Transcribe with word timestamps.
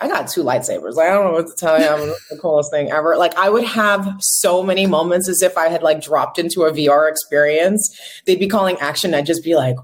I 0.00 0.08
got 0.08 0.28
two 0.28 0.44
lightsabers. 0.44 0.94
Like, 0.94 1.08
I 1.08 1.14
don't 1.14 1.24
know 1.24 1.32
what 1.32 1.48
to 1.48 1.54
tell 1.56 1.80
you. 1.80 1.86
I'm 1.86 2.14
the 2.30 2.38
coolest 2.40 2.70
thing 2.70 2.90
ever. 2.90 3.16
Like, 3.16 3.36
I 3.36 3.48
would 3.48 3.64
have 3.64 4.16
so 4.20 4.62
many 4.62 4.86
moments 4.86 5.28
as 5.28 5.42
if 5.42 5.58
I 5.58 5.68
had 5.68 5.82
like 5.82 6.00
dropped 6.00 6.38
into 6.38 6.62
a 6.62 6.72
VR 6.72 7.10
experience. 7.10 7.98
They'd 8.24 8.38
be 8.38 8.48
calling 8.48 8.76
action. 8.78 9.12
I'd 9.14 9.26
just 9.26 9.42
be 9.42 9.56
like, 9.56 9.76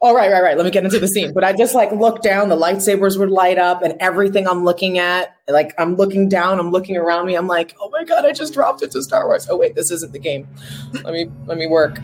oh, 0.00 0.14
right, 0.14 0.30
right, 0.32 0.42
right. 0.42 0.56
Let 0.56 0.64
me 0.64 0.70
get 0.70 0.84
into 0.84 0.98
the 0.98 1.06
scene. 1.06 1.32
But 1.32 1.44
I 1.44 1.52
just 1.52 1.74
like 1.74 1.92
look 1.92 2.22
down, 2.22 2.48
the 2.48 2.56
lightsabers 2.56 3.18
would 3.18 3.30
light 3.30 3.58
up, 3.58 3.82
and 3.82 3.94
everything 4.00 4.48
I'm 4.48 4.64
looking 4.64 4.98
at, 4.98 5.36
like 5.48 5.74
I'm 5.78 5.96
looking 5.96 6.28
down, 6.28 6.58
I'm 6.58 6.70
looking 6.70 6.96
around 6.96 7.26
me. 7.26 7.36
I'm 7.36 7.46
like, 7.46 7.76
oh 7.80 7.90
my 7.90 8.04
God, 8.04 8.24
I 8.24 8.32
just 8.32 8.54
dropped 8.54 8.82
into 8.82 9.02
Star 9.02 9.26
Wars. 9.26 9.46
Oh, 9.50 9.56
wait, 9.56 9.74
this 9.74 9.90
isn't 9.90 10.12
the 10.12 10.18
game. 10.18 10.48
Let 11.04 11.12
me, 11.12 11.30
let 11.46 11.58
me 11.58 11.66
work. 11.66 11.98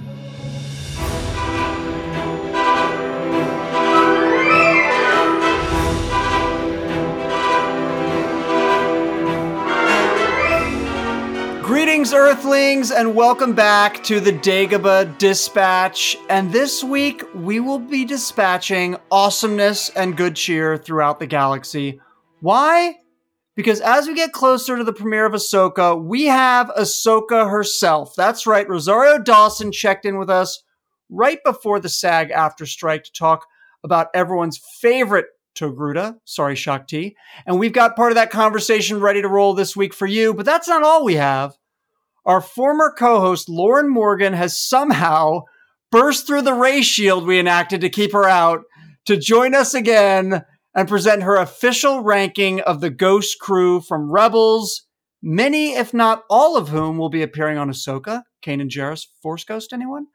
Greetings, 11.68 12.14
Earthlings, 12.14 12.90
and 12.90 13.14
welcome 13.14 13.52
back 13.52 14.02
to 14.04 14.20
the 14.20 14.32
Dagobah 14.32 15.18
Dispatch. 15.18 16.16
And 16.30 16.50
this 16.50 16.82
week, 16.82 17.22
we 17.34 17.60
will 17.60 17.78
be 17.78 18.06
dispatching 18.06 18.96
awesomeness 19.10 19.90
and 19.90 20.16
good 20.16 20.34
cheer 20.34 20.78
throughout 20.78 21.18
the 21.18 21.26
galaxy. 21.26 22.00
Why? 22.40 22.96
Because 23.54 23.82
as 23.82 24.06
we 24.06 24.14
get 24.14 24.32
closer 24.32 24.78
to 24.78 24.82
the 24.82 24.94
premiere 24.94 25.26
of 25.26 25.34
Ahsoka, 25.34 26.02
we 26.02 26.24
have 26.24 26.68
Ahsoka 26.68 27.50
herself. 27.50 28.14
That's 28.16 28.46
right, 28.46 28.66
Rosario 28.66 29.18
Dawson 29.18 29.70
checked 29.70 30.06
in 30.06 30.16
with 30.16 30.30
us 30.30 30.62
right 31.10 31.38
before 31.44 31.80
the 31.80 31.90
SAG-AFTRA 31.90 32.66
strike 32.66 33.04
to 33.04 33.12
talk 33.12 33.44
about 33.84 34.06
everyone's 34.14 34.58
favorite 34.80 35.26
Togruta, 35.54 36.18
sorry, 36.24 36.54
Shaak 36.54 36.86
Ti. 36.86 37.14
And 37.44 37.58
we've 37.58 37.74
got 37.74 37.96
part 37.96 38.12
of 38.12 38.16
that 38.16 38.30
conversation 38.30 39.00
ready 39.00 39.20
to 39.20 39.28
roll 39.28 39.52
this 39.52 39.76
week 39.76 39.92
for 39.92 40.06
you, 40.06 40.32
but 40.32 40.46
that's 40.46 40.68
not 40.68 40.82
all 40.82 41.04
we 41.04 41.16
have. 41.16 41.57
Our 42.28 42.42
former 42.42 42.94
co 42.96 43.20
host, 43.20 43.48
Lauren 43.48 43.88
Morgan, 43.88 44.34
has 44.34 44.60
somehow 44.60 45.44
burst 45.90 46.26
through 46.26 46.42
the 46.42 46.52
ray 46.52 46.82
shield 46.82 47.26
we 47.26 47.40
enacted 47.40 47.80
to 47.80 47.88
keep 47.88 48.12
her 48.12 48.28
out 48.28 48.64
to 49.06 49.16
join 49.16 49.54
us 49.54 49.72
again 49.72 50.44
and 50.74 50.86
present 50.86 51.22
her 51.22 51.36
official 51.36 52.02
ranking 52.02 52.60
of 52.60 52.82
the 52.82 52.90
Ghost 52.90 53.38
crew 53.40 53.80
from 53.80 54.12
Rebels, 54.12 54.84
many, 55.22 55.74
if 55.74 55.94
not 55.94 56.24
all 56.28 56.58
of 56.58 56.68
whom, 56.68 56.98
will 56.98 57.08
be 57.08 57.22
appearing 57.22 57.56
on 57.56 57.70
Ahsoka. 57.70 58.24
Kanan 58.44 58.68
Jarrus, 58.68 59.06
Force 59.22 59.44
Ghost, 59.44 59.72
anyone? 59.72 60.08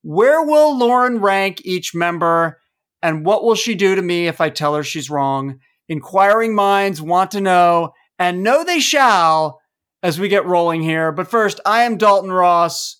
Where 0.00 0.42
will 0.42 0.74
Lauren 0.74 1.20
rank 1.20 1.60
each 1.66 1.94
member? 1.94 2.58
And 3.02 3.26
what 3.26 3.44
will 3.44 3.54
she 3.54 3.74
do 3.74 3.94
to 3.94 4.00
me 4.00 4.26
if 4.26 4.40
I 4.40 4.48
tell 4.48 4.74
her 4.74 4.82
she's 4.82 5.10
wrong? 5.10 5.58
Inquiring 5.86 6.54
minds 6.54 7.02
want 7.02 7.30
to 7.32 7.42
know, 7.42 7.92
and 8.18 8.42
know 8.42 8.64
they 8.64 8.80
shall 8.80 9.60
as 10.02 10.20
we 10.20 10.28
get 10.28 10.46
rolling 10.46 10.82
here. 10.82 11.12
But 11.12 11.28
first, 11.28 11.60
I 11.66 11.82
am 11.82 11.96
Dalton 11.96 12.32
Ross, 12.32 12.96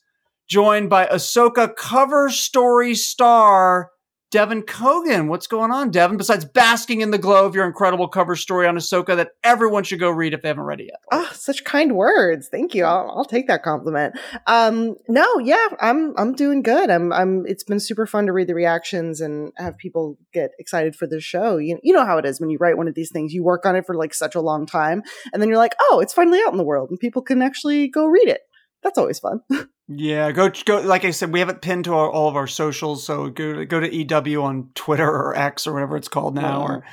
joined 0.49 0.91
by 0.91 1.07
Ahsoka 1.07 1.75
cover 1.75 2.31
story 2.31 2.95
star 2.95 3.91
Devin 4.31 4.63
Kogan. 4.63 5.29
What's 5.29 5.47
going 5.47 5.71
on, 5.71 5.91
Devin? 5.91 6.19
Besides 6.19 6.45
basking 6.45 7.01
in 7.01 7.11
the 7.11 7.19
glow 7.19 7.47
of 7.47 7.55
your 7.55 7.67
incredible 7.67 8.09
cover 8.09 8.37
story 8.37 8.67
on 8.67 8.77
Ahsoka 8.77 9.17
that 9.17 9.31
everyone 9.43 9.85
should 9.85 10.01
go 10.01 10.11
read 10.11 10.35
if 10.35 10.43
they 10.43 10.49
haven't 10.49 10.65
read 10.65 10.81
it 10.81 10.89
yet. 10.89 11.01
Oh, 11.11 11.31
such 11.33 11.65
kind 11.65 11.97
words. 11.97 12.49
Thank 12.49 12.75
you. 12.75 12.85
I'll, 12.85 13.11
I'll 13.17 13.25
take 13.25 13.47
that 13.47 13.63
compliment. 13.63 14.19
Um, 14.47 14.97
no, 15.09 15.39
yeah, 15.39 15.69
I'm 15.81 16.15
I'm 16.19 16.35
doing 16.35 16.63
good. 16.63 16.91
I'm 16.91 17.11
I'm. 17.11 17.47
It's 17.47 17.65
been 17.65 17.81
super 17.81 18.07
fun 18.07 18.27
to 18.27 18.33
read 18.33 18.49
the 18.49 18.55
reactions 18.55 19.23
and 19.23 19.53
have 19.57 19.79
people 19.79 20.19
get 20.35 20.51
excited 20.59 20.95
for 20.95 21.07
the 21.07 21.21
show. 21.21 21.57
You 21.57 21.79
you 21.83 21.95
know 21.95 22.05
how 22.05 22.19
it 22.19 22.27
is 22.27 22.39
when 22.39 22.51
you 22.51 22.59
write 22.59 22.77
one 22.77 22.89
of 22.89 22.95
these 22.95 23.11
things. 23.11 23.33
You 23.33 23.43
work 23.43 23.65
on 23.65 23.77
it 23.77 23.87
for 23.87 23.95
like 23.95 24.13
such 24.13 24.35
a 24.35 24.41
long 24.43 24.67
time, 24.67 25.03
and 25.33 25.41
then 25.41 25.49
you're 25.49 25.59
like, 25.59 25.75
oh, 25.91 26.01
it's 26.01 26.13
finally 26.13 26.41
out 26.47 26.53
in 26.53 26.59
the 26.59 26.65
world, 26.65 26.91
and 26.91 27.01
people 27.01 27.23
can 27.23 27.41
actually 27.41 27.89
go 27.89 28.07
read 28.07 28.29
it. 28.29 28.43
That's 28.83 28.99
always 28.99 29.19
fun. 29.19 29.43
Yeah, 29.91 30.33
go 30.33 30.51
go. 30.67 30.81
Like 30.81 31.07
I 31.07 31.13
said, 31.13 31.33
we 31.33 31.41
have 31.41 31.49
it 31.49 31.63
pinned 31.63 31.87
to 31.87 31.95
our, 31.95 32.11
all 32.11 32.29
of 32.29 32.37
our 32.37 32.47
socials. 32.47 33.05
So 33.07 33.31
go 33.31 33.65
go 33.65 33.81
to 33.81 33.89
EW 33.91 34.43
on 34.43 34.69
Twitter 34.75 35.09
or 35.09 35.35
X 35.35 35.67
or 35.67 35.73
whatever 35.73 35.97
it's 35.97 36.09
called 36.09 36.35
now, 36.35 36.63
or 36.63 36.85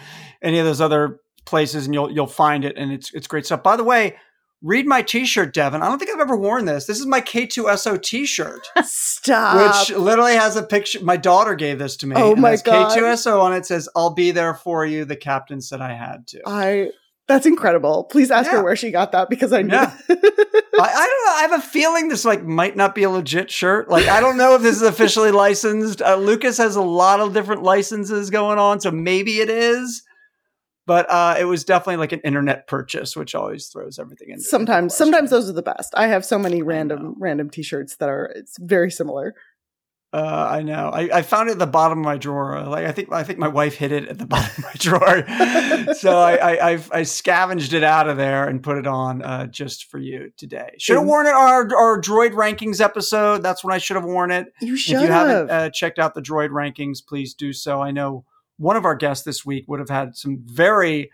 any 0.42 0.60
of 0.60 0.66
those 0.66 0.80
other 0.80 1.20
places, 1.44 1.86
and 1.86 1.94
you'll 1.94 2.10
you'll 2.10 2.26
find 2.26 2.64
it, 2.64 2.78
and 2.78 2.94
it's 2.94 3.14
it's 3.14 3.28
great 3.28 3.46
stuff. 3.46 3.62
By 3.64 3.76
the 3.76 3.84
way, 3.84 4.16
read 4.62 4.88
my 4.88 5.02
T-shirt, 5.02 5.54
Devin. 5.54 5.82
I 5.82 5.90
don't 5.90 6.00
think 6.00 6.10
I've 6.10 6.22
ever 6.22 6.38
worn 6.38 6.64
this. 6.64 6.86
This 6.86 6.98
is 7.02 7.06
my 7.06 7.20
K2SO 7.20 8.02
T-shirt, 8.02 8.66
Stop. 8.86 9.90
which 9.90 9.98
literally 9.98 10.36
has 10.36 10.56
a 10.56 10.64
picture. 10.64 11.04
My 11.04 11.18
daughter 11.18 11.54
gave 11.56 11.80
this 11.80 11.98
to 11.98 12.08
me. 12.08 12.16
Oh 12.18 12.38
my 12.38 12.56
God. 12.56 12.98
K2SO 12.98 13.42
on 13.42 13.52
it 13.52 13.66
says, 13.66 13.90
"I'll 13.94 14.14
be 14.14 14.32
there 14.32 14.54
for 14.54 14.86
you." 14.86 15.04
The 15.04 15.18
captain 15.18 15.60
said 15.60 15.82
I 15.82 15.96
had 15.96 16.28
to. 16.28 16.42
I. 16.46 16.92
That's 17.28 17.46
incredible. 17.48 18.04
Please 18.04 18.30
ask 18.30 18.52
Yeah. 18.52 18.58
her 18.58 18.64
where 18.64 18.76
she 18.76 18.92
got 18.92 19.12
that 19.14 19.30
because 19.30 19.52
I 19.52 19.62
know. 19.64 19.76
Yeah. 19.78 19.94
I, 20.10 20.14
I 20.78 21.08
don't 21.08 21.26
know. 21.26 21.34
I 21.34 21.48
have 21.50 21.54
a 21.54 21.62
feeling 21.62 22.08
this 22.10 22.24
like 22.26 22.44
might 22.44 22.76
not 22.76 22.94
be 22.94 23.04
a 23.04 23.10
legit 23.10 23.50
shirt. 23.50 23.90
Like 23.90 24.08
I 24.08 24.20
don't 24.20 24.38
know 24.38 24.56
if 24.56 24.62
this 24.62 24.76
is 24.76 24.82
officially 24.84 25.32
licensed. 25.32 26.02
Uh, 26.02 26.18
Lucas 26.18 26.58
has 26.58 26.76
a 26.76 26.82
lot 26.84 27.20
of 27.20 27.34
different 27.34 27.64
licenses 27.64 28.30
going 28.30 28.60
on, 28.60 28.80
so 28.82 28.92
maybe 28.92 29.40
it 29.40 29.50
is. 29.50 30.04
But 30.88 31.10
uh, 31.10 31.36
it 31.40 31.46
was 31.46 31.64
definitely 31.64 31.98
like 31.98 32.12
an 32.12 32.20
internet 32.20 32.68
purchase, 32.68 33.16
which 33.16 33.34
always 33.34 33.68
throws 33.70 33.98
everything 33.98 34.30
in. 34.30 34.40
sometimes, 34.40 34.94
sometimes 34.96 35.32
those 35.32 35.50
are 35.50 35.54
the 35.54 35.64
best. 35.64 35.92
I 35.98 36.06
have 36.06 36.24
so 36.24 36.38
many 36.38 36.62
random, 36.62 37.16
random 37.18 37.50
T-shirts 37.50 37.96
that 37.96 38.08
are 38.08 38.26
it's 38.36 38.56
very 38.60 38.92
similar. 38.92 39.34
Uh, 40.16 40.48
I 40.50 40.62
know. 40.62 40.92
I, 40.94 41.18
I 41.18 41.22
found 41.24 41.50
it 41.50 41.54
at 41.54 41.60
the 41.60 41.68
bottom 41.68 42.00
of 42.00 42.06
my 42.06 42.16
drawer. 42.18 42.64
Like 42.64 42.86
I 42.86 42.94
think 42.94 43.12
I 43.12 43.24
think 43.24 43.38
my 43.38 43.50
wife 43.50 43.76
hid 43.76 43.92
it 43.92 44.08
at 44.08 44.18
the 44.18 44.26
bottom 44.26 44.50
of 44.58 44.64
my 44.64 44.74
drawer. 44.76 45.94
so 45.94 46.18
I, 46.18 46.36
I 46.36 46.70
I've, 46.70 46.90
I 46.94 47.04
scavenged 47.04 47.74
it 47.74 47.84
out 47.84 48.08
of 48.08 48.16
there 48.16 48.48
and 48.48 48.64
put 48.64 48.78
it 48.78 48.88
on 48.88 49.22
uh, 49.22 49.48
just 49.48 49.92
for 49.92 49.98
you 49.98 50.32
today. 50.38 50.70
Should 50.78 50.96
have 50.96 51.06
worn 51.06 51.28
it 51.28 51.34
on 51.34 51.50
our, 51.50 51.76
our 51.76 52.02
droid 52.02 52.32
rankings 52.32 52.80
episode. 52.80 53.44
That's 53.44 53.62
when 53.62 53.74
I 53.74 53.78
should 53.78 53.98
have 53.98 54.06
worn 54.06 54.32
it. 54.32 54.54
You 54.62 54.78
should. 54.78 54.96
If 54.96 55.02
you 55.02 55.08
have. 55.08 55.28
haven't 55.28 55.52
uh, 55.52 55.70
checked 55.72 56.00
out 56.00 56.14
the 56.14 56.22
droid 56.22 56.50
rankings, 56.50 57.06
please 57.06 57.34
do 57.34 57.52
so. 57.52 57.82
I 57.82 57.92
know 57.92 58.24
one 58.56 58.78
of 58.78 58.86
our 58.86 58.96
guests 58.96 59.26
this 59.26 59.46
week 59.46 59.66
would 59.68 59.82
have 59.82 59.90
had 59.90 60.16
some 60.16 60.42
very 60.46 61.12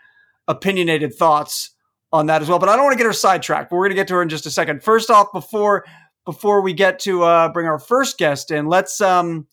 opinionated 0.47 1.15
thoughts 1.15 1.71
on 2.13 2.27
that 2.27 2.43
as 2.43 2.49
well. 2.49 2.59
But 2.59 2.69
I 2.69 2.75
don't 2.75 2.83
want 2.83 2.93
to 2.93 2.97
get 2.99 3.07
her 3.07 3.13
sidetracked. 3.13 3.71
But 3.71 3.77
we're 3.77 3.85
going 3.85 3.95
to 3.95 4.01
get 4.01 4.09
to 4.09 4.13
her 4.15 4.21
in 4.21 4.29
just 4.29 4.45
a 4.45 4.51
second. 4.51 4.83
First 4.83 5.09
off, 5.09 5.31
before 5.31 5.85
before 6.25 6.61
we 6.61 6.73
get 6.73 6.99
to 6.99 7.23
uh, 7.23 7.49
bring 7.49 7.67
our 7.67 7.79
first 7.79 8.17
guest 8.17 8.51
in, 8.51 8.67
let's 8.67 9.01
um, 9.01 9.47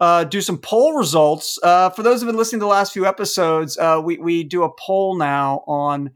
uh, 0.00 0.24
do 0.24 0.40
some 0.40 0.58
poll 0.58 0.94
results. 0.94 1.58
Uh, 1.62 1.90
for 1.90 2.02
those 2.02 2.20
who've 2.20 2.28
been 2.28 2.36
listening 2.36 2.60
to 2.60 2.64
the 2.64 2.70
last 2.70 2.92
few 2.92 3.06
episodes, 3.06 3.76
uh, 3.78 4.00
we 4.02 4.18
we 4.18 4.44
do 4.44 4.62
a 4.62 4.72
poll 4.78 5.16
now 5.16 5.62
on 5.66 6.10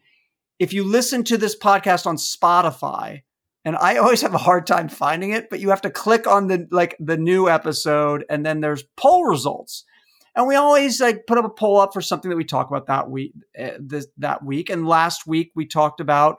if 0.58 0.72
you 0.72 0.84
listen 0.84 1.24
to 1.24 1.36
this 1.36 1.56
podcast 1.56 2.06
on 2.06 2.16
Spotify. 2.16 3.22
And 3.66 3.76
I 3.76 3.96
always 3.98 4.22
have 4.22 4.34
a 4.34 4.38
hard 4.38 4.66
time 4.66 4.88
finding 4.88 5.30
it, 5.30 5.50
but 5.50 5.60
you 5.60 5.70
have 5.70 5.82
to 5.82 5.90
click 5.90 6.26
on 6.26 6.48
the 6.48 6.66
like 6.70 6.96
the 6.98 7.16
new 7.16 7.48
episode, 7.48 8.24
and 8.30 8.44
then 8.44 8.60
there's 8.60 8.84
poll 8.96 9.24
results. 9.24 9.84
And 10.36 10.48
we 10.48 10.56
always 10.56 11.00
like 11.00 11.26
put 11.28 11.38
up 11.38 11.44
a 11.44 11.50
poll 11.50 11.78
up 11.78 11.92
for 11.92 12.00
something 12.00 12.28
that 12.28 12.36
we 12.36 12.44
talk 12.44 12.68
about 12.68 12.88
that 12.88 13.08
week. 13.08 13.34
Uh, 13.58 13.70
this, 13.78 14.06
that 14.18 14.44
week, 14.44 14.70
and 14.70 14.86
last 14.86 15.26
week 15.26 15.52
we 15.54 15.66
talked 15.66 16.00
about 16.00 16.38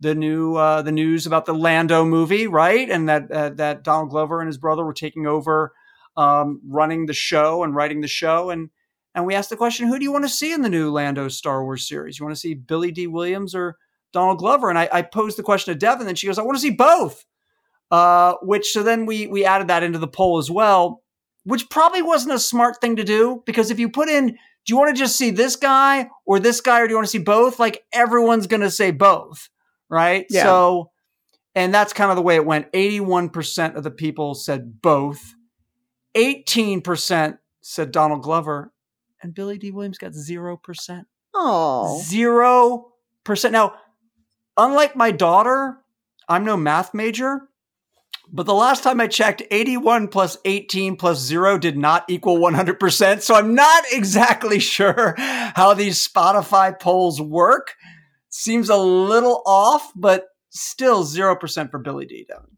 the 0.00 0.14
new 0.14 0.56
uh, 0.56 0.82
the 0.82 0.92
news 0.92 1.26
about 1.26 1.46
the 1.46 1.54
Lando 1.54 2.04
movie, 2.04 2.46
right? 2.46 2.88
And 2.88 3.08
that 3.08 3.30
uh, 3.30 3.50
that 3.50 3.82
Donald 3.82 4.10
Glover 4.10 4.40
and 4.40 4.46
his 4.46 4.58
brother 4.58 4.84
were 4.84 4.92
taking 4.92 5.26
over, 5.26 5.72
um, 6.16 6.60
running 6.66 7.06
the 7.06 7.12
show 7.12 7.62
and 7.62 7.74
writing 7.74 8.00
the 8.00 8.08
show, 8.08 8.50
and 8.50 8.70
and 9.14 9.24
we 9.24 9.34
asked 9.34 9.50
the 9.50 9.56
question, 9.56 9.88
who 9.88 9.98
do 9.98 10.04
you 10.04 10.12
want 10.12 10.24
to 10.24 10.28
see 10.28 10.52
in 10.52 10.60
the 10.60 10.68
new 10.68 10.90
Lando 10.90 11.28
Star 11.28 11.64
Wars 11.64 11.88
series? 11.88 12.18
You 12.18 12.26
want 12.26 12.36
to 12.36 12.40
see 12.40 12.52
Billy 12.52 12.92
Dee 12.92 13.06
Williams 13.06 13.54
or 13.54 13.76
Donald 14.12 14.38
Glover? 14.38 14.68
And 14.68 14.78
I, 14.78 14.88
I 14.92 15.02
posed 15.02 15.38
the 15.38 15.42
question 15.42 15.72
to 15.72 15.78
Devin, 15.78 16.00
and 16.00 16.08
then 16.08 16.16
she 16.16 16.26
goes, 16.26 16.38
I 16.38 16.42
want 16.42 16.56
to 16.56 16.62
see 16.62 16.70
both. 16.70 17.24
Uh, 17.90 18.34
which 18.42 18.72
so 18.72 18.82
then 18.82 19.06
we 19.06 19.28
we 19.28 19.44
added 19.44 19.68
that 19.68 19.84
into 19.84 19.98
the 19.98 20.08
poll 20.08 20.38
as 20.38 20.50
well, 20.50 21.02
which 21.44 21.70
probably 21.70 22.02
wasn't 22.02 22.34
a 22.34 22.38
smart 22.38 22.80
thing 22.80 22.96
to 22.96 23.04
do 23.04 23.42
because 23.46 23.70
if 23.70 23.78
you 23.78 23.88
put 23.88 24.08
in, 24.08 24.26
do 24.26 24.36
you 24.66 24.76
want 24.76 24.94
to 24.94 25.00
just 25.00 25.16
see 25.16 25.30
this 25.30 25.54
guy 25.54 26.08
or 26.26 26.40
this 26.40 26.60
guy, 26.60 26.80
or 26.80 26.86
do 26.86 26.90
you 26.90 26.96
want 26.96 27.06
to 27.06 27.10
see 27.10 27.18
both? 27.18 27.60
Like 27.60 27.84
everyone's 27.92 28.48
going 28.48 28.62
to 28.62 28.70
say 28.70 28.90
both, 28.90 29.48
right? 29.88 30.26
Yeah. 30.30 30.44
So, 30.44 30.90
and 31.54 31.72
that's 31.72 31.92
kind 31.92 32.10
of 32.10 32.16
the 32.16 32.22
way 32.22 32.36
it 32.36 32.46
went. 32.46 32.66
Eighty-one 32.74 33.30
percent 33.30 33.76
of 33.76 33.84
the 33.84 33.90
people 33.90 34.34
said 34.34 34.80
both. 34.82 35.34
Eighteen 36.14 36.80
percent 36.80 37.36
said 37.60 37.92
Donald 37.92 38.22
Glover, 38.22 38.72
and 39.22 39.34
Billy 39.34 39.58
Dee 39.58 39.70
Williams 39.70 39.98
got 39.98 40.14
zero 40.14 40.56
percent. 40.56 41.06
Oh, 41.34 42.00
Zero 42.02 42.92
percent. 43.24 43.52
Now, 43.52 43.74
unlike 44.56 44.96
my 44.96 45.10
daughter, 45.10 45.76
I'm 46.28 46.44
no 46.44 46.56
math 46.56 46.94
major, 46.94 47.48
But 48.32 48.46
the 48.46 48.54
last 48.54 48.82
time 48.82 49.00
I 49.00 49.06
checked, 49.06 49.42
81 49.50 50.08
plus 50.08 50.38
18 50.44 50.96
plus 50.96 51.20
zero 51.20 51.58
did 51.58 51.76
not 51.76 52.04
equal 52.08 52.38
100%. 52.38 53.20
So 53.22 53.34
I'm 53.34 53.54
not 53.54 53.84
exactly 53.92 54.58
sure 54.58 55.14
how 55.18 55.74
these 55.74 56.06
Spotify 56.06 56.78
polls 56.78 57.20
work. 57.20 57.74
Seems 58.28 58.68
a 58.68 58.76
little 58.76 59.42
off, 59.46 59.92
but 59.94 60.26
still 60.50 61.04
0% 61.04 61.70
for 61.70 61.78
Billy 61.78 62.06
Dee 62.06 62.26
Devin. 62.28 62.56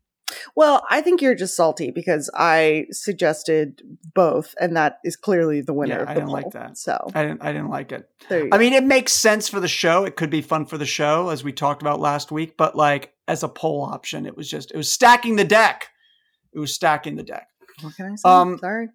Well, 0.54 0.84
I 0.90 1.00
think 1.00 1.22
you're 1.22 1.34
just 1.34 1.56
salty 1.56 1.90
because 1.90 2.30
I 2.34 2.86
suggested 2.90 3.82
both, 4.14 4.54
and 4.60 4.76
that 4.76 4.98
is 5.04 5.16
clearly 5.16 5.62
the 5.62 5.72
winner. 5.72 6.02
Yeah, 6.04 6.10
I 6.10 6.14
didn't 6.14 6.28
like 6.28 6.50
that. 6.50 6.76
So 6.76 7.10
I 7.14 7.22
didn't, 7.22 7.42
I 7.42 7.52
didn't 7.52 7.70
like 7.70 7.92
it. 7.92 8.08
I 8.30 8.46
go. 8.48 8.58
mean, 8.58 8.74
it 8.74 8.84
makes 8.84 9.14
sense 9.14 9.48
for 9.48 9.60
the 9.60 9.68
show. 9.68 10.04
It 10.04 10.16
could 10.16 10.30
be 10.30 10.42
fun 10.42 10.66
for 10.66 10.76
the 10.76 10.86
show, 10.86 11.30
as 11.30 11.42
we 11.42 11.52
talked 11.52 11.82
about 11.82 12.00
last 12.00 12.30
week. 12.30 12.56
But 12.56 12.76
like 12.76 13.14
as 13.26 13.42
a 13.42 13.48
poll 13.48 13.82
option, 13.82 14.26
it 14.26 14.36
was 14.36 14.50
just 14.50 14.70
it 14.70 14.76
was 14.76 14.92
stacking 14.92 15.36
the 15.36 15.44
deck. 15.44 15.88
It 16.52 16.58
was 16.58 16.74
stacking 16.74 17.16
the 17.16 17.22
deck. 17.22 17.48
what 17.80 17.94
can 17.94 18.12
I 18.12 18.16
say? 18.16 18.28
um, 18.28 18.58
Sorry. 18.58 18.88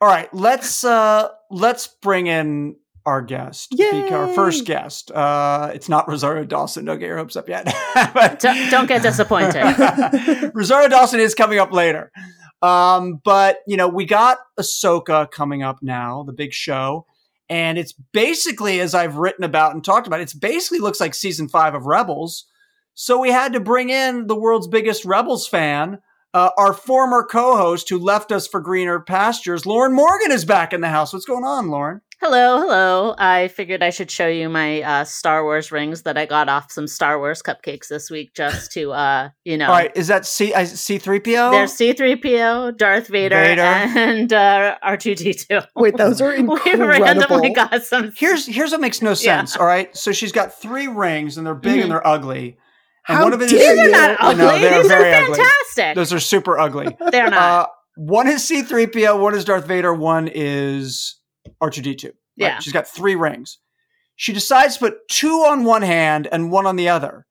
All 0.00 0.08
right, 0.08 0.32
let's 0.32 0.84
uh 0.84 1.28
let's 1.50 1.86
bring 1.86 2.26
in 2.26 2.76
our 3.10 3.20
guest, 3.22 3.72
beca- 3.72 4.12
our 4.12 4.28
first 4.34 4.64
guest. 4.64 5.10
Uh, 5.10 5.70
it's 5.74 5.88
not 5.88 6.08
Rosario 6.08 6.44
Dawson. 6.44 6.84
Don't 6.84 6.98
get 6.98 7.06
your 7.08 7.18
hopes 7.18 7.36
up 7.36 7.48
yet. 7.48 7.66
But- 8.14 8.38
Don't, 8.40 8.70
don't 8.70 8.86
get 8.86 9.02
disappointed. 9.02 10.52
Rosario 10.54 10.88
Dawson 10.88 11.20
is 11.20 11.34
coming 11.34 11.58
up 11.58 11.72
later. 11.72 12.10
Um, 12.62 13.20
but 13.24 13.58
you 13.66 13.76
know, 13.76 13.88
we 13.88 14.04
got 14.04 14.38
Ahsoka 14.58 15.30
coming 15.30 15.62
up 15.62 15.78
now, 15.82 16.22
the 16.22 16.32
big 16.32 16.52
show. 16.52 17.06
And 17.48 17.78
it's 17.78 17.92
basically, 18.12 18.80
as 18.80 18.94
I've 18.94 19.16
written 19.16 19.42
about 19.44 19.74
and 19.74 19.84
talked 19.84 20.06
about, 20.06 20.20
it's 20.20 20.34
basically 20.34 20.78
looks 20.78 21.00
like 21.00 21.14
season 21.14 21.48
five 21.48 21.74
of 21.74 21.84
Rebels. 21.86 22.46
So 22.94 23.18
we 23.18 23.30
had 23.30 23.54
to 23.54 23.60
bring 23.60 23.90
in 23.90 24.28
the 24.28 24.36
world's 24.36 24.68
biggest 24.68 25.04
Rebels 25.04 25.48
fan, 25.48 25.98
uh, 26.34 26.50
our 26.56 26.72
former 26.72 27.24
co-host 27.24 27.88
who 27.88 27.98
left 27.98 28.30
us 28.32 28.46
for 28.46 28.60
greener 28.60 29.00
pastures. 29.00 29.66
Lauren 29.66 29.92
Morgan 29.92 30.32
is 30.32 30.44
back 30.44 30.72
in 30.72 30.80
the 30.80 30.88
house. 30.88 31.12
What's 31.12 31.24
going 31.26 31.44
on, 31.44 31.68
Lauren? 31.68 32.00
hello, 32.22 32.60
hello. 32.60 33.14
I 33.16 33.48
figured 33.48 33.82
I 33.82 33.88
should 33.88 34.10
show 34.10 34.28
you 34.28 34.50
my 34.50 34.82
uh, 34.82 35.04
Star 35.04 35.42
Wars 35.42 35.72
rings 35.72 36.02
that 36.02 36.18
I 36.18 36.26
got 36.26 36.50
off 36.50 36.70
some 36.70 36.86
Star 36.86 37.18
Wars 37.18 37.42
cupcakes 37.42 37.88
this 37.88 38.10
week, 38.10 38.34
just 38.34 38.72
to, 38.72 38.92
uh, 38.92 39.30
you 39.46 39.56
know. 39.56 39.68
All 39.68 39.72
right, 39.72 39.90
is 39.96 40.08
that 40.08 40.26
C 40.26 40.52
C 40.66 40.98
three 40.98 41.18
PO? 41.18 41.50
There's 41.50 41.72
C3PO, 41.72 42.76
Darth 42.76 43.06
Vader, 43.06 43.36
Vader. 43.36 43.62
and 43.62 44.30
uh, 44.34 44.76
R2D2. 44.84 45.66
Wait, 45.76 45.96
those 45.96 46.20
are 46.20 46.34
incredible. 46.34 46.88
we 46.98 47.00
randomly 47.00 47.54
got 47.54 47.82
some. 47.84 48.12
Here's 48.14 48.44
here's 48.46 48.72
what 48.72 48.82
makes 48.82 49.00
no 49.00 49.10
Yeah. 49.10 49.14
sense. 49.14 49.56
All 49.56 49.64
right, 49.66 49.96
so 49.96 50.12
she's 50.12 50.32
got 50.32 50.60
three 50.60 50.88
rings 50.88 51.38
and 51.38 51.46
they're 51.46 51.54
big 51.54 51.78
Mhm. 51.78 51.82
and 51.84 51.90
they're 51.90 52.06
ugly. 52.06 52.58
And 53.08 53.16
How 53.18 53.24
one 53.24 53.32
of 53.32 53.42
it 53.42 53.52
is 53.52 53.78
are 53.78 53.90
not 53.90 54.16
ugly. 54.20 54.44
they're 54.60 54.82
These 54.82 54.86
are 54.86 54.88
very 54.88 55.14
ugly. 55.14 55.36
fantastic. 55.38 55.94
Those 55.96 56.12
are 56.12 56.20
super 56.20 56.58
ugly. 56.58 56.96
They're 57.10 57.30
not. 57.30 57.62
Uh, 57.62 57.66
one 57.96 58.28
is 58.28 58.48
C3PO, 58.48 59.18
one 59.20 59.34
is 59.34 59.44
Darth 59.44 59.66
Vader, 59.66 59.92
one 59.92 60.28
is 60.32 61.18
R2D2. 61.62 62.04
right? 62.04 62.14
Yeah. 62.36 62.58
She's 62.60 62.72
got 62.72 62.86
three 62.86 63.14
rings. 63.14 63.58
She 64.16 64.32
decides 64.32 64.74
to 64.74 64.80
put 64.80 65.08
two 65.08 65.44
on 65.48 65.64
one 65.64 65.82
hand 65.82 66.28
and 66.30 66.52
one 66.52 66.66
on 66.66 66.76
the 66.76 66.88
other. 66.90 67.26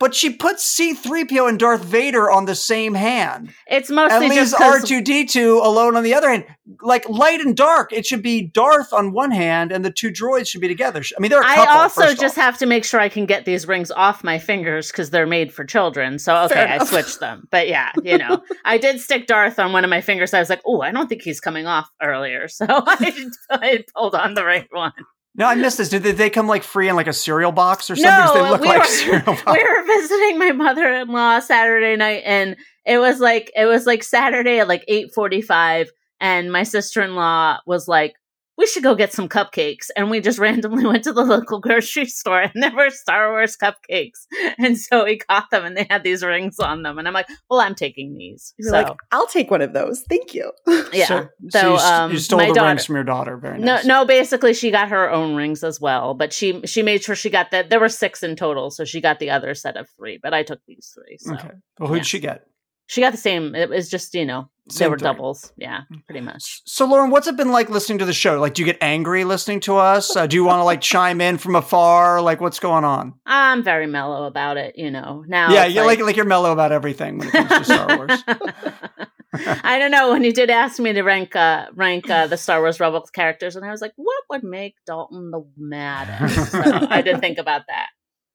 But 0.00 0.14
she 0.14 0.30
puts 0.32 0.78
C3PO 0.78 1.48
and 1.48 1.58
Darth 1.58 1.82
Vader 1.82 2.30
on 2.30 2.44
the 2.44 2.54
same 2.54 2.94
hand 2.94 3.52
it's 3.68 3.88
and 3.88 3.96
mostly 3.96 4.28
leaves 4.28 4.52
just 4.52 4.56
'cause- 4.56 4.82
R2D2 4.84 5.60
alone 5.64 5.96
on 5.96 6.04
the 6.04 6.14
other 6.14 6.30
hand. 6.30 6.44
Like 6.82 7.08
light 7.08 7.40
and 7.40 7.56
dark, 7.56 7.92
it 7.92 8.06
should 8.06 8.22
be 8.22 8.42
Darth 8.42 8.92
on 8.92 9.12
one 9.12 9.30
hand 9.32 9.72
and 9.72 9.84
the 9.84 9.90
two 9.90 10.10
droids 10.12 10.46
should 10.48 10.60
be 10.60 10.68
together. 10.68 11.02
I 11.16 11.20
mean, 11.20 11.30
they're 11.30 11.40
a 11.40 11.46
I 11.46 11.54
couple. 11.56 11.80
also 11.80 12.14
just 12.14 12.38
off. 12.38 12.44
have 12.44 12.58
to 12.58 12.66
make 12.66 12.84
sure 12.84 13.00
I 13.00 13.08
can 13.08 13.26
get 13.26 13.44
these 13.44 13.66
rings 13.66 13.90
off 13.90 14.22
my 14.22 14.38
fingers 14.38 14.92
because 14.92 15.10
they're 15.10 15.26
made 15.26 15.52
for 15.52 15.64
children. 15.64 16.18
So 16.20 16.36
okay, 16.44 16.60
I 16.64 16.84
switched 16.84 17.18
them. 17.20 17.48
But 17.50 17.66
yeah, 17.68 17.90
you 18.04 18.18
know, 18.18 18.42
I 18.64 18.78
did 18.78 19.00
stick 19.00 19.26
Darth 19.26 19.58
on 19.58 19.72
one 19.72 19.82
of 19.82 19.90
my 19.90 20.00
fingers. 20.00 20.32
I 20.34 20.38
was 20.38 20.50
like, 20.50 20.60
oh, 20.66 20.80
I 20.82 20.92
don't 20.92 21.08
think 21.08 21.22
he's 21.22 21.40
coming 21.40 21.66
off 21.66 21.88
earlier, 22.02 22.46
so 22.48 22.66
I, 22.68 23.26
I 23.50 23.84
pulled 23.96 24.14
on 24.14 24.34
the 24.34 24.44
right 24.44 24.68
one. 24.70 24.92
No, 25.38 25.46
I 25.46 25.54
missed 25.54 25.78
this. 25.78 25.88
Did 25.88 26.02
they- 26.02 26.12
they 26.12 26.30
come 26.30 26.46
like 26.48 26.62
free 26.64 26.88
in 26.88 26.96
like 26.96 27.06
a 27.06 27.12
cereal 27.12 27.52
box 27.52 27.88
or 27.90 27.96
something? 27.96 28.34
No, 28.34 28.34
they 28.44 28.50
look 28.50 28.60
we 28.60 28.68
like 28.68 28.80
were- 28.80 28.84
cereal 28.86 29.22
box. 29.24 29.44
we 29.46 29.62
were 29.64 29.86
visiting 29.86 30.38
my 30.38 30.52
mother-in-law 30.52 31.40
Saturday 31.40 31.96
night, 31.96 32.22
and 32.26 32.56
it 32.84 32.98
was 32.98 33.20
like 33.20 33.50
it 33.56 33.64
was 33.66 33.86
like 33.86 34.02
Saturday 34.02 34.58
at 34.58 34.68
like 34.68 34.84
eight 34.88 35.14
forty-five, 35.14 35.88
and 36.20 36.52
my 36.52 36.64
sister-in-law 36.64 37.58
was 37.66 37.88
like. 37.88 38.14
We 38.58 38.66
should 38.66 38.82
go 38.82 38.94
get 38.94 39.12
some 39.12 39.28
cupcakes. 39.28 39.86
And 39.96 40.10
we 40.10 40.20
just 40.20 40.38
randomly 40.48 40.84
went 40.84 41.04
to 41.04 41.12
the 41.12 41.24
local 41.24 41.60
grocery 41.60 42.04
store 42.04 42.42
and 42.42 42.62
there 42.62 42.74
were 42.74 42.90
Star 42.90 43.30
Wars 43.30 43.56
cupcakes. 43.56 44.26
And 44.60 44.76
so 44.76 45.04
we 45.04 45.18
got 45.28 45.50
them 45.50 45.64
and 45.64 45.76
they 45.76 45.86
had 45.88 46.02
these 46.02 46.24
rings 46.24 46.58
on 46.58 46.82
them. 46.82 46.98
And 46.98 47.06
I'm 47.06 47.14
like, 47.14 47.28
well, 47.48 47.60
I'm 47.60 47.74
taking 47.76 48.16
these. 48.16 48.54
You're 48.58 48.70
so, 48.70 48.76
like, 48.76 48.96
I'll 49.12 49.26
take 49.28 49.50
one 49.50 49.62
of 49.62 49.72
those. 49.72 50.02
Thank 50.08 50.34
you. 50.34 50.50
yeah. 50.92 51.06
So, 51.06 51.28
So, 51.48 51.60
so 51.60 51.72
you, 51.72 51.76
um, 51.78 52.12
you 52.12 52.18
stole 52.18 52.38
my 52.40 52.48
the 52.48 52.54
daughter, 52.54 52.68
rings 52.68 52.84
from 52.84 52.96
your 52.96 53.04
daughter. 53.04 53.36
Very 53.36 53.58
no, 53.58 53.76
nice. 53.76 53.84
no. 53.86 54.04
Basically, 54.04 54.52
she 54.52 54.70
got 54.70 54.88
her 54.88 55.08
own 55.10 55.36
rings 55.36 55.62
as 55.62 55.80
well, 55.80 56.14
but 56.14 56.32
she 56.32 56.60
she 56.66 56.82
made 56.82 57.02
sure 57.04 57.14
she 57.14 57.30
got 57.30 57.52
that. 57.52 57.70
There 57.70 57.80
were 57.80 57.88
six 57.88 58.22
in 58.22 58.34
total, 58.34 58.70
so 58.70 58.84
she 58.84 59.00
got 59.00 59.20
the 59.20 59.30
other 59.30 59.54
set 59.54 59.76
of 59.76 59.88
three. 59.96 60.18
But 60.20 60.34
I 60.34 60.42
took 60.42 60.60
these 60.66 60.92
three. 60.94 61.18
So 61.18 61.34
Okay. 61.34 61.50
Well, 61.78 61.88
who'd 61.88 61.98
yeah. 61.98 62.02
she 62.02 62.18
get? 62.18 62.46
She 62.88 63.00
got 63.00 63.12
the 63.12 63.18
same. 63.18 63.54
It 63.54 63.68
was 63.68 63.88
just 63.88 64.14
you 64.14 64.24
know 64.24 64.48
they 64.76 64.88
were 64.88 64.98
three. 64.98 65.04
doubles. 65.04 65.52
Yeah, 65.56 65.82
pretty 66.06 66.22
much. 66.22 66.62
So, 66.64 66.86
Lauren, 66.86 67.10
what's 67.10 67.26
it 67.26 67.36
been 67.36 67.52
like 67.52 67.70
listening 67.70 67.98
to 67.98 68.04
the 68.04 68.12
show? 68.12 68.40
Like, 68.40 68.54
do 68.54 68.62
you 68.62 68.66
get 68.66 68.78
angry 68.80 69.24
listening 69.24 69.60
to 69.60 69.76
us? 69.76 70.16
Uh, 70.16 70.26
do 70.26 70.36
you 70.36 70.44
want 70.44 70.60
to 70.60 70.64
like 70.64 70.80
chime 70.80 71.20
in 71.20 71.38
from 71.38 71.54
afar? 71.54 72.20
Like, 72.20 72.40
what's 72.40 72.58
going 72.58 72.84
on? 72.84 73.14
I'm 73.26 73.62
very 73.62 73.86
mellow 73.86 74.24
about 74.24 74.56
it. 74.56 74.76
You 74.76 74.90
know 74.90 75.24
now. 75.28 75.52
yeah, 75.52 75.66
you're 75.66 75.86
like, 75.86 76.00
like 76.00 76.16
you're 76.16 76.24
mellow 76.24 76.50
about 76.50 76.72
everything 76.72 77.18
when 77.18 77.28
it 77.28 77.32
comes 77.32 77.50
to 77.50 77.64
Star 77.64 77.96
Wars. 77.96 78.24
I 79.62 79.78
don't 79.78 79.90
know 79.90 80.10
when 80.10 80.24
you 80.24 80.32
did 80.32 80.48
ask 80.48 80.78
me 80.80 80.94
to 80.94 81.02
rank 81.02 81.36
uh, 81.36 81.66
rank 81.74 82.08
uh, 82.08 82.26
the 82.26 82.38
Star 82.38 82.60
Wars 82.60 82.80
Rebels 82.80 83.10
characters, 83.10 83.54
and 83.54 83.64
I 83.64 83.70
was 83.70 83.82
like, 83.82 83.92
what 83.96 84.24
would 84.30 84.44
make 84.44 84.76
Dalton 84.86 85.30
the 85.30 85.46
maddest? 85.58 86.52
So 86.52 86.62
I 86.90 87.02
did 87.02 87.20
think 87.20 87.36
about 87.38 87.66
that. 87.68 87.88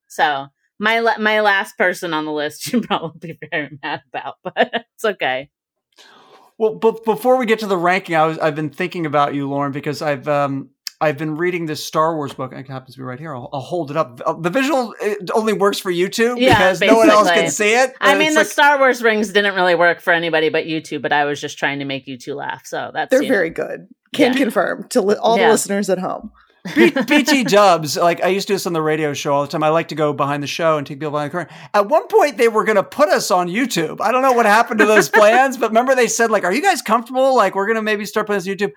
So 0.06 0.46
my 0.78 1.00
la- 1.00 1.18
my 1.18 1.40
last 1.40 1.76
person 1.78 2.12
on 2.14 2.24
the 2.24 2.32
list 2.32 2.66
you'd 2.72 2.86
probably 2.86 3.32
be 3.32 3.48
very 3.50 3.78
mad 3.82 4.02
about, 4.12 4.34
but 4.42 4.54
it's 4.94 5.04
okay. 5.04 5.50
Well, 6.58 6.76
but 6.76 7.04
before 7.04 7.36
we 7.36 7.46
get 7.46 7.58
to 7.60 7.66
the 7.66 7.76
ranking, 7.76 8.14
I 8.14 8.26
was 8.26 8.38
I've 8.38 8.54
been 8.54 8.70
thinking 8.70 9.06
about 9.06 9.34
you, 9.34 9.48
Lauren, 9.48 9.72
because 9.72 10.00
I've 10.02 10.28
um 10.28 10.70
I've 11.00 11.18
been 11.18 11.34
reading 11.36 11.66
this 11.66 11.84
Star 11.84 12.14
Wars 12.16 12.32
book. 12.32 12.52
It 12.52 12.68
happens 12.68 12.94
to 12.94 12.98
be 13.00 13.04
right 13.04 13.18
here. 13.18 13.34
I'll, 13.34 13.50
I'll 13.52 13.60
hold 13.60 13.90
it 13.90 13.96
up. 13.96 14.20
Uh, 14.24 14.34
The 14.34 14.48
visual 14.50 14.94
it 15.00 15.28
only 15.34 15.52
works 15.52 15.78
for 15.80 15.92
YouTube 15.92 16.40
Yeah, 16.40 16.50
because 16.56 16.80
no 16.80 16.96
one 16.96 17.10
else 17.10 17.28
can 17.30 17.50
see 17.50 17.74
it. 17.74 17.92
I 18.00 18.16
mean, 18.16 18.32
the 18.34 18.40
like- 18.40 18.46
Star 18.46 18.78
Wars 18.78 19.02
rings 19.02 19.32
didn't 19.32 19.54
really 19.56 19.74
work 19.74 20.00
for 20.00 20.12
anybody 20.12 20.48
but 20.48 20.66
you 20.66 20.80
two, 20.80 21.00
but 21.00 21.12
I 21.12 21.24
was 21.24 21.40
just 21.40 21.58
trying 21.58 21.80
to 21.80 21.84
make 21.84 22.06
you 22.06 22.16
two 22.16 22.34
laugh. 22.34 22.64
So 22.66 22.90
that's 22.94 23.10
They're 23.10 23.22
you 23.22 23.28
know. 23.28 23.34
very 23.34 23.50
good. 23.50 23.88
Can 24.14 24.32
Yeah. 24.32 24.38
confirm 24.38 24.86
to 24.90 25.02
li- 25.02 25.16
all 25.20 25.36
Yeah. 25.36 25.46
the 25.46 25.52
listeners 25.52 25.90
at 25.90 25.98
home. 25.98 26.30
B- 26.74 26.90
BT 26.90 27.44
Dubs, 27.44 27.96
like 27.96 28.22
I 28.22 28.28
used 28.28 28.46
to 28.46 28.52
do 28.52 28.54
this 28.54 28.66
on 28.66 28.72
the 28.72 28.80
radio 28.80 29.12
show 29.12 29.34
all 29.34 29.42
the 29.42 29.48
time. 29.48 29.62
I 29.62 29.68
like 29.68 29.88
to 29.88 29.94
go 29.94 30.14
behind 30.14 30.42
the 30.42 30.46
show 30.46 30.78
and 30.78 30.86
take 30.86 30.98
people 30.98 31.10
behind 31.10 31.30
the 31.30 31.32
curtain. 31.32 31.56
At 31.74 31.88
one 31.88 32.08
point, 32.08 32.38
they 32.38 32.48
were 32.48 32.64
going 32.64 32.76
to 32.76 32.82
put 32.82 33.10
us 33.10 33.30
on 33.30 33.48
YouTube. 33.48 34.00
I 34.00 34.12
don't 34.12 34.22
know 34.22 34.32
what 34.32 34.46
happened 34.46 34.80
to 34.80 34.86
those 34.86 35.08
plans, 35.10 35.58
but 35.58 35.70
remember 35.70 35.94
they 35.94 36.08
said 36.08 36.30
like, 36.30 36.44
"Are 36.44 36.52
you 36.52 36.62
guys 36.62 36.80
comfortable? 36.80 37.36
Like, 37.36 37.54
we're 37.54 37.66
going 37.66 37.76
to 37.76 37.82
maybe 37.82 38.06
start 38.06 38.26
putting 38.26 38.38
this 38.38 38.48
on 38.48 38.56
YouTube." 38.56 38.72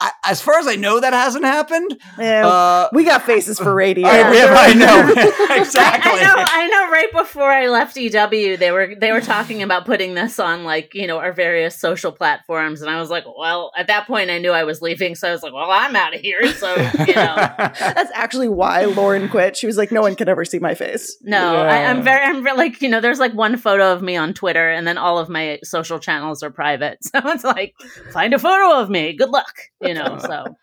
I, 0.00 0.10
as 0.26 0.40
far 0.42 0.58
as 0.58 0.66
I 0.66 0.74
know, 0.76 0.98
that 1.00 1.12
hasn't 1.12 1.44
happened. 1.44 1.96
Yeah, 2.18 2.46
Uh, 2.46 2.88
we 2.92 3.04
got 3.04 3.22
faces 3.22 3.58
for 3.58 3.72
radio. 3.84 4.06
I, 4.08 4.30
we 4.30 4.36
have- 4.38 4.50
I 4.56 4.72
know 4.74 5.54
exactly. 5.56 6.12
I 6.12 6.22
know. 6.24 6.34
I 6.36 6.66
know. 6.68 6.90
Right 6.94 7.10
before 7.12 7.50
I 7.50 7.68
left 7.68 7.96
EW, 7.96 8.56
they 8.56 8.70
were 8.70 8.94
they 9.00 9.10
were 9.12 9.20
talking 9.20 9.62
about 9.62 9.84
putting 9.84 10.14
this 10.14 10.38
on 10.38 10.62
like 10.64 10.94
you 10.94 11.06
know 11.06 11.18
our 11.18 11.32
various 11.32 11.78
social 11.78 12.12
platforms, 12.12 12.82
and 12.82 12.90
I 12.90 13.00
was 13.00 13.10
like, 13.10 13.24
well, 13.38 13.72
at 13.76 13.86
that 13.88 14.06
point, 14.06 14.30
I 14.30 14.38
knew 14.38 14.50
I 14.52 14.64
was 14.64 14.80
leaving, 14.82 15.14
so 15.14 15.28
I 15.28 15.32
was 15.32 15.42
like, 15.42 15.52
well, 15.52 15.70
I'm 15.70 15.94
out 15.96 16.14
of 16.14 16.20
here. 16.20 16.46
So 16.52 16.74
you 16.74 17.14
know, 17.14 17.34
That's 17.78 18.10
actually 18.14 18.48
why 18.48 18.84
Lauren 18.84 19.28
quit. 19.28 19.56
She 19.56 19.66
was 19.66 19.76
like, 19.76 19.90
no 19.92 20.02
one 20.02 20.14
can 20.16 20.28
ever 20.28 20.44
see 20.44 20.58
my 20.58 20.74
face. 20.74 21.16
no, 21.22 21.56
I, 21.56 21.80
Yeah. 21.80 21.90
I'm 21.90 22.02
very, 22.02 22.24
I'm 22.24 22.42
very, 22.44 22.56
like 22.56 22.80
you 22.82 22.88
know, 22.88 23.00
there's 23.00 23.18
like 23.20 23.32
one 23.34 23.56
photo 23.56 23.92
of 23.92 24.02
me 24.02 24.16
on 24.16 24.34
Twitter, 24.34 24.70
and 24.70 24.86
then 24.86 24.98
all 24.98 25.18
of 25.18 25.28
my 25.28 25.58
social 25.64 25.98
channels 25.98 26.42
are 26.42 26.50
private, 26.50 26.98
so 27.02 27.20
it's 27.24 27.44
like 27.44 27.74
find 28.12 28.34
a 28.34 28.38
photo 28.38 28.80
of 28.80 28.88
me. 28.90 29.14
Good 29.14 29.30
luck, 29.30 29.54
you 29.84 29.94
know. 29.94 30.18
So 30.18 30.56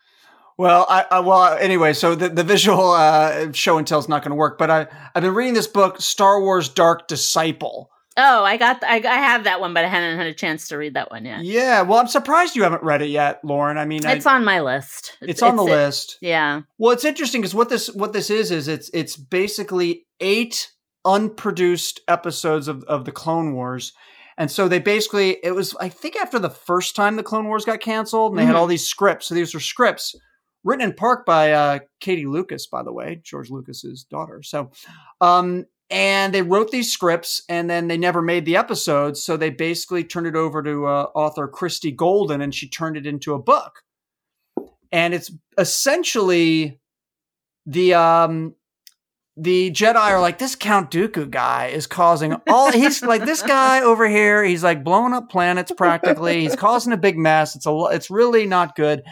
Well, 0.58 0.86
I, 0.90 1.06
I 1.10 1.20
well 1.22 1.58
anyway. 1.58 1.94
So 1.94 2.16
the, 2.16 2.30
the 2.30 2.44
visual 2.44 2.92
uh, 2.92 3.52
show 3.54 3.78
and 3.78 3.88
tell 3.88 4.00
is 4.00 4.10
not 4.10 4.22
going 4.24 4.32
to 4.32 4.36
work. 4.36 4.58
But 4.58 4.70
I 4.70 4.88
I've 5.16 5.24
been 5.24 5.34
reading 5.34 5.54
this 5.54 5.68
book, 5.68 6.02
Star 6.02 6.42
Wars 6.42 6.70
Dark 6.70 7.08
Disciple. 7.08 7.90
oh, 8.18 8.44
I 8.44 8.58
got, 8.58 8.84
I, 8.84 8.98
I 8.98 9.20
have 9.32 9.46
that 9.46 9.62
one, 9.62 9.74
but 9.74 9.86
I 9.86 9.88
haven't 9.88 10.18
had 10.18 10.28
a 10.28 10.34
chance 10.34 10.68
to 10.68 10.78
read 10.78 10.96
that 10.96 11.10
one 11.10 11.24
yet. 11.26 11.44
Yeah, 11.46 11.82
well, 11.82 11.98
I'm 12.00 12.08
surprised 12.08 12.58
you 12.58 12.64
haven't 12.64 12.84
read 12.84 13.02
it 13.02 13.08
yet, 13.08 13.40
Lauren. 13.44 13.78
I 13.78 13.86
mean, 13.86 14.06
I- 14.06 14.14
It's 14.14 14.26
on 14.26 14.44
my 14.44 14.60
list. 14.60 15.18
it's 15.22 15.42
on 15.42 15.56
the 15.56 15.64
list. 15.64 16.18
Yeah. 16.22 16.64
Well, 16.78 16.92
it's 16.92 17.06
interesting 17.06 17.40
because 17.42 17.56
what 17.56 17.70
this 17.70 17.90
what 17.90 18.12
this 18.12 18.30
is 18.30 18.52
is 18.52 18.68
it's 18.68 18.90
it's 18.94 19.16
basically 19.16 20.06
eight 20.20 20.72
unproduced 21.06 22.02
episodes 22.08 22.68
of, 22.68 22.84
of 22.84 23.06
the 23.06 23.12
Clone 23.12 23.54
Wars. 23.54 23.94
And 24.38 24.50
so 24.50 24.68
they 24.68 24.80
basically 24.80 25.38
it 25.44 25.52
was 25.56 25.76
I 25.80 25.90
think 25.90 26.16
after 26.16 26.40
the 26.40 26.50
first 26.50 26.96
time 26.96 27.16
the 27.16 27.24
Clone 27.24 27.48
Wars 27.48 27.66
got 27.66 27.80
canceled 27.82 28.32
and 28.32 28.40
they 28.40 28.46
had 28.46 28.56
Mhm. 28.56 28.60
all 28.60 28.68
these 28.68 28.88
scripts. 28.88 29.28
So 29.28 29.36
these 29.36 29.54
were 29.54 29.60
scripts 29.60 30.16
written 30.64 30.88
in 30.90 30.94
part 30.94 31.26
by 31.26 31.52
uh, 31.52 31.80
Katie 32.00 32.28
Lucas, 32.28 32.68
by 32.68 32.84
the 32.84 32.94
way, 32.94 33.20
George 33.24 33.50
Lucas's 33.50 34.04
daughter. 34.04 34.42
So 34.44 34.72
um 35.20 35.66
and 35.90 36.34
they 36.34 36.42
wrote 36.42 36.72
these 36.72 36.90
scripts 36.92 37.44
and 37.50 37.70
then 37.70 37.90
they 37.90 37.98
never 37.98 38.22
made 38.22 38.46
the 38.46 38.56
episodes. 38.56 39.22
So 39.22 39.36
they 39.36 39.50
basically 39.50 40.06
turned 40.06 40.28
it 40.28 40.36
over 40.38 40.64
to 40.64 40.86
uh, 40.86 41.08
author 41.14 41.50
Christie 41.50 41.92
Golden 41.92 42.40
and 42.42 42.56
she 42.56 42.70
turned 42.70 42.96
it 42.96 43.06
into 43.06 43.34
a 43.34 43.40
book. 43.40 43.82
And 44.94 45.14
it's 45.14 45.32
essentially 45.58 46.80
the 47.66 47.94
um 47.94 48.56
the 49.38 49.72
Jedi 49.72 49.96
are 49.96 50.20
like, 50.20 50.38
this 50.38 50.56
Count 50.56 50.92
Dooku 50.92 51.30
guy 51.30 51.68
is 51.68 51.88
causing 51.88 52.36
all. 52.48 52.72
He's 52.72 53.02
like 53.02 53.24
this 53.24 53.42
guy 53.42 53.82
over 53.82 54.08
here. 54.08 54.44
He's 54.44 54.64
like 54.64 54.84
blowing 54.84 55.14
up 55.14 55.30
planets 55.30 55.72
practically. 55.72 56.42
He's 56.42 56.56
causing 56.56 56.94
a 56.94 56.98
big 56.98 57.18
mess. 57.18 57.56
It's 57.56 57.66
a. 57.66 57.86
It's 57.92 58.10
really 58.10 58.46
not 58.46 58.76
good. 58.76 59.04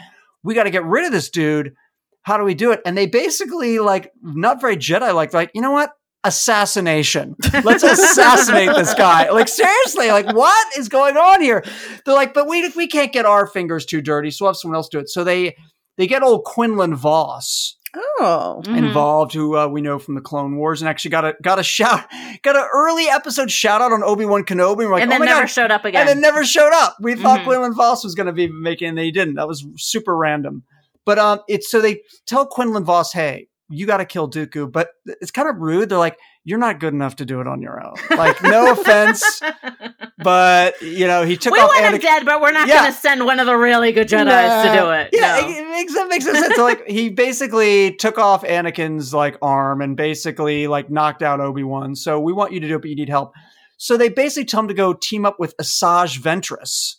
We 0.42 0.54
got 0.54 0.64
to 0.64 0.70
get 0.70 0.84
rid 0.84 1.06
of 1.06 1.12
this 1.12 1.30
dude. 1.30 1.74
How 2.22 2.36
do 2.36 2.44
we 2.44 2.54
do 2.54 2.72
it? 2.72 2.80
And 2.84 2.96
they 2.96 3.06
basically 3.06 3.78
like 3.78 4.12
not 4.22 4.60
very 4.60 4.76
Jedi 4.76 5.14
like 5.14 5.32
like 5.32 5.50
you 5.54 5.62
know 5.62 5.72
what 5.72 5.92
assassination. 6.22 7.34
Let's 7.64 7.82
assassinate 7.82 8.76
this 8.76 8.94
guy. 8.94 9.30
Like 9.30 9.48
seriously, 9.48 10.10
like 10.10 10.32
what 10.34 10.78
is 10.78 10.88
going 10.88 11.16
on 11.16 11.40
here? 11.40 11.64
They're 12.04 12.14
like, 12.14 12.34
but 12.34 12.46
we 12.46 12.68
we 12.76 12.88
can't 12.88 13.12
get 13.12 13.24
our 13.24 13.46
fingers 13.46 13.86
too 13.86 14.02
dirty, 14.02 14.30
so 14.30 14.44
we'll 14.44 14.50
have 14.50 14.56
someone 14.58 14.76
else 14.76 14.88
do 14.88 14.98
it. 14.98 15.08
So 15.08 15.24
they 15.24 15.56
they 15.96 16.06
get 16.06 16.22
old 16.22 16.44
Quinlan 16.44 16.94
Vos 16.94 17.76
Oh. 17.96 18.62
Mhm. 18.66 18.76
involved, 18.78 19.32
who 19.32 19.56
uh, 19.56 19.66
we 19.66 19.80
know 19.80 19.98
from 19.98 20.14
the 20.14 20.20
Clone 20.20 20.56
Wars, 20.56 20.80
and 20.80 20.88
actually 20.88 21.10
got 21.10 21.24
a 21.24 21.34
got 21.42 21.58
a 21.58 21.62
shout, 21.62 22.04
got 22.42 22.54
an 22.56 22.66
early 22.72 23.06
episode 23.08 23.50
shout 23.50 23.80
out 23.82 23.92
on 23.92 24.02
Obi 24.04 24.24
Wan 24.24 24.44
Kenobi. 24.44 24.76
We're 24.78 24.90
like, 24.92 25.02
and 25.02 25.10
oh 25.10 25.14
then 25.14 25.20
my 25.20 25.26
never 25.26 25.40
god, 25.40 25.46
showed 25.46 25.70
up 25.70 25.84
again. 25.84 26.00
and 26.00 26.08
then 26.08 26.20
never 26.20 26.44
showed 26.44 26.72
up. 26.72 26.96
We 27.00 27.16
thought 27.16 27.40
Mhm. 27.40 27.44
Quinlan 27.44 27.74
Vos 27.74 28.04
was 28.04 28.14
going 28.14 28.26
to 28.28 28.32
be 28.32 28.48
making, 28.48 28.88
and 28.90 28.98
they 28.98 29.10
didn't. 29.10 29.34
That 29.34 29.48
was 29.48 29.66
super 29.76 30.16
random. 30.16 30.62
But 31.04 31.18
um, 31.18 31.40
it's 31.48 31.70
so 31.70 31.80
they 31.80 32.02
tell 32.26 32.46
Quinlan 32.46 32.84
Vos, 32.84 33.12
hey, 33.12 33.48
you 33.68 33.86
got 33.86 33.96
to 33.98 34.04
kill 34.04 34.30
Dooku, 34.30 34.70
but 34.70 34.90
it's 35.06 35.30
kind 35.30 35.48
of 35.48 35.56
rude. 35.56 35.88
They're 35.88 35.98
like, 35.98 36.16
you're 36.44 36.58
not 36.58 36.80
good 36.80 36.94
enough 36.94 37.16
to 37.16 37.24
do 37.24 37.40
it 37.40 37.46
on 37.46 37.60
your 37.60 37.84
own. 37.84 37.94
Like, 38.16 38.42
no 38.42 38.72
offense, 38.72 39.40
but 40.18 40.80
you 40.82 41.06
know, 41.06 41.24
he 41.24 41.36
took 41.36 41.52
we 41.52 41.60
off 41.60 41.68
want 41.68 41.94
him 41.94 42.00
dead, 42.00 42.24
but 42.24 42.40
we're 42.40 42.52
not 42.52 42.68
Yeah. 42.68 42.80
going 42.82 42.92
to 42.92 42.98
send 42.98 43.24
one 43.24 43.40
of 43.40 43.46
the 43.46 43.56
really 43.56 43.92
good 43.92 44.08
Jedi's 44.08 44.26
Nah. 44.26 44.62
to 44.72 44.78
do 44.80 44.90
it. 44.90 45.10
Yeah, 45.12 45.40
No. 45.40 45.48
it, 45.48 45.56
it 45.58 45.68
makes 45.70 45.94
that 45.94 46.08
makes 46.08 46.24
sense. 46.24 46.56
So, 46.56 46.64
like 46.64 46.86
he 46.86 47.10
basically 47.10 47.94
took 47.94 48.18
off 48.18 48.42
Anakin's 48.42 49.12
like 49.14 49.36
arm 49.42 49.80
and 49.80 49.96
basically 49.96 50.66
like 50.66 50.90
knocked 50.90 51.22
out 51.22 51.40
Obi 51.40 51.62
Wan. 51.62 51.94
So 51.94 52.18
we 52.20 52.32
want 52.32 52.52
you 52.52 52.60
to 52.60 52.68
do 52.68 52.76
it, 52.76 52.80
but 52.80 52.90
you 52.90 52.96
need 52.96 53.08
help. 53.08 53.32
So 53.76 53.96
they 53.96 54.08
basically 54.08 54.44
tell 54.46 54.60
him 54.60 54.68
to 54.68 54.74
go 54.74 54.92
team 54.92 55.24
up 55.24 55.36
with 55.38 55.56
Asajj 55.56 56.18
Ventress. 56.20 56.96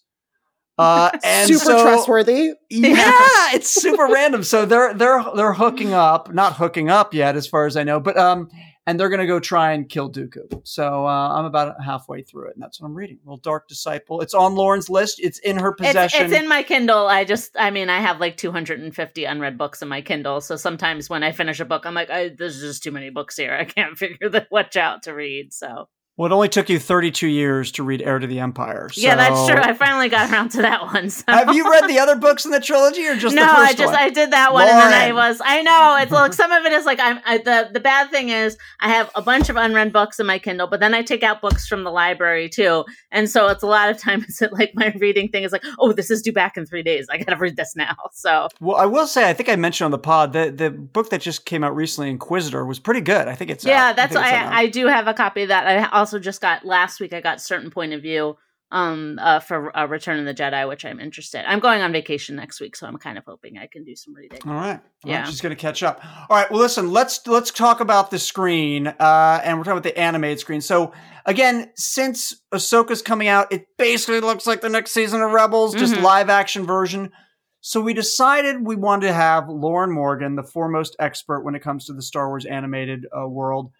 Uh, 0.77 1.11
and 1.23 1.47
Super 1.47 1.59
so- 1.65 1.83
trustworthy. 1.83 2.53
Yeah, 2.69 2.95
it's 3.53 3.69
super 3.69 4.05
random. 4.07 4.43
So 4.43 4.65
they're 4.65 4.93
they're 4.93 5.23
they're 5.35 5.53
hooking 5.53 5.93
up, 5.93 6.33
not 6.33 6.53
hooking 6.55 6.89
up 6.89 7.13
yet, 7.13 7.35
as 7.35 7.45
far 7.47 7.65
as 7.67 7.77
I 7.77 7.83
know, 7.83 7.99
but 7.99 8.17
um, 8.17 8.49
and 8.91 8.99
they're 8.99 9.07
gonna 9.07 9.25
go 9.25 9.39
try 9.39 9.71
and 9.71 9.87
kill 9.87 10.11
Dooku. 10.11 10.67
So 10.67 11.07
uh, 11.07 11.29
I'm 11.29 11.45
about 11.45 11.81
halfway 11.81 12.23
through 12.23 12.49
it, 12.49 12.55
and 12.55 12.61
that's 12.61 12.81
what 12.81 12.87
I'm 12.87 12.93
reading. 12.93 13.19
Well, 13.23 13.37
Dark 13.37 13.69
Disciple. 13.69 14.19
It's 14.19 14.33
on 14.33 14.53
Lauren's 14.53 14.89
list. 14.89 15.21
It's 15.21 15.39
in 15.39 15.55
her 15.57 15.69
It's, 15.69 15.87
possession. 15.87 16.25
it's 16.25 16.33
in 16.33 16.49
my 16.49 16.61
Kindle. 16.61 17.07
I 17.07 17.23
just, 17.23 17.51
I 17.57 17.71
mean, 17.71 17.89
I 17.89 18.01
have 18.01 18.19
like 18.19 18.35
250 18.35 19.23
unread 19.23 19.57
books 19.57 19.81
in 19.81 19.87
my 19.87 20.01
Kindle. 20.01 20.41
So 20.41 20.57
sometimes 20.57 21.09
when 21.09 21.23
I 21.23 21.31
finish 21.31 21.61
a 21.61 21.65
book, 21.65 21.85
I'm 21.85 21.93
like, 21.93 22.09
I, 22.09 22.29
there's 22.37 22.59
just 22.59 22.83
too 22.83 22.91
many 22.91 23.09
books 23.09 23.37
here. 23.37 23.53
I 23.53 23.63
can't 23.63 23.97
figure 23.97 24.27
the 24.27 24.45
which 24.49 24.75
out 24.75 25.03
to 25.03 25.13
read. 25.13 25.53
So 25.53 25.87
well, 26.21 26.31
it 26.31 26.35
only 26.35 26.49
took 26.49 26.69
you 26.69 26.77
32 26.77 27.25
years 27.25 27.71
to 27.71 27.83
read 27.83 28.03
Heir 28.03 28.19
to 28.19 28.27
the 28.27 28.41
Empire. 28.41 28.91
yeah, 28.93 29.15
that's 29.15 29.47
true. 29.47 29.59
I 29.59 29.73
finally 29.73 30.07
got 30.07 30.29
around 30.31 30.49
to 30.49 30.61
that 30.61 30.83
one. 30.83 31.09
So. 31.09 31.23
Have 31.27 31.55
you 31.55 31.67
read 31.67 31.89
the 31.89 31.97
other 31.97 32.15
books 32.15 32.45
in 32.45 32.51
the 32.51 32.59
trilogy, 32.59 33.07
or 33.07 33.15
just 33.15 33.35
no, 33.35 33.41
the 33.41 33.47
first 33.47 33.71
I 33.71 33.73
just 33.73 33.93
one? 33.93 34.03
I 34.03 34.09
did 34.11 34.29
that 34.29 34.53
one, 34.53 34.67
and 34.67 34.77
then 34.77 34.93
I 34.93 35.13
was 35.13 35.41
I 35.43 35.63
know 35.63 35.97
it's 35.99 36.11
like 36.11 36.33
some 36.33 36.51
of 36.51 36.63
it 36.65 36.73
is 36.73 36.85
like 36.85 36.99
I'm 36.99 37.19
I, 37.25 37.39
the 37.39 37.71
the 37.73 37.79
bad 37.79 38.11
thing 38.11 38.29
is 38.29 38.55
I 38.81 38.89
have 38.89 39.09
a 39.15 39.23
bunch 39.23 39.49
of 39.49 39.55
unread 39.55 39.91
books 39.91 40.19
in 40.19 40.27
my 40.27 40.37
Kindle, 40.37 40.67
but 40.67 40.79
then 40.79 40.93
I 40.93 41.01
take 41.01 41.23
out 41.23 41.41
books 41.41 41.65
from 41.65 41.83
the 41.83 41.89
library 41.89 42.49
too, 42.49 42.85
and 43.11 43.27
so 43.27 43.47
it's 43.47 43.63
a 43.63 43.67
lot 43.67 43.89
of 43.89 43.97
times 43.97 44.37
that 44.41 44.53
like 44.53 44.73
my 44.75 44.93
reading 44.99 45.27
thing 45.27 45.41
is 45.41 45.51
like 45.51 45.63
oh 45.79 45.91
this 45.91 46.11
is 46.11 46.21
due 46.21 46.33
back 46.33 46.55
in 46.55 46.67
three 46.67 46.83
days 46.83 47.07
I 47.09 47.17
got 47.17 47.33
to 47.33 47.35
read 47.35 47.55
this 47.55 47.75
now. 47.75 47.95
So 48.13 48.49
Well, 48.59 48.77
I 48.77 48.85
will 48.85 49.07
say, 49.07 49.27
I 49.27 49.33
think 49.33 49.49
I 49.49 49.55
mentioned 49.55 49.85
on 49.85 49.91
the 49.91 49.97
pod 49.97 50.33
that 50.33 50.57
the 50.57 50.69
book 50.69 51.09
that 51.09 51.21
just 51.21 51.45
came 51.45 51.63
out 51.63 51.75
recently, 51.75 52.09
Inquisitor, 52.11 52.63
was 52.65 52.77
pretty 52.77 53.01
good. 53.01 53.27
I 53.27 53.33
think 53.33 53.49
it's 53.49 53.65
yeah, 53.65 53.89
out. 53.89 53.95
that's 53.95 54.15
I 54.15 54.35
out. 54.35 54.53
I 54.53 54.67
do 54.67 54.85
have 54.85 55.07
a 55.07 55.13
copy 55.13 55.43
of 55.43 55.47
that. 55.47 55.65
I 55.65 55.97
also 55.97 56.10
just 56.19 56.41
got 56.41 56.65
last 56.65 56.99
week. 56.99 57.13
I 57.13 57.21
got 57.21 57.41
certain 57.41 57.71
point 57.71 57.93
of 57.93 58.01
view 58.01 58.37
um 58.73 59.19
uh 59.21 59.41
for 59.41 59.77
uh, 59.77 59.85
Return 59.85 60.17
of 60.19 60.25
the 60.25 60.33
Jedi, 60.33 60.65
which 60.67 60.85
I'm 60.85 60.99
interested. 61.01 61.43
I'm 61.45 61.59
going 61.59 61.81
on 61.81 61.91
vacation 61.91 62.37
next 62.37 62.61
week, 62.61 62.77
so 62.77 62.87
I'm 62.87 62.97
kind 62.97 63.17
of 63.17 63.25
hoping 63.25 63.57
I 63.57 63.67
can 63.67 63.83
do 63.83 63.95
some 63.97 64.13
reading. 64.15 64.39
All 64.47 64.53
right. 64.53 64.79
Yeah. 65.03 65.25
She's 65.25 65.41
going 65.41 65.53
to 65.53 65.59
catch 65.61 65.83
up. 65.83 65.99
All 66.29 66.37
right. 66.37 66.49
Well, 66.49 66.61
listen. 66.61 66.89
Let's 66.91 67.25
let's 67.27 67.51
talk 67.51 67.81
about 67.81 68.11
the 68.11 68.19
screen, 68.19 68.87
uh, 68.87 69.41
and 69.43 69.57
we're 69.57 69.65
talking 69.65 69.77
about 69.77 69.83
the 69.83 69.97
animated 69.99 70.39
screen. 70.39 70.61
So 70.61 70.93
again, 71.25 71.69
since 71.75 72.33
Ahsoka's 72.53 73.01
coming 73.01 73.27
out, 73.27 73.51
it 73.51 73.65
basically 73.77 74.21
looks 74.21 74.47
like 74.47 74.61
the 74.61 74.69
next 74.69 74.91
season 74.91 75.21
of 75.21 75.31
Rebels, 75.31 75.75
just 75.75 75.95
Mhm. 75.95 76.03
live 76.03 76.29
action 76.29 76.65
version. 76.65 77.11
So 77.59 77.81
we 77.81 77.93
decided 77.93 78.65
we 78.65 78.75
wanted 78.77 79.07
to 79.07 79.13
have 79.13 79.49
Lauren 79.49 79.91
Morgan, 79.91 80.35
the 80.35 80.43
foremost 80.43 80.95
expert 80.97 81.41
when 81.41 81.55
it 81.55 81.61
comes 81.61 81.85
to 81.87 81.93
the 81.93 82.01
Star 82.01 82.27
Wars 82.29 82.45
animated 82.45 83.05
uh, 83.15 83.27
world, 83.27 83.71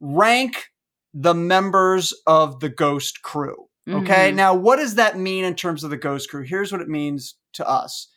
rank 0.00 0.68
the 1.18 1.34
members 1.34 2.12
of 2.26 2.60
the 2.60 2.68
Ghost 2.68 3.22
crew. 3.22 3.66
Okay. 3.88 4.32
Mhm. 4.32 4.34
Now, 4.34 4.54
what 4.54 4.76
does 4.76 4.96
that 4.96 5.16
mean 5.18 5.44
in 5.44 5.54
terms 5.54 5.82
of 5.82 5.90
the 5.90 5.96
Ghost 5.96 6.28
crew? 6.28 6.42
Here's 6.42 6.72
what 6.72 6.80
it 6.80 6.88
means 6.88 7.36
to 7.54 7.66
us. 7.66 8.08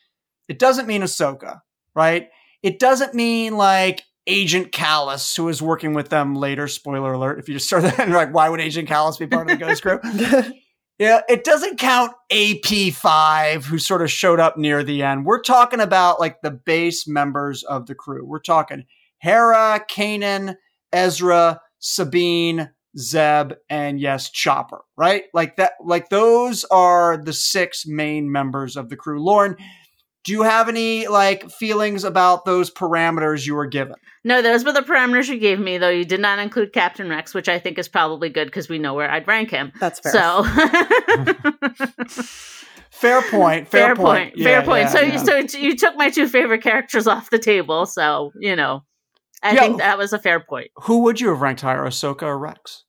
It 0.50 0.60
doesn't 0.60 0.88
mean 0.88 1.02
Ahsoka, 1.02 1.62
right? 1.96 2.28
It 2.62 2.80
doesn't 2.80 3.14
mean 3.14 3.56
like 3.56 4.04
Agent 4.28 4.72
Kallus, 4.74 5.38
who 5.38 5.48
is 5.48 5.62
working 5.62 5.94
with 5.94 6.10
them 6.10 6.36
later. 6.36 6.68
Spoiler 6.68 7.14
alert. 7.14 7.40
If 7.40 7.48
you 7.48 7.54
just 7.56 7.68
start 7.68 7.84
that, 7.84 8.00
and 8.00 8.10
you're 8.10 8.18
like, 8.18 8.34
why 8.34 8.50
would 8.50 8.60
Agent 8.60 8.90
Kallus 8.90 9.18
be 9.18 9.28
part 9.28 9.50
of 9.50 9.58
the 9.58 9.66
Ghost 9.66 9.82
crew? 9.82 10.00
Yeah, 11.00 11.22
it 11.30 11.46
doesn't 11.46 11.80
count 11.80 12.12
AP5, 12.30 13.64
who 13.64 13.78
sort 13.80 14.02
of 14.02 14.12
showed 14.12 14.42
up 14.42 14.58
near 14.58 14.84
the 14.84 15.02
end. 15.04 15.26
We're 15.26 15.42
talking 15.42 15.80
about 15.80 16.20
like 16.20 16.42
the 16.42 16.52
base 16.52 17.08
members 17.08 17.64
of 17.64 17.86
the 17.86 17.96
crew. 17.96 18.26
We're 18.26 18.40
talking 18.42 18.84
Hera, 19.20 19.82
Kanan, 19.90 20.56
Ezra, 20.92 21.62
Sabine, 21.80 22.72
Zeb, 22.98 23.54
and 23.70 24.00
yes, 24.00 24.30
Chopper, 24.30 24.82
right? 24.98 25.24
Like 25.34 25.58
that, 25.58 25.74
like 25.84 26.10
those 26.10 26.64
are 26.66 27.18
the 27.18 27.34
six 27.34 27.86
main 27.86 28.32
members 28.32 28.76
of 28.76 28.90
the 28.90 28.96
crew. 28.96 29.24
Lauren, 29.24 29.56
do 30.24 30.32
you 30.32 30.42
have 30.42 30.70
any 30.70 31.08
like 31.08 31.50
feelings 31.50 32.04
about 32.04 32.46
those 32.46 32.72
parameters 32.72 33.46
you 33.46 33.56
were 33.56 33.68
given? 33.68 33.96
No, 34.24 34.42
those 34.42 34.66
were 34.66 34.74
the 34.74 34.82
parameters 34.82 35.28
you 35.28 35.40
gave 35.40 35.60
me, 35.60 35.78
though 35.78 35.90
you 35.90 36.06
did 36.06 36.20
not 36.20 36.40
include 36.40 36.74
Captain 36.74 37.10
Rex, 37.10 37.34
which 37.34 37.48
I 37.48 37.60
think 37.60 37.78
is 37.78 37.88
probably 37.88 38.30
good 38.30 38.46
because 38.46 38.68
we 38.68 38.80
know 38.80 38.94
where 38.94 39.10
I'd 39.10 39.28
rank 39.28 39.52
him. 39.52 39.72
That's 39.80 40.00
fair. 40.00 40.12
So 40.12 40.44
Fair 43.00 43.22
point. 43.22 43.70
Fair, 43.70 43.88
fair 43.88 43.96
point. 43.96 44.34
Yeah, 44.36 44.44
fair 44.44 44.62
point. 44.64 44.82
yeah, 44.82 44.90
so, 44.90 45.00
yeah. 45.00 45.38
you, 45.38 45.48
so 45.48 45.58
you 45.58 45.78
took 45.78 45.96
my 45.96 46.10
two 46.10 46.28
favorite 46.28 46.62
characters 46.62 47.08
off 47.08 47.30
the 47.30 47.40
table. 47.40 47.86
So 47.86 48.34
you 48.40 48.58
know, 48.58 48.84
I 49.42 49.54
Yeah. 49.54 49.60
think 49.62 49.78
that 49.80 49.98
was 49.98 50.14
a 50.14 50.20
fair 50.20 50.40
point. 50.40 50.72
who 50.84 51.04
would 51.04 51.20
you 51.22 51.30
have 51.30 51.42
ranked 51.42 51.62
higher, 51.62 51.84
Ahsoka 51.86 52.24
or 52.24 52.38
Rex? 52.38 52.84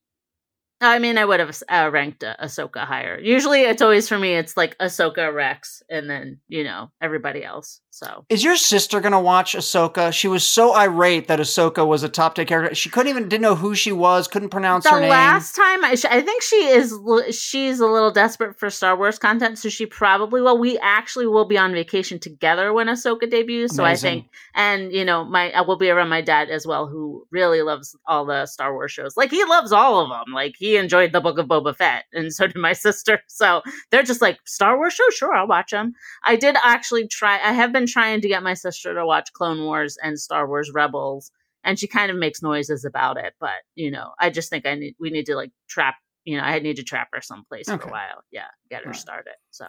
I 0.83 0.99
mean, 0.99 1.19
I 1.19 1.25
would 1.27 1.41
have 1.41 1.63
uh, 1.69 1.91
ranked 1.93 2.25
uh, 2.25 2.37
Ahsoka 2.43 2.87
higher. 2.87 3.19
Usually, 3.21 3.63
it's 3.63 3.83
always 3.83 4.09
for 4.09 4.19
me. 4.19 4.35
It's 4.35 4.57
like 4.57 4.79
Ahsoka, 4.79 5.33
Rex, 5.33 5.83
and 5.91 6.09
then 6.09 6.41
you 6.49 6.65
know 6.65 6.91
everybody 7.03 7.45
else. 7.45 7.83
So 7.93 8.25
Is 8.29 8.45
your 8.45 8.57
sister 8.57 9.01
gonna 9.01 9.21
watch 9.21 9.55
Ahsoka? 9.55 10.13
She 10.13 10.29
was 10.29 10.47
so 10.47 10.75
irate 10.75 11.27
that 11.27 11.41
Ahsoka 11.41 11.87
was 11.87 12.03
a 12.03 12.09
top 12.09 12.37
tier 12.37 12.45
character. 12.45 12.75
She 12.75 12.89
couldn't 12.89 13.11
even 13.11 13.29
didn't 13.29 13.43
know 13.43 13.57
who 13.57 13.75
she 13.75 13.91
was, 13.91 14.29
couldn't 14.29 14.51
pronounce 14.51 14.85
the 14.85 14.91
her 14.91 15.01
name. 15.01 15.11
last 15.11 15.57
time 15.57 15.85
I, 15.85 15.97
I 16.09 16.23
think 16.23 16.43
she 16.43 16.57
is 16.57 16.95
she's 17.33 17.81
a 17.81 17.87
little 17.87 18.13
desperate 18.13 18.59
for 18.59 18.71
Star 18.71 18.97
Wars 18.97 19.19
content, 19.19 19.59
so 19.59 19.69
she 19.69 19.87
probably 19.87 20.41
will. 20.41 20.57
We 20.57 20.79
actually 20.79 21.27
will 21.27 21.45
be 21.45 21.59
on 21.59 21.73
vacation 21.73 22.21
together 22.21 22.73
when 22.73 22.87
Ahsoka 22.87 23.29
debuts, 23.29 23.75
so 23.75 23.85
I 23.85 23.97
think, 23.97 24.27
and 24.55 24.93
you 24.93 25.05
know, 25.05 25.25
my 25.25 25.51
I 25.51 25.63
will 25.63 25.77
be 25.77 25.91
around 25.91 26.11
my 26.11 26.23
dad 26.23 26.49
as 26.49 26.67
well, 26.67 26.87
who 26.87 27.27
really 27.31 27.63
loves 27.63 27.97
all 28.07 28.25
the 28.25 28.47
Star 28.47 28.73
Wars 28.73 28.93
shows. 28.93 29.17
Like 29.17 29.31
he 29.31 29.45
loves 29.45 29.73
all 29.73 30.01
of 30.01 30.09
them. 30.09 30.33
Like 30.33 30.55
he 30.57 30.77
enjoyed 30.77 31.13
the 31.13 31.21
Book 31.21 31.39
of 31.39 31.49
Boba 31.49 31.77
Fett, 31.77 32.05
and 32.13 32.33
so 32.33 32.47
did 32.47 32.57
my 32.57 32.73
sister. 32.87 33.21
So 33.27 33.63
they're 33.91 34.05
just 34.05 34.23
like 34.23 34.39
Star 34.45 34.77
Wars 34.79 34.95
show, 34.95 35.11
sure, 35.11 35.35
I'll 35.35 35.49
watch 35.49 35.73
them. 35.73 35.95
I 36.25 36.37
did 36.37 36.57
actually 36.63 37.09
try. 37.09 37.35
I 37.35 37.53
have 37.53 37.73
been 37.73 37.80
trying 37.87 38.21
to 38.21 38.29
get 38.29 38.43
my 38.43 38.55
sister 38.55 38.95
to 38.95 39.07
watch 39.07 39.33
Clone 39.33 39.65
Wars 39.65 39.97
and 40.03 40.19
Star 40.19 40.47
Wars 40.49 40.71
Rebels 40.75 41.31
and 41.65 41.79
she 41.79 41.87
kind 41.87 42.11
of 42.11 42.17
makes 42.17 42.43
noises 42.43 42.85
about 42.85 43.17
it. 43.17 43.35
But 43.41 43.63
you 43.75 43.91
know, 43.91 44.13
I 44.19 44.31
just 44.31 44.51
think 44.51 44.67
I 44.67 44.75
need 44.75 44.95
we 44.99 45.11
need 45.11 45.27
to 45.27 45.35
like 45.35 45.53
trap. 45.69 45.97
You 46.25 46.37
know, 46.37 46.43
I 46.43 46.59
need 46.59 46.77
to 46.77 46.83
trap 46.83 47.09
her 47.13 47.23
someplace 47.23 47.67
for 47.67 47.75
a 47.77 47.91
while. 47.91 48.23
Yeah, 48.31 48.47
get 48.69 48.81
her 48.81 48.89
Alright. 48.89 49.01
started. 49.01 49.35
So 49.51 49.67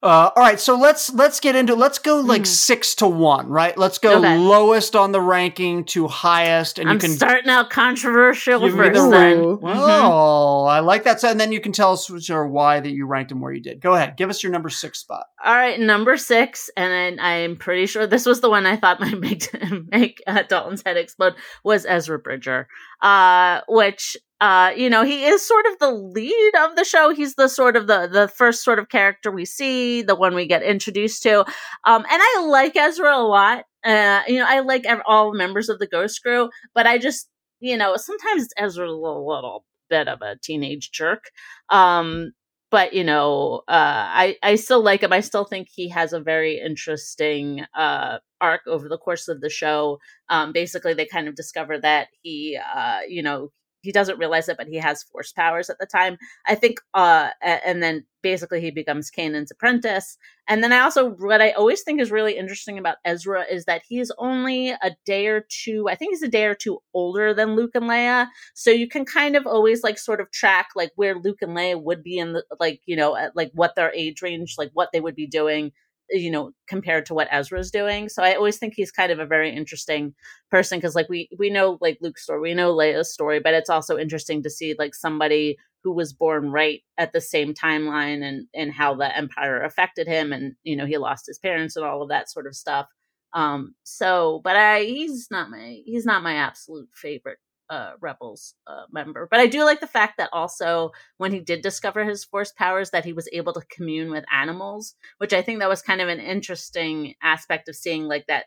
Uh, 0.00 0.30
all 0.36 0.42
right, 0.44 0.60
so 0.60 0.76
let's 0.76 1.12
let's 1.14 1.40
get 1.40 1.56
into 1.56 1.74
let's 1.74 1.98
go 1.98 2.20
like 2.20 2.42
Mhm. 2.42 2.46
six 2.46 2.94
to 2.96 3.06
one, 3.08 3.48
right? 3.48 3.76
Let's 3.76 3.98
go 3.98 4.18
Okay. 4.18 4.38
lowest 4.38 4.94
on 4.94 5.10
the 5.10 5.20
ranking 5.20 5.82
to 5.86 6.06
highest, 6.06 6.78
and 6.78 6.88
I'm 6.88 6.94
you 6.94 7.00
can. 7.00 7.10
starting 7.10 7.50
out 7.50 7.68
controversial 7.70 8.60
first. 8.60 8.76
the 8.94 9.10
then. 9.10 9.38
Mhm. 9.56 9.60
Oh, 9.64 10.66
I 10.66 10.78
like 10.78 11.02
that. 11.02 11.20
So, 11.20 11.28
and 11.28 11.40
then 11.40 11.50
you 11.50 11.60
can 11.60 11.72
tell 11.72 11.92
us 11.94 12.08
which 12.08 12.30
or 12.30 12.46
why 12.46 12.78
that 12.78 12.90
you 12.90 13.06
ranked 13.06 13.30
them 13.30 13.40
where 13.40 13.50
you 13.52 13.60
did. 13.60 13.80
Go 13.80 13.94
ahead, 13.94 14.16
give 14.16 14.30
us 14.30 14.40
your 14.40 14.52
number 14.52 14.68
six 14.68 15.00
spot. 15.00 15.24
All 15.44 15.52
right, 15.54 15.80
number 15.80 16.16
six, 16.16 16.70
and 16.76 17.20
I, 17.20 17.24
I'm 17.42 17.56
pretty 17.56 17.86
sure 17.86 18.06
this 18.06 18.24
was 18.24 18.40
the 18.40 18.50
one 18.50 18.66
I 18.66 18.76
thought 18.76 19.00
might 19.00 19.18
make 19.18 19.50
make 19.90 20.22
uh, 20.28 20.44
Dalton's 20.48 20.82
head 20.86 20.96
explode 20.96 21.34
was 21.64 21.84
Ezra 21.84 22.20
Bridger, 22.20 22.68
uh, 23.02 23.62
which 23.66 24.16
uh, 24.40 24.72
you 24.76 24.88
know 24.90 25.04
he 25.04 25.24
is 25.24 25.46
sort 25.46 25.66
of 25.66 25.78
the 25.78 25.90
lead 25.90 26.52
of 26.60 26.76
the 26.76 26.84
show. 26.84 27.12
He's 27.14 27.34
the 27.34 27.48
sort 27.48 27.76
of 27.76 27.86
the 27.86 28.08
the 28.10 28.28
first 28.28 28.64
sort 28.64 28.78
of 28.78 28.88
character 28.88 29.30
we 29.30 29.44
see, 29.44 30.02
the 30.02 30.14
one 30.14 30.34
we 30.34 30.46
get 30.46 30.62
introduced 30.62 31.22
to, 31.24 31.40
um, 31.84 32.04
and 32.10 32.22
I 32.22 32.44
like 32.48 32.76
Ezra 32.76 33.16
a 33.16 33.22
lot. 33.22 33.64
Uh, 33.84 34.22
you 34.28 34.38
know, 34.38 34.46
I 34.48 34.60
like 34.60 34.84
all 35.06 35.32
members 35.34 35.68
of 35.68 35.78
the 35.78 35.86
Ghost 35.86 36.22
Crew, 36.22 36.50
but 36.74 36.86
I 36.86 36.98
just 36.98 37.28
you 37.60 37.76
know 37.76 37.96
sometimes 37.96 38.48
Ezra's 38.56 38.90
a 38.90 38.94
little, 38.94 39.26
little 39.28 39.64
bit 39.90 40.08
of 40.08 40.20
a 40.22 40.36
teenage 40.42 40.90
jerk. 40.92 41.24
Um, 41.70 42.32
but 42.70 42.92
you 42.92 43.04
know, 43.04 43.62
uh, 43.68 43.72
I 44.08 44.36
I 44.42 44.56
still 44.56 44.82
like 44.82 45.02
him. 45.02 45.12
I 45.12 45.20
still 45.20 45.44
think 45.44 45.68
he 45.70 45.88
has 45.88 46.12
a 46.12 46.20
very 46.20 46.60
interesting 46.60 47.64
uh, 47.76 48.18
arc 48.40 48.62
over 48.66 48.88
the 48.88 48.98
course 48.98 49.28
of 49.28 49.40
the 49.40 49.48
show. 49.50 49.98
Um, 50.28 50.52
basically, 50.52 50.94
they 50.94 51.06
kind 51.06 51.28
of 51.28 51.34
discover 51.34 51.78
that 51.80 52.08
he, 52.22 52.58
uh, 52.74 53.00
you 53.08 53.22
know, 53.22 53.50
he 53.80 53.92
doesn't 53.92 54.18
realize 54.18 54.48
it, 54.48 54.56
but 54.56 54.68
he 54.68 54.76
has 54.76 55.02
force 55.02 55.32
powers 55.32 55.70
at 55.70 55.78
the 55.78 55.86
time. 55.86 56.18
I 56.46 56.54
think, 56.54 56.80
uh, 56.94 57.30
and 57.42 57.82
then 57.82 58.04
basically 58.22 58.60
he 58.60 58.70
becomes 58.70 59.10
Kanan's 59.10 59.50
apprentice. 59.50 60.18
And 60.48 60.62
then 60.62 60.72
I 60.72 60.80
also, 60.80 61.10
what 61.10 61.40
I 61.40 61.52
always 61.52 61.82
think 61.82 62.00
is 62.00 62.10
really 62.10 62.36
interesting 62.36 62.78
about 62.78 62.96
Ezra 63.04 63.44
is 63.48 63.66
that 63.66 63.82
he's 63.88 64.10
only 64.18 64.70
a 64.70 64.96
day 65.06 65.28
or 65.28 65.46
two. 65.48 65.88
I 65.88 65.94
think 65.94 66.12
he's 66.12 66.22
a 66.22 66.28
day 66.28 66.46
or 66.46 66.54
two 66.54 66.80
older 66.92 67.32
than 67.32 67.54
Luke 67.54 67.72
and 67.74 67.84
Leia 67.84 68.28
so 68.54 68.70
you 68.70 68.88
can 68.88 69.04
kind 69.04 69.36
of 69.36 69.46
always 69.46 69.82
like 69.82 69.98
sort 69.98 70.20
of 70.20 70.30
track 70.30 70.68
like 70.74 70.90
where 70.96 71.14
Luke 71.14 71.38
and 71.42 71.56
Leia 71.56 71.80
would 71.80 72.02
be 72.02 72.18
in 72.18 72.32
the 72.32 72.44
like 72.58 72.80
you 72.86 72.96
know 72.96 73.16
like 73.34 73.50
what 73.54 73.74
their 73.74 73.92
age 73.92 74.22
range 74.22 74.54
like 74.58 74.70
what 74.74 74.90
they 74.92 75.00
would 75.00 75.14
be 75.14 75.26
doing 75.26 75.72
you 76.10 76.30
know 76.30 76.52
compared 76.68 77.06
to 77.06 77.14
what 77.14 77.28
Ezra's 77.30 77.70
doing. 77.70 78.08
So 78.08 78.22
I 78.22 78.34
always 78.34 78.58
think 78.58 78.74
he's 78.74 78.90
kind 78.90 79.12
of 79.12 79.18
a 79.18 79.26
very 79.26 79.54
interesting 79.54 80.14
person 80.50 80.78
because 80.78 80.94
like 80.94 81.08
we 81.08 81.28
we 81.38 81.50
know 81.50 81.78
like 81.80 81.98
Luke's 82.00 82.22
story 82.22 82.40
we 82.40 82.54
know 82.54 82.74
Leia's 82.74 83.12
story 83.12 83.40
but 83.40 83.54
it's 83.54 83.70
also 83.70 83.98
interesting 83.98 84.42
to 84.42 84.50
see 84.50 84.74
like 84.78 84.94
somebody 84.94 85.56
who 85.84 85.92
was 85.92 86.12
born 86.12 86.50
right 86.50 86.82
at 86.98 87.12
the 87.12 87.20
same 87.20 87.54
timeline 87.54 88.22
and 88.22 88.46
and 88.54 88.72
how 88.72 88.94
the 88.94 89.16
empire 89.16 89.62
affected 89.62 90.06
him 90.06 90.32
and 90.32 90.54
you 90.64 90.76
know 90.76 90.86
he 90.86 90.98
lost 90.98 91.26
his 91.26 91.38
parents 91.38 91.76
and 91.76 91.84
all 91.84 92.02
of 92.02 92.08
that 92.08 92.30
sort 92.30 92.46
of 92.46 92.56
stuff. 92.56 92.86
Um 93.34 93.74
so 93.84 94.40
but 94.44 94.56
i 94.56 94.84
he's 94.84 95.28
not 95.30 95.50
my 95.50 95.80
he's 95.84 96.06
not 96.06 96.22
my 96.22 96.34
absolute 96.34 96.88
favorite 96.94 97.38
uh, 97.70 97.92
Rebels 98.00 98.54
uh, 98.66 98.84
member. 98.90 99.28
But 99.30 99.40
I 99.40 99.46
do 99.46 99.64
like 99.64 99.80
the 99.80 99.86
fact 99.86 100.18
that 100.18 100.30
also 100.32 100.92
when 101.18 101.32
he 101.32 101.40
did 101.40 101.62
discover 101.62 102.04
his 102.04 102.24
force 102.24 102.52
powers, 102.52 102.90
that 102.90 103.04
he 103.04 103.12
was 103.12 103.28
able 103.32 103.52
to 103.52 103.62
commune 103.70 104.10
with 104.10 104.24
animals, 104.32 104.94
which 105.18 105.32
I 105.32 105.42
think 105.42 105.60
that 105.60 105.68
was 105.68 105.82
kind 105.82 106.00
of 106.00 106.08
an 106.08 106.20
interesting 106.20 107.14
aspect 107.22 107.68
of 107.68 107.76
seeing 107.76 108.04
like 108.04 108.26
that 108.28 108.46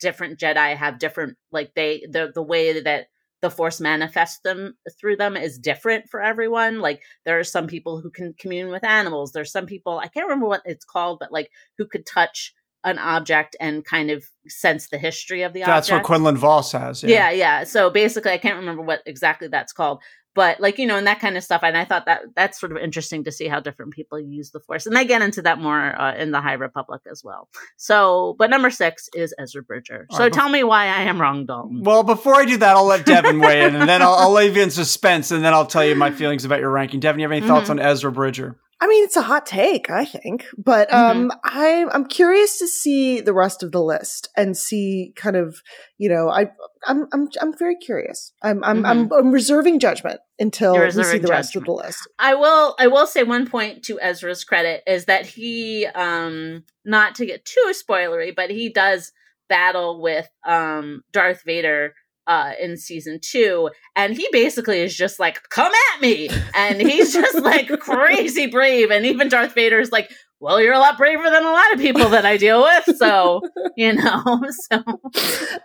different 0.00 0.38
Jedi 0.38 0.76
have 0.76 0.98
different 0.98 1.36
like 1.52 1.72
they 1.74 2.04
the 2.10 2.32
the 2.34 2.42
way 2.42 2.80
that 2.80 3.06
the 3.40 3.50
force 3.50 3.80
manifests 3.80 4.40
them 4.40 4.76
through 5.00 5.16
them 5.16 5.36
is 5.36 5.58
different 5.58 6.08
for 6.08 6.22
everyone. 6.22 6.80
Like 6.80 7.02
there 7.24 7.38
are 7.38 7.44
some 7.44 7.66
people 7.66 8.00
who 8.00 8.10
can 8.10 8.34
commune 8.38 8.70
with 8.70 8.84
animals. 8.84 9.32
There's 9.32 9.52
some 9.52 9.66
people 9.66 9.98
I 9.98 10.08
can't 10.08 10.26
remember 10.26 10.46
what 10.46 10.62
it's 10.64 10.84
called, 10.84 11.18
but 11.20 11.32
like 11.32 11.50
who 11.78 11.86
could 11.86 12.06
touch 12.06 12.54
an 12.84 12.98
object 12.98 13.56
and 13.60 13.84
kind 13.84 14.10
of 14.10 14.24
sense 14.48 14.88
the 14.88 14.98
history 14.98 15.42
of 15.42 15.52
the 15.52 15.60
That's 15.60 15.68
object. 15.68 15.86
That's 15.88 15.90
what 15.92 16.04
Quinlan 16.04 16.36
Vos 16.36 16.72
has. 16.72 17.02
Yeah. 17.02 17.30
yeah, 17.30 17.64
So 17.64 17.90
basically, 17.90 18.32
I 18.32 18.38
can't 18.38 18.56
remember 18.56 18.82
what 18.82 19.02
exactly 19.06 19.48
that's 19.48 19.72
called, 19.72 20.02
but 20.34 20.60
like 20.60 20.78
you 20.78 20.86
know, 20.86 20.96
and 20.96 21.06
that 21.06 21.20
kind 21.20 21.36
of 21.36 21.44
stuff. 21.44 21.60
And 21.62 21.76
I 21.76 21.84
thought 21.84 22.06
that 22.06 22.22
that's 22.34 22.58
sort 22.58 22.72
of 22.72 22.78
interesting 22.78 23.24
to 23.24 23.32
see 23.32 23.48
how 23.48 23.60
different 23.60 23.92
people 23.92 24.18
use 24.18 24.50
the 24.50 24.60
Force, 24.60 24.86
and 24.86 24.96
they 24.96 25.04
get 25.04 25.22
into 25.22 25.42
that 25.42 25.58
more 25.58 26.00
uh, 26.00 26.14
in 26.16 26.30
the 26.30 26.40
High 26.40 26.54
Republic 26.54 27.02
as 27.10 27.22
well. 27.22 27.48
So, 27.76 28.34
but 28.38 28.50
number 28.50 28.70
six 28.70 29.08
is 29.14 29.34
Ezra 29.38 29.62
Bridger. 29.62 30.06
So 30.10 30.24
right, 30.24 30.32
tell 30.32 30.48
me 30.48 30.64
why 30.64 30.86
I 30.86 31.02
am 31.02 31.20
wrong, 31.20 31.46
Dalton. 31.46 31.82
Well, 31.82 32.02
before 32.02 32.34
I 32.34 32.44
do 32.46 32.56
that, 32.56 32.76
I'll 32.76 32.86
let 32.86 33.04
Devin 33.06 33.40
weigh 33.40 33.62
in, 33.64 33.76
and 33.76 33.88
then 33.88 34.02
I'll, 34.02 34.14
I'll 34.14 34.32
leave 34.32 34.56
you 34.56 34.62
in 34.62 34.70
suspense, 34.70 35.30
and 35.30 35.44
then 35.44 35.52
I'll 35.52 35.66
tell 35.66 35.84
you 35.84 35.94
my 35.94 36.10
feelings 36.10 36.44
about 36.44 36.60
your 36.60 36.70
ranking. 36.70 37.00
Devin, 37.00 37.20
you 37.20 37.24
have 37.24 37.32
any 37.32 37.46
thoughts 37.46 37.68
Mhm. 37.68 37.72
on 37.72 37.78
Ezra 37.80 38.10
Bridger? 38.10 38.56
I 38.82 38.88
mean, 38.88 39.04
it's 39.04 39.14
a 39.14 39.22
hot 39.22 39.46
take, 39.46 39.90
I 39.90 40.04
think, 40.04 40.44
but 40.58 40.92
um, 40.92 41.30
I 41.44 41.86
I'm 41.92 42.04
curious 42.04 42.58
to 42.58 42.66
see 42.66 43.20
the 43.20 43.32
rest 43.32 43.62
of 43.62 43.70
the 43.70 43.80
list 43.80 44.28
and 44.36 44.56
see 44.56 45.12
kind 45.14 45.36
of, 45.36 45.62
you 45.98 46.08
know, 46.08 46.28
I 46.28 46.48
I'm 46.84 47.06
I'm 47.12 47.28
I'm 47.40 47.56
very 47.56 47.76
curious. 47.76 48.32
I'm 48.42 48.64
I'm 48.64 48.84
I'm, 48.84 49.12
I'm 49.12 49.30
reserving 49.30 49.78
judgment 49.78 50.18
until 50.40 50.74
we 50.74 50.90
see 50.90 51.18
the 51.18 51.30
rest 51.30 51.54
of 51.54 51.64
the 51.64 51.70
list. 51.70 52.00
I 52.18 52.34
will 52.34 52.74
I 52.76 52.88
will 52.88 53.06
say 53.06 53.22
one 53.22 53.48
point 53.48 53.84
to 53.84 54.00
Ezra's 54.00 54.42
credit 54.42 54.82
is 54.84 55.04
that 55.04 55.26
he 55.26 55.86
um 55.86 56.64
not 56.84 57.14
to 57.14 57.26
get 57.26 57.44
too 57.44 57.72
spoilery, 57.72 58.34
but 58.34 58.50
he 58.50 58.68
does 58.68 59.12
battle 59.48 60.02
with 60.02 60.28
um 60.44 61.02
Darth 61.12 61.44
Vader 61.44 61.94
uh 62.26 62.52
in 62.60 62.76
season 62.76 63.18
2 63.20 63.68
and 63.96 64.14
he 64.16 64.26
basically 64.32 64.80
is 64.80 64.96
just 64.96 65.18
like 65.18 65.40
come 65.50 65.72
at 65.94 66.00
me! 66.00 66.28
And 66.54 66.80
he's 66.80 67.12
just 67.12 67.34
like 67.42 67.68
crazy 67.80 68.46
brave 68.46 68.90
and 68.90 69.04
even 69.06 69.28
Darth 69.28 69.54
Vader 69.54 69.80
is 69.80 69.90
like 69.90 70.10
well 70.40 70.60
you're 70.60 70.72
a 70.74 70.78
lot 70.78 70.96
braver 70.98 71.24
than 71.30 71.44
a 71.44 71.50
lot 71.50 71.72
of 71.72 71.80
people 71.80 72.08
that 72.10 72.24
I 72.26 72.36
deal 72.36 72.62
with 72.62 72.96
so 72.96 73.40
you 73.76 73.92
know 73.94 74.22
so 74.70 74.82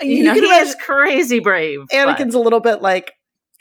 you, 0.01 0.07
You 0.07 0.23
know 0.23 0.33
he 0.33 0.39
imagine 0.45 0.67
is 0.67 0.75
crazy 0.75 1.39
brave 1.39 1.79
but- 1.91 2.17
Anakin's 2.17 2.35
a 2.35 2.39
little 2.39 2.59
bit 2.59 2.81
like, 2.81 3.13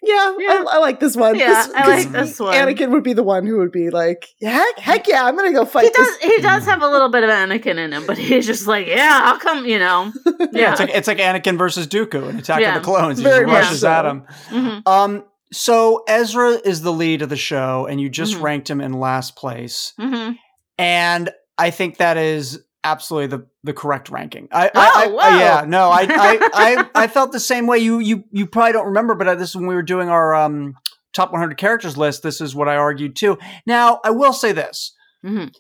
yeah, 0.03 0.35
Yeah. 0.39 0.49
I, 0.51 0.65
I 0.73 0.79
like 0.79 1.01
this 1.01 1.17
one. 1.17 1.37
Yeah, 1.37 1.55
'Cause- 1.55 1.73
I 1.75 1.83
'cause 1.83 2.05
like 2.05 2.13
this 2.13 2.39
one. 2.41 2.55
Anakin 2.55 2.91
would 2.91 3.03
be 3.03 3.13
the 3.13 3.23
one 3.23 3.47
who 3.47 3.59
would 3.59 3.73
be 3.73 3.91
like, 3.91 4.27
heck, 4.41 4.79
heck 4.79 5.07
yeah, 5.09 5.25
I'm 5.25 5.37
gonna 5.37 5.53
go 5.53 5.65
fight. 5.65 5.85
he 5.85 5.89
fight 5.91 5.95
does 5.95 6.19
this. 6.19 6.37
he 6.37 6.43
does 6.43 6.65
have 6.67 6.83
a 6.83 6.89
little 6.89 7.09
bit 7.09 7.25
of 7.25 7.31
Anakin 7.31 7.77
in 7.79 7.93
him, 7.93 8.05
but 8.07 8.19
he's 8.19 8.47
just 8.47 8.67
like, 8.67 8.87
yeah, 8.87 9.21
I'll 9.25 9.39
come, 9.39 9.65
you 9.67 9.79
know. 9.79 10.13
Yeah, 10.39 10.47
Yeah. 10.53 10.71
it's 10.73 10.81
like 10.81 10.91
it's 10.91 11.09
like 11.09 11.19
Anakin 11.19 11.59
versus 11.59 11.87
Dooku 11.87 12.29
in 12.31 12.39
Attack 12.39 12.61
Yeah. 12.61 12.77
of 12.77 12.83
the 12.83 12.85
Clones. 12.85 13.19
He 13.19 13.25
Very 13.25 13.47
just 13.47 13.55
rushes 13.55 13.81
so. 13.81 13.89
at 13.91 14.05
him. 14.07 14.23
Mhm. 14.51 14.83
Um, 14.87 15.25
so 15.53 16.03
Ezra 16.09 16.51
is 16.65 16.83
the 16.83 16.93
lead 16.93 17.23
of 17.23 17.29
the 17.29 17.37
show, 17.37 17.87
and 17.87 18.01
you 18.01 18.09
just 18.09 18.35
Mhm. 18.37 18.43
ranked 18.43 18.71
him 18.71 18.81
in 18.81 18.93
last 18.93 19.37
place, 19.37 19.93
Mhm. 19.99 20.37
and 20.79 21.31
I 21.59 21.71
think 21.71 21.97
that 21.99 22.17
is 22.17 22.61
absolutely 22.91 23.37
the 23.39 23.47
the 23.65 23.73
correct 23.73 24.09
ranking. 24.11 24.49
I, 24.53 24.69
I, 24.69 24.71
Oh, 24.75 24.93
I- 24.95 25.07
whoa. 25.33 25.39
yeah, 25.39 25.65
no, 25.67 25.91
I, 25.91 26.07
I, 26.09 26.51
I, 26.95 27.03
I 27.05 27.07
felt 27.09 27.33
the 27.33 27.41
same 27.41 27.67
way. 27.67 27.79
You, 27.79 27.99
you, 27.99 28.25
you 28.31 28.47
probably 28.47 28.73
don't 28.73 28.87
remember, 28.87 29.15
but 29.15 29.39
this 29.39 29.51
is 29.51 29.57
when 29.57 29.67
we 29.67 29.75
were 29.75 29.83
doing 29.83 30.09
our 30.09 30.35
um 30.35 30.75
top 31.13 31.33
100 31.33 31.57
characters 31.57 31.97
list. 31.97 32.23
This 32.23 32.41
is 32.41 32.55
what 32.55 32.69
I 32.69 32.77
argued 32.77 33.17
too. 33.17 33.39
Now, 33.67 34.01
I 34.05 34.11
will 34.11 34.33
say 34.33 34.53
this. 34.53 34.95
Mhm. 35.25 35.53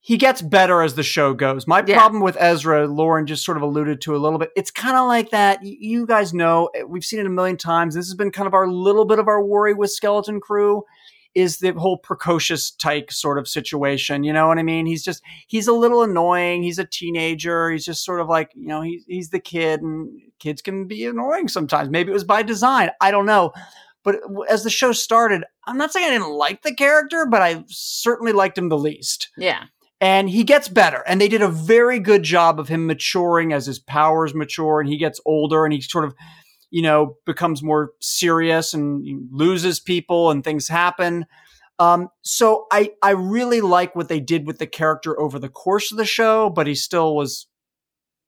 He 0.00 0.18
gets 0.18 0.42
better 0.42 0.82
as 0.82 0.96
the 0.96 1.02
show 1.02 1.32
goes. 1.32 1.66
My 1.66 1.82
Yeah. 1.86 1.96
problem 1.96 2.20
with 2.22 2.36
Ezra, 2.38 2.86
Lauren 2.86 3.26
just 3.26 3.42
sort 3.42 3.56
of 3.56 3.62
alluded 3.62 4.02
to 4.02 4.14
a 4.14 4.18
little 4.18 4.38
bit. 4.38 4.50
It's 4.54 4.70
kind 4.70 4.96
of 4.98 5.06
like 5.06 5.30
that. 5.30 5.60
You 5.62 6.04
guys 6.06 6.34
know, 6.34 6.68
eh, 6.74 6.82
we've 6.82 7.04
seen 7.04 7.20
it 7.20 7.26
a 7.26 7.30
million 7.30 7.56
times. 7.56 7.94
This 7.94 8.06
has 8.08 8.14
been 8.14 8.30
kind 8.30 8.46
of 8.46 8.52
our 8.52 8.68
little 8.68 9.06
bit 9.06 9.18
of 9.18 9.28
our 9.28 9.42
worry 9.42 9.72
with 9.72 9.90
Skeleton 9.90 10.40
Crew 10.40 10.82
is 11.34 11.58
the 11.58 11.72
whole 11.72 11.98
precocious 11.98 12.70
tyke 12.70 13.10
sort 13.10 13.38
of 13.38 13.48
situation. 13.48 14.22
You 14.24 14.32
know 14.32 14.46
what 14.48 14.58
I 14.58 14.62
mean? 14.62 14.86
He's 14.86 15.02
just, 15.02 15.22
he's 15.48 15.66
a 15.66 15.72
little 15.72 16.02
annoying. 16.02 16.62
He's 16.62 16.78
a 16.78 16.84
teenager. 16.84 17.70
He's 17.70 17.84
just 17.84 18.04
sort 18.04 18.20
of 18.20 18.28
like, 18.28 18.50
you 18.54 18.68
know, 18.68 18.82
he's, 18.82 19.04
he's 19.06 19.30
the 19.30 19.40
kid 19.40 19.80
and 19.82 20.08
kids 20.38 20.62
can 20.62 20.86
be 20.86 21.04
annoying 21.06 21.48
sometimes. 21.48 21.90
Maybe 21.90 22.10
it 22.10 22.14
was 22.14 22.24
by 22.24 22.42
design. 22.42 22.90
I 23.00 23.10
don't 23.10 23.26
know. 23.26 23.52
But 24.04 24.16
as 24.50 24.62
the 24.64 24.70
show 24.70 24.92
started, 24.92 25.44
I'm 25.66 25.78
not 25.78 25.92
saying 25.92 26.06
I 26.06 26.10
didn't 26.10 26.30
like 26.34 26.62
the 26.62 26.74
character, 26.74 27.26
but 27.30 27.40
I 27.42 27.64
certainly 27.68 28.32
liked 28.32 28.58
him 28.58 28.68
the 28.68 28.76
least 28.78 29.30
Yeah. 29.38 29.64
and 30.00 30.28
he 30.28 30.44
gets 30.44 30.68
better 30.68 31.02
and 31.06 31.20
they 31.20 31.28
did 31.28 31.40
a 31.40 31.48
very 31.48 31.98
good 31.98 32.22
job 32.22 32.60
of 32.60 32.68
him 32.68 32.86
maturing 32.86 33.52
as 33.54 33.64
his 33.64 33.78
powers 33.78 34.34
mature 34.34 34.80
and 34.80 34.90
he 34.90 34.98
gets 34.98 35.20
older 35.24 35.64
and 35.64 35.72
he 35.72 35.80
sort 35.80 36.04
of 36.04 36.14
you 36.70 36.82
know 36.82 37.16
becomes 37.26 37.62
more 37.62 37.92
serious 38.00 38.74
and 38.74 39.28
loses 39.30 39.80
people 39.80 40.30
and 40.30 40.44
things 40.44 40.68
happen. 40.68 41.26
Um, 41.80 42.08
so 42.22 42.66
i 42.70 42.92
i 43.02 43.10
really 43.10 43.60
like 43.60 43.96
what 43.96 44.08
they 44.08 44.20
did 44.20 44.46
with 44.46 44.58
the 44.58 44.66
character 44.66 45.18
over 45.20 45.40
the 45.40 45.48
course 45.48 45.90
of 45.90 45.98
the 45.98 46.04
show 46.04 46.48
but 46.48 46.68
he 46.68 46.74
still 46.76 47.16
was 47.16 47.48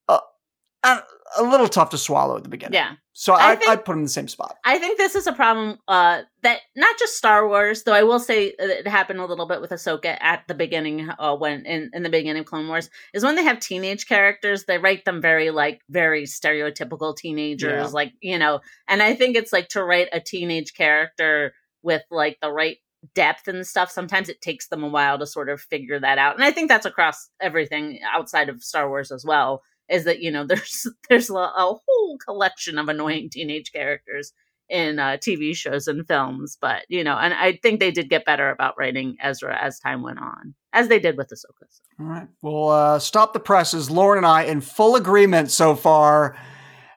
uh, 0.09 1.01
a, 1.38 1.42
little 1.42 1.68
tough 1.68 1.90
to 1.90 1.98
swallow 1.98 2.36
at 2.36 2.42
the 2.42 2.48
beginning 2.48 2.74
Yeah. 2.74 2.92
so 3.12 3.34
I 3.34 3.52
I, 3.52 3.56
think- 3.56 3.70
i'd 3.70 3.84
put 3.84 3.92
him 3.92 3.98
in 3.98 4.04
the 4.04 4.10
same 4.10 4.28
spot 4.28 4.56
I 4.64 4.78
think 4.78 4.98
this 4.98 5.14
is 5.14 5.26
a 5.26 5.32
problem 5.32 5.78
uh, 5.88 6.22
that 6.42 6.60
not 6.76 6.98
just 6.98 7.16
Star 7.16 7.46
Wars, 7.48 7.82
though 7.84 7.92
I 7.92 8.02
will 8.02 8.18
say 8.18 8.52
it 8.58 8.86
happened 8.86 9.20
a 9.20 9.24
little 9.26 9.46
bit 9.46 9.60
with 9.60 9.70
Ahsoka 9.70 10.16
at 10.20 10.42
the 10.48 10.54
beginning, 10.54 11.08
uh, 11.18 11.34
when 11.36 11.64
in, 11.66 11.90
in 11.94 12.02
the 12.02 12.08
beginning 12.08 12.40
of 12.40 12.46
Clone 12.46 12.68
Wars, 12.68 12.90
is 13.14 13.24
when 13.24 13.34
they 13.36 13.44
have 13.44 13.58
teenage 13.60 14.06
characters, 14.06 14.64
they 14.64 14.78
write 14.78 15.04
them 15.04 15.20
very 15.22 15.50
like 15.50 15.80
very 15.88 16.24
stereotypical 16.24 17.16
teenagers, 17.16 17.88
Yeah. 17.88 17.94
like 17.94 18.12
you 18.20 18.38
know. 18.38 18.60
And 18.88 19.02
I 19.02 19.14
think 19.14 19.36
it's 19.36 19.52
like 19.52 19.68
to 19.70 19.82
write 19.84 20.08
a 20.12 20.20
teenage 20.20 20.74
character 20.74 21.54
with 21.82 22.02
like 22.10 22.38
the 22.40 22.50
right 22.52 22.78
depth 23.14 23.46
and 23.48 23.66
stuff, 23.66 23.90
sometimes 23.90 24.28
it 24.28 24.40
takes 24.40 24.66
them 24.68 24.82
a 24.82 24.88
while 24.88 25.18
to 25.18 25.26
sort 25.26 25.48
of 25.48 25.60
figure 25.60 26.00
that 26.00 26.18
out. 26.18 26.34
And 26.34 26.44
I 26.44 26.50
think 26.50 26.68
that's 26.68 26.86
across 26.86 27.28
everything 27.40 28.00
outside 28.12 28.48
of 28.48 28.62
Star 28.62 28.88
Wars 28.88 29.12
as 29.12 29.24
well. 29.24 29.62
Is 29.88 30.05
that 30.05 30.20
you 30.20 30.31
know 30.31 30.44
there's 30.49 30.87
there's 31.09 31.31
a, 31.31 31.35
a 31.35 31.75
whole 31.87 32.18
collection 32.25 32.79
of 32.79 32.88
annoying 32.88 33.31
teenage 33.31 33.72
characters 33.72 34.33
in 34.68 34.99
uh, 34.99 35.16
TV 35.16 35.55
shows 35.55 35.87
and 35.87 36.05
films, 36.09 36.59
but 36.61 36.83
you 36.88 37.05
know, 37.05 37.16
and 37.16 37.33
I 37.33 37.59
think 37.62 37.79
they 37.79 37.92
did 37.92 38.11
get 38.11 38.25
better 38.25 38.51
about 38.51 38.75
writing 38.77 39.16
Ezra 39.22 39.57
as 39.62 39.79
time 39.79 40.03
went 40.03 40.18
on, 40.18 40.55
as 40.72 40.88
they 40.88 40.99
did 40.99 41.16
with 41.16 41.29
Ahsoka. 41.29 41.66
So. 41.68 41.83
All 42.01 42.07
right, 42.07 42.29
we'll 42.42 42.68
uh, 42.68 42.99
stop 42.99 43.33
the 43.33 43.38
presses. 43.40 43.90
Lauren 43.90 44.18
and 44.18 44.27
I 44.27 44.42
in 44.42 44.61
full 44.61 44.96
agreement 44.96 45.51
so 45.53 45.77
far 45.77 46.37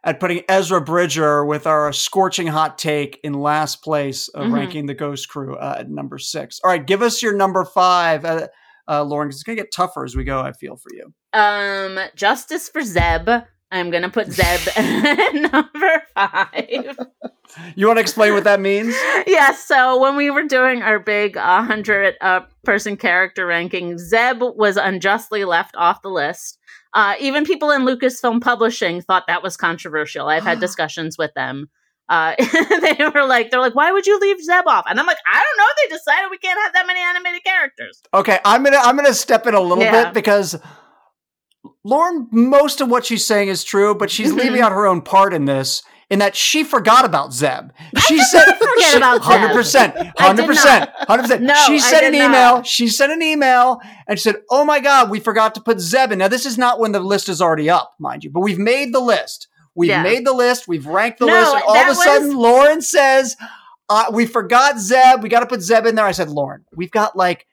at 0.04 0.19
putting 0.19 0.41
Ezra 0.49 0.82
Bridger 0.82 1.45
with 1.45 1.67
our 1.67 1.91
scorching 1.93 2.47
hot 2.47 2.78
take 2.78 3.19
in 3.23 3.34
last 3.34 3.84
place 3.84 4.30
of 4.30 4.47
Mhm. 4.47 4.54
ranking 4.54 4.86
the 4.88 4.93
Ghost 4.95 5.28
Crew 5.30 5.56
uh, 5.58 5.75
at 5.80 5.89
number 5.91 6.17
six. 6.17 6.60
All 6.63 6.71
right, 6.71 6.84
give 6.86 7.02
us 7.02 7.21
your 7.21 7.36
number 7.36 7.65
five, 7.65 8.23
uh, 8.25 8.47
uh, 8.88 9.04
Lauren, 9.04 9.28
because 9.28 9.41
it's 9.41 9.43
gonna 9.43 9.58
get 9.58 9.71
tougher 9.71 10.06
as 10.06 10.15
we 10.15 10.23
go. 10.23 10.39
I 10.39 10.54
feel 10.54 10.78
for 10.78 10.89
you. 10.93 11.13
Um, 11.33 11.99
Justice 12.15 12.69
for 12.69 12.81
Zeb. 12.81 13.29
I'm 13.71 13.91
gonna 13.91 14.09
put 14.09 14.31
Zeb 14.31 14.59
number 15.33 16.03
five. 16.15 16.97
You 17.75 17.87
want 17.87 17.97
to 17.97 18.01
explain 18.01 18.33
what 18.33 18.43
that 18.45 18.59
means? 18.59 18.95
yeah, 19.27 19.53
so 19.53 19.99
when 19.99 20.15
we 20.15 20.29
were 20.31 20.43
doing 20.43 20.81
our 20.81 20.99
big 20.99 21.37
uh, 21.37 21.57
100 21.57 22.15
uh, 22.21 22.41
person 22.63 22.97
character 22.97 23.45
ranking, 23.45 23.97
Zeb 23.97 24.41
was 24.41 24.77
unjustly 24.77 25.45
left 25.45 25.75
off 25.75 26.01
the 26.01 26.09
list. 26.09 26.57
Uh, 26.93 27.13
even 27.19 27.45
people 27.45 27.69
in 27.69 27.83
Lucasfilm 27.83 28.41
Publishing 28.41 29.01
thought 29.01 29.25
that 29.27 29.43
was 29.43 29.55
controversial. 29.57 30.27
I've 30.27 30.43
had 30.43 30.59
discussions 30.61 31.17
with 31.17 31.33
them. 31.35 31.69
Uh, 32.07 32.33
they 32.81 32.97
were 33.13 33.25
like, 33.25 33.51
they're 33.51 33.59
like, 33.59 33.75
why 33.75 33.91
would 33.91 34.07
you 34.07 34.17
leave 34.19 34.41
Zeb 34.43 34.65
off? 34.65 34.85
And 34.89 34.99
I'm 34.99 35.05
like, 35.05 35.19
I 35.31 35.43
don't 35.43 35.57
know. 35.57 35.65
They 35.83 35.95
decided 35.95 36.29
we 36.31 36.39
can't 36.39 36.59
have 36.59 36.73
that 36.73 36.87
many 36.87 36.99
animated 37.01 37.43
characters. 37.43 38.01
Okay, 38.15 38.39
I'm 38.43 38.63
gonna 38.63 38.77
I'm 38.81 38.95
gonna 38.95 39.13
step 39.13 39.45
in 39.45 39.53
a 39.53 39.59
little 39.59 39.83
Yeah. 39.83 40.05
bit 40.05 40.13
because 40.15 40.59
Lauren, 41.83 42.27
most 42.31 42.81
of 42.81 42.89
what 42.89 43.05
she's 43.05 43.25
saying 43.25 43.47
is 43.47 43.63
true, 43.63 43.95
but 43.95 44.11
she's 44.11 44.31
Mhm. 44.33 44.37
leaving 44.37 44.61
out 44.61 44.71
her 44.71 44.85
own 44.85 45.01
part 45.01 45.33
in 45.33 45.45
this. 45.45 45.81
In 46.11 46.17
that 46.19 46.35
she 46.35 46.63
forgot 46.63 47.05
about 47.05 47.33
Zeb. 47.33 47.69
She 48.07 48.19
said 48.19 48.43
forget 48.57 48.97
about 48.97 49.17
Zeb. 49.17 49.21
hundred 49.21 49.53
percent, 49.53 49.93
I 49.95 50.01
did 50.03 50.13
hundred 50.17 50.45
percent, 50.47 50.89
not. 50.97 51.07
hundred 51.07 51.21
percent. 51.21 51.41
No, 51.43 51.53
She 51.67 51.77
sent 51.79 52.03
an 52.03 52.15
email. 52.15 52.29
not. 52.29 52.65
She 52.67 52.87
sent 52.87 53.11
an 53.11 53.21
email 53.21 53.79
and 54.07 54.17
she 54.17 54.23
said, 54.23 54.37
"Oh 54.49 54.65
my 54.65 54.79
God, 54.79 55.11
we 55.11 55.19
forgot 55.19 55.53
to 55.53 55.61
put 55.61 55.79
Zeb 55.79 56.11
in." 56.11 56.17
Now 56.17 56.27
this 56.27 56.47
is 56.47 56.57
not 56.57 56.79
when 56.79 56.93
the 56.93 56.99
list 56.99 57.29
is 57.29 57.43
already 57.43 57.69
up, 57.69 57.91
mind 57.99 58.23
you, 58.23 58.31
but 58.31 58.39
we've 58.39 58.57
made 58.57 58.91
the 58.91 58.99
list. 58.99 59.47
We've 59.75 59.91
Yeah. 59.91 60.01
made 60.01 60.25
the 60.25 60.33
list. 60.33 60.67
We've 60.67 60.87
ranked 60.87 61.19
the 61.19 61.27
No, 61.27 61.33
list, 61.33 61.53
and 61.53 61.63
all 61.63 61.77
of 61.77 61.87
a 61.89 61.93
sudden, 61.95 62.27
was- 62.29 62.35
Lauren 62.37 62.81
says, 62.81 63.35
uh, 63.87 64.05
"We 64.11 64.25
forgot 64.25 64.79
Zeb. 64.79 65.21
We 65.21 65.29
got 65.29 65.41
to 65.41 65.45
put 65.45 65.61
Zeb 65.61 65.85
in 65.85 65.93
there." 65.93 66.05
I 66.07 66.11
said, 66.11 66.29
"Lauren, 66.29 66.65
we've 66.75 66.89
got 66.91 67.15
like." 67.15 67.45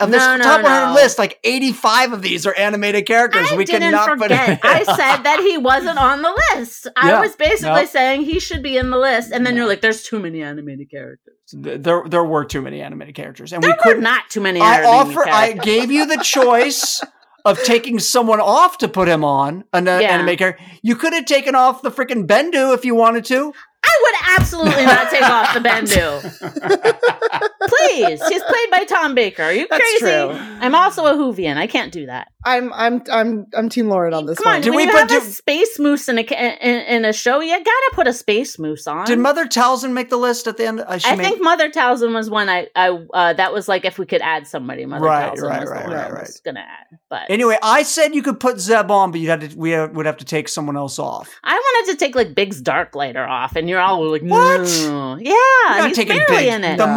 Of 0.00 0.10
this 0.10 0.20
No, 0.20 0.36
no, 0.36 0.42
top 0.42 0.62
100 0.64 0.86
no. 0.88 0.94
list, 0.94 1.18
like 1.20 1.38
85 1.44 2.14
of 2.14 2.22
these 2.22 2.46
are 2.46 2.54
animated 2.54 3.06
characters. 3.06 3.46
I 3.52 3.56
we 3.56 3.64
didn't 3.64 3.92
cannot 3.92 4.08
forget. 4.18 4.60
put 4.60 4.68
I 4.68 4.82
said 4.82 5.22
that 5.22 5.38
he 5.40 5.56
wasn't 5.56 5.98
on 5.98 6.20
the 6.20 6.32
list. 6.56 6.88
I 6.96 7.10
Yeah, 7.10 7.20
was 7.20 7.36
basically 7.36 7.68
no. 7.82 7.84
saying 7.84 8.22
he 8.22 8.40
should 8.40 8.60
be 8.62 8.76
in 8.76 8.90
the 8.90 8.98
list, 8.98 9.30
and 9.30 9.46
then 9.46 9.54
No. 9.54 9.60
you're 9.60 9.68
like, 9.68 9.82
"There's 9.82 10.02
too 10.02 10.18
many 10.18 10.42
animated 10.42 10.90
characters." 10.90 11.34
there 11.52 12.02
there 12.08 12.24
were 12.24 12.44
too 12.44 12.60
many 12.62 12.80
animated 12.80 13.14
characters 13.14 13.52
and 13.52 13.62
There 13.62 13.68
we 13.70 13.74
were 13.74 13.82
couldn't 13.94 14.08
too 14.30 14.40
many. 14.40 14.60
I 14.60 14.78
animated 14.82 15.16
offer 15.18 15.28
I 15.28 15.52
gave 15.52 15.92
you 15.92 16.06
the 16.06 16.16
choice 16.16 17.00
of 17.44 17.62
taking 17.62 17.98
someone 18.00 18.40
off 18.40 18.78
to 18.78 18.88
put 18.88 19.06
him 19.06 19.22
on 19.24 19.62
an 19.74 19.86
uh, 19.86 19.98
Yeah. 19.98 20.08
animated 20.08 20.38
character. 20.40 20.64
You 20.82 20.96
could 20.96 21.12
have 21.12 21.26
taken 21.26 21.54
off 21.54 21.82
the 21.82 21.90
freaking 21.92 22.26
Bendu 22.26 22.74
if 22.74 22.84
you 22.84 22.94
wanted 22.96 23.24
to. 23.26 23.52
I 23.84 23.96
would 24.02 24.40
absolutely 24.40 24.86
not 24.86 25.10
take 25.10 25.22
off 25.22 25.52
the 25.54 25.60
Bendu. 25.68 27.50
Please, 27.68 28.26
he's 28.28 28.42
played 28.42 28.70
by 28.70 28.84
Tom 28.84 29.14
Baker. 29.14 29.42
Are 29.44 29.52
you 29.52 29.66
That's 29.68 29.80
crazy? 29.80 29.98
true. 30.00 30.30
I'm 30.60 30.74
also 30.74 31.04
a 31.06 31.12
Whovian. 31.14 31.56
I 31.56 31.66
can't 31.66 31.92
do 31.92 32.06
that. 32.06 32.28
I'm 32.46 32.72
I'm 32.74 33.02
I'm 33.10 33.46
I'm 33.56 33.68
Team 33.70 33.88
Lauren 33.88 34.12
on 34.12 34.26
this 34.26 34.36
Come 34.38 34.48
on, 34.48 34.52
one. 34.56 34.60
Did 34.62 34.70
when 34.70 34.76
we 34.76 34.82
you 34.84 34.90
put- 34.90 35.10
have 35.10 35.22
a 35.22 35.26
space 35.26 35.78
moose 35.78 36.08
in 36.10 36.18
a 36.18 36.22
in, 36.22 36.80
in 36.80 37.04
a 37.06 37.12
show, 37.14 37.40
you 37.40 37.52
gotta 37.56 37.90
put 37.94 38.06
a 38.06 38.12
space 38.12 38.58
moose 38.58 38.86
on. 38.86 39.06
Did 39.06 39.18
Mother 39.18 39.46
Talzin 39.46 39.92
make 39.92 40.10
the 40.10 40.18
list 40.18 40.46
at 40.46 40.58
the 40.58 40.66
end? 40.66 40.80
Uh, 40.80 40.98
she 40.98 41.08
I 41.08 41.16
made- 41.16 41.24
think 41.24 41.42
Mother 41.42 41.70
Talzin 41.70 42.12
was 42.14 42.28
one 42.28 42.50
I 42.50 42.66
I 42.76 42.90
uh, 43.14 43.32
that 43.32 43.52
was 43.54 43.66
like 43.66 43.86
if 43.86 43.98
we 43.98 44.04
could 44.04 44.20
add 44.20 44.46
somebody. 44.46 44.84
Mother 44.84 45.06
Right, 45.06 45.32
Talzin 45.32 45.42
right, 45.48 45.60
was 45.62 45.70
right, 45.70 45.82
the 45.84 45.88
one 45.88 45.96
right, 45.96 46.06
I 46.06 46.10
right. 46.10 46.22
was 46.26 46.40
gonna 46.44 46.60
add, 46.60 46.98
but 47.08 47.22
Anyway, 47.30 47.56
I 47.62 47.82
said 47.82 48.14
you 48.14 48.22
could 48.22 48.38
put 48.40 48.60
Zeb 48.60 48.90
on, 48.90 49.10
but 49.10 49.20
you 49.20 49.30
had 49.30 49.40
to. 49.50 49.56
We 49.58 49.74
uh, 49.74 49.86
would 49.88 50.04
have 50.04 50.18
to 50.18 50.24
take 50.26 50.48
someone 50.50 50.76
else 50.76 50.98
off. 50.98 51.30
I 51.44 51.54
wanted 51.54 51.92
to 51.92 51.98
take 51.98 52.14
like 52.14 52.34
Biggs 52.34 52.60
Darklighter 52.62 53.26
off, 53.26 53.56
and 53.56 53.70
you're 53.70 53.80
all 53.80 54.04
like, 54.10 54.20
What? 54.22 54.60
"No." 54.60 55.16
Yeah, 55.18 55.32
You're 55.32 55.76
not 55.78 55.88
he's 55.88 55.96
taking 55.96 56.16
barely 56.18 56.44
big- 56.44 56.52
in 56.52 56.64
it. 56.64 56.76
The 56.76 56.86
No. 56.86 56.96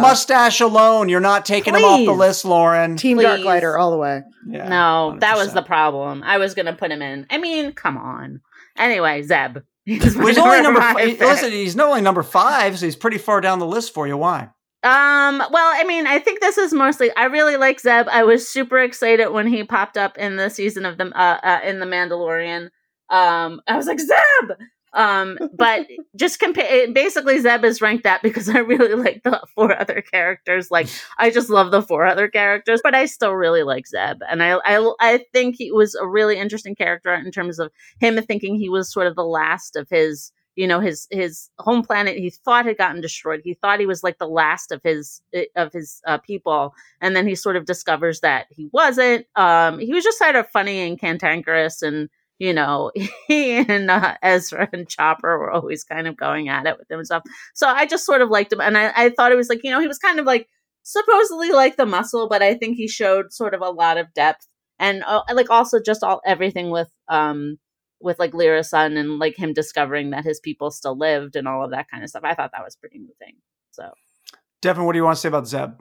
Mustache 0.58 0.82
alone, 0.82 1.08
you're 1.08 1.20
not 1.20 1.44
taking 1.44 1.74
him 1.74 1.84
off 1.84 2.04
the 2.04 2.12
list, 2.12 2.44
Lauren. 2.44 2.96
Team 2.96 3.18
Please. 3.18 3.26
Darklighter 3.26 3.78
all 3.78 3.90
the 3.90 3.96
way. 3.96 4.22
Yeah, 4.46 4.68
no, 4.68 5.16
that 5.20 5.36
was 5.36 5.52
the 5.52 5.62
problem. 5.62 6.22
I 6.22 6.38
was 6.38 6.54
gonna 6.54 6.74
put 6.74 6.90
him 6.90 7.02
in. 7.02 7.26
I 7.30 7.38
mean, 7.38 7.72
come 7.72 7.96
on. 7.96 8.40
Anyway, 8.76 9.22
Zeb. 9.22 9.58
He's 9.84 10.14
my 10.14 10.24
Well, 10.24 10.28
he's 10.28 10.38
only 10.38 10.60
number. 10.60 10.80
five 10.80 11.16
Five. 11.16 11.20
Listen, 11.20 11.50
he's 11.50 11.74
not 11.74 11.88
only 11.88 12.02
number 12.02 12.22
five, 12.22 12.78
so 12.78 12.84
he's 12.84 12.94
pretty 12.94 13.16
far 13.16 13.40
down 13.40 13.58
the 13.58 13.66
list 13.66 13.94
for 13.94 14.06
you. 14.06 14.18
Why? 14.18 14.50
Um, 14.82 15.42
well, 15.50 15.72
I 15.74 15.82
mean, 15.86 16.06
I 16.06 16.18
think 16.18 16.40
this 16.40 16.58
is 16.58 16.74
mostly 16.74 17.10
I 17.16 17.24
really 17.24 17.56
like 17.56 17.80
Zeb. 17.80 18.06
I 18.08 18.22
was 18.22 18.46
super 18.46 18.78
excited 18.78 19.30
when 19.30 19.46
he 19.46 19.64
popped 19.64 19.96
up 19.96 20.18
in 20.18 20.36
the 20.36 20.50
season 20.50 20.84
of 20.84 20.98
the 20.98 21.06
uh, 21.18 21.40
uh 21.42 21.60
in 21.64 21.80
the 21.80 21.86
Mandalorian. 21.86 22.68
Um, 23.10 23.62
I 23.66 23.76
was 23.76 23.86
like 23.86 23.98
Zeb. 23.98 24.58
Um, 24.98 25.38
but 25.54 25.86
just 26.16 26.40
compare 26.40 26.90
basically 26.92 27.38
Zeb 27.38 27.64
is 27.64 27.80
ranked 27.80 28.02
that 28.02 28.20
because 28.20 28.48
I 28.54 28.58
really 28.58 28.94
like 28.94 29.22
the 29.22 29.40
four 29.54 29.78
other 29.78 30.02
characters. 30.02 30.70
Like 30.72 30.88
I 31.18 31.30
just 31.30 31.48
love 31.48 31.70
the 31.70 31.82
four 31.82 32.04
other 32.04 32.28
characters, 32.28 32.80
but 32.82 32.96
I 32.96 33.06
still 33.06 33.32
really 33.32 33.62
like 33.62 33.86
Zeb. 33.86 34.18
And 34.28 34.42
I 34.42 34.58
I 34.64 34.92
I 35.00 35.24
think 35.32 35.54
he 35.56 35.70
was 35.70 35.94
a 35.94 36.06
really 36.06 36.36
interesting 36.36 36.74
character 36.74 37.14
in 37.14 37.30
terms 37.30 37.60
of 37.60 37.70
him 38.00 38.20
thinking 38.22 38.56
he 38.56 38.68
was 38.68 38.92
sort 38.92 39.06
of 39.06 39.14
the 39.14 39.24
last 39.24 39.76
of 39.76 39.88
his 39.88 40.32
you 40.56 40.66
know 40.66 40.80
his 40.80 41.06
his 41.12 41.50
home 41.60 41.82
planet 41.82 42.16
he 42.16 42.30
thought 42.30 42.66
had 42.66 42.76
gotten 42.76 43.00
destroyed 43.00 43.40
he 43.44 43.54
thought 43.54 43.78
he 43.78 43.86
was 43.86 44.02
like 44.02 44.18
the 44.18 44.26
last 44.26 44.72
of 44.72 44.82
his 44.82 45.22
of 45.54 45.72
his 45.72 46.02
uh, 46.04 46.18
people 46.18 46.74
and 47.00 47.14
then 47.14 47.28
he 47.28 47.36
sort 47.36 47.54
of 47.54 47.64
discovers 47.64 48.20
that 48.20 48.46
he 48.50 48.68
wasn't 48.72 49.24
um 49.36 49.78
he 49.78 49.94
was 49.94 50.02
just 50.02 50.18
sort 50.18 50.34
of 50.34 50.50
funny 50.50 50.80
and 50.80 50.98
cantankerous 50.98 51.80
and 51.80 52.08
you 52.38 52.52
know 52.52 52.90
he 53.26 53.56
and 53.68 53.90
uh, 53.90 54.16
ezra 54.22 54.68
and 54.72 54.88
chopper 54.88 55.38
were 55.38 55.50
always 55.50 55.84
kind 55.84 56.06
of 56.06 56.16
going 56.16 56.48
at 56.48 56.66
it 56.66 56.78
with 56.78 56.90
him 56.90 56.98
and 56.98 57.06
stuff 57.06 57.22
so 57.54 57.66
i 57.68 57.86
just 57.86 58.06
sort 58.06 58.22
of 58.22 58.30
liked 58.30 58.52
him 58.52 58.60
and 58.60 58.76
i, 58.78 58.92
I 58.94 59.10
thought 59.10 59.32
it 59.32 59.36
was 59.36 59.48
like 59.48 59.64
you 59.64 59.70
know 59.70 59.80
he 59.80 59.88
was 59.88 59.98
kind 59.98 60.18
of 60.18 60.26
like 60.26 60.48
supposedly 60.82 61.50
like 61.50 61.76
the 61.76 61.86
muscle 61.86 62.28
but 62.28 62.42
i 62.42 62.54
think 62.54 62.76
he 62.76 62.88
showed 62.88 63.32
sort 63.32 63.54
of 63.54 63.60
a 63.60 63.70
lot 63.70 63.98
of 63.98 64.12
depth 64.14 64.46
and 64.78 65.02
uh, 65.06 65.22
like 65.34 65.50
also 65.50 65.80
just 65.80 66.02
all 66.02 66.20
everything 66.24 66.70
with 66.70 66.90
um 67.08 67.58
with 68.00 68.18
like 68.18 68.34
Lira 68.34 68.62
San 68.62 68.96
and 68.96 69.18
like 69.18 69.36
him 69.36 69.52
discovering 69.52 70.10
that 70.10 70.24
his 70.24 70.40
people 70.40 70.70
still 70.70 70.96
lived 70.96 71.36
and 71.36 71.48
all 71.48 71.64
of 71.64 71.72
that 71.72 71.90
kind 71.90 72.04
of 72.04 72.10
stuff. 72.10 72.22
I 72.24 72.34
thought 72.34 72.52
that 72.52 72.64
was 72.64 72.76
pretty 72.76 72.98
moving. 72.98 73.36
So 73.72 73.90
Devin, 74.62 74.84
what 74.84 74.92
do 74.92 74.98
you 74.98 75.04
want 75.04 75.16
to 75.16 75.20
say 75.20 75.28
about 75.28 75.48
Zeb? 75.48 75.72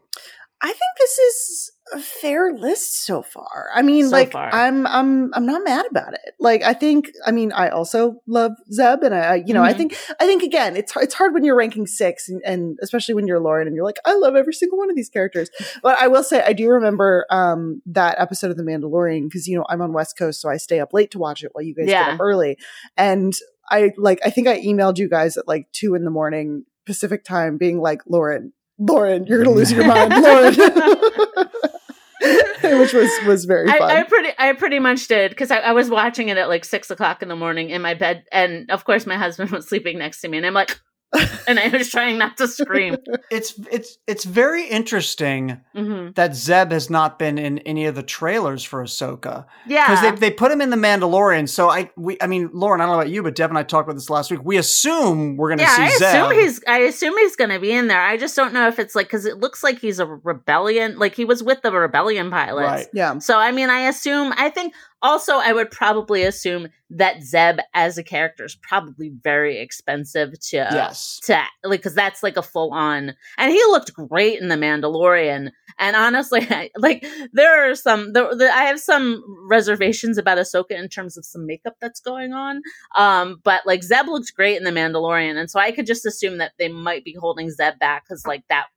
I 0.61 0.67
think 0.67 0.79
this 0.97 1.17
is 1.19 1.71
a 1.93 1.99
fair 1.99 2.51
list 2.53 3.05
so 3.05 3.21
far. 3.21 3.67
I 3.73 3.81
mean, 3.83 4.05
So 4.05 4.11
like 4.11 4.31
far. 4.31 4.49
I'm 4.53 4.87
I'm 4.87 5.31
I'm 5.35 5.45
not 5.45 5.63
mad 5.63 5.85
about 5.89 6.13
it. 6.13 6.33
Like 6.39 6.63
I 6.63 6.73
think 6.73 7.11
I 7.25 7.31
mean 7.31 7.51
I 7.51 7.69
also 7.69 8.21
love 8.27 8.53
Zeb 8.71 9.03
and 9.03 9.13
I, 9.13 9.19
I 9.19 9.35
you 9.35 9.53
know 9.53 9.63
I 9.63 9.73
Mhm. 9.73 9.77
think 9.77 9.97
I 10.19 10.25
think 10.25 10.41
again 10.43 10.75
it's 10.75 10.93
it's 10.97 11.13
hard 11.13 11.33
when 11.33 11.43
you're 11.43 11.55
ranking 11.55 11.85
six 11.85 12.27
and, 12.27 12.41
and 12.43 12.77
especially 12.81 13.13
when 13.13 13.27
you're 13.27 13.39
Lauren 13.39 13.67
and 13.67 13.75
you're 13.75 13.85
like 13.85 13.99
I 14.05 14.15
love 14.15 14.35
every 14.35 14.53
single 14.53 14.79
one 14.79 14.89
of 14.89 14.95
these 14.95 15.09
characters. 15.09 15.49
But 15.83 15.97
I 15.99 16.07
will 16.07 16.23
say 16.23 16.41
I 16.43 16.53
do 16.53 16.67
remember 16.69 17.25
um 17.29 17.81
that 17.85 18.19
episode 18.19 18.49
of 18.51 18.57
The 18.57 18.63
Mandalorian 18.63 19.25
because 19.25 19.47
you 19.47 19.57
know 19.57 19.65
I'm 19.69 19.81
on 19.81 19.93
West 19.93 20.17
Coast 20.17 20.41
so 20.41 20.49
I 20.49 20.57
stay 20.57 20.79
up 20.79 20.91
late 20.91 21.11
to 21.11 21.19
watch 21.19 21.43
it 21.43 21.51
while 21.53 21.63
you 21.63 21.75
guys 21.75 21.85
get 22.07 22.13
up 22.15 22.19
early 22.19 22.57
and 22.97 23.33
I 23.69 23.91
like 23.97 24.19
I 24.25 24.29
think 24.31 24.47
I 24.47 24.59
emailed 24.61 24.97
you 24.97 25.07
guys 25.07 25.37
at 25.37 25.47
like 25.47 25.67
two 25.71 25.93
in 25.93 26.03
the 26.03 26.11
morning 26.11 26.65
Pacific 26.85 27.23
time 27.23 27.57
being 27.57 27.79
like 27.79 28.01
Lauren 28.07 28.53
Lauren, 28.79 29.25
you're 29.25 29.43
gonna 29.43 29.55
lose 29.55 29.71
your 29.71 29.87
mind, 29.87 30.13
Lauren. 30.21 30.55
Which 32.79 32.93
was 32.93 33.11
was 33.25 33.45
very 33.45 33.67
fun. 33.67 33.81
I, 33.81 33.99
I 33.99 34.03
pretty 34.03 34.29
I 34.37 34.53
pretty 34.53 34.79
much 34.79 35.07
did 35.07 35.29
because 35.29 35.51
I, 35.51 35.59
I 35.59 35.71
was 35.71 35.89
watching 35.89 36.29
it 36.29 36.37
at 36.37 36.49
like 36.49 36.65
six 36.65 36.89
o'clock 36.89 37.21
in 37.21 37.29
the 37.29 37.35
morning 37.35 37.69
in 37.69 37.81
my 37.81 37.93
bed, 37.93 38.25
and 38.31 38.69
of 38.71 38.85
course 38.85 39.05
my 39.05 39.17
husband 39.17 39.51
was 39.51 39.67
sleeping 39.67 39.99
next 39.99 40.21
to 40.21 40.27
me, 40.27 40.37
and 40.37 40.45
I'm 40.45 40.53
like, 40.53 40.79
and 41.47 41.59
I 41.59 41.69
was 41.69 41.89
trying 41.89 42.17
not 42.17 42.37
to 42.37 42.47
scream. 42.47 42.97
It's 43.29 43.59
it's 43.71 43.97
it's 44.07 44.23
very 44.23 44.67
interesting 44.67 45.59
hmm 45.75 46.09
that 46.15 46.35
Zeb 46.35 46.71
has 46.71 46.89
not 46.89 47.19
been 47.19 47.37
in 47.37 47.59
any 47.59 47.85
of 47.85 47.95
the 47.95 48.03
trailers 48.03 48.63
for 48.63 48.83
Ahsoka 48.83 49.45
Yeah, 49.65 49.85
because 49.87 50.01
they 50.01 50.29
they 50.29 50.33
put 50.33 50.51
him 50.51 50.61
in 50.61 50.69
the 50.69 50.77
Mandalorian. 50.77 51.49
So 51.49 51.69
I 51.69 51.91
we 51.95 52.17
I 52.21 52.27
mean 52.27 52.49
Lauren, 52.53 52.79
I 52.81 52.85
don't 52.85 52.95
know 52.95 52.99
about 53.01 53.11
you, 53.11 53.23
but 53.23 53.35
Deb 53.35 53.49
and 53.49 53.57
I 53.57 53.63
talked 53.63 53.87
about 53.87 53.95
this 53.95 54.09
last 54.09 54.31
week. 54.31 54.41
We 54.43 54.57
assume 54.57 55.35
we're 55.37 55.49
going 55.49 55.59
to 55.59 55.63
yeah. 55.63 55.75
see 55.75 55.81
I 55.83 55.89
Zeb. 55.89 56.07
assume 56.07 56.39
he's 56.39 56.63
I 56.67 56.77
assume 56.79 57.17
he's 57.17 57.35
gonna 57.35 57.59
be 57.59 57.71
in 57.71 57.87
there. 57.87 58.01
I 58.01 58.17
just 58.17 58.35
don't 58.35 58.53
know 58.53 58.67
if 58.67 58.79
it's 58.79 58.95
like 58.95 59.07
because 59.07 59.25
it 59.25 59.37
looks 59.37 59.63
like 59.63 59.79
he's 59.79 59.99
a 59.99 60.05
rebellion, 60.05 60.97
like 60.99 61.15
he 61.15 61.25
was 61.25 61.43
with 61.43 61.61
the 61.61 61.71
rebellion 61.71 62.29
pilots. 62.29 62.67
right. 62.67 62.87
yeah. 62.93 63.17
So 63.19 63.37
I 63.37 63.51
mean, 63.51 63.69
I 63.69 63.87
assume 63.87 64.33
I 64.37 64.49
think 64.49 64.73
Also, 65.01 65.33
I 65.35 65.53
would 65.53 65.69
probably 65.69 66.23
assume 66.23 66.69
that 66.89 67.21
Zeb 67.21 67.59
as 67.73 67.97
a 67.97 68.03
character 68.03 68.45
is 68.45 68.55
probably 68.55 69.11
very 69.23 69.59
expensive 69.59 70.39
to 70.39 70.57
yes. 70.57 71.19
to 71.25 71.43
like 71.63 71.81
because 71.81 71.93
that's 71.93 72.23
like 72.23 72.37
a 72.37 72.41
full 72.41 72.71
on 72.71 73.13
and 73.37 73.51
he 73.51 73.59
looked 73.65 73.93
great 73.93 74.39
in 74.39 74.47
the 74.47 74.55
Mandalorian. 74.55 75.51
And 75.77 75.95
honestly, 75.95 76.47
I, 76.49 76.69
like 76.77 77.05
there 77.33 77.69
are 77.69 77.75
some 77.75 78.13
I 78.15 78.63
have 78.63 78.79
some 78.79 79.23
reservations 79.49 80.17
about 80.17 80.37
Ahsoka 80.37 80.71
in 80.71 80.89
terms 80.89 81.17
of 81.17 81.25
some 81.25 81.45
makeup 81.45 81.75
that's 81.79 81.99
going 81.99 82.33
on. 82.33 82.61
Um, 82.95 83.41
but 83.43 83.67
like 83.67 83.83
Zeb 83.83 84.07
looks 84.07 84.31
great 84.31 84.57
in 84.57 84.63
the 84.63 84.71
Mandalorian, 84.71 85.37
and 85.37 85.51
so 85.51 85.59
I 85.59 85.71
could 85.71 85.85
just 85.85 86.05
assume 86.05 86.37
that 86.39 86.53
they 86.57 86.69
might 86.69 87.03
be 87.03 87.15
holding 87.19 87.49
Zeb 87.51 87.77
back 87.79 88.05
because 88.07 88.25
like 88.25 88.43
that 88.49 88.67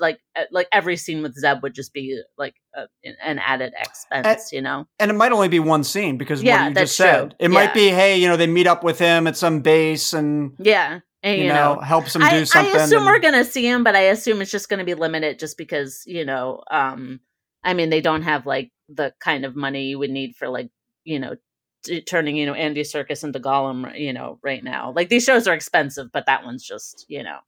like 0.00 0.18
uh, 0.36 0.44
like 0.50 0.66
every 0.72 0.96
scene 0.96 1.22
with 1.22 1.34
Zeb 1.38 1.62
would 1.62 1.74
just 1.74 1.92
be 1.92 2.20
like 2.38 2.54
a, 2.74 2.84
an 3.24 3.38
added 3.38 3.72
expense, 3.78 4.50
you 4.52 4.62
know. 4.62 4.86
And 4.98 5.10
it 5.10 5.14
might 5.14 5.32
only 5.32 5.48
be 5.48 5.60
one 5.60 5.84
scene 5.84 6.16
because 6.18 6.42
Yeah, 6.42 6.62
what 6.62 6.68
you 6.70 6.74
that's 6.74 6.90
just 6.90 6.96
said. 6.96 7.20
true. 7.30 7.36
It 7.38 7.50
Yeah. 7.50 7.54
might 7.54 7.74
be, 7.74 7.88
hey, 7.90 8.16
you 8.18 8.26
know, 8.28 8.36
they 8.36 8.46
meet 8.46 8.66
up 8.66 8.82
with 8.82 8.98
him 8.98 9.26
at 9.26 9.36
some 9.36 9.60
base 9.60 10.12
and 10.12 10.52
Yeah, 10.58 11.00
and, 11.22 11.36
you, 11.38 11.44
you, 11.44 11.48
know, 11.52 11.74
know. 11.74 11.80
helps 11.80 12.14
him 12.16 12.22
do 12.22 12.26
I, 12.28 12.44
something. 12.44 12.74
I 12.74 12.84
assume 12.84 12.98
and- 12.98 13.06
we're 13.06 13.18
gonna 13.20 13.44
see 13.44 13.64
him, 13.66 13.84
but 13.84 13.94
I 13.94 14.00
assume 14.02 14.40
it's 14.42 14.50
just 14.50 14.68
gonna 14.68 14.84
be 14.84 14.94
limited, 14.94 15.38
just 15.38 15.56
because 15.58 16.02
you 16.06 16.24
know. 16.24 16.62
Um, 16.70 17.20
I 17.62 17.74
mean, 17.74 17.90
they 17.90 18.00
don't 18.00 18.22
have 18.22 18.46
like 18.46 18.70
the 18.88 19.12
kind 19.20 19.44
of 19.44 19.54
money 19.54 19.84
you 19.84 19.98
would 19.98 20.10
need 20.10 20.34
for 20.34 20.48
like 20.48 20.70
you 21.04 21.18
know 21.18 21.36
t- 21.84 22.00
turning 22.00 22.36
you 22.36 22.46
know 22.46 22.54
Andy 22.54 22.82
Serkis 22.82 23.22
into 23.22 23.38
Gollum, 23.38 23.98
you 24.00 24.12
know, 24.14 24.38
right 24.42 24.64
now. 24.64 24.92
Like 24.96 25.10
these 25.10 25.24
shows 25.24 25.46
are 25.46 25.54
expensive, 25.54 26.08
but 26.12 26.24
that 26.26 26.44
one's 26.44 26.64
just 26.66 27.04
you 27.08 27.22
know, 27.22 27.38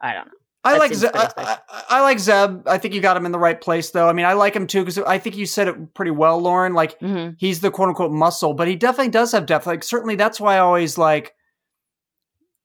I 0.00 0.14
don't 0.14 0.26
know. 0.26 0.32
I 0.64 0.78
like 0.78 0.94
Zeb. 0.94 1.10
I. 1.14 1.30
I, 1.36 1.58
I 1.88 2.00
like 2.02 2.18
Zeb. 2.18 2.66
I 2.68 2.78
think 2.78 2.94
you 2.94 3.00
got 3.00 3.16
him 3.16 3.26
in 3.26 3.32
the 3.32 3.38
right 3.38 3.60
place, 3.60 3.90
though. 3.90 4.08
I 4.08 4.12
mean, 4.12 4.26
I 4.26 4.34
like 4.34 4.54
him 4.54 4.66
too 4.66 4.80
because 4.80 4.98
I 4.98 5.18
think 5.18 5.36
you 5.36 5.46
said 5.46 5.68
it 5.68 5.94
pretty 5.94 6.12
well, 6.12 6.38
Lauren. 6.40 6.74
Like 6.74 6.98
hmm 7.00 7.30
he's 7.38 7.60
the 7.60 7.70
quote 7.70 7.88
unquote 7.88 8.12
muscle, 8.12 8.54
but 8.54 8.68
he 8.68 8.76
definitely 8.76 9.10
does 9.10 9.32
have 9.32 9.46
depth. 9.46 9.66
Like 9.66 9.82
certainly 9.82 10.14
that's 10.14 10.40
why 10.40 10.56
I 10.56 10.60
always 10.60 10.96
like 10.98 11.34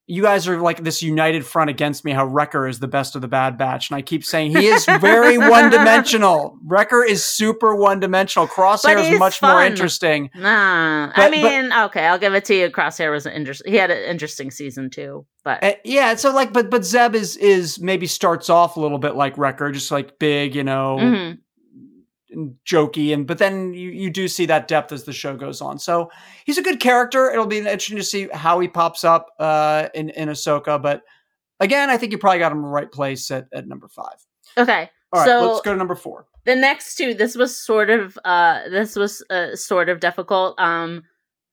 you 0.10 0.22
guys 0.24 0.48
are 0.48 0.60
like 0.62 0.84
this 0.84 1.04
united 1.04 1.46
front 1.46 1.70
against 1.70 2.06
me 2.06 2.14
how 2.14 2.26
Wrecker 2.26 2.66
is 2.66 2.80
the 2.80 2.88
best 2.88 3.16
of 3.16 3.22
the 3.22 3.28
bad 3.28 3.58
batch. 3.58 3.90
And 3.90 3.98
I 3.98 4.02
keep 4.02 4.24
saying 4.24 4.56
he 4.56 4.66
is 4.68 4.86
very 4.86 5.38
one 5.50 5.70
dimensional. 5.70 6.58
Wrecker 6.66 7.04
is 7.04 7.26
super 7.26 7.76
one 7.76 8.00
dimensional. 8.00 8.48
Crosshair 8.48 8.98
is 9.12 9.20
much 9.20 9.42
more 9.42 9.62
interesting. 9.64 10.30
Nah, 10.34 11.08
I 11.08 11.12
But- 11.16 11.32
but- 11.32 11.32
mean, 11.32 11.74
okay, 11.74 12.06
I'll 12.08 12.18
give 12.18 12.34
it 12.34 12.46
to 12.46 12.56
you. 12.56 12.70
Crosshair 12.70 13.12
was 13.12 13.26
an 13.26 13.34
interesting. 13.34 13.72
He 13.72 13.78
had 13.78 13.92
an 13.92 14.02
interesting 14.10 14.50
season 14.50 14.90
too, 14.90 15.26
but 15.44 15.62
Uh, 15.64 15.74
yeah, 15.84 16.16
so 16.16 16.32
like 16.34 16.54
but 16.54 16.70
but 16.70 16.86
Zeb 16.86 17.14
is 17.14 17.36
is 17.38 17.80
maybe 17.80 18.08
starts 18.08 18.50
off 18.50 18.78
a 18.78 18.80
little 18.80 19.00
bit 19.00 19.16
like 19.16 19.38
Wrecker, 19.38 19.72
just 19.72 19.92
like 19.92 20.20
big, 20.20 20.56
you 20.56 20.64
know, 20.64 20.98
Mhm. 21.02 21.38
And 22.32 22.56
jokey 22.66 23.14
and 23.14 23.26
but 23.28 23.38
then 23.38 23.74
you 23.74 23.90
you 23.90 24.10
do 24.10 24.28
see 24.28 24.46
that 24.48 24.68
depth 24.68 24.92
as 24.92 25.04
the 25.06 25.14
show 25.14 25.36
goes 25.36 25.62
on. 25.62 25.80
So 25.80 26.10
he's 26.46 26.58
a 26.58 26.62
good 26.62 26.80
character. 26.80 27.32
It'll 27.32 27.46
be 27.48 27.60
interesting 27.60 27.98
to 27.98 28.04
see 28.04 28.28
how 28.34 28.60
he 28.60 28.68
pops 28.68 29.04
up 29.04 29.28
uh 29.40 29.88
in 29.94 30.10
in 30.10 30.30
Ahsoka, 30.30 30.82
but 30.82 31.04
again, 31.60 31.90
I 31.90 31.98
think 31.98 32.12
you 32.12 32.18
probably 32.18 32.40
got 32.40 32.52
him 32.52 32.60
in 32.60 32.64
the 32.64 32.70
right 32.70 32.92
place 32.92 33.32
at 33.32 33.48
at 33.54 33.68
number 33.68 33.88
5. 33.88 34.06
okay. 34.58 34.90
All 35.14 35.22
right, 35.22 35.26
so 35.26 35.48
let's 35.54 35.62
go 35.62 35.72
to 35.72 35.78
number 35.78 35.96
4. 35.96 36.26
the 36.46 36.56
next 36.56 36.96
two 36.96 37.14
this 37.14 37.36
was 37.38 37.56
sort 37.56 37.90
of 37.90 38.18
uh 38.26 38.68
this 38.70 38.96
was 38.98 39.24
uh, 39.30 39.56
sort 39.56 39.88
of 39.88 40.02
difficult 40.02 40.60
um 40.60 41.04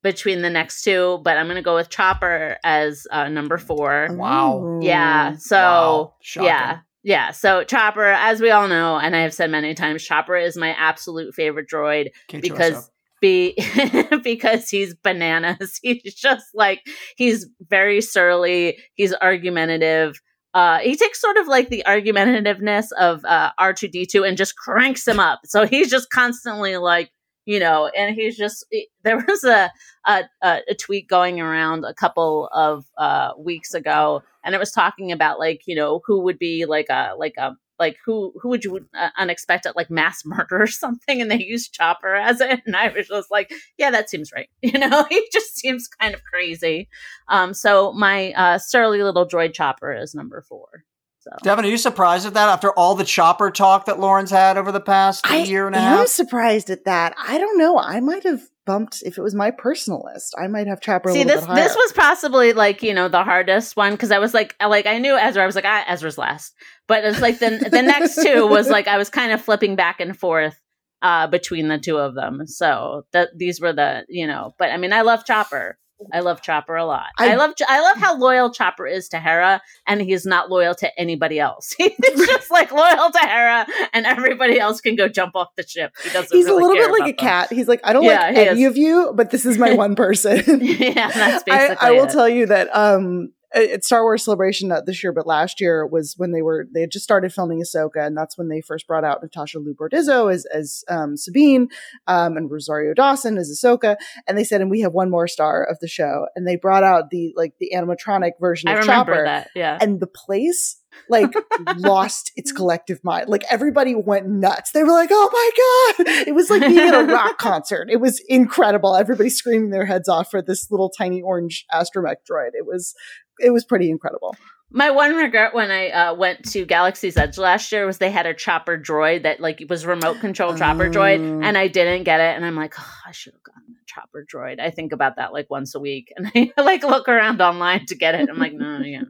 between 0.02 0.42
the 0.42 0.50
next 0.50 0.82
two 0.82 1.18
but 1.22 1.36
i'm 1.38 1.46
gonna 1.46 1.62
go 1.62 1.76
with 1.76 1.88
chopper 1.88 2.58
as 2.64 3.06
uh 3.12 3.28
number 3.28 3.56
four 3.56 4.08
Wow. 4.10 4.80
yeah 4.82 5.36
so 5.38 6.14
Wow. 6.36 6.44
Yeah 6.44 6.78
yeah 7.04 7.30
so 7.30 7.62
chopper 7.62 8.04
as 8.06 8.40
we 8.40 8.50
all 8.50 8.66
know 8.66 8.96
and 8.96 9.14
i 9.14 9.20
have 9.20 9.32
said 9.32 9.50
many 9.50 9.74
times 9.74 10.02
chopper 10.02 10.36
is 10.36 10.56
my 10.56 10.70
absolute 10.70 11.34
favorite 11.34 11.68
droid 11.68 12.08
K2SO. 12.28 12.40
because 12.40 12.90
be 13.24 13.56
because 14.22 14.68
he's 14.68 14.94
bananas. 14.94 15.80
He's 15.82 16.14
just 16.14 16.46
like 16.52 16.86
he's 17.16 17.46
very 17.70 18.02
surly. 18.02 18.76
He's 18.96 19.14
argumentative. 19.14 20.20
Uh, 20.52 20.78
he 20.80 20.94
takes 20.94 21.22
sort 21.22 21.38
of 21.38 21.48
like 21.48 21.70
the 21.70 21.82
argumentativeness 21.86 22.92
of 22.92 23.24
uh, 23.24 23.50
R2D2 23.58 24.28
and 24.28 24.36
just 24.36 24.56
cranks 24.56 25.08
him 25.08 25.18
up. 25.18 25.40
So 25.46 25.66
he's 25.66 25.90
just 25.90 26.10
constantly 26.10 26.76
like, 26.76 27.10
you 27.46 27.58
know, 27.58 27.90
and 27.96 28.14
he's 28.14 28.36
just 28.36 28.66
there 29.04 29.24
was 29.26 29.42
a 29.42 29.72
a, 30.06 30.24
a 30.42 30.60
a 30.68 30.74
tweet 30.74 31.08
going 31.08 31.40
around 31.40 31.84
a 31.84 31.94
couple 31.94 32.50
of 32.52 32.84
uh, 32.98 33.30
weeks 33.38 33.72
ago, 33.72 34.22
and 34.44 34.54
it 34.54 34.58
was 34.58 34.70
talking 34.70 35.12
about 35.12 35.38
like 35.38 35.62
you 35.66 35.74
know 35.74 36.00
who 36.06 36.22
would 36.22 36.38
be 36.38 36.64
like 36.66 36.86
a 36.90 37.14
like 37.18 37.34
a 37.38 37.56
like 37.78 37.96
who 38.04 38.32
who 38.40 38.50
would 38.50 38.64
you 38.64 38.86
uh, 38.96 39.10
unexpected 39.16 39.72
like 39.74 39.90
mass 39.90 40.22
murder 40.24 40.62
or 40.62 40.66
something 40.66 41.20
and 41.20 41.30
they 41.30 41.42
used 41.42 41.72
chopper 41.72 42.14
as 42.14 42.40
it 42.40 42.60
and 42.66 42.76
i 42.76 42.88
was 42.88 43.08
just 43.08 43.30
like 43.30 43.52
yeah 43.78 43.90
that 43.90 44.10
seems 44.10 44.30
right 44.32 44.48
you 44.62 44.78
know 44.78 45.04
he 45.08 45.26
just 45.32 45.56
seems 45.56 45.88
kind 45.88 46.14
of 46.14 46.22
crazy 46.24 46.88
um 47.28 47.54
so 47.54 47.92
my 47.92 48.32
uh 48.32 48.58
surly 48.58 49.02
little 49.02 49.26
droid 49.26 49.52
chopper 49.52 49.92
is 49.92 50.14
number 50.14 50.42
four 50.42 50.84
so 51.18 51.30
Devin, 51.42 51.64
are 51.64 51.68
you 51.68 51.78
surprised 51.78 52.26
at 52.26 52.34
that 52.34 52.50
after 52.50 52.70
all 52.72 52.94
the 52.94 53.02
chopper 53.02 53.50
talk 53.50 53.86
that 53.86 53.98
Lauren's 53.98 54.30
had 54.30 54.58
over 54.58 54.70
the 54.70 54.78
past 54.78 55.26
I 55.26 55.38
year 55.38 55.66
and 55.66 55.74
a 55.74 55.80
half? 55.80 56.00
I'm 56.00 56.06
surprised 56.06 56.68
at 56.68 56.84
that. 56.84 57.14
I 57.16 57.38
don't 57.38 57.56
know. 57.56 57.78
I 57.78 58.00
might 58.00 58.24
have 58.24 58.42
bumped 58.66 59.02
if 59.04 59.18
it 59.18 59.22
was 59.22 59.34
my 59.34 59.50
personal 59.50 60.02
list. 60.12 60.34
I 60.38 60.48
might 60.48 60.66
have 60.66 60.80
Chopper 60.80 61.10
a 61.10 61.12
see 61.12 61.24
this 61.24 61.44
this 61.46 61.74
was 61.74 61.92
possibly 61.92 62.52
like 62.52 62.82
you 62.82 62.94
know 62.94 63.08
the 63.08 63.24
hardest 63.24 63.76
one 63.76 63.92
because 63.92 64.10
i 64.10 64.18
was 64.18 64.34
like 64.34 64.54
like 64.60 64.86
i 64.86 64.98
knew 64.98 65.16
ezra 65.16 65.42
i 65.42 65.46
was 65.46 65.54
like 65.54 65.64
ah, 65.66 65.84
ezra's 65.88 66.18
last. 66.18 66.54
But 66.86 67.04
it's 67.04 67.20
like 67.20 67.38
the 67.38 67.68
the 67.70 67.82
next 67.82 68.22
two 68.22 68.46
was 68.46 68.68
like 68.68 68.88
i 68.88 68.98
was 68.98 69.10
kind 69.10 69.32
of 69.32 69.42
flipping 69.42 69.76
back 69.76 70.00
and 70.00 70.18
forth 70.18 70.58
uh 71.02 71.26
between 71.26 71.68
the 71.68 71.78
two 71.78 71.98
of 71.98 72.14
them. 72.14 72.46
So 72.46 73.06
that 73.12 73.30
these 73.36 73.60
were 73.60 73.72
the 73.72 74.04
you 74.08 74.26
know 74.26 74.54
but 74.58 74.70
i 74.70 74.76
mean 74.76 74.92
i 74.92 75.02
love 75.02 75.24
chopper 75.24 75.78
I 76.12 76.20
love 76.20 76.42
Chopper 76.42 76.76
a 76.76 76.84
lot. 76.84 77.06
I, 77.18 77.32
I- 77.32 77.34
love 77.36 77.52
I 77.68 77.80
love 77.80 77.96
how 77.98 78.16
loyal 78.18 78.50
Chopper 78.52 78.86
is 78.86 79.08
to 79.10 79.18
Hera, 79.20 79.62
and 79.86 80.00
he's 80.00 80.26
not 80.26 80.50
loyal 80.50 80.74
to 80.76 81.00
anybody 81.00 81.38
else. 81.40 81.72
He's 81.78 81.92
just 82.26 82.50
like 82.50 82.72
loyal 82.72 83.10
to 83.10 83.18
Hera, 83.20 83.66
and 83.92 84.04
everybody 84.06 84.58
else 84.58 84.80
can 84.80 84.96
go 84.96 85.08
jump 85.08 85.34
off 85.36 85.48
the 85.56 85.66
ship. 85.66 85.92
He 86.02 86.10
doesn't. 86.10 86.36
He's 86.36 86.46
really 86.46 86.62
a 86.62 86.66
little 86.66 86.76
bit 86.76 86.90
like 86.90 87.00
a 87.00 87.04
about 87.04 87.06
them. 87.18 87.26
cat. 87.48 87.52
He's 87.52 87.68
like, 87.68 87.80
I 87.84 87.92
don't 87.92 88.04
Yeah, 88.04 88.20
like 88.28 88.36
any 88.36 88.62
is. 88.64 88.70
of 88.70 88.76
you, 88.76 89.12
but 89.14 89.30
this 89.30 89.46
is 89.46 89.56
my 89.58 89.72
one 89.74 89.94
person. 89.94 90.42
yeah, 90.60 91.10
that's 91.10 91.44
I, 91.48 91.56
basically. 91.58 91.88
I 91.88 91.90
will 91.92 92.04
it. 92.04 92.10
tell 92.10 92.28
you 92.28 92.46
that 92.46 92.68
um, 92.76 93.32
at 93.54 93.84
Star 93.84 94.02
Wars 94.02 94.24
Celebration 94.24 94.68
not 94.68 94.86
this 94.86 95.02
year, 95.02 95.12
but 95.12 95.26
last 95.26 95.60
year 95.60 95.86
was 95.86 96.14
when 96.16 96.32
they 96.32 96.42
were 96.42 96.66
they 96.72 96.80
had 96.80 96.90
just 96.90 97.04
started 97.04 97.32
filming 97.32 97.62
Ahsoka, 97.62 98.04
and 98.06 98.16
that's 98.16 98.36
when 98.36 98.48
they 98.48 98.60
first 98.60 98.86
brought 98.86 99.04
out 99.04 99.22
Natasha 99.22 99.58
Liu 99.58 99.74
Bordizzo 99.74 100.32
as 100.32 100.44
as 100.46 100.84
um, 100.88 101.16
Sabine 101.16 101.68
um, 102.06 102.36
and 102.36 102.50
Rosario 102.50 102.94
Dawson 102.94 103.38
as 103.38 103.50
Ahsoka, 103.50 103.96
and 104.26 104.36
they 104.36 104.44
said, 104.44 104.60
and 104.60 104.70
we 104.70 104.80
have 104.80 104.92
one 104.92 105.10
more 105.10 105.28
star 105.28 105.64
of 105.64 105.78
the 105.80 105.88
show, 105.88 106.26
and 106.34 106.46
they 106.46 106.56
brought 106.56 106.82
out 106.84 107.10
the 107.10 107.32
like 107.36 107.54
the 107.60 107.72
animatronic 107.74 108.32
version 108.40 108.68
I 108.68 108.74
of 108.74 108.78
remember 108.80 109.12
Chopper, 109.12 109.24
that. 109.24 109.50
Yeah. 109.54 109.78
and 109.80 110.00
the 110.00 110.06
place 110.06 110.80
like 111.08 111.32
lost 111.76 112.32
its 112.36 112.52
collective 112.52 113.02
mind. 113.02 113.28
Like 113.28 113.44
everybody 113.50 113.94
went 113.94 114.28
nuts. 114.28 114.72
They 114.72 114.82
were 114.82 114.92
like, 114.92 115.10
"Oh 115.12 115.94
my 115.98 116.04
god!" 116.04 116.28
It 116.28 116.34
was 116.34 116.50
like 116.50 116.62
being 116.62 116.78
at 116.78 116.94
a 116.94 117.04
rock 117.12 117.38
concert. 117.38 117.88
It 117.90 118.00
was 118.00 118.22
incredible. 118.28 118.96
Everybody 118.96 119.30
screaming 119.30 119.70
their 119.70 119.86
heads 119.86 120.08
off 120.08 120.30
for 120.30 120.42
this 120.42 120.70
little 120.70 120.90
tiny 120.90 121.22
orange 121.22 121.66
astromech 121.72 122.16
droid. 122.30 122.50
It 122.52 122.66
was 122.66 122.94
it 123.38 123.50
was 123.50 123.64
pretty 123.64 123.90
incredible. 123.90 124.36
My 124.70 124.90
one 124.90 125.14
regret 125.14 125.54
when 125.54 125.70
I 125.70 125.90
uh, 125.90 126.14
went 126.14 126.50
to 126.50 126.64
Galaxy's 126.64 127.16
Edge 127.16 127.38
last 127.38 127.70
year 127.70 127.86
was 127.86 127.98
they 127.98 128.10
had 128.10 128.26
a 128.26 128.34
chopper 128.34 128.76
droid 128.76 129.22
that 129.22 129.38
like 129.40 129.62
was 129.68 129.86
remote 129.86 130.18
control 130.20 130.56
chopper 130.56 130.90
droid, 130.90 131.20
Oh. 131.20 131.46
and 131.46 131.56
I 131.56 131.68
didn't 131.68 132.02
get 132.04 132.18
it. 132.20 132.34
And 132.34 132.44
I'm 132.44 132.56
like, 132.56 132.74
oh, 132.78 132.94
I 133.06 133.12
should 133.12 133.34
have 133.34 133.42
gotten 133.44 133.76
a 133.80 133.84
chopper 133.86 134.26
droid. 134.32 134.58
I 134.60 134.70
think 134.70 134.92
about 134.92 135.16
that 135.16 135.32
like 135.32 135.48
once 135.48 135.74
a 135.76 135.80
week, 135.80 136.12
and 136.16 136.30
I 136.56 136.60
like 136.60 136.82
look 136.82 137.08
around 137.08 137.40
online 137.40 137.86
to 137.86 137.94
get 137.94 138.16
it. 138.16 138.28
I'm 138.28 138.38
like, 138.38 138.52
no, 138.52 138.78
yeah, 138.80 139.02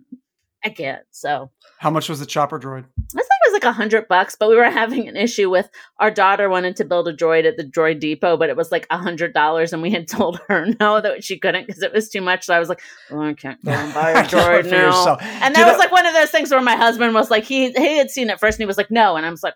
I 0.63 0.69
can't. 0.69 1.03
So 1.13 1.51
How 1.79 1.91
much 1.91 2.11
was 2.11 2.21
the 2.21 2.27
chopper 2.27 2.59
droid? 2.59 2.85
I 2.85 2.85
think 2.85 3.07
it 3.09 3.17
was 3.17 3.29
like 3.65 3.71
a 3.71 3.77
hundred 3.77 4.09
bucks, 4.09 4.37
but 4.39 4.49
we 4.49 4.57
were 4.57 4.65
having 4.71 5.09
an 5.09 5.17
issue 5.17 5.51
with 5.51 5.69
our 5.99 6.11
daughter 6.11 6.49
wanted 6.49 6.77
to 6.77 6.85
build 6.85 7.09
a 7.09 7.15
droid 7.15 7.45
at 7.45 7.57
the 7.57 7.65
Droid 7.65 8.01
Depot, 8.01 8.37
but 8.37 8.49
it 8.51 8.57
was 8.57 8.71
like 8.71 8.87
a 8.91 8.99
hundred 8.99 9.33
dollars, 9.33 9.73
and 9.73 9.83
we 9.83 9.91
had 9.91 10.09
told 10.17 10.41
her 10.49 10.67
no 10.81 11.01
that 11.01 11.25
she 11.25 11.39
couldn't 11.39 11.67
because 11.67 11.83
it 11.83 11.93
was 11.93 12.09
too 12.09 12.21
much. 12.21 12.45
So 12.45 12.55
I 12.55 12.59
was 12.59 12.69
like, 12.69 12.81
oh, 13.11 13.21
I 13.21 13.35
can't 13.35 13.63
go 13.65 13.73
and 13.73 13.95
buy 13.95 14.11
a 14.11 14.25
droid 14.25 14.71
now. 14.71 15.17
And 15.19 15.55
that 15.55 15.67
was 15.67 15.79
like 15.79 15.93
one 15.93 16.07
of 16.07 16.15
those 16.15 16.31
things 16.31 16.51
where 16.51 16.61
my 16.61 16.77
husband 16.77 17.15
was 17.15 17.31
like, 17.31 17.45
he 17.45 17.73
he 17.73 17.97
had 17.97 18.11
seen 18.11 18.31
it 18.31 18.39
first, 18.41 18.57
and 18.59 18.63
he 18.63 18.67
was 18.67 18.77
like, 18.79 18.91
no, 18.91 19.17
and 19.17 19.25
I 19.27 19.31
was 19.31 19.43
like, 19.43 19.55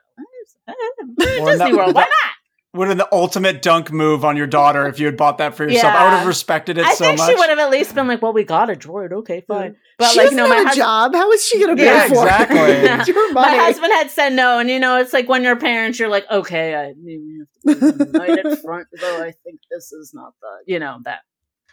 Disney 1.18 1.56
that- 1.56 1.72
World, 1.72 1.94
why 1.94 2.02
not? 2.02 2.34
would 2.74 2.88
have 2.88 2.98
the 2.98 3.08
ultimate 3.12 3.62
dunk 3.62 3.90
move 3.90 4.24
on 4.24 4.36
your 4.36 4.46
daughter 4.46 4.86
if 4.86 5.00
you 5.00 5.06
had 5.06 5.16
bought 5.16 5.38
that 5.38 5.54
for 5.54 5.64
yourself. 5.64 5.92
I 5.94 6.04
would 6.04 6.18
have 6.18 6.26
respected 6.26 6.78
it 6.78 6.84
I 6.84 6.94
so 6.94 7.06
think 7.06 7.18
much. 7.18 7.28
she 7.28 7.34
would 7.34 7.48
have 7.48 7.58
at 7.58 7.70
least 7.70 7.94
been 7.94 8.06
like, 8.06 8.20
well, 8.20 8.32
we 8.34 8.44
got 8.44 8.68
a 8.70 8.74
droid, 8.74 9.10
okay, 9.12 9.40
fine. 9.48 9.76
But 9.98 10.10
she 10.12 10.18
like, 10.18 10.26
doesn't 10.26 10.36
no, 10.36 10.48
my 10.48 10.54
have 10.56 10.64
a 10.64 10.68
husband. 10.68 10.84
job. 10.84 11.14
How 11.14 11.32
is 11.32 11.44
she 11.46 11.58
going 11.58 11.76
to 11.76 11.82
pay 11.82 11.86
Yeah, 11.86 12.06
for 12.08 12.22
exactly. 12.24 12.58
it? 12.58 12.84
it's 13.00 13.08
your 13.08 13.32
My 13.32 13.48
husband 13.56 13.92
had 13.92 14.10
said 14.10 14.32
no, 14.32 14.58
and 14.60 14.70
you 14.70 14.78
know, 14.78 14.96
it's 14.98 15.12
like 15.12 15.28
when 15.28 15.42
you're 15.42 15.56
parents, 15.56 15.98
you're 15.98 16.08
like, 16.08 16.24
okay, 16.30 16.74
I 16.76 16.94
maybe 17.02 17.38
have 17.66 17.80
to 17.80 17.96
put 17.96 18.42
them 18.44 18.56
front, 18.64 18.86
though 19.00 19.18
I 19.22 19.32
think 19.44 19.60
this 19.70 19.90
is 19.92 20.12
not 20.14 20.34
the, 20.40 20.72
you 20.72 20.78
know, 20.78 20.98
that. 21.04 21.20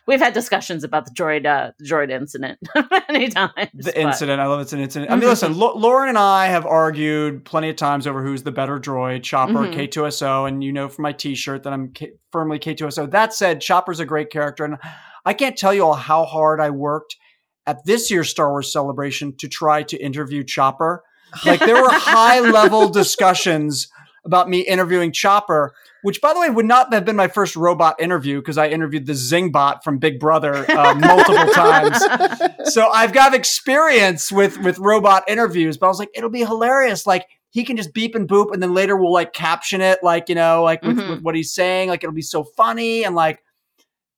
we've 0.07 0.19
had 0.19 0.33
discussions 0.33 0.83
about 0.83 1.05
the 1.05 1.11
droid 1.11 1.45
uh, 1.45 1.71
the 1.77 1.85
droid 1.85 2.09
incident 2.09 2.57
many 3.09 3.27
times. 3.29 3.53
The 3.75 3.91
but- 3.91 3.97
incident. 3.97 4.41
I 4.41 4.47
love 4.47 4.59
it's 4.59 4.73
an 4.73 4.79
incident. 4.79 5.11
I 5.11 5.15
mean, 5.17 5.29
listen, 5.29 5.55
Lo- 5.55 5.75
Lauren 5.77 6.09
and 6.09 6.17
I 6.17 6.47
have 6.47 6.65
argued 6.65 7.45
plenty 7.45 7.69
of 7.69 7.75
times 7.75 8.07
over 8.07 8.23
who's 8.23 8.41
the 8.41 8.51
better 8.51 8.79
droid, 8.79 9.21
Chopper, 9.21 9.53
Mhm. 9.53 9.73
K2SO, 9.75 10.47
and 10.47 10.63
you 10.63 10.73
know 10.73 10.89
from 10.89 11.03
my 11.03 11.11
T-shirt 11.11 11.61
that 11.63 11.73
I'm 11.73 11.91
K- 11.93 12.13
firmly 12.31 12.57
K2SO. 12.57 13.11
That 13.11 13.33
said, 13.35 13.61
Chopper's 13.61 13.99
a 13.99 14.05
great 14.05 14.31
character, 14.31 14.65
and 14.65 14.77
I 15.25 15.33
can't 15.33 15.55
tell 15.55 15.75
you 15.75 15.83
all 15.85 15.93
how 15.93 16.25
hard 16.25 16.59
I 16.59 16.71
worked 16.71 17.17
at 17.67 17.85
this 17.85 18.09
year's 18.11 18.29
Star 18.29 18.49
Wars 18.49 18.71
celebration 18.71 19.35
to 19.37 19.47
try 19.47 19.83
to 19.83 19.97
interview 19.97 20.43
Chopper. 20.43 21.03
Like 21.45 21.59
there 21.59 21.81
were 21.81 21.89
high 21.91 22.39
level 22.39 22.87
discussions 22.87 23.89
about 24.25 24.47
me 24.49 24.59
interviewing 24.61 25.11
Chopper, 25.11 25.73
which 26.01 26.21
by 26.21 26.33
the 26.33 26.39
way 26.39 26.49
would 26.49 26.65
not 26.65 26.93
have 26.93 27.03
been 27.03 27.15
my 27.17 27.27
first 27.27 27.55
robot 27.57 27.99
interview 27.99 28.39
because 28.39 28.57
I 28.57 28.69
interviewed 28.69 29.05
the 29.05 29.13
Zingbot 29.13 29.83
from 29.83 29.97
Big 29.97 30.17
Brother 30.19 30.65
uh, 30.71 30.93
multiple 30.97 31.47
times. 31.53 31.99
So 32.71 32.87
I've 32.89 33.11
got 33.11 33.33
experience 33.33 34.31
with 34.31 34.57
with 34.59 34.77
robot 34.79 35.23
interviews, 35.27 35.77
but 35.77 35.87
I 35.87 35.89
was 35.89 35.99
like, 35.99 36.09
it'll 36.15 36.29
be 36.29 36.45
hilarious. 36.45 37.05
Like 37.05 37.25
he 37.49 37.63
can 37.65 37.75
just 37.75 37.93
beep 37.93 38.15
and 38.15 38.27
boop, 38.29 38.53
and 38.53 38.61
then 38.63 38.73
later 38.73 38.95
we'll 38.95 39.11
like 39.13 39.33
caption 39.33 39.81
it, 39.81 39.99
like 40.03 40.29
you 40.29 40.35
know, 40.35 40.63
like 40.63 40.81
with, 40.83 40.97
Mhm. 40.97 41.09
with 41.09 41.21
what 41.21 41.35
he's 41.35 41.53
saying. 41.53 41.89
Like 41.89 42.03
it'll 42.03 42.13
be 42.13 42.21
so 42.21 42.43
funny 42.43 43.03
and 43.03 43.13
like 43.15 43.43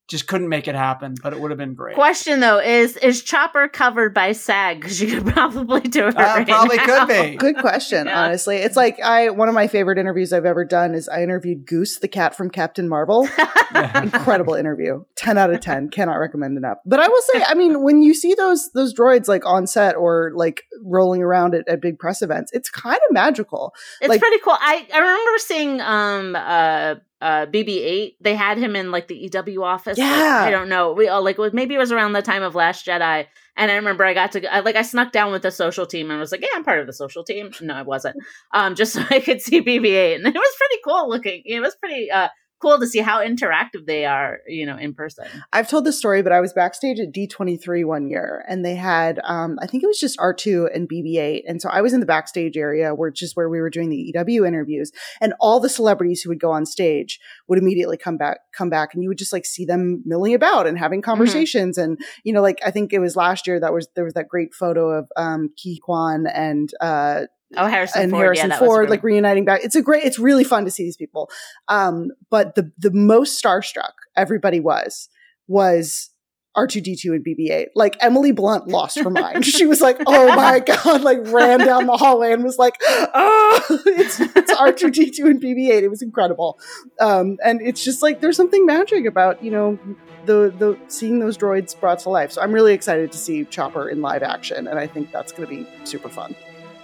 just 0.08 0.26
couldn't 0.26 0.48
make 0.48 0.66
it 0.66 0.74
happen, 0.74 1.14
but 1.22 1.32
it 1.34 1.40
would 1.40 1.50
have 1.50 1.58
been 1.58 1.74
great. 1.74 1.94
Question 1.94 2.40
though 2.40 2.58
is 2.58 2.96
is 2.96 3.22
Chopper 3.22 3.68
covered 3.68 4.12
by 4.14 4.32
SAG? 4.32 4.80
Because 4.80 5.00
you 5.00 5.08
could 5.20 5.26
probably 5.34 5.82
do 5.82 6.08
it. 6.08 6.16
Uh, 6.16 6.20
right 6.22 6.46
probably 6.48 6.76
now. 6.78 7.06
could 7.06 7.08
be. 7.30 7.36
Good 7.36 7.58
question, 7.58 8.06
Yeah. 8.08 8.22
honestly. 8.24 8.56
It's 8.56 8.74
like 8.76 8.98
I 9.00 9.30
one 9.30 9.48
of 9.48 9.54
my 9.54 9.66
favorite 9.68 9.98
interviews 9.98 10.32
I've 10.32 10.46
ever 10.46 10.64
done 10.64 10.94
is 10.94 11.08
I 11.08 11.22
interviewed 11.22 11.66
Goose, 11.66 11.98
the 11.98 12.08
cat 12.08 12.34
from 12.34 12.50
Captain 12.50 12.88
Marvel. 12.88 13.28
Incredible 13.94 14.54
interview. 14.54 15.04
10 15.16 15.36
out 15.38 15.52
of 15.52 15.60
10. 15.60 15.90
Cannot 15.90 16.14
recommend 16.14 16.56
enough. 16.56 16.78
But 16.86 17.00
I 17.00 17.08
will 17.08 17.22
say, 17.32 17.42
I 17.46 17.54
mean, 17.54 17.82
when 17.82 18.02
you 18.02 18.14
see 18.14 18.34
those 18.34 18.70
those 18.72 18.94
droids 18.94 19.28
like 19.28 19.44
on 19.44 19.66
set 19.66 19.94
or 19.96 20.32
like 20.34 20.64
rolling 20.82 21.22
around 21.22 21.54
at, 21.54 21.68
at 21.68 21.80
big 21.82 21.98
press 21.98 22.22
events, 22.22 22.50
it's 22.54 22.70
kind 22.70 22.96
of 23.08 23.12
magical. 23.12 23.74
It's 24.00 24.08
Like- 24.08 24.20
pretty 24.20 24.38
cool. 24.38 24.56
I, 24.58 24.86
I 24.92 24.98
remember 24.98 25.38
seeing 25.38 25.80
um 25.80 26.34
uh 26.36 26.94
uh 27.20 27.46
BB-8. 27.46 28.14
They 28.20 28.34
had 28.34 28.58
him 28.58 28.76
in 28.76 28.90
like 28.90 29.08
the 29.08 29.16
EW 29.32 29.62
office. 29.64 29.98
Like, 29.98 30.06
Yeah. 30.08 30.42
I 30.46 30.50
don't 30.50 30.68
know. 30.68 30.92
We 30.92 31.08
all 31.08 31.22
like 31.22 31.38
it 31.38 31.40
was- 31.40 31.52
maybe 31.52 31.74
it 31.74 31.78
was 31.78 31.92
around 31.92 32.12
the 32.12 32.22
time 32.22 32.42
of 32.42 32.54
Last 32.54 32.86
Jedi. 32.86 33.26
And 33.56 33.70
I 33.72 33.74
remember 33.74 34.04
I 34.04 34.14
got 34.14 34.32
to 34.32 34.54
I, 34.54 34.60
like 34.60 34.76
I 34.76 34.82
snuck 34.82 35.10
down 35.10 35.32
with 35.32 35.42
the 35.42 35.50
social 35.50 35.84
team 35.86 36.10
and 36.10 36.20
was 36.20 36.30
like, 36.30 36.42
yeah, 36.42 36.48
I'm 36.54 36.62
part 36.64 36.78
of 36.80 36.86
the 36.86 36.92
social 36.92 37.24
team. 37.24 37.50
No, 37.60 37.74
I 37.74 37.82
wasn't. 37.82 38.16
Um, 38.54 38.74
just 38.76 38.92
so 38.94 39.02
I 39.10 39.18
could 39.20 39.40
see 39.42 39.60
BB-8, 39.60 40.14
and 40.16 40.26
it 40.26 40.34
was 40.34 40.54
pretty 40.56 40.80
cool 40.84 41.08
looking. 41.08 41.42
It 41.44 41.60
was 41.60 41.74
pretty 41.74 42.10
uh 42.10 42.28
cool 42.60 42.78
to 42.78 42.86
see 42.86 42.98
how 42.98 43.24
interactive 43.24 43.86
they 43.86 44.04
are, 44.04 44.40
you 44.46 44.66
know, 44.66 44.76
in 44.76 44.94
person. 44.94 45.26
I've 45.52 45.68
told 45.68 45.84
this 45.84 45.98
story, 45.98 46.22
but 46.22 46.32
I 46.32 46.40
was 46.40 46.52
backstage 46.52 46.98
at 46.98 47.12
D23 47.12 47.84
one 47.84 48.08
year 48.08 48.44
and 48.48 48.64
they 48.64 48.74
had, 48.74 49.20
um, 49.24 49.58
I 49.62 49.66
think 49.66 49.82
it 49.82 49.86
was 49.86 49.98
just 49.98 50.18
R2 50.18 50.74
and 50.74 50.88
BB8. 50.88 51.42
And 51.46 51.62
so 51.62 51.68
I 51.70 51.80
was 51.80 51.92
in 51.92 52.00
the 52.00 52.06
backstage 52.06 52.56
area, 52.56 52.94
which 52.94 53.22
is 53.22 53.36
where 53.36 53.48
we 53.48 53.60
were 53.60 53.70
doing 53.70 53.90
the 53.90 54.12
EW 54.14 54.44
interviews 54.44 54.90
and 55.20 55.34
all 55.40 55.60
the 55.60 55.68
celebrities 55.68 56.22
who 56.22 56.30
would 56.30 56.40
go 56.40 56.50
on 56.50 56.66
stage 56.66 57.20
would 57.46 57.58
immediately 57.58 57.96
come 57.96 58.16
back, 58.16 58.38
come 58.52 58.70
back 58.70 58.94
and 58.94 59.02
you 59.02 59.08
would 59.08 59.18
just 59.18 59.32
like 59.32 59.46
see 59.46 59.64
them 59.64 60.02
milling 60.04 60.34
about 60.34 60.66
and 60.66 60.78
having 60.78 61.02
conversations. 61.02 61.78
And, 61.78 61.98
you 62.24 62.32
know, 62.32 62.42
like 62.42 62.58
I 62.64 62.70
think 62.70 62.92
it 62.92 62.98
was 62.98 63.16
last 63.16 63.46
year 63.46 63.60
that 63.60 63.72
was, 63.72 63.88
there 63.94 64.04
was 64.04 64.14
that 64.14 64.28
great 64.28 64.54
photo 64.54 64.90
of, 64.90 65.08
um, 65.16 65.50
Ke 65.50 65.80
Quan 65.80 66.26
and, 66.26 66.70
uh, 66.80 67.26
Oh, 67.56 67.66
Harrison 67.66 68.02
and 68.02 68.10
Ford. 68.10 68.22
Harrison 68.24 68.50
yeah, 68.50 68.56
that 68.56 68.60
was 68.62 68.68
Ford, 68.68 68.80
really- 68.80 68.90
like 68.90 69.02
reuniting 69.02 69.44
back. 69.44 69.60
It's 69.64 69.74
a 69.74 69.82
great, 69.82 70.04
it's 70.04 70.18
really 70.18 70.44
fun 70.44 70.64
to 70.66 70.70
see 70.70 70.82
these 70.84 70.96
people. 70.98 71.30
Um, 71.68 72.10
but 72.30 72.54
the 72.54 72.70
the 72.78 72.90
most 72.90 73.42
starstruck 73.42 73.92
everybody 74.16 74.60
was 74.60 75.08
was 75.46 76.10
R2D2 76.56 77.04
and 77.14 77.24
BB8. 77.24 77.66
Like 77.74 77.96
Emily 78.00 78.32
Blunt 78.32 78.68
lost 78.68 78.98
her 78.98 79.10
mind. 79.10 79.46
she 79.46 79.64
was 79.64 79.80
like, 79.80 79.98
"Oh 80.06 80.34
my 80.36 80.58
god!" 80.60 81.02
Like 81.02 81.20
ran 81.26 81.60
down 81.60 81.86
the 81.86 81.96
hallway 81.96 82.32
and 82.32 82.42
was 82.44 82.58
like, 82.58 82.74
"Oh, 82.86 83.62
it's 83.86 84.20
it's 84.20 84.52
R2D2 84.52 85.18
and 85.24 85.40
BB8." 85.42 85.82
It 85.82 85.88
was 85.88 86.02
incredible, 86.02 86.58
um, 87.00 87.38
and 87.44 87.62
it's 87.62 87.82
just 87.84 88.02
like 88.02 88.20
there's 88.20 88.36
something 88.36 88.66
magic 88.66 89.06
about 89.06 89.42
you 89.42 89.50
know 89.52 89.78
the 90.26 90.52
the 90.58 90.76
seeing 90.88 91.20
those 91.20 91.38
droids 91.38 91.78
brought 91.78 92.00
to 92.00 92.10
life. 92.10 92.32
So 92.32 92.42
I'm 92.42 92.52
really 92.52 92.74
excited 92.74 93.10
to 93.12 93.18
see 93.18 93.44
Chopper 93.44 93.88
in 93.88 94.02
live 94.02 94.22
action, 94.22 94.66
and 94.66 94.78
I 94.78 94.86
think 94.86 95.12
that's 95.12 95.32
going 95.32 95.48
to 95.48 95.54
be 95.64 95.86
super 95.86 96.08
fun. 96.08 96.34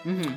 Mhm. 0.05 0.37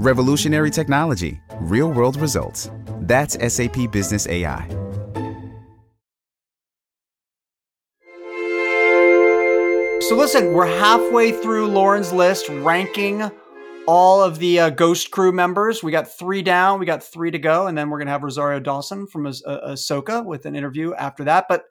Revolutionary 0.00 0.70
technology, 0.70 1.42
real 1.60 1.92
world 1.92 2.16
results. 2.16 2.70
That's 3.02 3.34
SAP 3.52 3.92
Business 3.92 4.26
AI. 4.26 4.66
So 10.00 10.16
listen, 10.16 10.54
we're 10.54 10.64
halfway 10.78 11.32
through 11.32 11.66
Lauren's 11.66 12.14
list, 12.14 12.48
ranking 12.48 13.30
all 13.86 14.22
of 14.22 14.38
the 14.38 14.60
uh, 14.60 14.70
Ghost 14.70 15.10
Crew 15.10 15.32
members. 15.32 15.82
We 15.82 15.92
got 15.92 16.10
three 16.10 16.40
down, 16.40 16.80
we 16.80 16.86
got 16.86 17.04
three 17.04 17.30
to 17.30 17.38
go, 17.38 17.66
and 17.66 17.76
then 17.76 17.90
we're 17.90 17.98
gonna 17.98 18.10
have 18.10 18.22
Rosario 18.22 18.58
Dawson 18.58 19.06
from 19.06 19.26
ah- 19.26 19.30
uh, 19.44 19.72
Ahsoka 19.72 20.24
with 20.24 20.46
an 20.46 20.56
interview 20.56 20.94
after 20.94 21.24
that. 21.24 21.44
But 21.46 21.64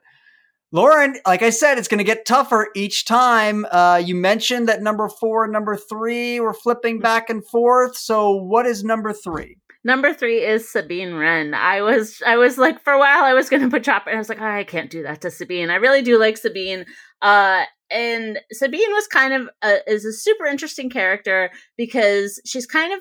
Lauren, 0.72 1.16
like 1.26 1.42
I 1.42 1.50
said, 1.50 1.78
it's 1.78 1.88
gonna 1.88 2.04
get 2.04 2.24
tougher 2.24 2.68
each 2.76 3.04
time. 3.04 3.66
Uh, 3.70 4.00
you 4.04 4.14
mentioned 4.14 4.68
that 4.68 4.82
number 4.82 5.08
four 5.08 5.44
and 5.44 5.52
number 5.52 5.76
three 5.76 6.38
were 6.40 6.54
flipping 6.54 7.00
back 7.00 7.28
and 7.28 7.44
forth. 7.46 7.96
So 7.96 8.32
what 8.32 8.66
is 8.66 8.84
number 8.84 9.12
three? 9.12 9.56
Number 9.82 10.12
three 10.12 10.44
is 10.44 10.70
Sabine 10.70 11.14
Wren. 11.14 11.54
I 11.54 11.80
was, 11.80 12.22
I 12.26 12.36
was 12.36 12.58
like, 12.58 12.84
for 12.84 12.92
a 12.92 12.98
while, 12.98 13.24
I 13.24 13.32
was 13.32 13.48
going 13.48 13.62
to 13.62 13.70
put 13.70 13.82
Chopper. 13.82 14.10
I 14.10 14.18
was 14.18 14.28
like, 14.28 14.40
"Oh, 14.40 14.44
I 14.44 14.62
can't 14.62 14.90
do 14.90 15.02
that 15.04 15.22
to 15.22 15.30
Sabine. 15.30 15.70
I 15.70 15.76
really 15.76 16.02
do 16.02 16.18
like 16.18 16.36
Sabine. 16.36 16.84
Uh, 17.22 17.64
and 17.90 18.38
Sabine 18.52 18.90
was 18.92 19.06
kind 19.06 19.32
of 19.32 19.48
a, 19.62 19.78
is 19.90 20.04
a 20.04 20.12
super 20.12 20.44
interesting 20.44 20.90
character 20.90 21.50
because 21.78 22.40
she's 22.44 22.66
kind 22.66 22.92
of, 22.92 23.00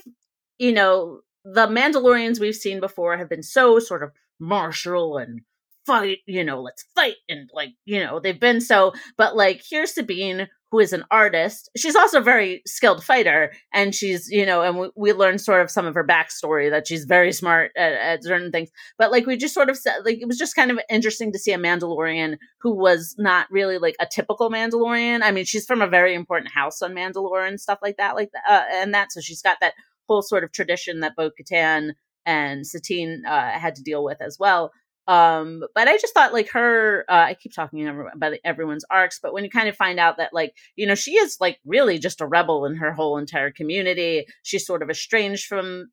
you 0.57 0.71
know, 0.71 1.19
the 1.43 1.67
Mandalorians 1.67 2.39
we've 2.39 2.55
seen 2.55 2.79
before 2.79 3.17
have 3.17 3.29
been 3.29 3.43
so 3.43 3.79
sort 3.79 4.01
of 4.01 4.11
martial 4.39 5.17
and 5.17 5.41
fight, 5.89 6.19
you 6.27 6.43
know, 6.43 6.61
let's 6.61 6.85
fight 6.95 7.15
and 7.27 7.49
like, 7.51 7.71
you 7.85 7.99
know, 7.99 8.19
they've 8.19 8.39
been 8.39 8.61
so, 8.61 8.93
but 9.17 9.35
like 9.35 9.63
here's 9.67 9.95
Sabine 9.95 10.47
who 10.71 10.79
is 10.79 10.93
an 10.93 11.03
artist. 11.09 11.67
She's 11.75 11.95
also 11.95 12.19
a 12.19 12.23
very 12.23 12.61
skilled 12.67 13.03
fighter 13.03 13.51
and 13.73 13.95
she's, 13.95 14.29
you 14.29 14.45
know, 14.45 14.61
and 14.61 14.77
we, 14.77 14.89
we 14.95 15.13
learned 15.13 15.41
sort 15.41 15.61
of 15.61 15.71
some 15.71 15.87
of 15.87 15.95
her 15.95 16.05
backstory 16.05 16.69
that 16.69 16.87
she's 16.87 17.05
very 17.05 17.33
smart 17.33 17.71
at, 17.75 17.93
at 17.93 18.23
certain 18.23 18.51
things. 18.51 18.69
But 18.99 19.09
like 19.11 19.25
we 19.25 19.35
just 19.35 19.55
sort 19.55 19.71
of 19.71 19.77
said, 19.77 20.05
like 20.05 20.19
it 20.21 20.27
was 20.27 20.37
just 20.37 20.55
kind 20.55 20.69
of 20.69 20.79
interesting 20.87 21.31
to 21.31 21.39
see 21.39 21.53
a 21.53 21.57
Mandalorian 21.57 22.37
who 22.61 22.75
was 22.75 23.15
not 23.17 23.47
really 23.49 23.79
like 23.79 23.95
a 23.99 24.05
typical 24.05 24.51
Mandalorian. 24.51 25.21
I 25.23 25.31
mean, 25.31 25.45
she's 25.45 25.65
from 25.65 25.81
a 25.81 25.87
very 25.87 26.13
important 26.13 26.53
house 26.53 26.83
on 26.83 26.93
Mandalore 26.93 27.47
and 27.47 27.59
stuff 27.59 27.79
like 27.81 27.97
that, 27.97 28.13
like 28.13 28.29
that, 28.33 28.43
uh, 28.47 28.65
and 28.71 28.93
that. 28.93 29.11
So 29.11 29.21
she's 29.21 29.41
got 29.41 29.57
that 29.61 29.73
whole 30.07 30.21
sort 30.21 30.43
of 30.43 30.51
tradition 30.51 30.99
that 30.99 31.15
Bo 31.15 31.31
Katan 31.31 31.93
and 32.27 32.67
Satine 32.67 33.23
uh, 33.27 33.51
had 33.51 33.73
to 33.75 33.83
deal 33.83 34.03
with 34.03 34.21
as 34.21 34.37
well. 34.39 34.71
Um, 35.09 35.63
but 35.73 35.87
I 35.87 35.97
just 35.97 36.13
thought 36.13 36.33
like 36.33 36.51
her, 36.51 37.03
uh, 37.09 37.25
I 37.29 37.33
keep 37.33 37.51
talking 37.51 37.87
about 37.87 38.33
everyone's 38.43 38.85
arcs, 38.91 39.19
but 39.19 39.33
when 39.33 39.43
you 39.43 39.49
kind 39.49 39.67
of 39.67 39.75
find 39.75 39.99
out 39.99 40.17
that 40.17 40.33
like, 40.33 40.53
you 40.75 40.85
know, 40.85 40.93
she 40.93 41.13
is 41.13 41.37
like 41.41 41.57
really 41.65 41.97
just 41.97 42.21
a 42.21 42.27
rebel 42.27 42.63
in 42.67 42.75
her 42.75 42.93
whole 42.93 43.17
entire 43.17 43.49
community. 43.49 44.27
She's 44.43 44.67
sort 44.67 44.83
of 44.83 44.89
estranged 44.91 45.47
from 45.47 45.89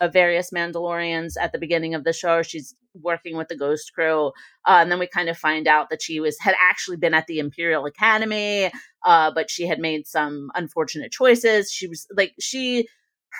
uh, 0.00 0.08
various 0.08 0.50
Mandalorians 0.50 1.34
at 1.38 1.52
the 1.52 1.58
beginning 1.58 1.94
of 1.94 2.04
the 2.04 2.14
show. 2.14 2.40
She's 2.40 2.74
working 2.94 3.36
with 3.36 3.48
the 3.48 3.56
Ghost 3.56 3.92
Crew. 3.94 4.28
Uh, 4.64 4.78
and 4.80 4.90
then 4.90 4.98
we 4.98 5.08
kind 5.08 5.28
of 5.28 5.36
find 5.36 5.68
out 5.68 5.90
that 5.90 6.00
she 6.00 6.18
was, 6.18 6.38
had 6.40 6.54
actually 6.70 6.96
been 6.96 7.12
at 7.12 7.26
the 7.26 7.40
Imperial 7.40 7.84
Academy, 7.84 8.72
uh, 9.04 9.30
but 9.34 9.50
she 9.50 9.66
had 9.66 9.78
made 9.78 10.06
some 10.06 10.50
unfortunate 10.54 11.12
choices. 11.12 11.70
She 11.70 11.86
was 11.86 12.06
like, 12.16 12.32
she, 12.40 12.88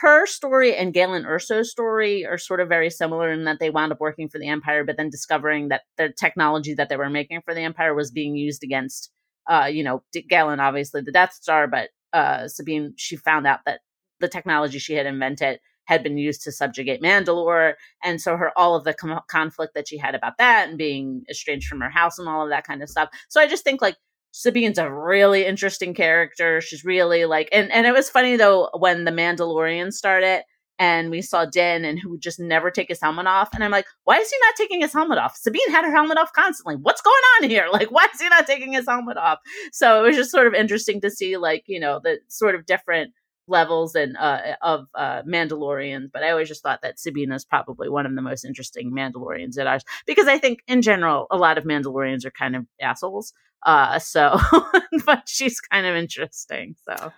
her 0.01 0.27
story 0.27 0.75
and 0.75 0.93
Galen 0.93 1.25
Erso's 1.25 1.71
story 1.71 2.27
are 2.27 2.39
sort 2.39 2.61
of 2.61 2.69
very 2.69 2.91
similar 2.91 3.31
in 3.31 3.45
that 3.45 3.59
they 3.61 3.71
wound 3.71 3.93
up 3.93 4.01
working 4.01 4.29
for 4.29 4.39
the 4.39 4.49
Empire, 4.49 4.85
but 4.85 4.97
then 4.97 5.09
discovering 5.09 5.69
that 5.69 5.83
the 5.97 6.13
technology 6.19 6.75
that 6.75 6.89
they 6.89 6.97
were 6.97 7.11
making 7.11 7.43
for 7.45 7.55
the 7.55 7.61
Empire 7.61 7.95
was 7.95 8.11
being 8.11 8.35
used 8.37 8.65
against, 8.65 9.11
uh, 9.49 9.69
you 9.71 9.85
know, 9.85 10.03
Galen, 10.29 10.59
obviously 10.59 11.01
the 11.01 11.13
Death 11.13 11.35
Star, 11.35 11.69
but 11.69 11.91
uh, 12.13 12.49
Sabine, 12.49 12.95
she 12.97 13.17
found 13.17 13.47
out 13.47 13.61
that 13.67 13.81
the 14.21 14.29
technology 14.29 14.79
she 14.79 14.95
had 14.95 15.07
invented 15.07 15.61
had 15.85 16.03
been 16.03 16.17
used 16.17 16.43
to 16.43 16.53
subjugate 16.53 17.03
Mandalore. 17.03 17.75
And 18.03 18.21
so 18.21 18.37
her, 18.37 18.51
all 18.57 18.75
of 18.75 18.85
the 18.85 18.95
com- 18.95 19.21
conflict 19.29 19.75
that 19.75 19.87
she 19.87 19.99
had 19.99 20.15
about 20.15 20.39
that 20.39 20.69
and 20.69 20.79
being 20.79 21.25
estranged 21.31 21.69
from 21.69 21.81
her 21.81 21.91
house 21.91 22.19
and 22.19 22.29
all 22.29 22.43
of 22.43 22.51
that 22.51 22.67
kind 22.67 22.83
of 22.83 22.89
stuff. 22.89 23.11
So 23.29 23.41
I 23.41 23.47
just 23.47 23.65
think 23.65 23.83
like 23.83 23.97
Sabine's 24.35 24.79
a 24.79 24.93
really 24.93 25.47
interesting 25.47 25.95
character. 25.95 26.61
She's 26.61 26.85
really 26.85 27.25
like, 27.25 27.49
and, 27.53 27.71
and 27.71 27.87
it 27.87 27.95
was 27.95 28.11
funny 28.11 28.35
though, 28.37 28.69
when 28.77 29.05
the 29.05 29.13
Mandalorian 29.13 29.93
started, 29.93 30.43
and 30.77 31.09
we 31.09 31.23
saw 31.23 31.45
Din 31.45 31.85
and 31.85 32.01
who 32.01 32.11
would 32.11 32.21
just 32.21 32.41
never 32.41 32.69
take 32.69 32.89
his 32.89 33.01
helmet 33.01 33.29
off. 33.29 33.51
And 33.55 33.63
I'm 33.63 33.71
like, 33.71 33.87
why 34.03 34.19
is 34.19 34.29
he 34.29 34.37
not 34.41 34.57
taking 34.57 34.81
his 34.81 34.93
helmet 34.93 35.19
off? 35.19 35.37
Sabine 35.37 35.71
had 35.71 35.85
her 35.85 35.95
helmet 35.95 36.19
off 36.19 36.33
constantly. 36.33 36.75
What's 36.75 37.01
going 37.01 37.15
on 37.39 37.49
here? 37.49 37.69
Like, 37.73 37.93
why 37.93 38.07
is 38.13 38.21
he 38.21 38.29
not 38.29 38.47
taking 38.47 38.73
his 38.73 38.87
helmet 38.87 39.17
off? 39.17 39.39
So 39.73 40.05
it 40.05 40.09
was 40.09 40.17
just 40.17 40.33
sort 40.33 40.49
of 40.49 40.55
interesting 40.55 41.01
to 41.03 41.11
see, 41.11 41.37
like, 41.37 41.65
you 41.67 41.79
know, 41.79 42.01
the 42.03 42.19
sort 42.27 42.57
of 42.57 42.67
different 42.67 43.13
levels 43.47 43.95
and 43.95 44.17
uh, 44.17 44.57
of 44.63 44.87
uh, 44.95 45.23
Mandalorians. 45.23 46.11
But 46.13 46.23
I 46.23 46.31
always 46.31 46.49
just 46.49 46.63
thought 46.63 46.83
that 46.83 46.99
Sabine 46.99 47.33
is 47.33 47.45
probably 47.45 47.89
one 47.89 48.07
of 48.07 48.15
the 48.15 48.23
most 48.23 48.45
interesting 48.45 48.93
Mandalorians 48.93 49.59
at 49.59 49.67
ours 49.67 49.85
because 50.07 50.27
I 50.27 50.39
think 50.39 50.61
in 50.67 50.83
general 50.83 51.27
a 51.31 51.37
lot 51.37 51.59
of 51.59 51.65
Mandalorians 51.65 52.25
are 52.25 52.31
kind 52.31 52.57
of 52.57 52.67
assholes. 52.81 53.33
Uh, 53.65 53.99
so, 53.99 54.39
but 55.07 55.29
she's 55.29 55.61
kind 55.61 55.87
of 55.87 55.97
interesting. 55.97 56.77
So 56.89 57.13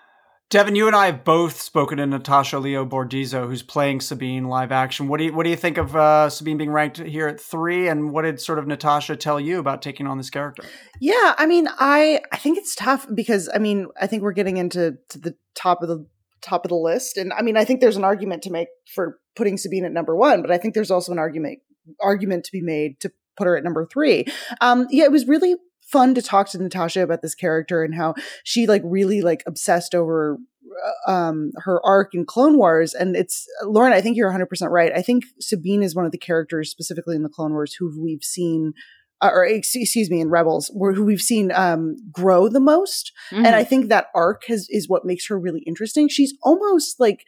Devin, 0.49 0.77
you 0.77 0.87
and 0.87 0.95
I 0.95 1.07
have 1.07 1.25
both 1.25 1.61
spoken 1.61 1.99
to 1.99 2.07
Natasha 2.07 2.61
Liu 2.61 2.87
Bordizzo, 2.87 3.49
who's 3.49 3.65
playing 3.65 4.01
Sabine 4.01 4.45
live 4.45 4.71
action. 4.71 5.09
What 5.09 5.19
do 5.19 5.25
you 5.25 5.35
what 5.35 5.43
do 5.43 5.51
you 5.51 5.57
think 5.57 5.77
of 5.77 5.97
uh, 5.97 6.31
Sabine 6.31 6.57
being 6.57 6.71
ranked 6.71 6.99
here 6.99 7.27
at 7.27 7.41
three? 7.41 7.89
And 7.89 8.13
what 8.13 8.23
did 8.23 8.41
sort 8.41 8.61
of 8.61 8.67
Natasha 8.69 9.17
tell 9.17 9.41
you 9.41 9.59
about 9.59 9.83
taking 9.83 10.07
on 10.07 10.19
this 10.19 10.31
character? 10.31 10.63
Yeah, 11.01 11.35
I 11.37 11.47
mean, 11.47 11.67
I 11.81 12.21
I 12.31 12.37
think 12.37 12.59
it's 12.59 12.77
tough 12.77 13.09
because 13.13 13.51
I 13.53 13.59
mean, 13.59 13.89
I 14.01 14.07
think 14.07 14.23
we're 14.23 14.31
getting 14.31 14.57
into 14.57 14.99
to 15.09 15.19
the 15.19 15.35
top 15.57 15.83
of 15.83 15.89
the 15.89 16.07
top 16.43 16.65
of 16.65 16.69
the 16.69 16.77
list, 16.77 17.17
and 17.17 17.33
I 17.33 17.43
mean, 17.43 17.57
I 17.57 17.65
think 17.65 17.81
there's 17.81 17.97
an 17.97 18.05
argument 18.05 18.43
to 18.45 18.51
make 18.53 18.69
for 18.95 19.19
putting 19.35 19.57
Sabine 19.57 19.85
at 19.85 19.91
number 19.91 20.15
one, 20.15 20.43
but 20.43 20.53
I 20.53 20.59
think 20.59 20.75
there's 20.75 20.93
also 20.93 21.11
an 21.11 21.19
argument 21.19 21.59
argument 22.01 22.45
to 22.45 22.53
be 22.53 22.63
made 22.63 23.01
to 23.01 23.11
put 23.37 23.49
her 23.49 23.57
at 23.57 23.65
number 23.65 23.85
three. 23.85 24.27
Um, 24.61 24.87
yeah, 24.91 25.07
it 25.07 25.13
was 25.13 25.27
really 25.27 25.57
fun 25.87 26.15
to 26.15 26.23
talk 26.23 26.49
to 26.51 26.63
Natasha 26.63 27.03
about 27.03 27.23
this 27.23 27.35
character 27.35 27.83
and 27.83 27.95
how 27.95 28.15
she 28.45 28.67
like 28.67 28.83
really 28.85 29.23
like 29.23 29.43
obsessed 29.47 29.95
over 29.95 30.39
uh, 31.07 31.11
um 31.11 31.53
her 31.59 31.81
arc 31.85 32.15
in 32.15 32.27
Clone 32.27 32.59
Wars 32.59 32.93
and 32.93 33.17
it's 33.17 33.47
Lauren 33.65 33.93
I 33.93 34.01
think 34.01 34.17
you're 34.17 34.31
100% 34.31 34.47
right. 34.71 34.93
I 34.95 35.03
think 35.03 35.25
Sabine 35.41 35.83
is 35.83 35.95
one 35.95 36.05
of 36.05 36.13
the 36.13 36.19
characters 36.19 36.71
specifically 36.71 37.17
in 37.17 37.23
the 37.23 37.29
Clone 37.29 37.53
Wars 37.53 37.75
who 37.79 37.93
we've 38.03 38.25
seen 38.25 38.73
uh, 39.23 39.31
or 39.33 39.47
excuse 39.47 40.11
me 40.11 40.21
in 40.21 40.29
Rebels 40.29 40.71
where 40.75 40.93
who 40.93 41.05
we've 41.05 41.23
seen 41.23 41.53
um 41.53 41.97
grow 42.13 42.49
the 42.49 42.61
most 42.61 43.13
mm-hmm. 43.31 43.47
and 43.47 43.55
I 43.55 43.65
think 43.65 43.89
that 43.89 44.09
arc 44.15 44.45
has 44.49 44.67
is 44.71 44.89
what 44.89 45.05
makes 45.05 45.29
her 45.29 45.39
really 45.39 45.63
interesting. 45.67 46.09
She's 46.09 46.35
almost 46.43 47.01
like 47.01 47.25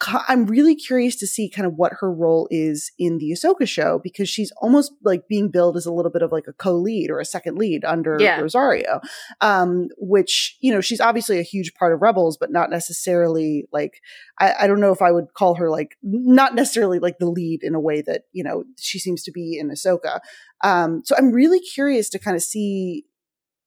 I'm 0.00 0.46
really 0.46 0.76
curious 0.76 1.16
to 1.16 1.26
see 1.26 1.50
kind 1.50 1.66
of 1.66 1.74
what 1.74 1.94
her 2.00 2.12
role 2.12 2.46
is 2.52 2.92
in 2.98 3.18
the 3.18 3.32
Ahsoka 3.32 3.66
show 3.66 3.98
because 4.02 4.28
she's 4.28 4.52
almost 4.58 4.92
like 5.02 5.26
being 5.26 5.48
billed 5.48 5.76
as 5.76 5.86
a 5.86 5.92
little 5.92 6.12
bit 6.12 6.22
of 6.22 6.30
like 6.30 6.46
a 6.46 6.52
co-lead 6.52 7.10
or 7.10 7.18
a 7.18 7.24
second 7.24 7.58
lead 7.58 7.84
under 7.84 8.16
yeah. 8.20 8.38
Rosario, 8.38 9.00
um, 9.40 9.88
which 9.98 10.56
you 10.60 10.72
know 10.72 10.80
she's 10.80 11.00
obviously 11.00 11.40
a 11.40 11.42
huge 11.42 11.74
part 11.74 11.92
of 11.92 12.00
Rebels, 12.00 12.36
but 12.38 12.52
not 12.52 12.70
necessarily 12.70 13.66
like 13.72 14.00
I, 14.38 14.54
I 14.60 14.66
don't 14.68 14.80
know 14.80 14.92
if 14.92 15.02
I 15.02 15.10
would 15.10 15.34
call 15.34 15.56
her 15.56 15.68
like 15.68 15.96
not 16.02 16.54
necessarily 16.54 17.00
like 17.00 17.18
the 17.18 17.28
lead 17.28 17.64
in 17.64 17.74
a 17.74 17.80
way 17.80 18.00
that 18.02 18.22
you 18.32 18.44
know 18.44 18.64
she 18.78 19.00
seems 19.00 19.24
to 19.24 19.32
be 19.32 19.58
in 19.58 19.68
Ahsoka. 19.68 20.20
Um, 20.62 21.02
so 21.04 21.16
I'm 21.16 21.32
really 21.32 21.60
curious 21.60 22.08
to 22.10 22.20
kind 22.20 22.36
of 22.36 22.42
see 22.42 23.04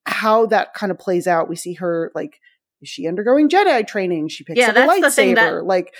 how 0.05 0.45
that 0.45 0.73
kind 0.73 0.91
of 0.91 0.99
plays 0.99 1.27
out. 1.27 1.49
We 1.49 1.57
see 1.57 1.73
her 1.73 2.09
like 2.15 2.39
is 2.82 2.89
she 2.89 3.07
undergoing 3.07 3.49
Jedi 3.49 3.86
training? 3.86 4.29
She 4.29 4.43
picks 4.43 4.59
yeah, 4.59 4.69
up 4.69 4.75
a 4.75 4.79
lightsaber. 4.79 5.36
That- 5.36 5.65
like 5.65 5.93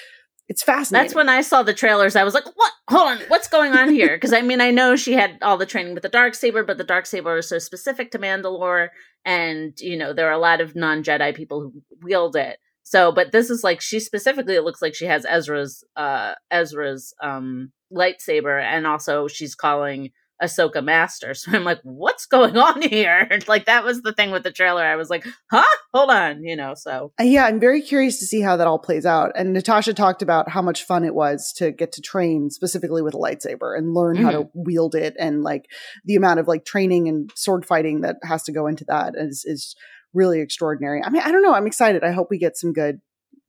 it's 0.48 0.64
fascinating. 0.64 1.06
That's 1.06 1.16
when 1.16 1.30
I 1.30 1.42
saw 1.42 1.64
the 1.64 1.74
trailers. 1.74 2.16
I 2.16 2.24
was 2.24 2.34
like, 2.34 2.46
"What? 2.46 2.74
Hold 2.90 3.12
on, 3.12 3.18
what's 3.30 3.48
going 3.48 3.74
on 3.74 3.92
here?" 3.94 4.16
Because 4.16 4.34
I 4.34 4.42
mean, 4.42 4.62
I 4.62 4.72
know 4.72 4.96
she 4.96 5.14
had 5.14 5.38
all 5.42 5.58
the 5.58 5.66
training 5.66 5.94
with 5.94 6.04
the 6.04 6.10
dark 6.10 6.36
saber, 6.36 6.64
but 6.64 6.78
the 6.78 6.84
dark 6.84 7.06
saber 7.06 7.38
is 7.38 7.50
so 7.50 7.60
specific 7.60 8.12
to 8.12 8.20
Mandalore, 8.20 8.90
and 9.24 9.74
you 9.80 9.98
know 9.98 10.14
there 10.14 10.28
are 10.28 10.34
a 10.34 10.38
lot 10.40 10.62
of 10.62 10.76
non 10.76 11.04
Jedi 11.04 11.36
people 11.36 11.62
who 11.62 11.82
wield 12.02 12.36
it. 12.36 12.60
So, 12.84 13.12
but 13.12 13.32
this 13.32 13.50
is 13.50 13.64
like 13.64 13.80
she 13.80 14.00
specifically. 14.00 14.56
It 14.56 14.64
looks 14.64 14.82
like 14.82 14.96
she 14.96 15.06
has 15.06 15.26
Ezra's 15.26 15.84
uh 15.96 16.34
Ezra's 16.50 17.14
um 17.22 17.72
lightsaber, 17.94 18.62
and 18.62 18.86
also 18.86 19.28
she's 19.28 19.56
calling 19.56 20.12
Ahsoka 20.42 20.84
Master. 20.84 21.34
So 21.42 21.52
I'm 21.54 21.64
like, 21.64 21.80
what's 21.84 22.28
going 22.28 22.56
on 22.56 22.84
here? 22.84 23.28
like 23.48 23.66
that 23.66 23.84
was 23.84 24.04
the 24.04 24.14
thing 24.14 24.30
with 24.30 24.44
the 24.44 24.52
trailer. 24.52 24.84
I 24.84 24.96
was 24.96 25.10
like, 25.10 25.26
huh? 25.50 25.64
Hold 25.92 26.12
on, 26.12 26.44
you 26.44 26.56
know, 26.56 26.76
so. 26.76 27.14
Uh, 27.20 27.24
yeah, 27.24 27.46
I'm 27.46 27.60
very 27.60 27.82
curious 27.82 28.20
to 28.20 28.26
see 28.26 28.42
how 28.42 28.58
that 28.58 28.68
all 28.68 28.78
plays 28.78 29.06
out. 29.06 29.32
And 29.36 29.54
Natasha 29.54 29.94
talked 29.94 30.22
about 30.22 30.50
how 30.50 30.62
much 30.62 30.84
fun 30.84 31.04
it 31.04 31.16
was 31.16 31.52
to 31.58 31.72
get 31.72 31.92
to 31.94 32.02
train 32.02 32.52
specifically 32.52 33.02
with 33.02 33.16
a 33.16 33.18
lightsaber 33.18 33.76
and 33.76 33.96
learn 33.96 34.18
mm-hmm. 34.18 34.26
how 34.26 34.32
to 34.32 34.40
mm-hmm. 34.40 34.64
wield 34.64 34.94
it 34.94 35.16
and 35.18 35.42
like 35.42 35.66
the 36.06 36.16
amount 36.16 36.40
of 36.40 36.48
like 36.48 36.64
training 36.64 37.08
and 37.08 37.32
sword 37.36 37.66
fighting 37.66 38.02
that 38.02 38.18
has 38.24 38.44
to 38.44 38.52
go 38.52 38.68
into 38.68 38.86
that 38.86 39.14
is 39.18 39.44
is 39.46 39.76
really 40.14 40.42
extraordinary. 40.42 41.02
I 41.04 41.10
mean, 41.10 41.24
I 41.24 41.32
don't 41.32 41.42
know. 41.42 41.54
I'm 41.54 41.68
excited. 41.68 42.04
I 42.04 42.12
hope 42.12 42.28
we 42.30 42.38
get 42.38 42.58
some 42.58 42.74
good 42.74 43.00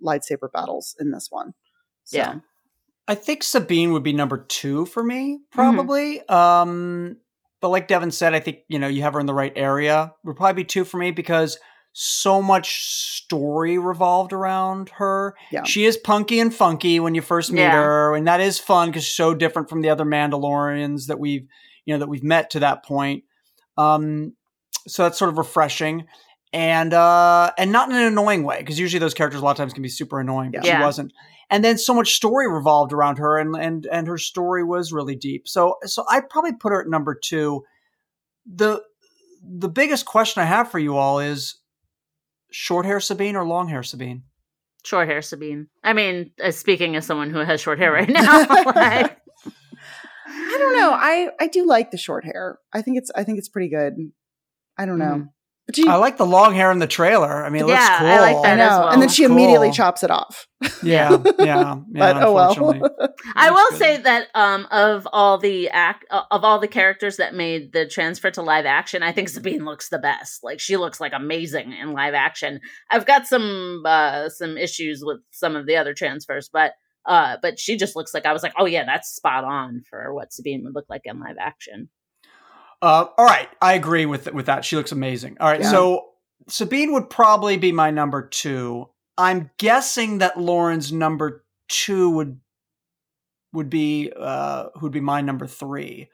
lightsaber 0.05 0.51
battles 0.53 0.95
in 0.99 1.11
this 1.11 1.27
one. 1.31 1.53
So. 2.05 2.17
Yeah. 2.17 2.35
I 3.09 3.15
think 3.15 3.43
Sabine 3.43 3.93
would 3.93 4.03
be 4.03 4.13
number 4.13 4.39
two 4.39 4.87
for 4.87 5.03
me, 5.03 5.35
mm-hmm. 5.35 5.43
probably. 5.51 6.21
Mm-hmm. 6.21 6.35
Um, 6.35 7.17
but 7.61 7.69
like 7.69 7.89
Devin 7.89 8.11
said, 8.11 8.35
I 8.35 8.41
think 8.41 8.59
you 8.69 8.79
know 8.79 8.89
you 8.89 9.03
have 9.03 9.15
her 9.15 9.21
in 9.21 9.27
the 9.27 9.35
right 9.35 9.53
area. 9.57 10.13
Would 10.25 10.37
probably 10.37 10.63
be 10.63 10.67
two 10.67 10.85
for 10.85 10.99
me 10.99 11.11
because 11.11 11.59
so 11.93 12.41
much 12.41 12.85
story 12.85 13.79
revolved 13.79 14.33
around 14.33 14.89
her. 14.91 15.35
Yeah. 15.51 15.65
She 15.65 15.85
is 15.85 15.97
punky 15.97 16.41
and 16.41 16.55
funky 16.55 17.01
when 17.01 17.15
you 17.15 17.21
first 17.21 17.53
meet 17.53 17.61
yeah. 17.61 17.73
her, 17.73 18.17
and 18.17 18.27
that 18.27 18.41
is 18.41 18.59
fun 18.59 18.89
because 18.89 19.05
she's 19.05 19.15
so 19.15 19.35
different 19.35 19.69
from 19.69 19.83
the 19.83 19.91
other 19.91 20.05
Mandalorians 20.05 21.07
that 21.07 21.19
we've 21.19 21.47
you 21.85 21.95
know 21.95 21.99
that 21.99 22.09
we've 22.09 22.25
met 22.25 22.51
to 22.51 22.61
that 22.61 22.85
point. 22.85 23.25
Um, 23.77 24.35
so 24.87 25.05
that's 25.05 25.19
sort 25.19 25.31
of 25.31 25.39
refreshing 25.39 26.07
and 26.53 26.93
uh 26.93 27.51
and 27.57 27.73
not 27.73 27.89
in 27.89 27.97
an 27.97 28.05
annoying 28.05 28.45
way 28.45 28.59
because 28.59 28.79
usually 28.79 28.99
those 28.99 29.15
characters 29.15 29.41
a 29.41 29.45
lot 29.45 29.53
of 29.53 29.57
times 29.57 29.73
can 29.73 29.83
be 29.83 29.89
super 29.89 30.21
annoying 30.21 30.51
but 30.51 30.65
yeah. 30.65 30.79
she 30.79 30.85
wasn't. 30.85 31.13
And 31.51 31.63
then 31.65 31.77
so 31.77 31.95
much 31.95 32.15
story 32.15 32.51
revolved 32.51 32.93
around 32.93 33.19
her 33.19 33.39
and 33.39 33.55
and 33.57 33.87
and 33.87 34.07
her 34.07 34.19
story 34.19 34.65
was 34.65 34.93
really 34.93 35.17
deep. 35.17 35.49
So 35.49 35.77
so 35.85 36.05
i'd 36.11 36.29
probably 36.29 36.53
put 36.53 36.73
her 36.73 36.83
at 36.83 36.89
number 36.89 37.15
two. 37.15 37.65
The 38.47 38.83
the 39.43 39.69
biggest 39.69 40.07
question 40.07 40.43
i 40.43 40.47
have 40.47 40.71
for 40.71 40.79
you 40.79 40.97
all 40.97 41.19
is 41.19 41.57
short 42.51 42.87
hair 42.87 43.01
sabine 43.01 43.37
or 43.37 43.45
long 43.45 43.69
hair 43.69 43.83
sabine? 43.83 44.25
Short 44.85 45.09
hair 45.09 45.23
sabine. 45.23 45.69
I 45.83 45.95
mean 45.95 46.33
uh, 46.43 46.51
speaking 46.51 46.97
as 46.97 47.07
someone 47.07 47.31
who 47.31 47.39
has 47.39 47.61
short 47.61 47.79
hair 47.79 47.93
right 47.93 48.09
now 48.11 48.47
like 48.67 49.19
i 50.27 50.57
don't 50.59 50.77
know. 50.77 50.93
I 50.93 51.31
i 51.41 51.47
do 51.47 51.67
like 51.67 51.91
the 51.93 51.99
short 51.99 52.25
hair. 52.25 52.59
I 52.75 52.83
think 52.83 52.99
it's 52.99 53.11
i 53.15 53.25
think 53.25 53.39
it's 53.39 53.49
pretty 53.49 53.71
good. 53.71 53.95
I 54.77 54.85
don't 54.85 54.99
know. 54.99 55.05
Mm. 55.05 55.29
I 55.87 55.97
like 55.97 56.17
the 56.17 56.27
long 56.27 56.55
hair 56.55 56.73
in 56.73 56.81
the 56.81 56.87
trailer. 56.89 57.45
I 57.45 57.49
mean, 57.49 57.63
it 57.63 57.69
yeah, 57.69 57.75
looks 57.75 57.99
cool. 57.99 58.09
I 58.09 58.21
like 58.21 58.43
that 58.43 58.53
I 58.53 58.57
know. 58.57 58.81
Well. 58.81 58.89
And 58.89 59.03
then 59.03 59.09
she 59.09 59.23
cool. 59.23 59.33
immediately 59.33 59.71
chops 59.71 60.03
it 60.03 60.11
off. 60.11 60.47
Yeah, 60.83 61.23
yeah, 61.39 61.39
yeah. 61.39 61.77
but 61.93 62.23
oh 62.23 62.33
well. 62.33 62.53
I 63.37 63.51
will 63.51 63.71
good. 63.71 63.79
say 63.79 63.97
that 63.99 64.29
um, 64.35 64.67
of 64.71 65.07
all 65.13 65.39
the 65.39 65.69
act 65.71 66.05
uh, 66.11 66.23
of 66.31 66.45
all 66.45 66.59
the 66.59 66.69
characters 66.69 67.17
that 67.19 67.35
made 67.35 67.73
the 67.73 67.87
transfer 67.87 68.31
to 68.33 68.43
live 68.43 68.67
action, 68.67 69.03
I 69.03 69.13
think 69.13 69.29
Sabine 69.29 69.65
looks 69.65 69.89
the 69.89 69.99
best. 69.99 70.43
Like 70.43 70.61
she 70.61 70.77
looks 70.77 71.01
like 71.01 71.13
amazing 71.15 71.73
in 71.73 71.93
live 71.93 72.15
action. 72.15 72.61
I've 72.91 73.07
got 73.07 73.27
some 73.27 73.83
uh, 73.85 74.29
some 74.29 74.57
issues 74.57 75.03
with 75.05 75.19
some 75.31 75.55
of 75.55 75.67
the 75.67 75.77
other 75.77 75.95
transfers, 75.95 76.49
but 76.53 76.73
uh, 77.07 77.37
but 77.43 77.59
she 77.59 77.77
just 77.77 77.97
looks 77.97 78.15
like 78.15 78.27
I 78.27 78.33
was 78.33 78.43
like, 78.43 78.55
oh 78.59 78.67
yeah, 78.67 78.85
that's 78.85 79.15
spot 79.15 79.45
on 79.45 79.83
for 79.89 80.15
what 80.15 80.33
Sabine 80.33 80.63
would 80.65 80.75
look 80.75 80.87
like 80.89 81.03
in 81.05 81.21
live 81.21 81.37
action. 81.41 81.89
Uh, 82.83 83.07
all 83.17 83.25
right, 83.25 83.49
I 83.61 83.75
agree 83.75 84.07
with 84.07 84.33
with 84.33 84.47
that. 84.47 84.65
She 84.65 84.77
looks 84.77 84.93
amazing. 84.93 85.37
All 85.41 85.49
right, 85.49 85.61
yeah. 85.61 85.71
so 85.71 86.09
Sabine 86.49 86.93
would 86.93 87.09
probably 87.09 87.57
be 87.57 87.71
my 87.73 87.91
number 87.91 88.27
two. 88.27 88.89
I'm 89.17 89.51
guessing 89.57 90.19
that 90.19 90.39
Lauren's 90.39 90.93
number 90.93 91.45
two 91.69 92.11
would 92.11 92.41
would 93.53 93.71
be 93.71 94.13
uh, 94.17 94.69
who'd 94.79 94.93
be 94.93 95.01
my 95.01 95.21
number 95.21 95.47
three. 95.47 96.09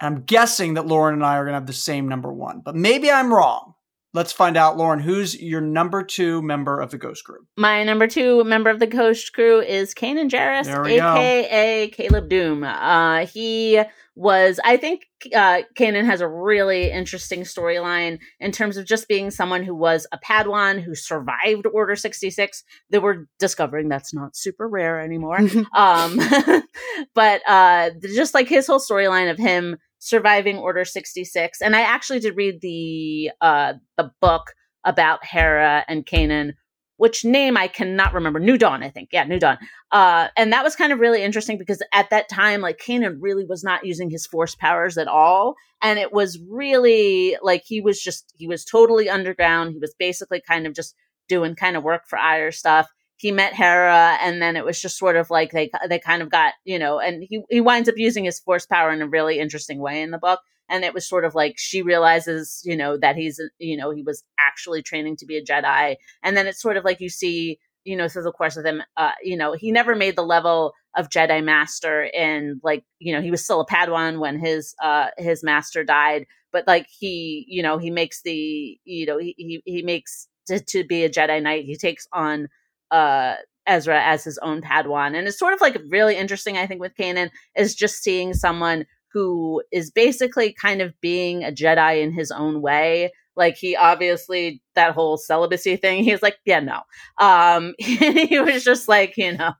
And 0.00 0.16
I'm 0.16 0.22
guessing 0.22 0.74
that 0.74 0.86
Lauren 0.86 1.14
and 1.14 1.24
I 1.24 1.36
are 1.36 1.44
going 1.44 1.52
to 1.52 1.58
have 1.58 1.66
the 1.66 1.72
same 1.72 2.08
number 2.08 2.32
one, 2.32 2.62
but 2.64 2.74
maybe 2.74 3.10
I'm 3.10 3.32
wrong. 3.32 3.74
Let's 4.12 4.32
find 4.32 4.56
out, 4.56 4.76
Lauren. 4.76 5.00
Who's 5.00 5.40
your 5.40 5.60
number 5.60 6.04
two 6.04 6.40
member 6.40 6.80
of 6.80 6.92
the 6.92 6.98
Ghost 6.98 7.24
Crew? 7.24 7.46
My 7.56 7.82
number 7.82 8.06
two 8.06 8.44
member 8.44 8.70
of 8.70 8.78
the 8.78 8.86
Ghost 8.86 9.32
Crew 9.32 9.60
is 9.60 9.92
Kanan 9.92 10.30
Jarrus, 10.30 10.68
aka 10.68 11.88
go. 11.88 11.96
Caleb 11.96 12.30
Dume. 12.30 12.64
Uh, 12.64 13.26
he 13.26 13.82
was 14.16 14.60
I 14.64 14.76
think 14.76 15.06
uh 15.34 15.62
Kanan 15.76 16.04
has 16.04 16.20
a 16.20 16.28
really 16.28 16.90
interesting 16.90 17.40
storyline 17.40 18.18
in 18.38 18.52
terms 18.52 18.76
of 18.76 18.86
just 18.86 19.08
being 19.08 19.30
someone 19.30 19.64
who 19.64 19.74
was 19.74 20.06
a 20.12 20.18
Padawan 20.18 20.80
who 20.80 20.94
survived 20.94 21.66
Order 21.72 21.96
66 21.96 22.62
that 22.90 23.02
we're 23.02 23.26
discovering 23.38 23.88
that's 23.88 24.14
not 24.14 24.36
super 24.36 24.68
rare 24.68 25.00
anymore. 25.00 25.38
um 25.76 26.20
but 27.14 27.42
uh 27.48 27.90
just 28.14 28.34
like 28.34 28.48
his 28.48 28.66
whole 28.66 28.78
storyline 28.78 29.30
of 29.30 29.38
him 29.38 29.78
surviving 29.98 30.58
Order 30.58 30.84
66 30.84 31.60
and 31.60 31.74
I 31.74 31.80
actually 31.80 32.20
did 32.20 32.36
read 32.36 32.60
the 32.60 33.30
uh 33.40 33.74
the 33.96 34.12
book 34.20 34.52
about 34.84 35.24
Hera 35.24 35.84
and 35.88 36.06
Kanan 36.06 36.52
which 36.96 37.24
name 37.24 37.56
I 37.56 37.68
cannot 37.68 38.14
remember. 38.14 38.38
New 38.38 38.56
Dawn, 38.56 38.82
I 38.82 38.90
think. 38.90 39.08
Yeah, 39.12 39.24
New 39.24 39.38
Dawn. 39.38 39.58
Uh, 39.90 40.28
and 40.36 40.52
that 40.52 40.64
was 40.64 40.76
kind 40.76 40.92
of 40.92 41.00
really 41.00 41.22
interesting 41.22 41.58
because 41.58 41.82
at 41.92 42.10
that 42.10 42.28
time, 42.28 42.60
like 42.60 42.78
Kanan 42.78 43.16
really 43.20 43.44
was 43.44 43.64
not 43.64 43.84
using 43.84 44.10
his 44.10 44.26
force 44.26 44.54
powers 44.54 44.96
at 44.96 45.08
all. 45.08 45.54
And 45.82 45.98
it 45.98 46.12
was 46.12 46.38
really 46.48 47.36
like 47.42 47.62
he 47.66 47.80
was 47.80 48.00
just, 48.00 48.32
he 48.36 48.46
was 48.46 48.64
totally 48.64 49.08
underground. 49.08 49.72
He 49.72 49.78
was 49.78 49.94
basically 49.98 50.40
kind 50.40 50.66
of 50.66 50.74
just 50.74 50.94
doing 51.28 51.54
kind 51.54 51.76
of 51.76 51.82
work 51.82 52.02
for 52.06 52.18
Ire 52.18 52.52
stuff. 52.52 52.88
He 53.16 53.30
met 53.30 53.54
Hera, 53.54 54.18
and 54.20 54.42
then 54.42 54.56
it 54.56 54.64
was 54.64 54.80
just 54.80 54.98
sort 54.98 55.16
of 55.16 55.30
like 55.30 55.52
they 55.52 55.70
they 55.88 56.00
kind 56.00 56.20
of 56.20 56.30
got 56.30 56.54
you 56.64 56.80
know, 56.80 56.98
and 56.98 57.22
he 57.22 57.42
he 57.48 57.60
winds 57.60 57.88
up 57.88 57.94
using 57.96 58.24
his 58.24 58.40
force 58.40 58.66
power 58.66 58.92
in 58.92 59.00
a 59.02 59.06
really 59.06 59.38
interesting 59.38 59.78
way 59.78 60.02
in 60.02 60.10
the 60.10 60.18
book 60.18 60.40
and 60.68 60.84
it 60.84 60.94
was 60.94 61.08
sort 61.08 61.24
of 61.24 61.34
like 61.34 61.54
she 61.56 61.82
realizes 61.82 62.62
you 62.64 62.76
know 62.76 62.96
that 62.96 63.16
he's 63.16 63.40
you 63.58 63.76
know 63.76 63.90
he 63.90 64.02
was 64.02 64.22
actually 64.38 64.82
training 64.82 65.16
to 65.16 65.26
be 65.26 65.36
a 65.36 65.44
jedi 65.44 65.96
and 66.22 66.36
then 66.36 66.46
it's 66.46 66.60
sort 66.60 66.76
of 66.76 66.84
like 66.84 67.00
you 67.00 67.08
see 67.08 67.58
you 67.84 67.96
know 67.96 68.08
through 68.08 68.22
the 68.22 68.32
course 68.32 68.56
of 68.56 68.64
him 68.64 68.82
uh 68.96 69.12
you 69.22 69.36
know 69.36 69.52
he 69.52 69.70
never 69.70 69.94
made 69.94 70.16
the 70.16 70.22
level 70.22 70.72
of 70.96 71.08
jedi 71.08 71.42
master 71.42 72.08
and 72.16 72.60
like 72.62 72.84
you 72.98 73.12
know 73.12 73.20
he 73.20 73.30
was 73.30 73.44
still 73.44 73.60
a 73.60 73.66
padawan 73.66 74.18
when 74.18 74.38
his 74.38 74.74
uh 74.82 75.08
his 75.18 75.42
master 75.42 75.84
died 75.84 76.26
but 76.52 76.66
like 76.66 76.86
he 76.88 77.44
you 77.48 77.62
know 77.62 77.78
he 77.78 77.90
makes 77.90 78.22
the 78.22 78.78
you 78.84 79.06
know 79.06 79.18
he 79.18 79.34
he, 79.36 79.62
he 79.64 79.82
makes 79.82 80.28
to, 80.46 80.60
to 80.60 80.84
be 80.84 81.04
a 81.04 81.10
jedi 81.10 81.42
knight 81.42 81.64
he 81.64 81.76
takes 81.76 82.06
on 82.12 82.48
uh 82.90 83.34
Ezra 83.66 84.02
as 84.02 84.24
his 84.24 84.38
own 84.38 84.60
Padawan. 84.60 85.16
And 85.16 85.26
it's 85.26 85.38
sort 85.38 85.54
of 85.54 85.60
like 85.60 85.80
really 85.88 86.16
interesting, 86.16 86.58
I 86.58 86.66
think, 86.66 86.80
with 86.80 86.94
Kanan 86.96 87.30
is 87.56 87.74
just 87.74 88.02
seeing 88.02 88.34
someone 88.34 88.86
who 89.14 89.62
is 89.72 89.90
basically 89.90 90.52
kind 90.52 90.82
of 90.82 91.00
being 91.00 91.44
a 91.44 91.52
Jedi 91.52 92.02
in 92.02 92.12
his 92.12 92.32
own 92.32 92.60
way. 92.62 93.12
Like 93.36 93.56
he 93.56 93.76
obviously 93.76 94.62
that 94.74 94.94
whole 94.94 95.16
celibacy 95.16 95.76
thing, 95.76 96.04
he 96.04 96.12
was 96.12 96.22
like, 96.22 96.38
yeah, 96.44 96.60
no. 96.60 96.80
Um, 97.18 97.74
he 97.78 98.38
was 98.40 98.64
just 98.64 98.88
like, 98.88 99.16
you 99.16 99.36
know, 99.36 99.52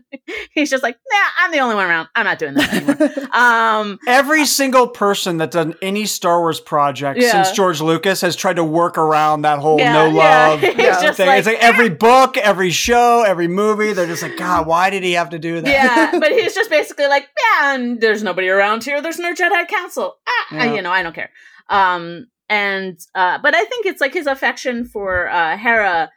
he's 0.52 0.70
just 0.70 0.82
like, 0.82 0.96
nah, 1.10 1.28
I'm 1.38 1.52
the 1.52 1.58
only 1.60 1.74
one 1.74 1.86
around. 1.86 2.08
I'm 2.14 2.24
not 2.24 2.38
doing 2.38 2.54
this 2.54 2.68
anymore. 2.72 3.32
um, 3.34 3.98
every 4.06 4.44
single 4.46 4.88
person 4.88 5.38
that's 5.38 5.54
done 5.54 5.74
any 5.82 6.06
Star 6.06 6.40
Wars 6.40 6.60
project 6.60 7.20
yeah. 7.20 7.30
since 7.30 7.52
George 7.52 7.80
Lucas 7.80 8.20
has 8.20 8.36
tried 8.36 8.56
to 8.56 8.64
work 8.64 8.98
around 8.98 9.42
that 9.42 9.58
whole 9.58 9.78
yeah, 9.78 9.92
no 9.92 10.08
love 10.10 10.62
yeah. 10.62 11.12
thing. 11.12 11.26
Like, 11.26 11.38
it's 11.38 11.46
like 11.46 11.62
every 11.62 11.88
book, 11.88 12.36
every 12.36 12.70
show, 12.70 13.24
every 13.26 13.48
movie. 13.48 13.92
They're 13.92 14.06
just 14.06 14.22
like, 14.22 14.36
God, 14.36 14.66
why 14.66 14.90
did 14.90 15.02
he 15.02 15.12
have 15.12 15.30
to 15.30 15.38
do 15.38 15.60
that? 15.60 15.70
Yeah, 15.70 16.18
but 16.18 16.32
he's 16.32 16.54
just 16.54 16.70
basically 16.70 17.06
like, 17.06 17.28
yeah, 17.38 17.74
and 17.74 18.00
there's 18.00 18.22
nobody 18.22 18.48
around 18.48 18.84
here. 18.84 19.00
There's 19.00 19.18
no 19.18 19.32
Jedi 19.32 19.68
Council. 19.68 20.16
Ah, 20.26 20.64
you 20.64 20.82
know, 20.82 20.90
I 20.90 21.02
don't 21.02 21.14
care. 21.14 21.30
Um, 21.68 22.26
and 22.52 23.00
uh, 23.14 23.38
but 23.42 23.54
I 23.54 23.64
think 23.64 23.86
it's 23.86 24.02
like 24.02 24.12
his 24.12 24.26
affection 24.26 24.84
for 24.84 25.30
uh, 25.30 25.56
Hera 25.56 26.10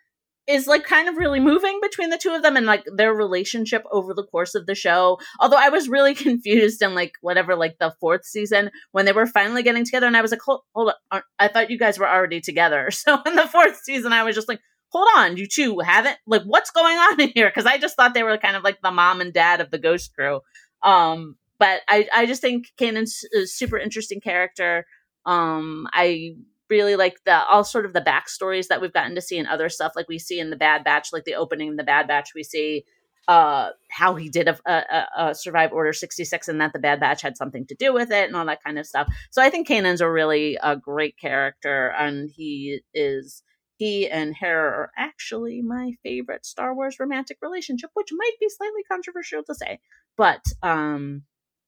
is 0.48 0.68
like 0.68 0.84
kind 0.84 1.08
of 1.08 1.16
really 1.16 1.40
moving 1.40 1.80
between 1.82 2.10
the 2.10 2.18
two 2.18 2.32
of 2.32 2.44
them 2.44 2.58
and 2.58 2.66
like 2.66 2.84
their 2.94 3.14
relationship 3.14 3.86
over 3.90 4.14
the 4.14 4.26
course 4.26 4.54
of 4.54 4.66
the 4.66 4.76
show. 4.76 5.18
Although 5.40 5.58
I 5.58 5.70
was 5.70 5.88
really 5.88 6.14
confused 6.28 6.82
in 6.82 6.94
like 6.94 7.14
whatever 7.22 7.56
like 7.56 7.78
the 7.80 7.96
fourth 8.02 8.26
season 8.26 8.70
when 8.92 9.06
they 9.06 9.14
were 9.14 9.26
finally 9.26 9.64
getting 9.64 9.86
together, 9.86 10.08
and 10.08 10.18
I 10.18 10.22
was 10.22 10.32
like, 10.32 10.42
hold, 10.42 10.64
hold 10.76 10.92
on, 11.10 11.22
I 11.40 11.48
thought 11.48 11.72
you 11.72 11.80
guys 11.80 11.98
were 11.98 12.10
already 12.10 12.42
together. 12.42 12.90
So 12.92 13.18
in 13.26 13.36
the 13.36 13.48
fourth 13.48 13.80
season, 13.84 14.12
I 14.12 14.24
was 14.24 14.36
just 14.36 14.50
like. 14.50 14.60
Hold 14.90 15.08
on, 15.18 15.36
you 15.36 15.46
two 15.46 15.80
haven't 15.80 16.16
like 16.26 16.44
what's 16.44 16.72
going 16.72 16.96
on 16.96 17.20
in 17.20 17.30
here? 17.36 17.50
Because 17.50 17.66
I 17.66 17.78
just 17.78 17.98
thought 17.98 18.14
they 18.14 18.24
were 18.24 18.38
kind 18.38 18.56
of 18.56 18.64
like 18.64 18.82
the 18.82 18.92
mom 18.92 19.20
and 19.20 19.34
dad 19.34 19.60
of 19.60 19.70
the 19.70 19.80
Ghost 19.80 20.14
Crew. 20.16 20.40
Um, 20.84 21.36
but 21.60 21.82
I 21.90 22.08
I 22.16 22.26
just 22.26 22.42
think 22.42 22.68
Kanan's 22.78 23.26
a 23.36 23.46
super 23.46 23.78
interesting 23.78 24.22
character. 24.22 24.86
Um, 25.26 25.88
I 25.93 26.36
really 26.69 26.95
like 26.95 27.17
the 27.26 27.43
all 27.45 27.63
sort 27.63 27.86
of 27.86 27.93
the 27.93 28.01
backstories 28.01 28.67
that 28.67 28.82
we've 28.82 28.93
gotten 28.93 29.15
to 29.15 29.21
see 29.21 29.38
in 29.38 29.47
other 29.47 29.69
stuff, 29.69 29.93
like 29.95 30.07
we 30.07 30.19
see 30.19 30.39
in 30.39 30.49
the 30.49 30.55
Bad 30.55 30.84
Batch, 30.84 31.13
like 31.13 31.26
the 31.26 31.36
opening 31.36 31.69
in 31.69 31.76
the 31.76 31.84
Bad 31.84 32.07
Batch, 32.07 32.32
we 32.36 32.43
see 32.43 32.86
uh 33.28 33.69
how 33.89 34.13
he 34.13 34.30
did 34.30 34.47
a, 34.47 34.55
a, 34.67 35.07
a, 35.17 35.34
survive 35.34 35.73
order 35.73 35.91
66 35.91 36.47
and 36.47 36.61
that 36.61 36.73
the 36.73 36.80
bad 36.80 36.99
batch 36.99 37.23
had 37.23 37.36
something 37.36 37.65
to 37.65 37.73
do 37.73 37.91
with 37.91 38.11
it 38.11 38.28
and 38.28 38.36
all 38.36 38.45
that 38.45 38.63
kind 38.63 38.78
of 38.78 38.86
stuff. 38.86 39.11
So 39.32 39.41
i 39.41 39.49
think 39.49 39.67
kanan's 39.67 40.01
a 40.01 40.07
really 40.07 40.59
a 40.61 40.78
great 40.78 41.17
character 41.17 41.91
and 41.97 42.30
he 42.30 42.82
is 42.93 43.41
he 43.78 44.09
and 44.09 44.36
Hera 44.36 44.69
are 44.69 44.91
actually 44.97 45.61
my 45.61 45.93
favorite 46.03 46.45
Star 46.45 46.73
Wars 46.73 46.97
romantic 46.99 47.38
relationship, 47.41 47.89
which 47.93 48.09
might 48.11 48.32
be 48.39 48.47
slightly 48.49 48.84
controversial 48.89 49.43
to 49.43 49.55
say, 49.55 49.80
but 50.15 50.43
um, 50.63 51.23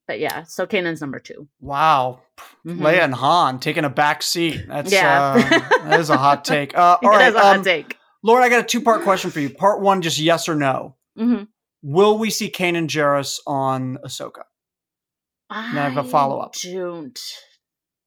but 0.07 0.19
yeah, 0.19 0.43
so 0.43 0.65
Kanan's 0.65 1.01
number 1.01 1.19
two. 1.19 1.47
Wow, 1.59 2.21
mm-hmm. 2.65 2.81
Leia 2.81 3.03
and 3.03 3.13
Han 3.13 3.59
taking 3.59 3.83
a 3.83 3.89
back 3.89 4.23
seat. 4.23 4.65
That's 4.67 4.91
yeah, 4.91 5.33
uh, 5.33 5.85
that 5.89 5.99
is 5.99 6.09
a 6.09 6.17
hot 6.17 6.45
take. 6.45 6.77
Uh, 6.77 6.97
all 7.03 7.09
right, 7.09 7.33
a 7.33 7.37
hot 7.37 7.57
um, 7.57 7.63
take. 7.63 7.97
Lauren, 8.23 8.43
I 8.43 8.49
got 8.49 8.61
a 8.61 8.67
two 8.67 8.81
part 8.81 9.03
question 9.03 9.29
for 9.31 9.39
you. 9.39 9.49
Part 9.49 9.81
one, 9.81 10.01
just 10.01 10.17
yes 10.17 10.49
or 10.49 10.55
no. 10.55 10.95
Mm-hmm. 11.17 11.43
Will 11.83 12.17
we 12.17 12.29
see 12.29 12.49
Kanan 12.49 12.87
Jarrus 12.87 13.39
on 13.45 13.97
Ahsoka? 14.03 14.43
I, 15.49 15.59
I 15.59 15.89
have 15.89 15.97
a 15.97 16.03
follow 16.03 16.39
up. 16.39 16.53
Don't 16.53 17.19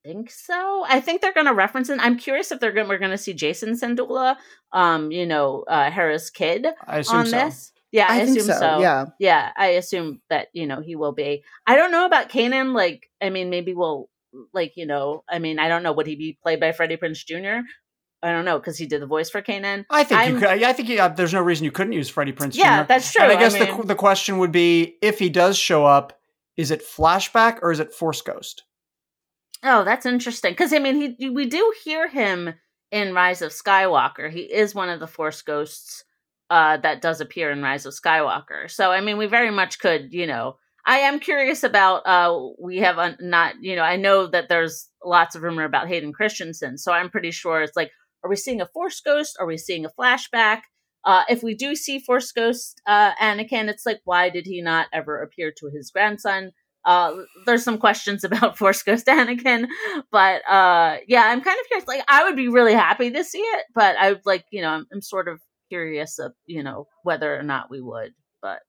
think 0.05 0.31
so. 0.31 0.85
I 0.89 1.01
think 1.01 1.21
they're 1.21 1.33
going 1.33 1.47
to 1.47 1.55
reference 1.55 1.89
it. 1.89 1.99
I'm 2.01 2.19
curious 2.19 2.51
if 2.53 2.61
they're 2.61 2.73
going. 2.73 2.89
We're 2.89 2.99
going 2.99 3.11
to 3.11 3.19
see 3.19 3.35
Jacen 3.35 3.81
Syndulla, 3.81 4.37
um, 4.73 5.11
you 5.13 5.27
know, 5.27 5.65
uh, 5.69 5.91
Hera's 5.91 6.31
kid 6.31 6.67
on 6.87 7.05
so. 7.05 7.23
this. 7.25 7.73
Yeah, 7.93 8.07
I, 8.09 8.19
I 8.19 8.23
assume 8.23 8.45
so. 8.45 8.59
so. 8.59 8.81
Yeah. 8.81 9.07
Yeah, 9.19 9.51
I 9.57 9.69
assume 9.69 10.21
that, 10.31 10.49
you 10.53 10.67
know, 10.67 10.81
he 10.81 10.97
will 10.97 11.13
be. 11.13 11.43
I 11.67 11.77
don't 11.77 11.91
know 11.91 12.07
about 12.07 12.29
Kanan. 12.29 12.75
Like, 12.75 13.11
I 13.21 13.31
mean, 13.31 13.51
maybe 13.51 13.75
we'll, 13.75 14.09
like, 14.53 14.77
you 14.77 14.87
know, 14.87 15.25
I 15.29 15.39
mean, 15.39 15.59
I 15.59 15.69
don't 15.69 15.83
know. 15.83 15.93
Would 15.93 16.07
he 16.07 16.17
be 16.17 16.39
played 16.43 16.61
by 16.61 16.73
Freddie 16.73 16.97
Prinze 16.97 17.25
Jr.? 17.25 17.67
I 18.23 18.33
don't 18.33 18.45
know 18.45 18.59
because 18.59 18.77
he 18.77 18.87
did 18.87 19.01
the 19.01 19.07
voice 19.07 19.31
for 19.31 19.41
Kanan. 19.41 19.87
I 19.89 20.05
think 20.05 20.21
I'm, 20.21 20.35
you 20.35 20.41
could. 20.41 20.63
I 20.63 20.73
think 20.73 20.89
you, 20.89 21.01
uh, 21.01 21.09
there's 21.09 21.33
no 21.33 21.41
reason 21.41 21.65
you 21.65 21.71
couldn't 21.71 21.95
use 21.95 22.11
Freddie 22.11 22.33
Prinze 22.33 22.53
Jr. 22.53 22.61
Yeah, 22.61 22.83
that's 22.83 23.11
true. 23.13 23.23
And 23.23 23.33
I 23.33 23.41
guess 23.41 23.55
I 23.55 23.61
mean, 23.61 23.81
the 23.81 23.87
the 23.89 23.95
question 23.95 24.39
would 24.39 24.53
be 24.53 24.97
if 25.01 25.19
he 25.19 25.31
does 25.31 25.57
show 25.57 25.87
up, 25.87 26.19
is 26.57 26.71
it 26.71 26.83
flashback 26.85 27.61
or 27.63 27.73
is 27.73 27.81
it 27.81 27.95
Force 27.95 28.21
Ghost? 28.21 28.65
Oh, 29.63 29.85
that's 29.85 30.05
interesting 30.07 30.53
because 30.53 30.73
I 30.73 30.79
mean, 30.81 31.17
he 31.19 31.31
we 31.31 31.47
do 31.47 31.73
hear 31.83 32.09
him 32.09 32.55
in 32.91 33.15
Rise 33.15 33.41
of 33.41 33.53
Skywalker. 33.53 34.31
He 34.31 34.41
is 34.41 34.75
one 34.75 34.91
of 34.91 35.01
the 35.01 35.07
Force 35.07 35.41
Ghosts 35.41 36.05
uh, 36.51 36.77
that 36.79 37.01
does 37.01 37.21
appear 37.21 37.51
in 37.51 37.63
Rise 37.63 37.87
of 37.87 37.95
Skywalker. 37.95 38.69
So, 38.69 38.91
I 38.91 39.01
mean, 39.01 39.17
we 39.17 39.27
very 39.27 39.51
much 39.51 39.79
could, 39.79 40.13
you 40.13 40.27
know. 40.27 40.57
I 40.87 40.99
am 40.99 41.21
curious 41.21 41.63
about. 41.63 42.07
Uh, 42.07 42.49
we 42.61 42.79
have 42.79 42.99
un- 42.99 43.19
not, 43.21 43.55
you 43.61 43.77
know. 43.77 43.83
I 43.83 43.97
know 43.97 44.27
that 44.27 44.49
there's 44.49 44.89
lots 45.05 45.37
of 45.37 45.43
rumor 45.43 45.65
about 45.65 45.89
Hayden 45.89 46.13
Christensen, 46.13 46.79
so 46.79 46.93
I'm 46.93 47.11
pretty 47.11 47.31
sure 47.31 47.63
it's 47.63 47.77
like, 47.77 47.91
are 48.25 48.31
we 48.31 48.37
seeing 48.37 48.61
a 48.61 48.67
Force 48.67 49.01
Ghost? 49.01 49.37
Are 49.39 49.47
we 49.47 49.57
seeing 49.57 49.85
a 49.85 49.91
flashback? 49.91 50.63
Uh, 51.05 51.23
if 51.29 51.43
we 51.43 51.55
do 51.55 51.75
see 51.75 51.99
Force 51.99 52.33
Ghost 52.33 52.81
uh, 52.87 53.15
Anakin, 53.15 53.69
it's 53.69 53.87
like, 53.87 54.01
why 54.05 54.29
did 54.29 54.47
he 54.47 54.61
not 54.61 54.89
ever 54.93 55.23
appear 55.23 55.53
to 55.59 55.71
his 55.73 55.91
grandson? 55.91 56.53
Uh, 56.85 57.15
there's 57.47 57.63
some 57.63 57.79
questions 57.79 58.25
about 58.31 58.59
Force 58.59 58.83
Ghost 58.83 59.07
Anakin, 59.07 59.67
but 60.11 60.43
uh, 60.49 60.97
yeah, 61.07 61.25
I'm 61.25 61.41
kind 61.41 61.59
of 61.61 61.67
curious. 61.69 61.89
Like, 61.89 62.05
I 62.09 62.25
would 62.25 62.37
be 62.37 62.49
really 62.49 62.75
happy 62.75 63.11
to 63.11 63.25
see 63.25 63.39
it, 63.39 63.67
but 63.75 63.97
I 63.99 64.17
like, 64.25 64.45
you 64.51 64.63
know, 64.63 64.71
I'm, 64.71 64.87
I'm 64.93 65.03
sort 65.03 65.29
of 65.29 65.41
curious 65.71 66.19
of 66.19 66.33
you 66.47 66.63
know 66.63 66.87
whether 67.03 67.35
or 67.35 67.43
not 67.43 67.71
we 67.71 67.81
would, 67.81 68.13
but 68.43 68.61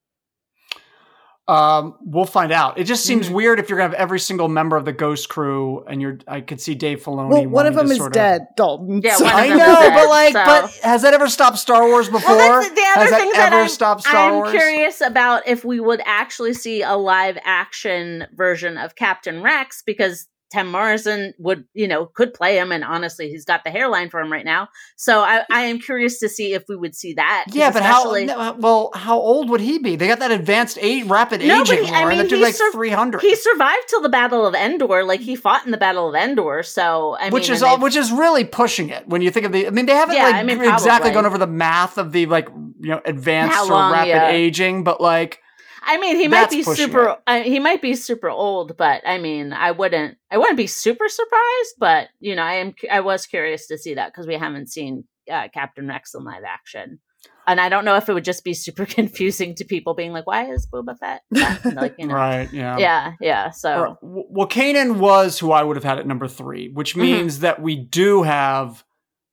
um, 1.48 1.96
we'll 2.00 2.24
find 2.24 2.52
out. 2.52 2.78
It 2.78 2.84
just 2.84 3.04
seems 3.04 3.26
mm-hmm. 3.26 3.34
weird 3.34 3.58
if 3.58 3.68
you're 3.68 3.76
gonna 3.76 3.90
have 3.90 4.00
every 4.00 4.20
single 4.20 4.48
member 4.48 4.76
of 4.76 4.84
the 4.84 4.92
Ghost 4.92 5.28
Crew, 5.28 5.84
and 5.88 6.00
you're. 6.00 6.18
I 6.28 6.40
could 6.40 6.60
see 6.60 6.76
Dave 6.76 7.02
Filoni. 7.02 7.30
Well, 7.30 7.48
one 7.48 7.66
of 7.66 7.74
them 7.74 7.90
is 7.90 7.98
dead, 8.12 8.46
Dalton. 8.56 9.00
Yeah, 9.02 9.16
so. 9.16 9.26
I 9.26 9.48
know, 9.48 9.56
dead, 9.56 9.94
but 9.94 10.08
like, 10.08 10.32
so. 10.34 10.44
but 10.44 10.70
has 10.84 11.02
that 11.02 11.14
ever 11.14 11.28
stopped 11.28 11.58
Star 11.58 11.88
Wars 11.88 12.08
before? 12.08 12.36
Well, 12.36 12.62
the 12.62 12.68
other 12.68 13.00
has 13.00 13.10
that, 13.10 13.32
that 13.34 13.52
ever 13.52 13.62
I'm, 13.62 13.68
stopped 13.68 14.02
Star 14.02 14.28
I'm 14.28 14.34
Wars? 14.34 14.50
I'm 14.50 14.54
curious 14.54 15.00
about 15.00 15.48
if 15.48 15.64
we 15.64 15.80
would 15.80 16.00
actually 16.04 16.54
see 16.54 16.82
a 16.82 16.94
live 16.94 17.36
action 17.42 18.28
version 18.34 18.78
of 18.78 18.94
Captain 18.94 19.42
Rex 19.42 19.82
because 19.84 20.28
Tem 20.52 20.70
Morrison 20.70 21.32
would, 21.38 21.64
you 21.72 21.88
know, 21.88 22.04
could 22.04 22.34
play 22.34 22.58
him, 22.58 22.72
and 22.72 22.84
honestly, 22.84 23.30
he's 23.30 23.46
got 23.46 23.64
the 23.64 23.70
hairline 23.70 24.10
for 24.10 24.20
him 24.20 24.30
right 24.30 24.44
now. 24.44 24.68
So 24.96 25.20
I, 25.20 25.44
I 25.50 25.62
am 25.62 25.80
curious 25.80 26.20
to 26.20 26.28
see 26.28 26.52
if 26.52 26.64
we 26.68 26.76
would 26.76 26.94
see 26.94 27.14
that. 27.14 27.46
Yeah, 27.48 27.70
but 27.70 27.82
how? 27.82 28.14
Uh, 28.14 28.54
well, 28.58 28.90
how 28.94 29.18
old 29.18 29.48
would 29.48 29.62
he 29.62 29.78
be? 29.78 29.96
They 29.96 30.08
got 30.08 30.18
that 30.18 30.30
advanced 30.30 30.78
age, 30.80 31.06
rapid 31.06 31.40
no, 31.40 31.62
aging, 31.62 31.84
he, 31.84 31.90
I 31.90 32.06
mean, 32.06 32.18
that 32.18 32.38
like 32.38 32.54
sur- 32.54 32.70
three 32.70 32.90
hundred. 32.90 33.22
He 33.22 33.34
survived 33.34 33.88
till 33.88 34.02
the 34.02 34.10
Battle 34.10 34.46
of 34.46 34.54
Endor. 34.54 35.04
Like 35.04 35.20
he 35.20 35.36
fought 35.36 35.64
in 35.64 35.70
the 35.70 35.78
Battle 35.78 36.10
of 36.10 36.14
Endor. 36.14 36.62
So 36.62 37.16
I 37.18 37.30
which 37.30 37.48
mean, 37.48 37.54
is 37.54 37.62
all, 37.62 37.78
which 37.80 37.96
is 37.96 38.12
really 38.12 38.44
pushing 38.44 38.90
it 38.90 39.08
when 39.08 39.22
you 39.22 39.30
think 39.30 39.46
of 39.46 39.52
the. 39.52 39.66
I 39.66 39.70
mean, 39.70 39.86
they 39.86 39.94
haven't 39.94 40.16
yeah, 40.16 40.24
like 40.24 40.34
I 40.34 40.42
mean, 40.42 40.60
exactly 40.60 41.10
gone 41.12 41.24
over 41.24 41.38
the 41.38 41.46
math 41.46 41.96
of 41.96 42.12
the 42.12 42.26
like 42.26 42.48
you 42.48 42.90
know 42.90 43.00
advanced 43.06 43.70
long, 43.70 43.90
or 43.90 43.94
rapid 43.94 44.08
yeah. 44.08 44.28
aging, 44.28 44.84
but 44.84 45.00
like 45.00 45.40
I 45.84 45.98
mean, 45.98 46.16
he 46.16 46.28
might 46.28 46.50
be 46.50 46.62
super. 46.62 47.16
Uh, 47.26 47.40
he 47.40 47.58
might 47.58 47.82
be 47.82 47.94
super 47.94 48.30
old, 48.30 48.76
but 48.76 49.02
I 49.06 49.18
mean, 49.18 49.52
I 49.52 49.72
wouldn't. 49.72 50.16
I 50.30 50.38
wouldn't 50.38 50.56
be 50.56 50.66
super 50.66 51.08
surprised. 51.08 51.74
But 51.78 52.08
you 52.20 52.36
know, 52.36 52.42
I 52.42 52.54
am. 52.54 52.74
I 52.90 53.00
was 53.00 53.26
curious 53.26 53.66
to 53.68 53.78
see 53.78 53.94
that 53.94 54.12
because 54.12 54.26
we 54.26 54.34
haven't 54.34 54.70
seen 54.70 55.04
uh, 55.30 55.48
Captain 55.52 55.86
Rex 55.88 56.14
in 56.14 56.24
live 56.24 56.44
action, 56.46 57.00
and 57.46 57.60
I 57.60 57.68
don't 57.68 57.84
know 57.84 57.96
if 57.96 58.08
it 58.08 58.12
would 58.14 58.24
just 58.24 58.44
be 58.44 58.54
super 58.54 58.86
confusing 58.86 59.54
to 59.56 59.64
people 59.64 59.94
being 59.94 60.12
like, 60.12 60.26
"Why 60.26 60.50
is 60.50 60.66
Boba 60.66 60.98
Fett?" 60.98 61.22
like, 61.74 61.96
you 61.98 62.06
know, 62.06 62.14
right? 62.14 62.52
Yeah. 62.52 62.78
Yeah. 62.78 63.12
Yeah. 63.20 63.50
So, 63.50 63.82
right. 63.82 63.96
well, 64.02 64.48
Kanan 64.48 64.98
was 64.98 65.38
who 65.38 65.52
I 65.52 65.62
would 65.62 65.76
have 65.76 65.84
had 65.84 65.98
at 65.98 66.06
number 66.06 66.28
three, 66.28 66.68
which 66.68 66.92
mm-hmm. 66.92 67.02
means 67.02 67.34
mm-hmm. 67.34 67.42
that 67.42 67.60
we 67.60 67.76
do 67.76 68.22
have 68.22 68.84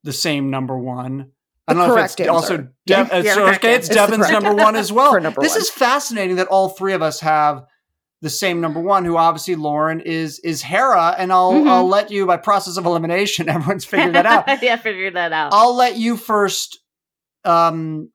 the 0.04 0.14
same 0.14 0.50
number 0.50 0.78
one. 0.78 1.32
I 1.70 1.74
don't 1.74 1.88
know 1.88 1.98
if 1.98 2.20
it's 2.20 2.30
also. 2.30 2.58
Dev- 2.58 2.70
Yeah, 2.86 3.08
it's, 3.18 3.26
yeah, 3.26 3.34
so, 3.36 3.46
correct 3.46 3.64
okay, 3.64 3.76
it's. 3.76 3.88
It's 3.88 3.96
Devin's 3.96 4.30
number 4.30 4.54
one 4.54 4.76
as 4.76 4.92
well. 4.92 5.14
This 5.14 5.54
one. 5.54 5.62
is 5.62 5.70
fascinating 5.70 6.38
that 6.38 6.48
all 6.48 6.70
three 6.70 6.94
of 6.94 7.02
us 7.02 7.20
have 7.22 7.64
the 8.22 8.30
same 8.30 8.60
number 8.60 8.82
one, 8.82 9.06
who 9.06 9.16
obviously 9.16 9.56
Lauren 9.56 10.02
is 10.02 10.40
is 10.40 10.62
Hera, 10.62 11.16
and 11.18 11.32
I'll 11.32 11.54
Mhm. 11.54 11.70
I'll 11.70 11.88
let 11.88 12.12
you 12.12 12.26
by 12.26 12.38
process 12.38 12.76
of 12.78 12.86
elimination. 12.86 13.48
Everyone's 13.50 13.86
figured 13.86 14.16
that 14.16 14.26
out. 14.26 14.46
yeah, 14.62 14.76
figured 14.76 15.16
that 15.16 15.32
out. 15.32 15.54
I'll 15.54 15.76
let 15.76 15.96
you 15.98 16.18
first 16.18 16.80
um, 17.46 18.12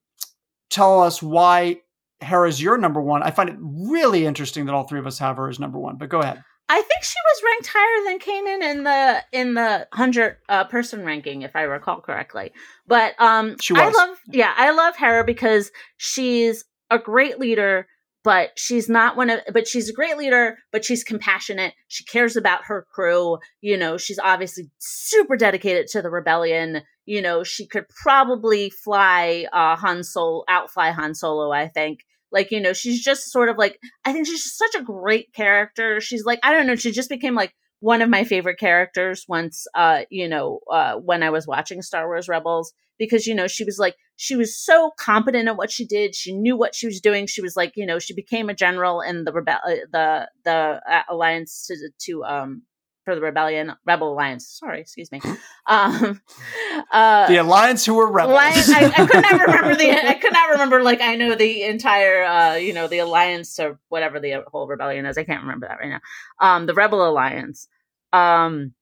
tell 0.71 1.01
us 1.03 1.23
why 1.23 1.79
Hera's 2.21 2.61
your 2.61 2.77
number 2.77 3.01
one. 3.01 3.23
I 3.23 3.31
find 3.31 3.49
it 3.49 3.57
really 3.59 4.27
interesting 4.27 4.67
that 4.67 4.75
all 4.75 4.85
three 4.85 4.99
of 4.99 5.07
us 5.07 5.19
have 5.21 5.37
her 5.39 5.49
as 5.49 5.59
number 5.59 5.79
one. 5.79 5.97
But 5.97 6.09
go 6.11 6.21
ahead. 6.21 6.43
I 6.69 6.77
think 6.81 7.03
she 7.03 7.19
was 7.27 7.43
ranked 7.45 7.71
higher 7.75 8.05
than 8.07 8.19
Kanan 8.19 8.71
in 8.73 8.85
the 8.85 9.23
in 9.33 9.55
the 9.55 9.87
hundred 9.93 10.39
uh, 10.49 10.65
person 10.65 11.05
ranking, 11.05 11.43
if 11.43 11.55
I 11.55 11.63
recall 11.63 12.01
correctly. 12.01 12.53
But 12.87 13.21
um, 13.21 13.57
She 13.61 13.75
I 13.75 13.87
was. 13.87 13.95
love, 13.95 14.17
yeah, 14.29 14.53
I 14.57 14.71
love 14.71 14.97
Hera 14.97 15.25
because 15.25 15.71
she's 15.99 16.65
a 16.91 16.99
great 16.99 17.39
leader, 17.39 17.87
but 18.23 18.51
she's 18.57 18.89
not 18.89 19.15
one 19.17 19.29
of, 19.29 19.41
but 19.53 19.69
she's 19.69 19.91
a 19.91 19.93
great 19.93 20.17
leader, 20.17 20.57
but 20.73 20.85
she's 20.87 21.05
compassionate. 21.05 21.75
She 21.89 22.05
cares 22.05 22.35
about 22.35 22.65
her 22.65 22.87
crew. 22.91 23.39
You 23.61 23.77
know, 23.77 23.99
she's 23.99 24.19
obviously 24.19 24.71
super 24.79 25.37
dedicated 25.37 25.89
to 25.89 26.01
the 26.01 26.11
rebellion. 26.11 26.81
You 27.05 27.21
know, 27.21 27.45
she 27.45 27.67
could 27.67 27.85
probably 27.91 28.71
fly 28.71 29.47
uh, 29.53 29.77
Han 29.77 30.03
Solo, 30.03 30.45
outfly 30.49 30.93
Han 30.93 31.15
Solo. 31.15 31.53
I 31.53 31.69
think. 31.69 32.01
Like, 32.35 32.51
you 32.51 32.61
know, 32.61 32.75
she's 32.75 33.03
just 33.03 33.33
sort 33.33 33.49
of 33.49 33.57
like 33.57 33.79
I 34.05 34.13
think 34.13 34.27
she's 34.27 34.43
just 34.43 34.59
such 34.59 34.75
a 34.75 34.85
great 34.85 35.33
character. 35.33 36.01
She's 36.01 36.27
like, 36.27 36.41
I 36.43 36.53
don't 36.53 36.67
know, 36.67 36.77
she 36.77 36.91
just 36.91 37.09
became 37.09 37.35
like 37.35 37.55
one 37.81 38.03
of 38.03 38.11
my 38.11 38.25
favorite 38.25 38.59
characters 38.59 39.27
once, 39.29 39.67
uh, 39.75 40.03
you 40.11 40.29
know, 40.29 40.61
uh, 40.73 40.95
when 40.95 41.23
I 41.23 41.31
was 41.31 41.47
watching 41.47 41.83
Star 41.83 42.07
Wars 42.07 42.29
Rebels, 42.29 42.73
because, 42.99 43.27
you 43.27 43.35
know, 43.35 43.47
she 43.47 43.63
was 43.63 43.79
like, 43.79 43.95
she 44.17 44.37
was 44.37 44.57
so 44.59 44.93
competent 44.99 45.49
at 45.49 45.57
what 45.57 45.71
she 45.71 45.85
did. 45.85 46.15
She 46.15 46.33
knew 46.33 46.57
what 46.57 46.75
she 46.75 46.87
was 46.87 47.01
doing. 47.01 47.27
She 47.27 47.43
was 47.43 47.57
like, 47.57 47.73
you 47.77 47.85
know, 47.85 47.99
she 47.99 48.15
became 48.15 48.49
a 48.49 48.55
general 48.55 49.01
in 49.01 49.25
the 49.25 49.33
rebel, 49.33 49.59
uh, 49.67 49.75
the, 49.93 50.29
the 50.45 50.81
uh, 50.91 51.03
alliance 51.11 51.67
to, 51.67 51.77
to, 52.07 52.25
um, 52.25 52.63
for 53.05 53.15
the 53.15 53.21
rebellion, 53.21 53.73
rebel 53.85 54.13
alliance. 54.13 54.47
Sorry, 54.47 54.81
excuse 54.81 55.13
me. 55.13 55.21
Um, 55.67 56.21
uh, 56.93 57.27
The 57.29 57.37
Alliance 57.37 57.85
who 57.85 57.95
were 57.95 58.11
rebels. 58.11 58.33
Alliance, 58.33 58.69
I, 58.71 58.87
I 58.87 59.07
could 59.07 59.23
not 59.23 59.41
remember 59.47 59.75
the. 59.75 59.91
I 59.91 60.15
could 60.15 60.33
not 60.33 60.51
remember 60.51 60.83
like 60.83 61.01
I 61.01 61.17
know 61.17 61.35
the 61.35 61.63
entire, 61.65 62.25
uh, 62.25 62.55
you 62.55 62.73
know, 62.73 62.89
the 62.89 62.99
alliance 62.99 63.55
to 63.55 63.79
whatever 63.89 64.21
the 64.21 64.43
whole 64.49 64.67
rebellion 64.67 65.07
is. 65.07 65.19
I 65.19 65.25
can't 65.25 65.43
remember 65.43 65.69
that 65.69 65.79
right 65.79 65.91
now. 65.91 66.01
Um, 66.41 66.67
the 66.67 66.75
Rebel 66.75 67.09
Alliance. 67.09 67.69
Um, 68.13 68.75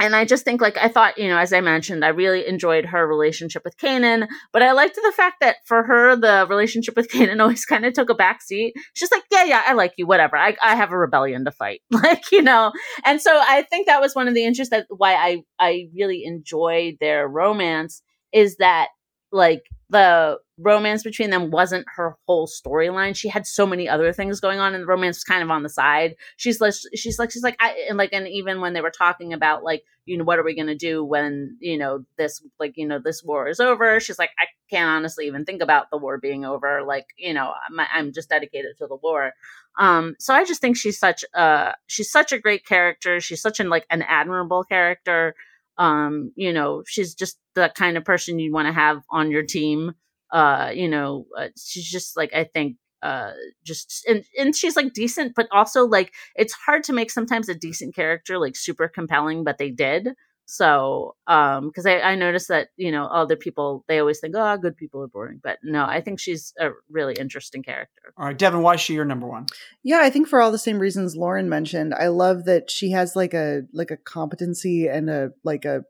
and 0.00 0.16
I 0.16 0.24
just 0.24 0.44
think 0.44 0.60
like 0.60 0.76
I 0.78 0.88
thought, 0.88 1.18
you 1.18 1.28
know, 1.28 1.38
as 1.38 1.52
I 1.52 1.60
mentioned, 1.60 2.04
I 2.04 2.08
really 2.08 2.46
enjoyed 2.46 2.86
her 2.86 3.06
relationship 3.06 3.62
with 3.64 3.76
Kanan, 3.76 4.26
but 4.52 4.62
I 4.62 4.72
liked 4.72 4.96
the 4.96 5.12
fact 5.14 5.36
that 5.40 5.56
for 5.66 5.82
her, 5.82 6.16
the 6.16 6.46
relationship 6.48 6.96
with 6.96 7.08
Kanan 7.12 7.40
always 7.40 7.64
kind 7.64 7.84
of 7.84 7.92
took 7.92 8.10
a 8.10 8.14
backseat. 8.14 8.72
She's 8.94 9.10
like, 9.10 9.24
yeah, 9.30 9.44
yeah, 9.44 9.62
I 9.66 9.74
like 9.74 9.92
you, 9.96 10.06
whatever. 10.06 10.36
I, 10.36 10.56
I 10.62 10.74
have 10.74 10.92
a 10.92 10.98
rebellion 10.98 11.44
to 11.44 11.50
fight, 11.50 11.82
like 11.90 12.32
you 12.32 12.42
know. 12.42 12.72
And 13.04 13.20
so 13.20 13.30
I 13.32 13.62
think 13.62 13.86
that 13.86 14.00
was 14.00 14.14
one 14.14 14.28
of 14.28 14.34
the 14.34 14.44
interests 14.44 14.70
that 14.70 14.86
why 14.88 15.14
I 15.14 15.42
I 15.58 15.88
really 15.94 16.24
enjoyed 16.24 16.94
their 17.00 17.28
romance 17.28 18.02
is 18.32 18.56
that 18.56 18.88
like 19.32 19.62
the 19.90 20.38
romance 20.56 21.02
between 21.02 21.30
them 21.30 21.50
wasn't 21.50 21.84
her 21.96 22.16
whole 22.26 22.46
storyline. 22.46 23.16
She 23.16 23.28
had 23.28 23.46
so 23.46 23.66
many 23.66 23.88
other 23.88 24.12
things 24.12 24.40
going 24.40 24.60
on, 24.60 24.74
and 24.74 24.82
the 24.82 24.86
romance 24.86 25.16
was 25.16 25.24
kind 25.24 25.42
of 25.42 25.50
on 25.50 25.62
the 25.62 25.68
side. 25.68 26.14
She's 26.36 26.60
like, 26.60 26.74
she's 26.94 27.18
like, 27.18 27.30
she's 27.30 27.42
like, 27.42 27.56
I 27.60 27.86
and 27.88 27.98
like, 27.98 28.12
and 28.12 28.28
even 28.28 28.60
when 28.60 28.72
they 28.72 28.80
were 28.80 28.90
talking 28.90 29.32
about 29.32 29.64
like, 29.64 29.82
you 30.06 30.16
know, 30.16 30.24
what 30.24 30.38
are 30.38 30.44
we 30.44 30.54
gonna 30.54 30.76
do 30.76 31.04
when 31.04 31.56
you 31.60 31.76
know 31.76 32.04
this, 32.16 32.40
like, 32.60 32.76
you 32.76 32.86
know, 32.86 33.00
this 33.04 33.24
war 33.24 33.48
is 33.48 33.58
over? 33.58 33.98
She's 33.98 34.18
like, 34.18 34.30
I 34.38 34.44
can't 34.70 34.88
honestly 34.88 35.26
even 35.26 35.44
think 35.44 35.60
about 35.60 35.90
the 35.90 35.98
war 35.98 36.18
being 36.18 36.44
over. 36.44 36.82
Like, 36.82 37.06
you 37.16 37.34
know, 37.34 37.52
I'm, 37.68 37.86
I'm 37.92 38.12
just 38.12 38.28
dedicated 38.28 38.78
to 38.78 38.86
the 38.86 38.96
war. 38.96 39.32
Um, 39.78 40.14
so 40.18 40.34
I 40.34 40.44
just 40.44 40.60
think 40.60 40.76
she's 40.76 40.98
such 40.98 41.24
a 41.34 41.74
she's 41.88 42.10
such 42.10 42.32
a 42.32 42.38
great 42.38 42.64
character. 42.64 43.20
She's 43.20 43.42
such 43.42 43.58
an 43.58 43.68
like 43.68 43.86
an 43.90 44.02
admirable 44.02 44.62
character 44.62 45.34
um 45.80 46.30
you 46.36 46.52
know 46.52 46.84
she's 46.86 47.14
just 47.14 47.38
the 47.56 47.72
kind 47.74 47.96
of 47.96 48.04
person 48.04 48.38
you 48.38 48.52
want 48.52 48.68
to 48.68 48.72
have 48.72 49.02
on 49.10 49.30
your 49.30 49.42
team 49.42 49.92
uh 50.32 50.70
you 50.72 50.88
know 50.88 51.26
uh, 51.38 51.48
she's 51.58 51.90
just 51.90 52.16
like 52.16 52.32
i 52.34 52.44
think 52.44 52.76
uh 53.02 53.32
just 53.64 54.04
and 54.06 54.24
and 54.38 54.54
she's 54.54 54.76
like 54.76 54.92
decent 54.92 55.34
but 55.34 55.48
also 55.50 55.86
like 55.86 56.12
it's 56.36 56.52
hard 56.52 56.84
to 56.84 56.92
make 56.92 57.10
sometimes 57.10 57.48
a 57.48 57.54
decent 57.54 57.94
character 57.94 58.38
like 58.38 58.54
super 58.54 58.88
compelling 58.88 59.42
but 59.42 59.56
they 59.56 59.70
did 59.70 60.10
so 60.50 61.14
um 61.28 61.68
because 61.68 61.86
I, 61.86 62.00
I 62.00 62.14
noticed 62.16 62.48
that 62.48 62.68
you 62.76 62.90
know 62.90 63.04
other 63.04 63.36
people 63.36 63.84
they 63.86 64.00
always 64.00 64.18
think 64.18 64.34
oh 64.36 64.56
good 64.56 64.76
people 64.76 65.00
are 65.02 65.08
boring 65.08 65.40
but 65.42 65.58
no 65.62 65.84
i 65.84 66.00
think 66.00 66.18
she's 66.18 66.52
a 66.58 66.70
really 66.90 67.14
interesting 67.14 67.62
character 67.62 68.12
All 68.16 68.26
right, 68.26 68.36
Devin, 68.36 68.62
why 68.62 68.74
is 68.74 68.80
she 68.80 68.94
your 68.94 69.04
number 69.04 69.26
one? 69.26 69.46
Yeah, 69.82 70.00
I 70.02 70.10
think 70.10 70.28
for 70.28 70.40
all 70.40 70.50
the 70.50 70.58
same 70.58 70.78
reasons 70.78 71.14
Lauren 71.16 71.48
mentioned, 71.48 71.94
I 71.94 72.08
love 72.08 72.44
that 72.46 72.70
she 72.70 72.90
has 72.90 73.14
like 73.14 73.34
a 73.34 73.62
like 73.72 73.90
a 73.90 73.96
competency 73.96 74.88
and 74.88 75.08
a 75.08 75.30
like 75.44 75.64
a 75.64 75.84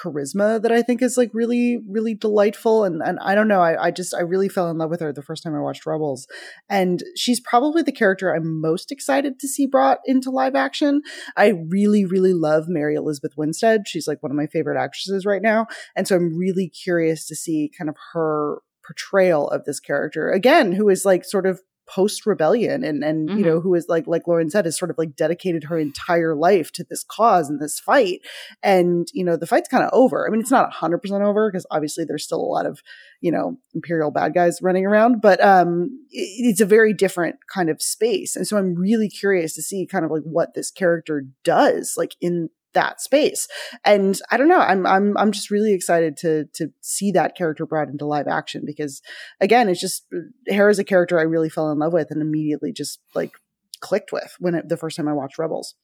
charisma 0.00 0.60
that 0.62 0.72
I 0.72 0.82
think 0.82 1.02
is 1.02 1.16
like 1.16 1.30
really 1.32 1.78
really 1.88 2.14
delightful 2.14 2.84
and 2.84 3.02
and 3.02 3.18
I 3.20 3.34
don't 3.34 3.48
know 3.48 3.60
I, 3.60 3.86
I 3.86 3.90
just 3.90 4.14
I 4.14 4.20
really 4.20 4.48
fell 4.48 4.70
in 4.70 4.78
love 4.78 4.90
with 4.90 5.00
her 5.00 5.12
the 5.12 5.22
first 5.22 5.42
time 5.42 5.54
I 5.54 5.60
watched 5.60 5.86
Rebels 5.86 6.26
and 6.68 7.02
she's 7.16 7.40
probably 7.40 7.82
the 7.82 7.92
character 7.92 8.34
I'm 8.34 8.60
most 8.60 8.90
excited 8.90 9.38
to 9.40 9.48
see 9.48 9.66
brought 9.66 9.98
into 10.04 10.30
live 10.30 10.54
action. 10.54 11.02
I 11.36 11.48
really 11.68 12.04
really 12.04 12.32
love 12.32 12.64
Mary 12.68 12.94
Elizabeth 12.94 13.36
Winstead. 13.36 13.88
She's 13.88 14.08
like 14.08 14.22
one 14.22 14.30
of 14.30 14.36
my 14.36 14.46
favorite 14.46 14.80
actresses 14.80 15.26
right 15.26 15.42
now 15.42 15.66
and 15.96 16.06
so 16.06 16.16
I'm 16.16 16.36
really 16.36 16.68
curious 16.68 17.26
to 17.26 17.36
see 17.36 17.70
kind 17.76 17.88
of 17.90 17.96
her 18.12 18.62
portrayal 18.86 19.48
of 19.50 19.64
this 19.64 19.78
character 19.78 20.30
again 20.30 20.72
who 20.72 20.88
is 20.88 21.04
like 21.04 21.24
sort 21.24 21.46
of 21.46 21.60
post 21.92 22.24
rebellion 22.24 22.84
and 22.84 23.02
and 23.02 23.28
you 23.30 23.36
Mhm. 23.36 23.44
know 23.46 23.60
who 23.60 23.74
is 23.74 23.86
like 23.88 24.06
like 24.06 24.28
Lauren 24.28 24.48
said 24.48 24.64
has 24.64 24.78
sort 24.78 24.92
of 24.92 24.98
like 24.98 25.16
dedicated 25.16 25.64
her 25.64 25.76
entire 25.78 26.36
life 26.36 26.70
to 26.72 26.84
this 26.88 27.02
cause 27.02 27.50
and 27.50 27.60
this 27.60 27.80
fight. 27.80 28.20
And 28.62 29.08
you 29.12 29.24
know 29.24 29.36
the 29.36 29.46
fight's 29.46 29.68
kind 29.68 29.82
of 29.82 29.90
over. 29.92 30.26
I 30.26 30.30
mean 30.30 30.40
it's 30.40 30.50
not 30.52 30.70
100% 30.72 31.22
over 31.22 31.50
because 31.50 31.66
obviously 31.70 32.04
there's 32.04 32.24
still 32.24 32.40
a 32.40 32.52
lot 32.56 32.66
of 32.66 32.80
you 33.20 33.32
know 33.32 33.56
imperial 33.74 34.10
bad 34.12 34.34
guys 34.34 34.60
running 34.62 34.86
around 34.86 35.20
but 35.20 35.42
um 35.44 35.90
it, 36.10 36.46
it's 36.50 36.60
a 36.60 36.66
very 36.66 36.92
different 36.94 37.36
kind 37.52 37.68
of 37.68 37.82
space. 37.82 38.36
And 38.36 38.46
so 38.46 38.56
i'm 38.56 38.74
really 38.74 39.08
curious 39.08 39.54
to 39.54 39.62
see 39.62 39.84
kind 39.86 40.04
of 40.04 40.10
like 40.10 40.22
what 40.22 40.54
this 40.54 40.70
character 40.70 41.24
does 41.44 41.94
like 41.96 42.14
in 42.20 42.50
that 42.74 43.00
space 43.00 43.48
and 43.84 44.20
i 44.30 44.36
don't 44.36 44.48
know 44.48 44.58
i'm 44.58 44.86
i'm 44.86 45.16
i'm 45.16 45.32
just 45.32 45.50
really 45.50 45.72
excited 45.74 46.16
to 46.16 46.44
to 46.52 46.68
see 46.80 47.10
that 47.10 47.36
character 47.36 47.66
brought 47.66 47.88
into 47.88 48.06
live 48.06 48.28
action 48.28 48.62
because 48.64 49.02
again 49.40 49.68
it's 49.68 49.80
just 49.80 50.06
Hera's 50.48 50.78
a 50.78 50.84
character 50.84 51.18
i 51.18 51.22
really 51.22 51.48
fell 51.48 51.70
in 51.70 51.78
love 51.78 51.92
with 51.92 52.10
and 52.10 52.22
immediately 52.22 52.72
just 52.72 53.00
like 53.14 53.32
clicked 53.80 54.12
with 54.12 54.34
when 54.38 54.54
it, 54.54 54.68
the 54.68 54.76
first 54.76 54.96
time 54.96 55.08
i 55.08 55.12
watched 55.12 55.38
rebels 55.38 55.74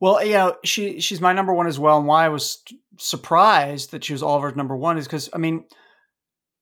Well, 0.00 0.24
you 0.24 0.32
know, 0.32 0.56
she 0.64 1.00
she's 1.00 1.20
my 1.20 1.32
number 1.32 1.54
one 1.54 1.66
as 1.66 1.78
well. 1.78 1.98
And 1.98 2.06
why 2.06 2.24
I 2.26 2.28
was 2.28 2.62
surprised 2.98 3.92
that 3.92 4.04
she 4.04 4.12
was 4.12 4.22
Oliver's 4.22 4.56
number 4.56 4.76
one 4.76 4.98
is 4.98 5.06
because 5.06 5.30
I 5.32 5.38
mean, 5.38 5.64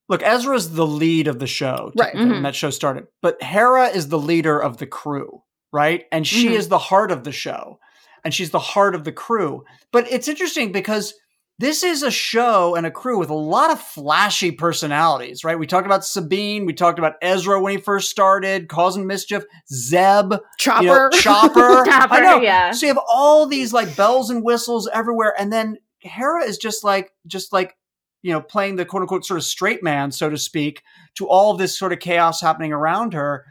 look, 0.07 0.21
Ezra's 0.23 0.71
the 0.73 0.85
lead 0.85 1.27
of 1.27 1.39
the 1.39 1.47
show, 1.47 1.91
Right. 1.95 2.07
technically, 2.11 2.31
when 2.31 2.39
Mhm. 2.39 2.43
that 2.43 2.55
show 2.55 2.69
started, 2.69 3.07
but 3.21 3.41
Hera 3.41 3.87
is 3.87 4.07
the 4.09 4.19
leader 4.19 4.59
of 4.59 4.77
the 4.77 4.85
crew, 4.87 5.41
right? 5.73 6.05
And 6.11 6.25
she 6.27 6.49
Mhm. 6.49 6.57
is 6.57 6.69
the 6.69 6.77
heart 6.77 7.11
of 7.11 7.23
the 7.23 7.31
show, 7.31 7.79
and 8.23 8.33
she's 8.33 8.51
the 8.51 8.59
heart 8.59 8.95
of 8.95 9.03
the 9.03 9.11
crew. 9.11 9.63
But 9.91 10.11
it's 10.11 10.27
interesting 10.27 10.71
because 10.71 11.13
this 11.59 11.83
is 11.83 12.01
a 12.01 12.11
show 12.11 12.75
and 12.75 12.85
a 12.85 12.91
crew 12.91 13.19
with 13.19 13.29
a 13.29 13.35
lot 13.35 13.71
of 13.71 13.79
flashy 13.79 14.51
personalities, 14.51 15.43
right? 15.43 15.57
We 15.57 15.67
talked 15.67 15.85
about 15.85 16.03
Sabine, 16.03 16.65
we 16.65 16.73
talked 16.73 16.97
about 16.97 17.13
Ezra 17.21 17.61
when 17.61 17.71
he 17.71 17.77
first 17.77 18.09
started, 18.09 18.67
causing 18.67 19.05
mischief, 19.05 19.43
Zeb, 19.71 20.33
chopper 20.57 20.83
you 20.83 20.89
know, 20.89 21.09
Chopper. 21.11 21.83
Chopper, 21.85 22.15
I 22.15 22.19
know. 22.21 22.41
yeah. 22.41 22.71
So 22.71 22.87
you 22.87 22.93
have 22.93 23.03
all 23.07 23.45
these 23.45 23.71
like 23.71 23.95
bells 23.95 24.29
and 24.29 24.43
whistles 24.43 24.89
everywhere, 24.91 25.33
and 25.37 25.53
then 25.53 25.77
Hera 25.99 26.43
is 26.43 26.57
just 26.57 26.83
like 26.83 27.11
just 27.27 27.53
like 27.53 27.77
you 28.23 28.33
know 28.33 28.41
playing 28.41 28.75
the 28.77 28.85
quote 28.85 29.01
unquote 29.01 29.23
sort 29.23 29.37
of 29.37 29.43
straight 29.43 29.83
man, 29.83 30.11
so 30.11 30.29
to 30.29 30.37
speak, 30.37 30.81
to 31.15 31.27
all 31.27 31.55
this 31.55 31.77
sort 31.77 31.93
of 31.93 31.99
chaos 31.99 32.41
happening 32.41 32.73
around 32.73 33.13
her. 33.13 33.45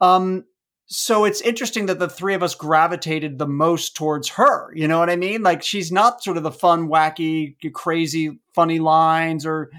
Um. 0.00 0.44
So 0.88 1.24
it's 1.24 1.40
interesting 1.40 1.86
that 1.86 1.98
the 1.98 2.08
three 2.08 2.34
of 2.34 2.42
us 2.42 2.54
gravitated 2.54 3.38
the 3.38 3.46
most 3.46 3.96
towards 3.96 4.28
her. 4.30 4.72
You 4.74 4.86
know 4.86 4.98
what 5.00 5.10
I 5.10 5.16
mean? 5.16 5.42
Like 5.42 5.62
she's 5.62 5.90
not 5.90 6.22
sort 6.22 6.36
of 6.36 6.42
the 6.42 6.52
fun, 6.52 6.88
wacky, 6.88 7.56
crazy, 7.72 8.38
funny 8.54 8.78
lines 8.78 9.44
or 9.44 9.70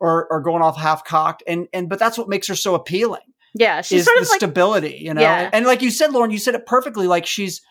or, 0.00 0.26
or 0.30 0.40
going 0.40 0.62
off 0.62 0.76
half 0.76 1.04
cocked, 1.04 1.42
and 1.46 1.66
and 1.72 1.88
but 1.88 1.98
that's 1.98 2.18
what 2.18 2.28
makes 2.28 2.46
her 2.48 2.54
so 2.54 2.74
appealing 2.74 3.22
yeah 3.54 3.80
she's 3.80 4.04
sort 4.04 4.16
the 4.16 4.22
of 4.22 4.28
like 4.28 4.38
stability, 4.38 4.98
you 5.00 5.14
know. 5.14 5.20
Yeah. 5.20 5.48
And 5.52 5.64
like 5.64 5.80
you 5.80 5.90
said, 5.90 6.12
Lauren, 6.12 6.30
you 6.30 6.38
said 6.38 6.54
it 6.54 6.66
perfectly. 6.66 7.06
Like 7.06 7.24
she's 7.24 7.62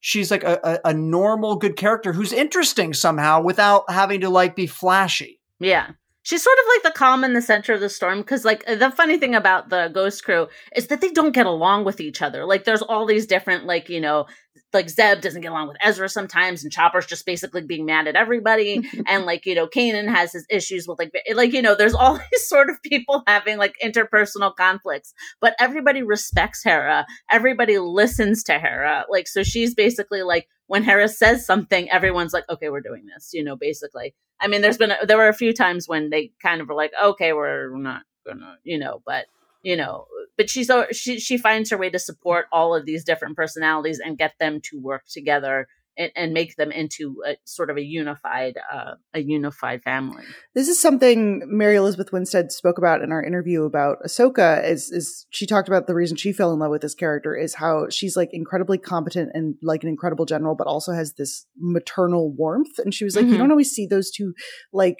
she's 0.00 0.30
like 0.30 0.44
a, 0.44 0.60
a, 0.64 0.90
a 0.90 0.94
normal, 0.94 1.56
good 1.56 1.76
character 1.76 2.12
who's 2.12 2.32
interesting 2.32 2.92
somehow 2.92 3.40
without 3.40 3.90
having 3.90 4.20
to 4.20 4.30
like 4.30 4.56
be 4.56 4.66
flashy. 4.66 5.40
Yeah. 5.60 5.90
She's 6.28 6.42
sort 6.42 6.58
of 6.58 6.64
like 6.74 6.82
the 6.82 6.98
calm 6.98 7.24
in 7.24 7.32
the 7.32 7.40
center 7.40 7.72
of 7.72 7.80
the 7.80 7.88
storm 7.88 8.18
because, 8.18 8.44
like, 8.44 8.62
the 8.66 8.92
funny 8.94 9.16
thing 9.16 9.34
about 9.34 9.70
the 9.70 9.88
Ghost 9.88 10.24
Crew 10.24 10.48
is 10.76 10.88
that 10.88 11.00
they 11.00 11.08
don't 11.08 11.32
get 11.32 11.46
along 11.46 11.86
with 11.86 12.02
each 12.02 12.20
other. 12.20 12.44
Like, 12.44 12.64
there's 12.64 12.82
all 12.82 13.06
these 13.06 13.26
different, 13.26 13.64
like, 13.64 13.88
you 13.88 13.98
know, 13.98 14.26
like 14.74 14.90
Zeb 14.90 15.22
doesn't 15.22 15.40
get 15.40 15.52
along 15.52 15.68
with 15.68 15.78
Ezra 15.82 16.06
sometimes, 16.06 16.62
and 16.62 16.70
Chopper's 16.70 17.06
just 17.06 17.24
basically 17.24 17.62
being 17.62 17.86
mad 17.86 18.06
at 18.06 18.14
everybody, 18.14 18.86
and 19.06 19.24
like 19.24 19.46
you 19.46 19.54
know, 19.54 19.66
Kanan 19.66 20.06
has 20.06 20.32
his 20.32 20.44
issues 20.50 20.86
with 20.86 20.98
like 20.98 21.12
like 21.34 21.54
you 21.54 21.62
know, 21.62 21.74
there's 21.74 21.94
all 21.94 22.18
these 22.32 22.46
sort 22.46 22.68
of 22.68 22.82
people 22.82 23.22
having 23.26 23.56
like 23.56 23.76
interpersonal 23.82 24.54
conflicts, 24.54 25.14
but 25.40 25.54
everybody 25.58 26.02
respects 26.02 26.62
Hera, 26.62 27.06
everybody 27.30 27.78
listens 27.78 28.42
to 28.44 28.58
Hera, 28.58 29.06
like 29.08 29.28
so 29.28 29.42
she's 29.42 29.74
basically 29.74 30.22
like 30.22 30.46
when 30.68 30.84
Harris 30.84 31.18
says 31.18 31.44
something, 31.44 31.90
everyone's 31.90 32.32
like, 32.32 32.48
okay, 32.48 32.68
we're 32.68 32.80
doing 32.80 33.06
this, 33.06 33.30
you 33.32 33.42
know, 33.42 33.56
basically. 33.56 34.14
I 34.40 34.46
mean, 34.46 34.62
there's 34.62 34.78
been 34.78 34.92
a, 34.92 35.04
there 35.04 35.16
were 35.16 35.28
a 35.28 35.34
few 35.34 35.52
times 35.52 35.88
when 35.88 36.10
they 36.10 36.30
kind 36.40 36.60
of 36.60 36.68
were 36.68 36.74
like, 36.74 36.92
okay, 37.02 37.32
we're 37.32 37.76
not 37.76 38.02
gonna, 38.24 38.58
you 38.62 38.78
know, 38.78 39.02
but 39.04 39.26
you 39.62 39.76
know, 39.76 40.06
but 40.36 40.48
she's 40.48 40.70
she 40.92 41.18
she 41.18 41.36
finds 41.36 41.70
her 41.70 41.78
way 41.78 41.90
to 41.90 41.98
support 41.98 42.46
all 42.52 42.74
of 42.74 42.86
these 42.86 43.02
different 43.02 43.34
personalities 43.34 43.98
and 43.98 44.16
get 44.16 44.34
them 44.38 44.60
to 44.60 44.80
work 44.80 45.04
together 45.08 45.66
and, 45.98 46.10
and 46.16 46.32
make 46.32 46.56
them 46.56 46.70
into 46.70 47.16
a 47.26 47.36
sort 47.44 47.68
of 47.68 47.76
a 47.76 47.82
unified 47.82 48.54
uh, 48.72 48.94
a 49.12 49.20
unified 49.20 49.82
family. 49.82 50.22
This 50.54 50.68
is 50.68 50.80
something 50.80 51.42
Mary 51.46 51.76
Elizabeth 51.76 52.12
Winstead 52.12 52.52
spoke 52.52 52.78
about 52.78 53.02
in 53.02 53.12
our 53.12 53.22
interview 53.22 53.64
about 53.64 53.98
Ahsoka. 54.06 54.64
Is 54.64 54.90
is 54.90 55.26
she 55.30 55.46
talked 55.46 55.68
about 55.68 55.86
the 55.86 55.94
reason 55.94 56.16
she 56.16 56.32
fell 56.32 56.52
in 56.52 56.60
love 56.60 56.70
with 56.70 56.82
this 56.82 56.94
character 56.94 57.36
is 57.36 57.56
how 57.56 57.88
she's 57.90 58.16
like 58.16 58.30
incredibly 58.32 58.78
competent 58.78 59.30
and 59.34 59.56
like 59.62 59.82
an 59.82 59.88
incredible 59.90 60.24
general, 60.24 60.54
but 60.54 60.66
also 60.66 60.92
has 60.92 61.14
this 61.14 61.44
maternal 61.58 62.32
warmth. 62.32 62.78
And 62.78 62.94
she 62.94 63.04
was 63.04 63.16
like, 63.16 63.24
mm-hmm. 63.24 63.32
you 63.32 63.38
don't 63.38 63.50
always 63.50 63.70
see 63.70 63.86
those 63.86 64.10
two 64.10 64.32
like 64.72 64.98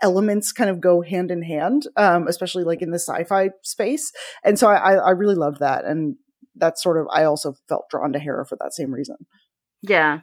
elements 0.00 0.52
kind 0.52 0.70
of 0.70 0.80
go 0.80 1.02
hand 1.02 1.32
in 1.32 1.42
hand, 1.42 1.88
um, 1.96 2.28
especially 2.28 2.62
like 2.62 2.82
in 2.82 2.92
the 2.92 3.00
sci-fi 3.00 3.50
space. 3.64 4.12
And 4.44 4.56
so 4.56 4.68
I, 4.68 4.94
I 4.94 5.10
really 5.10 5.34
loved 5.34 5.58
that. 5.58 5.84
And 5.84 6.14
that's 6.54 6.82
sort 6.82 6.98
of, 6.98 7.08
I 7.12 7.24
also 7.24 7.54
felt 7.68 7.90
drawn 7.90 8.12
to 8.12 8.20
Hera 8.20 8.46
for 8.46 8.56
that 8.60 8.74
same 8.74 8.92
reason. 8.92 9.16
Yeah. 9.82 10.20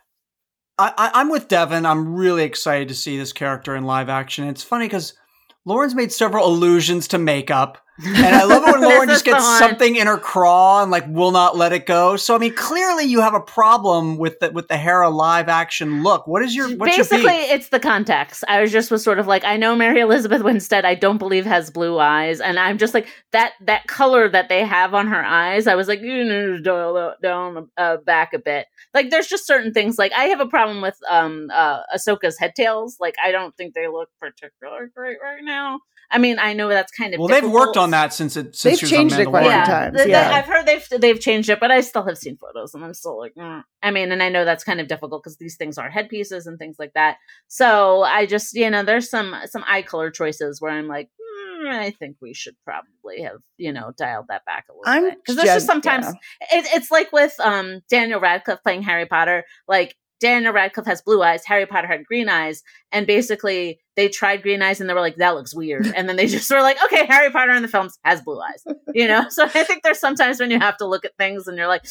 I, 0.77 1.11
I'm 1.13 1.29
with 1.29 1.47
Devin. 1.47 1.85
I'm 1.85 2.15
really 2.15 2.43
excited 2.43 2.89
to 2.89 2.95
see 2.95 3.17
this 3.17 3.31
character 3.31 3.75
in 3.75 3.85
live 3.85 4.09
action. 4.09 4.47
It's 4.47 4.63
funny 4.63 4.85
because 4.85 5.13
Lauren's 5.63 5.95
made 5.95 6.11
several 6.11 6.47
allusions 6.47 7.07
to 7.09 7.17
makeup. 7.17 7.77
And 8.03 8.35
I 8.35 8.43
love 8.43 8.63
it 8.67 8.73
when 8.73 8.81
Lauren 8.89 9.07
just 9.07 9.23
gets 9.23 9.57
something 9.57 9.95
in 9.95 10.07
her 10.07 10.17
craw 10.17 10.81
and 10.81 10.91
like 10.91 11.05
will 11.07 11.31
not 11.31 11.55
let 11.55 11.71
it 11.71 11.85
go. 11.85 12.17
So 12.17 12.35
I 12.35 12.37
mean, 12.37 12.53
clearly 12.53 13.05
you 13.05 13.21
have 13.21 13.33
a 13.33 13.39
problem 13.39 14.17
with 14.17 14.39
the 14.39 14.51
with 14.51 14.67
the 14.67 14.77
Hera 14.77 15.09
live 15.09 15.47
action 15.47 16.03
look. 16.03 16.27
What 16.27 16.41
is 16.41 16.53
your 16.53 16.75
what's 16.75 16.97
basically? 16.97 17.23
Your 17.23 17.55
it's 17.55 17.69
the 17.69 17.79
context. 17.79 18.43
I 18.49 18.59
was 18.59 18.71
just 18.71 18.91
was 18.91 19.03
sort 19.03 19.19
of 19.19 19.27
like, 19.27 19.45
I 19.45 19.55
know 19.55 19.75
Mary 19.75 20.01
Elizabeth 20.01 20.43
Winstead. 20.43 20.83
I 20.83 20.95
don't 20.95 21.17
believe 21.17 21.45
has 21.45 21.69
blue 21.69 21.97
eyes, 21.97 22.41
and 22.41 22.59
I'm 22.59 22.77
just 22.77 22.93
like 22.93 23.07
that 23.31 23.53
that 23.61 23.87
color 23.87 24.27
that 24.27 24.49
they 24.49 24.65
have 24.65 24.93
on 24.93 25.07
her 25.07 25.23
eyes. 25.23 25.65
I 25.65 25.75
was 25.75 25.87
like, 25.87 26.01
you 26.01 26.23
know, 26.25 26.59
down, 26.59 27.13
down 27.21 27.69
uh, 27.77 27.97
back 27.97 28.33
a 28.33 28.39
bit. 28.39 28.67
Like 28.93 29.09
there's 29.09 29.27
just 29.27 29.47
certain 29.47 29.73
things. 29.73 29.97
Like 29.97 30.11
I 30.11 30.25
have 30.25 30.41
a 30.41 30.47
problem 30.47 30.81
with 30.81 30.97
um 31.09 31.49
uh 31.53 31.79
Ahsoka's 31.95 32.37
head 32.37 32.55
tails. 32.55 32.97
Like 32.99 33.15
I 33.23 33.31
don't 33.31 33.55
think 33.55 33.73
they 33.73 33.87
look 33.87 34.09
particularly 34.19 34.89
great 34.93 35.17
right 35.23 35.43
now. 35.43 35.79
I 36.15 36.17
mean, 36.17 36.39
I 36.39 36.53
know 36.53 36.69
that's 36.69 36.93
kind 36.93 37.13
of 37.13 37.19
well. 37.19 37.27
Difficult. 37.27 37.51
They've 37.51 37.53
worked 37.53 37.75
on 37.75 37.91
that 37.91 38.13
since 38.13 38.37
it. 38.37 38.55
Since 38.55 38.79
they've 38.79 38.89
changed 38.89 39.19
it 39.19 39.25
quite 39.25 39.47
a 39.47 39.49
few 39.49 39.65
times. 39.65 40.01
Yeah, 40.07 40.31
I've 40.31 40.45
heard 40.45 40.65
they've 40.65 40.87
they've 41.01 41.19
changed 41.19 41.49
it, 41.49 41.59
but 41.59 41.71
I 41.71 41.81
still 41.81 42.03
have 42.03 42.17
seen 42.17 42.37
photos, 42.37 42.73
and 42.73 42.85
I'm 42.85 42.93
still 42.93 43.19
like, 43.19 43.35
mm. 43.35 43.61
I 43.83 43.91
mean, 43.91 44.13
and 44.13 44.23
I 44.23 44.29
know 44.29 44.45
that's 44.45 44.63
kind 44.63 44.79
of 44.79 44.87
difficult 44.87 45.23
because 45.23 45.35
these 45.35 45.57
things 45.57 45.77
are 45.77 45.89
headpieces 45.89 46.47
and 46.47 46.57
things 46.57 46.77
like 46.79 46.93
that. 46.93 47.17
So 47.49 48.03
I 48.03 48.27
just, 48.27 48.53
you 48.53 48.69
know, 48.69 48.81
there's 48.83 49.09
some 49.09 49.35
some 49.47 49.65
eye 49.67 49.81
color 49.81 50.09
choices 50.09 50.61
where 50.61 50.71
I'm 50.71 50.87
like, 50.87 51.09
mm, 51.19 51.67
I 51.69 51.91
think 51.91 52.15
we 52.21 52.33
should 52.33 52.55
probably 52.63 53.23
have, 53.23 53.41
you 53.57 53.73
know, 53.73 53.91
dialed 53.97 54.27
that 54.29 54.45
back 54.45 54.67
a 54.69 54.73
little 54.73 54.83
I'm 54.85 55.09
bit 55.09 55.17
because 55.17 55.35
there's 55.35 55.53
just 55.53 55.67
sometimes 55.67 56.05
yeah. 56.05 56.59
it, 56.59 56.65
it's 56.75 56.91
like 56.91 57.11
with 57.11 57.37
um 57.41 57.81
Daniel 57.89 58.21
Radcliffe 58.21 58.63
playing 58.63 58.83
Harry 58.83 59.05
Potter, 59.05 59.43
like 59.67 59.97
Daniel 60.21 60.53
Radcliffe 60.53 60.87
has 60.87 61.01
blue 61.01 61.21
eyes, 61.21 61.43
Harry 61.45 61.65
Potter 61.65 61.87
had 61.87 62.05
green 62.05 62.29
eyes, 62.29 62.63
and 62.93 63.05
basically 63.05 63.81
they 63.95 64.09
tried 64.09 64.41
green 64.41 64.61
eyes 64.61 64.81
and 64.81 64.89
they 64.89 64.93
were 64.93 65.01
like, 65.01 65.17
that 65.17 65.35
looks 65.35 65.55
weird. 65.55 65.87
And 65.95 66.07
then 66.07 66.15
they 66.15 66.27
just 66.35 66.49
were 66.49 66.61
like, 66.61 66.77
okay, 66.85 67.05
Harry 67.05 67.31
Potter 67.31 67.51
in 67.51 67.61
the 67.61 67.67
films 67.67 67.97
has 68.03 68.21
blue 68.21 68.39
eyes. 68.39 68.63
You 68.93 69.07
know? 69.07 69.25
So 69.35 69.43
I 69.43 69.63
think 69.63 69.83
there's 69.83 69.99
sometimes 69.99 70.39
when 70.39 70.49
you 70.49 70.59
have 70.59 70.77
to 70.77 70.87
look 70.87 71.03
at 71.03 71.17
things 71.17 71.47
and 71.47 71.57
you're 71.57 71.67
like, 71.67 71.85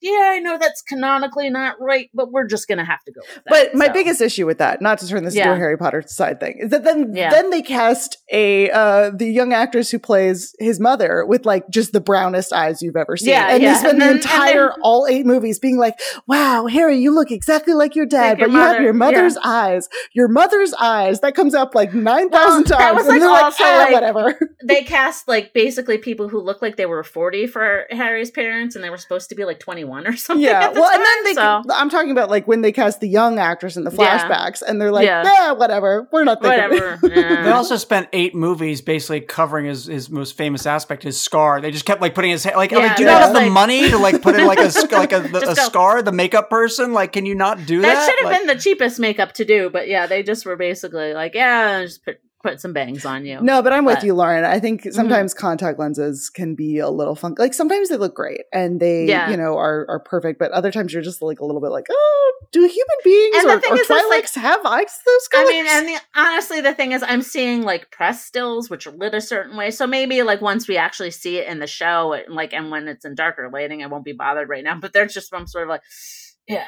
yeah, 0.00 0.30
I 0.32 0.38
know 0.38 0.58
that's 0.58 0.80
canonically 0.82 1.50
not 1.50 1.80
right, 1.80 2.08
but 2.14 2.30
we're 2.30 2.46
just 2.46 2.68
gonna 2.68 2.84
have 2.84 3.02
to 3.04 3.12
go. 3.12 3.20
That, 3.34 3.44
but 3.48 3.74
my 3.74 3.86
so. 3.86 3.92
biggest 3.92 4.20
issue 4.20 4.46
with 4.46 4.58
that, 4.58 4.80
not 4.80 4.98
to 4.98 5.08
turn 5.08 5.24
this 5.24 5.34
yeah. 5.34 5.44
into 5.44 5.54
a 5.54 5.56
Harry 5.56 5.76
Potter 5.76 6.04
side 6.06 6.38
thing, 6.38 6.58
is 6.60 6.70
that 6.70 6.84
then 6.84 7.14
yeah. 7.14 7.30
then 7.30 7.50
they 7.50 7.62
cast 7.62 8.16
a 8.32 8.70
uh, 8.70 9.10
the 9.10 9.26
young 9.26 9.52
actress 9.52 9.90
who 9.90 9.98
plays 9.98 10.54
his 10.60 10.78
mother 10.78 11.24
with 11.26 11.44
like 11.44 11.68
just 11.68 11.92
the 11.92 12.00
brownest 12.00 12.52
eyes 12.52 12.80
you've 12.80 12.96
ever 12.96 13.16
seen, 13.16 13.30
yeah, 13.30 13.48
and 13.48 13.62
yeah. 13.62 13.72
they 13.72 13.78
spend 13.78 13.92
and 13.94 14.02
the 14.02 14.06
then, 14.06 14.16
entire 14.16 14.68
then, 14.68 14.80
all 14.82 15.06
eight 15.08 15.26
movies 15.26 15.58
being 15.58 15.78
like, 15.78 15.98
"Wow, 16.28 16.66
Harry, 16.66 16.98
you 16.98 17.12
look 17.12 17.32
exactly 17.32 17.74
like 17.74 17.96
your 17.96 18.06
dad, 18.06 18.38
like 18.38 18.38
but 18.38 18.50
your 18.50 18.60
you 18.60 18.66
have 18.66 18.82
your 18.82 18.94
mother's 18.94 19.36
eyes, 19.42 19.88
your 20.12 20.28
mother's 20.28 20.72
eyes." 20.74 21.20
That 21.20 21.34
comes 21.34 21.47
up 21.54 21.74
like 21.74 21.92
nine 21.92 22.30
thousand 22.30 22.68
well, 22.70 22.78
times, 22.78 23.08
and 23.08 23.20
they're 23.20 23.28
like, 23.28 23.54
ah, 23.60 23.76
like, 23.78 23.92
whatever. 23.92 24.56
they 24.64 24.82
cast 24.82 25.28
like 25.28 25.52
basically 25.52 25.98
people 25.98 26.28
who 26.28 26.40
look 26.40 26.62
like 26.62 26.76
they 26.76 26.86
were 26.86 27.02
forty 27.02 27.46
for 27.46 27.86
Harry's 27.90 28.30
parents, 28.30 28.74
and 28.74 28.84
they 28.84 28.90
were 28.90 28.96
supposed 28.96 29.28
to 29.30 29.34
be 29.34 29.44
like 29.44 29.58
twenty 29.58 29.84
one 29.84 30.06
or 30.06 30.16
something. 30.16 30.44
Yeah 30.44 30.68
well, 30.72 30.90
time, 30.90 31.00
and 31.00 31.04
then 31.04 31.24
they. 31.24 31.34
So. 31.34 31.62
I'm 31.74 31.90
talking 31.90 32.10
about 32.10 32.30
like 32.30 32.46
when 32.46 32.62
they 32.62 32.72
cast 32.72 33.00
the 33.00 33.08
young 33.08 33.38
actress 33.38 33.76
in 33.76 33.84
the 33.84 33.90
flashbacks, 33.90 34.62
yeah. 34.62 34.68
and 34.70 34.80
they're 34.80 34.92
like, 34.92 35.06
yeah. 35.06 35.24
"Yeah, 35.24 35.52
whatever, 35.52 36.08
we're 36.12 36.24
not 36.24 36.42
thinking." 36.42 36.70
Whatever. 36.70 36.98
Yeah. 37.08 37.44
they 37.44 37.50
also 37.50 37.76
spent 37.76 38.08
eight 38.12 38.34
movies 38.34 38.80
basically 38.80 39.20
covering 39.20 39.66
his 39.66 39.86
his 39.86 40.10
most 40.10 40.36
famous 40.36 40.66
aspect, 40.66 41.02
his 41.02 41.20
scar. 41.20 41.60
They 41.60 41.70
just 41.70 41.84
kept 41.84 42.00
like 42.00 42.14
putting 42.14 42.30
his 42.30 42.44
like, 42.44 42.70
yeah, 42.70 42.78
like 42.78 42.96
do 42.96 43.02
you 43.02 43.08
not 43.08 43.22
have 43.22 43.34
like, 43.34 43.44
the 43.44 43.50
money 43.50 43.90
to 43.90 43.98
like 43.98 44.22
put 44.22 44.34
in 44.34 44.46
like 44.46 44.58
a 44.58 44.70
like 44.92 45.12
a, 45.12 45.22
a, 45.34 45.50
a 45.50 45.56
scar? 45.56 46.02
The 46.02 46.12
makeup 46.12 46.50
person, 46.50 46.92
like, 46.92 47.12
can 47.12 47.26
you 47.26 47.34
not 47.34 47.66
do 47.66 47.80
that? 47.80 47.94
That 47.94 48.06
should 48.06 48.18
have 48.20 48.32
like, 48.32 48.40
been 48.40 48.56
the 48.56 48.62
cheapest 48.62 48.98
makeup 48.98 49.32
to 49.34 49.44
do, 49.44 49.70
but 49.70 49.88
yeah, 49.88 50.06
they 50.06 50.22
just 50.22 50.46
were 50.46 50.56
basically 50.56 51.14
like, 51.14 51.34
yeah, 51.38 51.82
just 51.82 52.04
put 52.04 52.18
put 52.42 52.60
some 52.60 52.72
bangs 52.72 53.04
on 53.04 53.26
you. 53.26 53.40
No, 53.40 53.62
but 53.62 53.72
I'm 53.72 53.84
with 53.84 54.04
you, 54.04 54.14
Lauren. 54.14 54.44
I 54.44 54.60
think 54.60 54.82
mm-hmm. 54.82 54.90
sometimes 54.92 55.34
mm-hmm. 55.34 55.40
contact 55.40 55.78
lenses 55.78 56.30
can 56.30 56.54
be 56.54 56.78
a 56.78 56.88
little 56.88 57.14
funky. 57.14 57.42
Like 57.42 57.54
sometimes 57.54 57.88
they 57.88 57.96
look 57.96 58.14
great 58.14 58.42
and 58.52 58.80
they, 58.80 59.06
yeah. 59.06 59.30
you 59.30 59.36
know, 59.36 59.56
are 59.56 59.86
are 59.88 60.00
perfect, 60.00 60.38
but 60.38 60.52
other 60.52 60.70
times 60.70 60.92
you're 60.92 61.02
just 61.02 61.22
like 61.22 61.40
a 61.40 61.44
little 61.44 61.60
bit 61.60 61.70
like, 61.70 61.86
oh, 61.90 62.32
do 62.52 62.60
human 62.60 62.96
beings 63.04 63.36
and 63.38 63.46
or, 63.48 63.56
or 63.56 63.78
Twi'leks 63.78 64.10
like, 64.10 64.34
have 64.34 64.64
eyes 64.64 65.00
those 65.04 65.28
colors? 65.28 65.48
I 65.48 65.52
mean, 65.52 65.66
and 65.68 65.88
the, 65.88 66.00
honestly, 66.14 66.60
the 66.60 66.74
thing 66.74 66.92
is, 66.92 67.02
I'm 67.02 67.22
seeing 67.22 67.62
like 67.62 67.90
press 67.90 68.24
stills 68.24 68.70
which 68.70 68.86
are 68.86 68.92
lit 68.92 69.14
a 69.14 69.20
certain 69.20 69.56
way. 69.56 69.70
So 69.70 69.86
maybe 69.86 70.22
like 70.22 70.40
once 70.40 70.68
we 70.68 70.76
actually 70.76 71.10
see 71.10 71.38
it 71.38 71.48
in 71.48 71.58
the 71.58 71.66
show, 71.66 72.12
it, 72.12 72.30
like 72.30 72.52
and 72.52 72.70
when 72.70 72.88
it's 72.88 73.04
in 73.04 73.14
darker 73.14 73.50
lighting, 73.52 73.82
I 73.82 73.86
won't 73.86 74.04
be 74.04 74.12
bothered 74.12 74.48
right 74.48 74.64
now. 74.64 74.78
But 74.78 74.92
there's 74.92 75.14
just 75.14 75.34
I'm 75.34 75.46
sort 75.46 75.64
of 75.64 75.70
like, 75.70 75.82
yeah. 76.48 76.66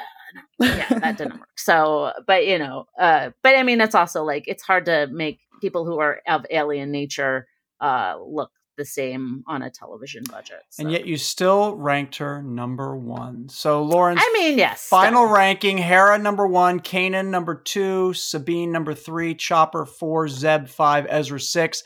Yeah, 0.59 0.87
that 0.89 1.17
didn't 1.17 1.39
work. 1.39 1.47
So, 1.57 2.11
but 2.25 2.47
you 2.47 2.57
know, 2.57 2.87
uh, 2.99 3.31
but 3.43 3.55
I 3.55 3.61
mean, 3.63 3.81
it's 3.81 3.93
also 3.93 4.23
like 4.23 4.45
it's 4.47 4.63
hard 4.63 4.85
to 4.85 5.07
make 5.11 5.39
people 5.61 5.85
who 5.85 5.99
are 5.99 6.21
of 6.27 6.45
alien 6.49 6.91
nature 6.91 7.47
uh, 7.79 8.15
look 8.19 8.51
the 8.77 8.85
same 8.85 9.43
on 9.47 9.61
a 9.61 9.69
television 9.69 10.23
budget. 10.29 10.61
So. 10.69 10.83
And 10.83 10.91
yet 10.91 11.05
you 11.05 11.17
still 11.17 11.75
ranked 11.75 12.17
her 12.17 12.41
number 12.41 12.97
one. 12.97 13.47
So 13.49 13.83
Lawrence 13.83 14.21
I 14.23 14.31
mean, 14.33 14.57
yes. 14.57 14.87
Final 14.87 15.25
ranking, 15.25 15.77
Hera 15.77 16.17
number 16.17 16.47
one, 16.47 16.79
Kanan 16.79 17.27
number 17.27 17.53
two, 17.53 18.13
Sabine 18.13 18.71
number 18.71 18.93
three, 18.93 19.35
Chopper 19.35 19.85
four, 19.85 20.27
Zeb 20.27 20.67
five, 20.67 21.05
Ezra 21.09 21.39
six. 21.39 21.83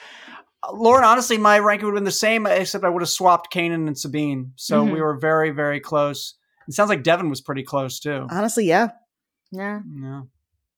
Uh, 0.63 0.73
Lauren, 0.73 1.03
honestly, 1.03 1.37
my 1.37 1.59
ranking 1.59 1.87
would 1.87 1.95
have 1.95 1.97
been 1.97 2.05
the 2.05 2.11
same, 2.11 2.45
except 2.45 2.85
I 2.85 2.89
would 2.89 3.01
have 3.01 3.09
swapped 3.09 3.51
Kanan 3.53 3.87
and 3.87 3.97
Sabine. 3.97 4.53
So 4.55 4.83
mm-hmm. 4.83 4.93
we 4.93 5.01
were 5.01 5.17
very, 5.17 5.49
very 5.49 5.79
close. 5.79 6.35
It 6.67 6.73
sounds 6.73 6.89
like 6.89 7.03
Devin 7.03 7.29
was 7.29 7.41
pretty 7.41 7.63
close 7.63 7.99
too. 7.99 8.27
Honestly, 8.29 8.65
yeah. 8.65 8.89
Yeah. 9.51 9.81
Yeah. 10.01 10.21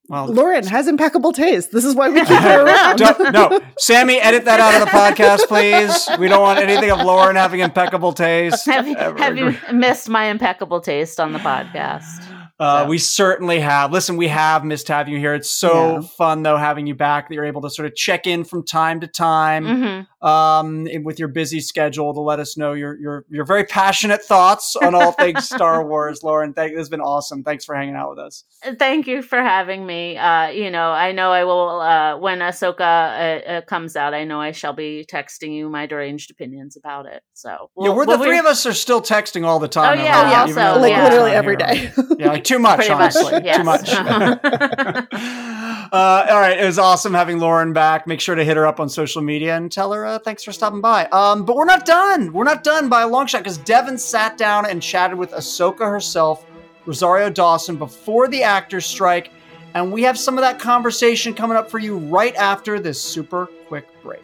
Well, 0.09 0.27
Lauren 0.27 0.65
has 0.65 0.87
impeccable 0.87 1.33
taste. 1.33 1.71
This 1.73 1.83
is 1.83 1.93
why 1.93 2.09
we 2.09 2.19
keep 2.19 2.27
her 2.29 2.65
around. 2.65 2.99
no, 3.33 3.59
Sammy, 3.77 4.19
edit 4.19 4.45
that 4.45 4.59
out 4.61 4.75
of 4.75 4.87
the 4.87 4.91
podcast, 4.91 5.47
please. 5.47 6.07
We 6.17 6.29
don't 6.29 6.41
want 6.41 6.59
anything 6.59 6.91
of 6.91 7.05
Lauren 7.05 7.35
having 7.35 7.59
impeccable 7.59 8.13
taste. 8.13 8.65
Have, 8.67 8.87
you, 8.87 8.95
have 8.95 9.37
you 9.37 9.57
missed 9.73 10.07
my 10.07 10.25
impeccable 10.25 10.79
taste 10.79 11.19
on 11.19 11.33
the 11.33 11.39
podcast? 11.39 12.23
Uh, 12.59 12.83
so. 12.83 12.87
We 12.87 12.97
certainly 12.97 13.59
have. 13.59 13.91
Listen, 13.91 14.15
we 14.17 14.29
have 14.29 14.63
missed 14.63 14.87
having 14.87 15.13
you 15.13 15.19
here. 15.19 15.35
It's 15.35 15.51
so 15.51 15.99
yeah. 15.99 16.07
fun 16.17 16.41
though 16.41 16.57
having 16.57 16.87
you 16.87 16.95
back. 16.95 17.27
That 17.27 17.35
you're 17.35 17.45
able 17.45 17.61
to 17.61 17.69
sort 17.69 17.85
of 17.85 17.95
check 17.95 18.25
in 18.25 18.45
from 18.45 18.65
time 18.65 19.01
to 19.01 19.07
time 19.07 19.65
mm-hmm. 19.65 20.16
Um, 20.21 20.87
with 21.03 21.19
your 21.19 21.27
busy 21.27 21.59
schedule 21.59 22.13
to 22.13 22.19
let 22.19 22.39
us 22.39 22.57
know 22.57 22.73
your 22.73 22.99
your 22.99 23.25
your 23.29 23.45
very 23.45 23.63
passionate 23.63 24.23
thoughts 24.23 24.75
on 24.75 24.95
all 24.95 25.11
things 25.11 25.47
Star 25.49 25.85
Wars. 25.85 26.23
Lauren, 26.23 26.53
thank, 26.53 26.73
this 26.73 26.79
has 26.79 26.89
been 26.89 27.01
awesome. 27.01 27.43
Thanks 27.43 27.65
for 27.65 27.75
hanging 27.75 27.95
out 27.95 28.09
with 28.09 28.19
us. 28.19 28.43
Uh, 28.65 28.73
thank 28.77 29.07
you 29.07 29.21
for 29.21 29.39
having 29.39 29.85
me. 29.85 30.17
Uh, 30.17 30.49
you 30.49 30.71
know, 30.71 30.89
I 30.89 31.11
know 31.11 31.31
I 31.31 31.43
will 31.43 31.81
uh, 31.81 32.17
when 32.17 32.39
Ahsoka 32.39 32.79
uh, 32.79 32.83
uh, 32.83 33.61
comes 33.61 33.95
out. 33.95 34.13
I 34.13 34.23
know 34.23 34.41
I 34.41 34.51
shall 34.51 34.73
be 34.73 35.05
texting 35.11 35.55
you 35.55 35.69
my 35.69 35.85
deranged 35.85 36.31
opinions 36.31 36.75
about 36.77 37.05
it. 37.05 37.21
So 37.33 37.69
we'll, 37.75 37.89
yeah, 37.89 37.95
we're 37.95 38.05
the 38.05 38.17
three 38.17 38.29
we... 38.29 38.39
of 38.39 38.45
us 38.45 38.65
are 38.65 38.73
still 38.73 39.01
texting 39.01 39.45
all 39.45 39.59
the 39.59 39.67
time. 39.67 39.99
Oh 39.99 40.01
yeah, 40.01 40.41
also, 40.41 40.79
like 40.79 40.91
yeah. 40.91 41.03
literally 41.03 41.31
every 41.31 41.57
day. 41.57 41.91
yeah, 42.17 42.29
like 42.29 42.43
too 42.43 42.59
much, 42.59 42.77
Pretty 42.77 42.93
honestly. 42.93 43.31
Much, 43.33 43.45
yes. 43.45 43.57
Too 43.57 43.63
much. 43.63 45.57
uh, 45.91 46.27
all 46.29 46.39
right. 46.39 46.59
It 46.59 46.65
was 46.65 46.79
awesome 46.79 47.13
having 47.13 47.39
Lauren 47.39 47.73
back. 47.73 48.07
Make 48.07 48.19
sure 48.21 48.35
to 48.35 48.43
hit 48.43 48.57
her 48.57 48.65
up 48.65 48.79
on 48.79 48.89
social 48.89 49.21
media 49.21 49.55
and 49.55 49.71
tell 49.71 49.91
her 49.93 50.05
uh, 50.05 50.19
thanks 50.19 50.43
for 50.43 50.51
stopping 50.51 50.81
by. 50.81 51.05
Um, 51.07 51.45
but 51.45 51.55
we're 51.55 51.65
not 51.65 51.85
done. 51.85 52.33
We're 52.33 52.43
not 52.43 52.63
done 52.63 52.89
by 52.89 53.03
a 53.03 53.07
long 53.07 53.27
shot 53.27 53.39
because 53.39 53.57
Devin 53.59 53.97
sat 53.97 54.37
down 54.37 54.69
and 54.69 54.81
chatted 54.81 55.17
with 55.17 55.31
Ahsoka 55.31 55.89
herself, 55.89 56.45
Rosario 56.85 57.29
Dawson 57.29 57.75
before 57.75 58.27
the 58.27 58.43
actors 58.43 58.85
strike, 58.85 59.31
and 59.73 59.91
we 59.91 60.03
have 60.03 60.17
some 60.17 60.37
of 60.37 60.41
that 60.41 60.59
conversation 60.59 61.33
coming 61.33 61.57
up 61.57 61.69
for 61.69 61.79
you 61.79 61.97
right 61.97 62.35
after 62.35 62.79
this 62.79 63.01
super 63.01 63.47
quick 63.67 63.87
break. 64.01 64.23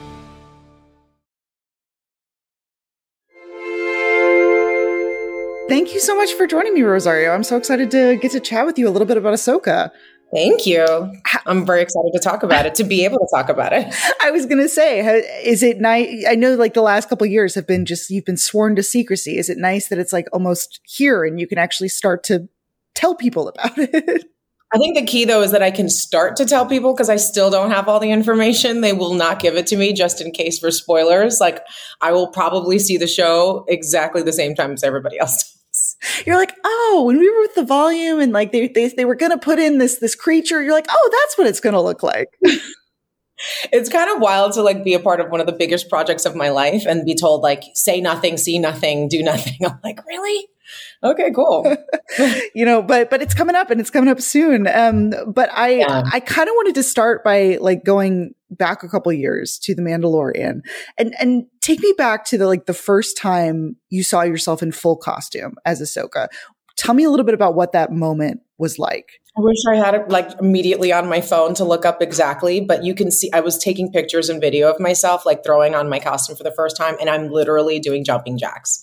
Thank 5.71 5.93
you 5.93 6.01
so 6.01 6.17
much 6.17 6.33
for 6.33 6.47
joining 6.47 6.73
me, 6.73 6.81
Rosario. 6.81 7.31
I'm 7.31 7.45
so 7.45 7.55
excited 7.55 7.91
to 7.91 8.17
get 8.17 8.33
to 8.33 8.41
chat 8.41 8.65
with 8.65 8.77
you 8.77 8.89
a 8.89 8.91
little 8.91 9.05
bit 9.05 9.15
about 9.15 9.33
Ahsoka. 9.33 9.89
Thank 10.33 10.65
you. 10.65 10.85
I'm 11.45 11.65
very 11.65 11.81
excited 11.81 12.11
to 12.11 12.19
talk 12.19 12.43
about 12.43 12.65
it, 12.65 12.75
to 12.75 12.83
be 12.83 13.05
able 13.05 13.19
to 13.19 13.27
talk 13.33 13.47
about 13.47 13.71
it. 13.71 13.87
I 14.21 14.31
was 14.31 14.45
going 14.45 14.57
to 14.57 14.67
say, 14.67 14.99
is 15.45 15.63
it 15.63 15.79
nice? 15.79 16.25
I 16.27 16.35
know 16.35 16.55
like 16.55 16.73
the 16.73 16.81
last 16.81 17.07
couple 17.07 17.25
years 17.25 17.55
have 17.55 17.67
been 17.67 17.85
just, 17.85 18.09
you've 18.09 18.25
been 18.25 18.35
sworn 18.35 18.75
to 18.75 18.83
secrecy. 18.83 19.37
Is 19.37 19.49
it 19.49 19.59
nice 19.59 19.87
that 19.87 19.97
it's 19.97 20.11
like 20.11 20.27
almost 20.33 20.81
here 20.83 21.23
and 21.23 21.39
you 21.39 21.47
can 21.47 21.57
actually 21.57 21.87
start 21.87 22.25
to 22.25 22.49
tell 22.93 23.15
people 23.15 23.47
about 23.47 23.77
it? 23.77 24.25
I 24.73 24.77
think 24.77 24.97
the 24.97 25.05
key 25.05 25.23
though 25.23 25.41
is 25.41 25.51
that 25.51 25.63
I 25.63 25.71
can 25.71 25.87
start 25.89 26.35
to 26.35 26.45
tell 26.45 26.65
people 26.65 26.93
because 26.93 27.09
I 27.09 27.15
still 27.15 27.49
don't 27.49 27.71
have 27.71 27.87
all 27.87 28.01
the 28.01 28.11
information. 28.11 28.81
They 28.81 28.91
will 28.91 29.13
not 29.13 29.39
give 29.39 29.55
it 29.55 29.67
to 29.67 29.77
me 29.77 29.93
just 29.93 30.19
in 30.19 30.31
case 30.31 30.59
for 30.59 30.69
spoilers. 30.69 31.39
Like 31.39 31.63
I 32.01 32.11
will 32.11 32.27
probably 32.27 32.77
see 32.77 32.97
the 32.97 33.07
show 33.07 33.63
exactly 33.69 34.21
the 34.21 34.33
same 34.33 34.53
time 34.53 34.73
as 34.73 34.83
everybody 34.83 35.17
else 35.17 35.57
you're 36.25 36.37
like, 36.37 36.53
oh, 36.63 37.03
when 37.05 37.19
we 37.19 37.29
were 37.29 37.41
with 37.41 37.55
the 37.55 37.65
volume 37.65 38.19
and 38.19 38.31
like 38.31 38.51
they 38.51 38.67
they, 38.67 38.87
they 38.89 39.05
were 39.05 39.15
gonna 39.15 39.37
put 39.37 39.59
in 39.59 39.77
this 39.77 39.99
this 39.99 40.15
creature, 40.15 40.61
you're 40.61 40.73
like, 40.73 40.87
oh, 40.89 41.09
that's 41.11 41.37
what 41.37 41.47
it's 41.47 41.59
gonna 41.59 41.81
look 41.81 42.03
like. 42.03 42.29
it's 43.71 43.89
kind 43.89 44.09
of 44.13 44.21
wild 44.21 44.53
to 44.53 44.61
like 44.61 44.83
be 44.83 44.93
a 44.93 44.99
part 44.99 45.19
of 45.19 45.29
one 45.29 45.39
of 45.39 45.45
the 45.45 45.53
biggest 45.53 45.89
projects 45.89 46.25
of 46.25 46.35
my 46.35 46.49
life 46.49 46.85
and 46.87 47.05
be 47.05 47.15
told 47.15 47.41
like 47.41 47.63
say 47.73 48.01
nothing, 48.01 48.37
see 48.37 48.59
nothing, 48.59 49.07
do 49.07 49.21
nothing. 49.21 49.57
I'm 49.65 49.79
like, 49.83 50.05
really? 50.05 50.47
Okay, 51.03 51.31
cool. 51.31 51.75
you 52.55 52.65
know, 52.65 52.81
but 52.81 53.09
but 53.09 53.21
it's 53.21 53.33
coming 53.33 53.55
up 53.55 53.69
and 53.69 53.81
it's 53.81 53.89
coming 53.89 54.09
up 54.09 54.21
soon. 54.21 54.67
Um, 54.67 55.13
but 55.27 55.51
I 55.51 55.79
yeah. 55.79 56.03
I 56.11 56.19
kind 56.19 56.47
of 56.47 56.53
wanted 56.55 56.75
to 56.75 56.83
start 56.83 57.23
by 57.23 57.57
like 57.59 57.83
going 57.83 58.33
back 58.51 58.83
a 58.83 58.89
couple 58.89 59.11
years 59.13 59.57
to 59.59 59.73
the 59.73 59.81
Mandalorian 59.81 60.61
and 60.97 61.15
and 61.19 61.45
take 61.61 61.79
me 61.79 61.93
back 61.97 62.25
to 62.25 62.37
the 62.37 62.47
like 62.47 62.65
the 62.65 62.73
first 62.73 63.17
time 63.17 63.75
you 63.89 64.03
saw 64.03 64.21
yourself 64.21 64.61
in 64.61 64.71
full 64.71 64.97
costume 64.97 65.55
as 65.65 65.81
Ahsoka. 65.81 66.27
Tell 66.77 66.93
me 66.93 67.03
a 67.03 67.09
little 67.09 67.25
bit 67.25 67.35
about 67.35 67.55
what 67.55 67.73
that 67.73 67.91
moment 67.91 68.41
was 68.57 68.79
like. 68.79 69.21
I 69.37 69.41
wish 69.41 69.57
I 69.69 69.75
had 69.75 69.93
it 69.93 70.09
like 70.09 70.29
immediately 70.41 70.91
on 70.91 71.07
my 71.07 71.21
phone 71.21 71.53
to 71.55 71.63
look 71.63 71.85
up 71.85 72.01
exactly, 72.01 72.59
but 72.59 72.83
you 72.83 72.93
can 72.93 73.11
see 73.11 73.31
I 73.31 73.39
was 73.39 73.57
taking 73.57 73.91
pictures 73.91 74.29
and 74.29 74.41
video 74.41 74.69
of 74.69 74.79
myself 74.79 75.25
like 75.25 75.43
throwing 75.43 75.73
on 75.73 75.89
my 75.89 75.99
costume 75.99 76.35
for 76.35 76.43
the 76.43 76.51
first 76.51 76.75
time 76.75 76.95
and 76.99 77.09
I'm 77.09 77.29
literally 77.29 77.79
doing 77.79 78.03
jumping 78.03 78.37
jacks. 78.37 78.81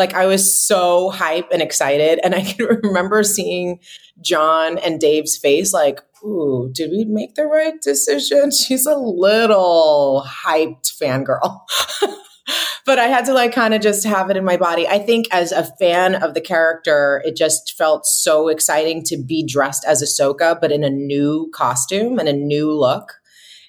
Like 0.00 0.14
I 0.14 0.24
was 0.24 0.58
so 0.58 1.10
hype 1.10 1.48
and 1.52 1.60
excited. 1.60 2.20
And 2.24 2.34
I 2.34 2.40
can 2.52 2.64
remember 2.82 3.22
seeing 3.22 3.80
John 4.22 4.78
and 4.78 4.98
Dave's 4.98 5.36
face 5.36 5.74
like, 5.74 6.00
ooh, 6.24 6.70
did 6.72 6.90
we 6.90 7.04
make 7.04 7.34
the 7.34 7.44
right 7.44 7.80
decision? 7.82 8.50
She's 8.66 8.86
a 8.86 8.96
little 8.96 10.26
hyped 10.26 10.98
fangirl. 10.98 11.60
but 12.86 12.98
I 12.98 13.08
had 13.08 13.26
to 13.26 13.34
like 13.34 13.52
kind 13.52 13.74
of 13.74 13.82
just 13.82 14.06
have 14.06 14.30
it 14.30 14.38
in 14.38 14.44
my 14.44 14.56
body. 14.56 14.88
I 14.88 14.98
think 14.98 15.26
as 15.30 15.52
a 15.52 15.64
fan 15.78 16.14
of 16.14 16.32
the 16.32 16.40
character, 16.40 17.22
it 17.26 17.36
just 17.36 17.74
felt 17.76 18.06
so 18.06 18.48
exciting 18.48 19.02
to 19.04 19.22
be 19.22 19.46
dressed 19.46 19.84
as 19.86 20.02
Ahsoka, 20.02 20.58
but 20.58 20.72
in 20.72 20.82
a 20.82 20.90
new 20.90 21.50
costume 21.54 22.18
and 22.18 22.28
a 22.28 22.32
new 22.32 22.72
look. 22.72 23.20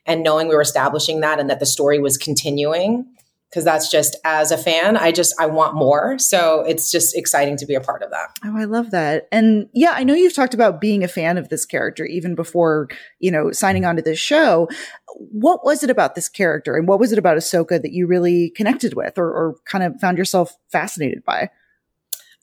And 0.05 0.23
knowing 0.23 0.47
we 0.47 0.55
were 0.55 0.61
establishing 0.61 1.19
that 1.19 1.41
and 1.41 1.49
that 1.49 1.59
the 1.59 1.65
story 1.65 1.99
was 1.99 2.17
continuing 2.17 3.05
because 3.51 3.65
that's 3.65 3.91
just 3.91 4.15
as 4.23 4.49
a 4.49 4.57
fan 4.57 4.95
i 4.95 5.11
just 5.11 5.35
i 5.39 5.45
want 5.45 5.75
more. 5.75 6.17
So 6.17 6.61
it's 6.61 6.89
just 6.89 7.15
exciting 7.15 7.57
to 7.57 7.65
be 7.65 7.75
a 7.75 7.81
part 7.81 8.01
of 8.01 8.09
that. 8.11 8.29
Oh 8.45 8.57
i 8.57 8.63
love 8.63 8.91
that. 8.91 9.27
And 9.31 9.67
yeah 9.73 9.93
i 9.95 10.03
know 10.03 10.13
you've 10.13 10.35
talked 10.35 10.53
about 10.53 10.81
being 10.81 11.03
a 11.03 11.07
fan 11.07 11.37
of 11.37 11.49
this 11.49 11.65
character 11.65 12.05
even 12.05 12.35
before 12.35 12.87
you 13.19 13.31
know 13.31 13.51
signing 13.51 13.85
on 13.85 13.95
to 13.95 14.01
this 14.01 14.19
show. 14.19 14.67
What 15.15 15.63
was 15.65 15.83
it 15.83 15.89
about 15.89 16.15
this 16.15 16.29
character 16.29 16.75
and 16.75 16.87
what 16.87 16.99
was 16.99 17.11
it 17.11 17.19
about 17.19 17.37
ahsoka 17.37 17.81
that 17.81 17.91
you 17.91 18.07
really 18.07 18.51
connected 18.51 18.95
with 18.95 19.17
or, 19.17 19.27
or 19.27 19.55
kind 19.65 19.83
of 19.83 19.99
found 19.99 20.17
yourself 20.17 20.55
fascinated 20.71 21.23
by? 21.25 21.49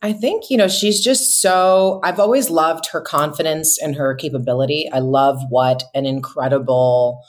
I 0.01 0.13
think, 0.13 0.49
you 0.49 0.57
know, 0.57 0.69
she's 0.69 1.03
just 1.03 1.41
so, 1.41 2.01
I've 2.05 2.21
always 2.21 2.51
loved 2.51 2.87
her 2.93 3.01
confidence 3.01 3.83
and 3.83 3.97
her 3.97 4.15
capability. 4.15 4.89
I 4.93 5.01
love 5.01 5.41
what 5.49 5.83
an 5.93 6.07
incredible, 6.07 7.25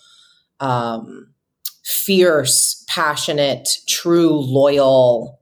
um, 0.60 1.29
fierce, 1.90 2.86
passionate, 2.88 3.68
true, 3.88 4.32
loyal 4.32 5.40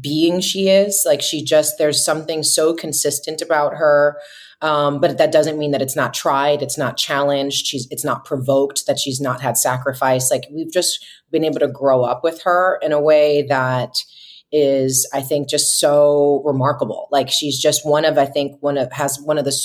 being 0.00 0.40
she 0.40 0.68
is. 0.68 1.02
Like 1.04 1.20
she 1.20 1.42
just, 1.42 1.76
there's 1.78 2.04
something 2.04 2.42
so 2.42 2.72
consistent 2.72 3.42
about 3.42 3.74
her. 3.74 4.16
Um, 4.60 5.00
but 5.00 5.18
that 5.18 5.32
doesn't 5.32 5.58
mean 5.58 5.70
that 5.72 5.82
it's 5.82 5.96
not 5.96 6.14
tried, 6.14 6.62
it's 6.62 6.78
not 6.78 6.96
challenged, 6.96 7.66
she's 7.66 7.86
it's 7.92 8.04
not 8.04 8.24
provoked, 8.24 8.86
that 8.86 8.98
she's 8.98 9.20
not 9.20 9.40
had 9.40 9.56
sacrifice. 9.56 10.32
Like 10.32 10.44
we've 10.50 10.72
just 10.72 11.04
been 11.30 11.44
able 11.44 11.60
to 11.60 11.68
grow 11.68 12.02
up 12.02 12.24
with 12.24 12.42
her 12.42 12.78
in 12.82 12.90
a 12.90 13.00
way 13.00 13.42
that 13.48 14.02
is, 14.50 15.08
I 15.12 15.20
think, 15.20 15.48
just 15.48 15.78
so 15.78 16.42
remarkable. 16.44 17.08
Like 17.12 17.30
she's 17.30 17.58
just 17.60 17.86
one 17.86 18.04
of, 18.04 18.18
I 18.18 18.26
think, 18.26 18.60
one 18.60 18.78
of 18.78 18.92
has 18.92 19.20
one 19.20 19.38
of 19.38 19.44
the 19.44 19.56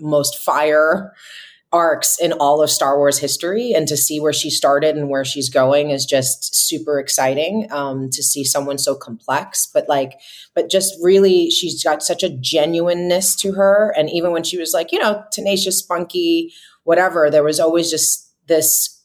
most 0.00 0.38
fire 0.38 1.12
arcs 1.72 2.18
in 2.20 2.32
all 2.32 2.62
of 2.62 2.70
Star 2.70 2.98
Wars 2.98 3.18
history, 3.18 3.72
and 3.72 3.86
to 3.86 3.96
see 3.96 4.18
where 4.18 4.32
she 4.32 4.50
started 4.50 4.96
and 4.96 5.08
where 5.08 5.24
she's 5.24 5.48
going 5.48 5.90
is 5.90 6.04
just 6.04 6.54
super 6.54 6.98
exciting. 6.98 7.68
Um, 7.70 8.10
to 8.10 8.22
see 8.22 8.44
someone 8.44 8.78
so 8.78 8.94
complex, 8.94 9.68
but 9.72 9.88
like, 9.88 10.14
but 10.54 10.70
just 10.70 10.94
really, 11.02 11.50
she's 11.50 11.82
got 11.82 12.02
such 12.02 12.22
a 12.22 12.30
genuineness 12.30 13.36
to 13.36 13.52
her. 13.52 13.94
And 13.96 14.10
even 14.10 14.32
when 14.32 14.42
she 14.42 14.58
was 14.58 14.72
like, 14.72 14.90
you 14.90 14.98
know, 14.98 15.22
tenacious, 15.32 15.78
spunky, 15.78 16.52
whatever, 16.84 17.30
there 17.30 17.44
was 17.44 17.60
always 17.60 17.90
just 17.90 18.32
this. 18.46 19.00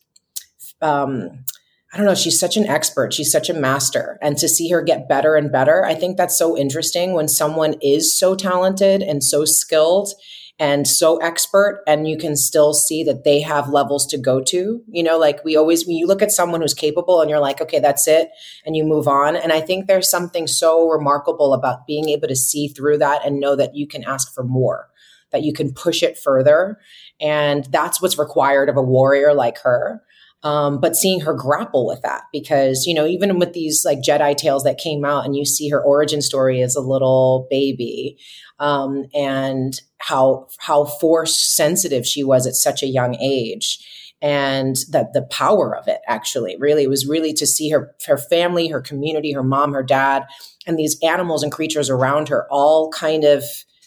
Um, 0.82 1.45
I 1.93 1.97
don't 1.97 2.07
know. 2.07 2.16
She's 2.16 2.39
such 2.39 2.57
an 2.57 2.66
expert. 2.66 3.13
She's 3.13 3.32
such 3.32 3.49
a 3.49 3.53
master. 3.53 4.18
And 4.22 4.38
to 4.39 4.49
see 4.49 4.70
her 4.70 4.82
get 4.82 5.07
better 5.07 5.36
and 5.36 5.49
better, 5.49 5.86
I 5.86 5.95
think 5.95 6.18
that's 6.18 6.38
so 6.38 6.57
interesting 6.57 7.13
when 7.13 7.30
someone 7.30 7.76
is 7.82 8.20
so 8.20 8.36
talented 8.36 9.01
and 9.01 9.24
so 9.24 9.45
skilled 9.45 10.09
and 10.58 10.88
so 10.88 11.18
expert 11.18 11.84
and 11.86 12.08
you 12.08 12.18
can 12.18 12.36
still 12.36 12.74
see 12.74 13.03
that 13.03 13.24
they 13.24 13.41
have 13.41 13.70
levels 13.70 14.06
to 14.08 14.18
go 14.18 14.41
to. 14.41 14.82
You 14.88 15.03
know 15.03 15.18
like 15.18 15.43
we 15.43 15.56
always 15.56 15.86
when 15.86 15.97
you 15.97 16.08
look 16.08 16.22
at 16.22 16.32
someone 16.32 16.62
who's 16.62 16.74
capable 16.74 17.22
and 17.22 17.30
you're 17.30 17.39
like 17.39 17.62
okay 17.62 17.80
that's 17.80 18.08
it 18.08 18.30
and 18.66 18.76
you 18.76 18.84
move 18.84 19.08
on. 19.08 19.36
And 19.36 19.51
i 19.51 19.62
think 19.62 19.88
there's 19.88 20.10
something 20.10 20.47
so 20.47 20.88
remarkable 20.89 21.53
about 21.53 21.88
being 21.88 22.10
able 22.10 22.28
to 22.28 22.36
see 22.36 22.68
through 22.68 22.99
that 22.99 23.26
and 23.26 23.39
know 23.39 23.56
that 23.56 23.76
you 23.76 23.88
can 23.88 24.03
ask 24.03 24.34
for 24.34 24.43
more 24.43 24.89
that 25.32 25.43
you 25.43 25.51
can 25.51 25.74
push 25.74 26.01
it 26.01 26.18
further. 26.18 26.80
And 27.20 27.66
that's 27.66 28.01
what's 28.01 28.18
required 28.18 28.70
of 28.70 28.78
a 28.78 28.82
warrior 28.82 29.34
like 29.34 29.58
her 29.60 30.01
um, 30.44 30.80
but 30.80 30.96
seeing 30.96 31.22
her 31.22 31.34
grapple 31.34 31.88
with 31.88 32.02
that 32.02 32.24
because 32.32 32.86
you 32.86 32.94
know 32.94 33.06
even 33.06 33.40
with 33.40 33.54
these 33.54 33.84
like 33.86 34.00
jedi 34.00 34.36
tales 34.36 34.64
that 34.64 34.78
came 34.78 35.04
out 35.04 35.26
and 35.26 35.36
you 35.36 35.46
see 35.46 35.70
her 35.70 35.82
origin 35.82 36.22
story 36.22 36.62
as 36.62 36.76
a 36.76 36.82
little 36.82 37.48
baby 37.50 38.18
um, 38.60 39.06
and 39.14 39.82
how 39.98 40.48
how 40.60 40.86
force 40.86 41.38
sensitive 41.38 42.06
she 42.06 42.24
was 42.24 42.46
at 42.46 42.54
such 42.54 42.84
a 42.84 42.88
young 42.88 43.16
age 43.16 43.80
and 44.22 44.78
that 44.90 45.14
the 45.14 45.22
power 45.24 45.76
of 45.76 45.88
it 45.88 46.02
actually. 46.08 46.56
Really 46.60 46.88
was 46.88 47.08
really 47.08 47.34
to 47.34 47.46
see 47.46 47.70
her 47.70 47.94
her 48.08 48.18
family 48.18 48.68
her 48.70 48.82
community 48.82 49.34
her 49.34 49.44
mom 49.44 49.74
her 49.74 49.84
dad 49.84 50.24
and 50.66 50.80
these 50.80 50.98
animals 51.04 51.44
and 51.44 51.52
creatures 51.52 51.90
around 51.90 52.30
her 52.30 52.48
all 52.50 52.90
kind 52.92 53.24
of 53.24 53.44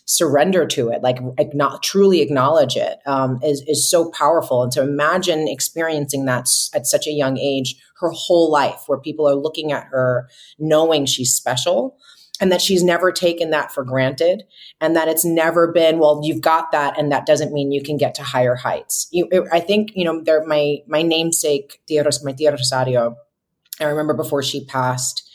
surrender 0.09 0.67
to 0.67 0.89
it 0.89 1.03
like 1.03 1.19
not 1.53 1.83
truly 1.83 2.23
acknowledge 2.23 2.77
it 2.77 2.99
um, 3.05 3.39
is 3.43 3.63
is 3.69 3.89
so 3.91 4.11
powerful 4.13 4.63
and 4.63 4.73
to 4.73 4.81
imagine 4.81 5.47
experiencing 5.47 6.25
that 6.25 6.49
at 6.75 6.87
such 6.87 7.07
a 7.07 7.13
young 7.13 7.37
age 7.37 7.77
her 8.01 8.11
whole 8.11 8.51
life 8.51 8.85
where 8.87 8.99
people 8.99 9.29
are 9.29 9.35
looking 9.35 9.71
at 9.71 9.85
her 9.85 10.27
knowing 10.59 11.05
she's 11.05 11.35
special 11.35 11.95
and 12.41 12.51
that 12.51 12.63
she's 12.63 12.83
never 12.83 13.13
taken 13.13 13.51
that 13.51 13.71
for 13.71 13.85
granted 13.85 14.45
and 14.81 14.97
that 14.97 15.09
it's 15.09 15.27
never 15.27 15.71
been 15.71 15.99
well 15.99 16.23
you've 16.25 16.41
got 16.41 16.73
that 16.73 16.99
and 16.99 17.13
that 17.13 17.27
doesn't 17.27 17.53
mean 17.53 17.71
you 17.71 17.83
can 17.83 17.99
get 17.99 18.15
to 18.15 18.23
higher 18.23 18.55
heights 18.55 19.09
you, 19.13 19.29
i 19.53 19.61
think 19.61 19.91
you 19.95 20.07
know 20.07 20.23
there 20.23 20.43
my 20.47 20.79
my 20.87 21.03
namesake 21.03 21.83
tia, 21.87 22.03
my 22.25 22.33
tia 22.33 22.51
rosario 22.51 23.15
i 23.79 23.85
remember 23.85 24.15
before 24.15 24.43
she 24.43 24.65
passed 24.65 25.29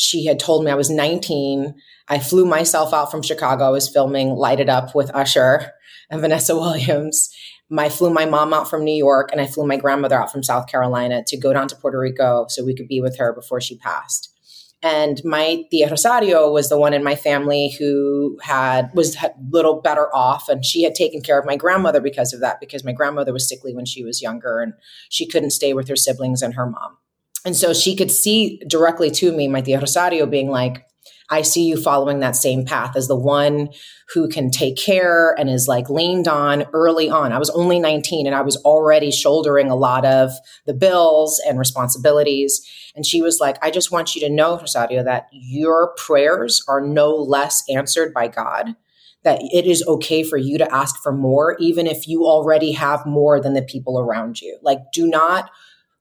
she 0.00 0.24
had 0.24 0.40
told 0.40 0.64
me 0.64 0.70
I 0.70 0.76
was 0.76 0.88
19. 0.88 1.74
I 2.10 2.18
flew 2.18 2.44
myself 2.44 2.92
out 2.92 3.10
from 3.10 3.22
Chicago. 3.22 3.64
I 3.64 3.70
was 3.70 3.88
filming 3.88 4.30
Light 4.30 4.58
It 4.58 4.68
Up 4.68 4.96
with 4.96 5.14
Usher 5.14 5.72
and 6.10 6.20
Vanessa 6.20 6.56
Williams. 6.58 7.30
I 7.78 7.88
flew 7.88 8.10
my 8.10 8.26
mom 8.26 8.52
out 8.52 8.68
from 8.68 8.84
New 8.84 8.96
York 8.96 9.30
and 9.30 9.40
I 9.40 9.46
flew 9.46 9.64
my 9.64 9.76
grandmother 9.76 10.20
out 10.20 10.32
from 10.32 10.42
South 10.42 10.66
Carolina 10.66 11.22
to 11.28 11.36
go 11.36 11.52
down 11.52 11.68
to 11.68 11.76
Puerto 11.76 12.00
Rico 12.00 12.46
so 12.48 12.64
we 12.64 12.74
could 12.74 12.88
be 12.88 13.00
with 13.00 13.16
her 13.18 13.32
before 13.32 13.60
she 13.60 13.78
passed. 13.78 14.36
And 14.82 15.20
my 15.24 15.66
tia 15.70 15.88
Rosario 15.88 16.50
was 16.50 16.68
the 16.68 16.78
one 16.78 16.94
in 16.94 17.04
my 17.04 17.14
family 17.14 17.76
who 17.78 18.38
had 18.42 18.90
was 18.94 19.14
a 19.22 19.30
little 19.50 19.80
better 19.80 20.12
off, 20.14 20.48
and 20.48 20.64
she 20.64 20.82
had 20.82 20.94
taken 20.94 21.20
care 21.20 21.38
of 21.38 21.44
my 21.44 21.54
grandmother 21.54 22.00
because 22.00 22.32
of 22.32 22.40
that. 22.40 22.60
Because 22.60 22.82
my 22.82 22.92
grandmother 22.92 23.32
was 23.34 23.46
sickly 23.46 23.74
when 23.74 23.84
she 23.84 24.02
was 24.02 24.22
younger, 24.22 24.60
and 24.60 24.72
she 25.10 25.26
couldn't 25.26 25.50
stay 25.50 25.74
with 25.74 25.86
her 25.88 25.96
siblings 25.96 26.40
and 26.40 26.54
her 26.54 26.64
mom. 26.64 26.96
And 27.44 27.54
so 27.54 27.74
she 27.74 27.94
could 27.94 28.10
see 28.10 28.58
directly 28.66 29.10
to 29.10 29.32
me, 29.32 29.48
my 29.48 29.60
tia 29.60 29.80
Rosario, 29.80 30.24
being 30.24 30.48
like, 30.48 30.82
I 31.30 31.42
see 31.42 31.64
you 31.64 31.80
following 31.80 32.20
that 32.20 32.34
same 32.34 32.64
path 32.64 32.96
as 32.96 33.06
the 33.06 33.16
one 33.16 33.70
who 34.12 34.28
can 34.28 34.50
take 34.50 34.76
care 34.76 35.34
and 35.38 35.48
is 35.48 35.68
like 35.68 35.88
leaned 35.88 36.26
on 36.26 36.64
early 36.72 37.08
on. 37.08 37.32
I 37.32 37.38
was 37.38 37.50
only 37.50 37.78
19 37.78 38.26
and 38.26 38.34
I 38.34 38.40
was 38.40 38.56
already 38.64 39.12
shouldering 39.12 39.70
a 39.70 39.76
lot 39.76 40.04
of 40.04 40.32
the 40.66 40.74
bills 40.74 41.40
and 41.46 41.58
responsibilities. 41.58 42.68
And 42.96 43.06
she 43.06 43.22
was 43.22 43.38
like, 43.40 43.56
I 43.62 43.70
just 43.70 43.92
want 43.92 44.14
you 44.14 44.20
to 44.22 44.28
know, 44.28 44.58
Rosario, 44.58 45.04
that 45.04 45.28
your 45.32 45.94
prayers 45.96 46.64
are 46.68 46.80
no 46.80 47.14
less 47.14 47.62
answered 47.70 48.12
by 48.12 48.26
God. 48.26 48.74
That 49.22 49.40
it 49.52 49.66
is 49.66 49.86
okay 49.86 50.22
for 50.22 50.38
you 50.38 50.56
to 50.58 50.74
ask 50.74 50.96
for 51.02 51.12
more, 51.12 51.54
even 51.60 51.86
if 51.86 52.08
you 52.08 52.24
already 52.24 52.72
have 52.72 53.04
more 53.04 53.38
than 53.38 53.52
the 53.52 53.62
people 53.62 54.00
around 54.00 54.40
you. 54.40 54.58
Like, 54.62 54.78
do 54.94 55.06
not 55.06 55.50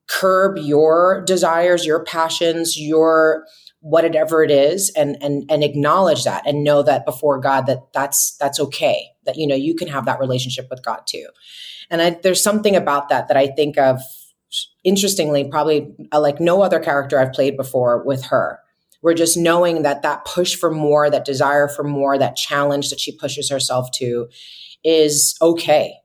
curb 0.07 0.57
your 0.57 1.21
desires, 1.25 1.85
your 1.85 2.03
passions, 2.03 2.79
your 2.79 3.45
whatever 3.81 4.43
it 4.43 4.51
is 4.51 4.91
and 4.95 5.15
and 5.21 5.49
and 5.49 5.63
acknowledge 5.63 6.25
that 6.25 6.45
and 6.45 6.63
know 6.63 6.83
that 6.83 7.05
before 7.05 7.39
God 7.39 7.65
that 7.67 7.93
that's 7.93 8.35
that's 8.37 8.59
okay 8.59 9.07
that 9.25 9.37
you 9.37 9.47
know 9.47 9.55
you 9.55 9.75
can 9.75 9.87
have 9.87 10.05
that 10.05 10.19
relationship 10.19 10.67
with 10.69 10.83
God 10.83 11.01
too. 11.05 11.27
And 11.89 12.01
I, 12.01 12.09
there's 12.21 12.43
something 12.43 12.75
about 12.75 13.09
that 13.09 13.27
that 13.29 13.37
I 13.37 13.47
think 13.47 13.77
of 13.77 14.01
interestingly 14.83 15.45
probably 15.45 15.95
uh, 16.11 16.19
like 16.19 16.39
no 16.39 16.61
other 16.61 16.79
character 16.79 17.19
I've 17.19 17.33
played 17.33 17.55
before 17.55 18.03
with 18.03 18.25
her. 18.25 18.59
We're 19.01 19.13
just 19.13 19.37
knowing 19.37 19.83
that 19.83 20.01
that 20.01 20.25
push 20.25 20.55
for 20.55 20.69
more 20.69 21.09
that 21.09 21.23
desire 21.23 21.69
for 21.69 21.83
more 21.83 22.17
that 22.17 22.35
challenge 22.35 22.89
that 22.89 22.99
she 22.99 23.17
pushes 23.17 23.49
herself 23.49 23.91
to 23.91 24.27
is 24.83 25.35
okay 25.41 25.98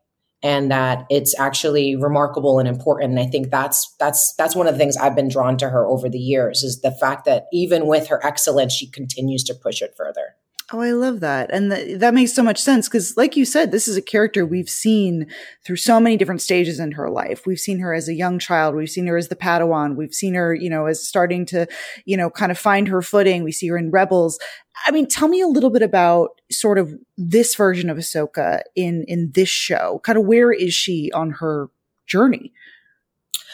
and 0.44 0.70
that 0.70 1.06
it's 1.08 1.36
actually 1.40 1.96
remarkable 1.96 2.58
and 2.58 2.68
important. 2.68 3.12
And 3.12 3.18
I 3.18 3.24
think 3.28 3.50
that's 3.50 3.92
that's 3.98 4.34
that's 4.36 4.54
one 4.54 4.66
of 4.66 4.74
the 4.74 4.78
things 4.78 4.96
I've 4.96 5.16
been 5.16 5.30
drawn 5.30 5.56
to 5.56 5.70
her 5.70 5.86
over 5.86 6.08
the 6.08 6.18
years 6.18 6.62
is 6.62 6.82
the 6.82 6.92
fact 6.92 7.24
that 7.24 7.46
even 7.50 7.86
with 7.86 8.06
her 8.08 8.24
excellence, 8.24 8.74
she 8.74 8.86
continues 8.86 9.42
to 9.44 9.54
push 9.54 9.80
it 9.80 9.94
further. 9.96 10.36
Oh, 10.74 10.80
I 10.80 10.90
love 10.90 11.20
that. 11.20 11.50
And 11.52 11.70
th- 11.70 12.00
that 12.00 12.14
makes 12.14 12.32
so 12.32 12.42
much 12.42 12.60
sense 12.60 12.88
because, 12.88 13.16
like 13.16 13.36
you 13.36 13.44
said, 13.44 13.70
this 13.70 13.86
is 13.86 13.96
a 13.96 14.02
character 14.02 14.44
we've 14.44 14.68
seen 14.68 15.28
through 15.64 15.76
so 15.76 16.00
many 16.00 16.16
different 16.16 16.42
stages 16.42 16.80
in 16.80 16.90
her 16.92 17.08
life. 17.08 17.46
We've 17.46 17.60
seen 17.60 17.78
her 17.78 17.94
as 17.94 18.08
a 18.08 18.12
young 18.12 18.40
child. 18.40 18.74
We've 18.74 18.90
seen 18.90 19.06
her 19.06 19.16
as 19.16 19.28
the 19.28 19.36
Padawan. 19.36 19.94
We've 19.94 20.12
seen 20.12 20.34
her, 20.34 20.52
you 20.52 20.68
know, 20.68 20.86
as 20.86 21.06
starting 21.06 21.46
to, 21.46 21.68
you 22.06 22.16
know, 22.16 22.28
kind 22.28 22.50
of 22.50 22.58
find 22.58 22.88
her 22.88 23.02
footing. 23.02 23.44
We 23.44 23.52
see 23.52 23.68
her 23.68 23.78
in 23.78 23.92
Rebels. 23.92 24.40
I 24.84 24.90
mean, 24.90 25.06
tell 25.06 25.28
me 25.28 25.40
a 25.40 25.46
little 25.46 25.70
bit 25.70 25.82
about 25.82 26.40
sort 26.50 26.78
of 26.78 26.92
this 27.16 27.54
version 27.54 27.88
of 27.88 27.96
Ahsoka 27.96 28.62
in, 28.74 29.04
in 29.06 29.30
this 29.32 29.48
show. 29.48 30.00
Kind 30.02 30.18
of 30.18 30.24
where 30.24 30.50
is 30.50 30.74
she 30.74 31.12
on 31.12 31.30
her 31.30 31.68
journey? 32.08 32.52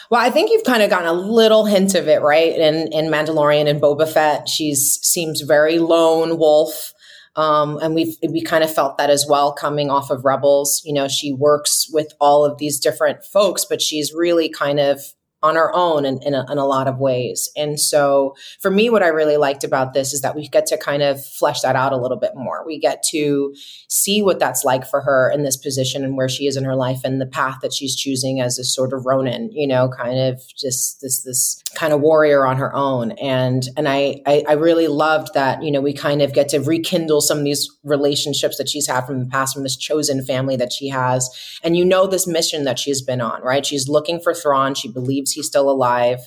Well, 0.09 0.19
I 0.19 0.31
think 0.31 0.49
you've 0.49 0.63
kind 0.63 0.81
of 0.81 0.89
gotten 0.89 1.07
a 1.07 1.13
little 1.13 1.65
hint 1.65 1.93
of 1.93 2.07
it, 2.07 2.23
right? 2.23 2.51
In 2.51 2.91
in 2.91 3.11
Mandalorian 3.11 3.69
and 3.69 3.79
Boba 3.79 4.11
Fett, 4.11 4.49
she's 4.49 4.99
seems 5.03 5.41
very 5.41 5.77
lone 5.77 6.39
wolf. 6.39 6.93
Um, 7.35 7.77
and 7.81 7.95
we 7.95 8.17
we 8.27 8.41
kind 8.41 8.63
of 8.63 8.73
felt 8.73 8.97
that 8.97 9.09
as 9.09 9.25
well 9.27 9.53
coming 9.53 9.89
off 9.89 10.09
of 10.11 10.25
Rebels. 10.25 10.81
You 10.83 10.93
know, 10.93 11.07
she 11.07 11.33
works 11.33 11.87
with 11.91 12.13
all 12.19 12.43
of 12.43 12.57
these 12.57 12.79
different 12.79 13.23
folks, 13.23 13.65
but 13.65 13.81
she's 13.81 14.13
really 14.13 14.49
kind 14.49 14.79
of 14.79 15.01
on 15.43 15.57
our 15.57 15.73
own 15.73 16.05
in, 16.05 16.19
in 16.21 16.35
a, 16.35 16.45
in, 16.51 16.57
a, 16.57 16.65
lot 16.65 16.87
of 16.87 16.99
ways. 16.99 17.49
And 17.57 17.79
so 17.79 18.35
for 18.59 18.69
me, 18.69 18.89
what 18.89 19.01
I 19.01 19.07
really 19.07 19.37
liked 19.37 19.63
about 19.63 19.93
this 19.93 20.13
is 20.13 20.21
that 20.21 20.35
we 20.35 20.47
get 20.47 20.67
to 20.67 20.77
kind 20.77 21.01
of 21.01 21.25
flesh 21.25 21.61
that 21.61 21.75
out 21.75 21.93
a 21.93 21.97
little 21.97 22.17
bit 22.17 22.31
more. 22.35 22.63
We 22.65 22.79
get 22.79 23.03
to 23.09 23.53
see 23.87 24.21
what 24.21 24.39
that's 24.39 24.63
like 24.63 24.87
for 24.87 25.01
her 25.01 25.31
in 25.31 25.43
this 25.43 25.57
position 25.57 26.03
and 26.03 26.15
where 26.15 26.29
she 26.29 26.45
is 26.45 26.57
in 26.57 26.63
her 26.63 26.75
life 26.75 26.99
and 27.03 27.19
the 27.19 27.25
path 27.25 27.57
that 27.63 27.73
she's 27.73 27.95
choosing 27.95 28.39
as 28.39 28.59
a 28.59 28.63
sort 28.63 28.93
of 28.93 29.05
Ronin, 29.05 29.51
you 29.51 29.65
know, 29.65 29.89
kind 29.89 30.19
of 30.19 30.41
just 30.55 31.01
this, 31.01 31.23
this 31.23 31.61
kind 31.73 31.91
of 31.91 32.01
warrior 32.01 32.45
on 32.45 32.57
her 32.57 32.73
own. 32.75 33.11
And, 33.13 33.67
and 33.75 33.87
I, 33.87 34.21
I, 34.27 34.43
I 34.47 34.53
really 34.53 34.87
loved 34.87 35.33
that, 35.33 35.63
you 35.63 35.71
know, 35.71 35.81
we 35.81 35.93
kind 35.93 36.21
of 36.21 36.33
get 36.33 36.49
to 36.49 36.59
rekindle 36.59 37.21
some 37.21 37.39
of 37.39 37.43
these 37.43 37.67
relationships 37.83 38.57
that 38.57 38.69
she's 38.69 38.87
had 38.87 39.07
from 39.07 39.19
the 39.19 39.25
past, 39.25 39.55
from 39.55 39.63
this 39.63 39.75
chosen 39.75 40.23
family 40.23 40.55
that 40.57 40.71
she 40.71 40.89
has. 40.89 41.59
And 41.63 41.75
you 41.75 41.83
know, 41.83 42.05
this 42.05 42.27
mission 42.27 42.63
that 42.65 42.77
she's 42.77 43.01
been 43.01 43.21
on, 43.21 43.41
right? 43.41 43.65
She's 43.65 43.89
looking 43.89 44.19
for 44.19 44.33
Thrawn. 44.33 44.75
She 44.75 44.87
believes 44.87 45.30
he's 45.33 45.47
still 45.47 45.69
alive. 45.69 46.19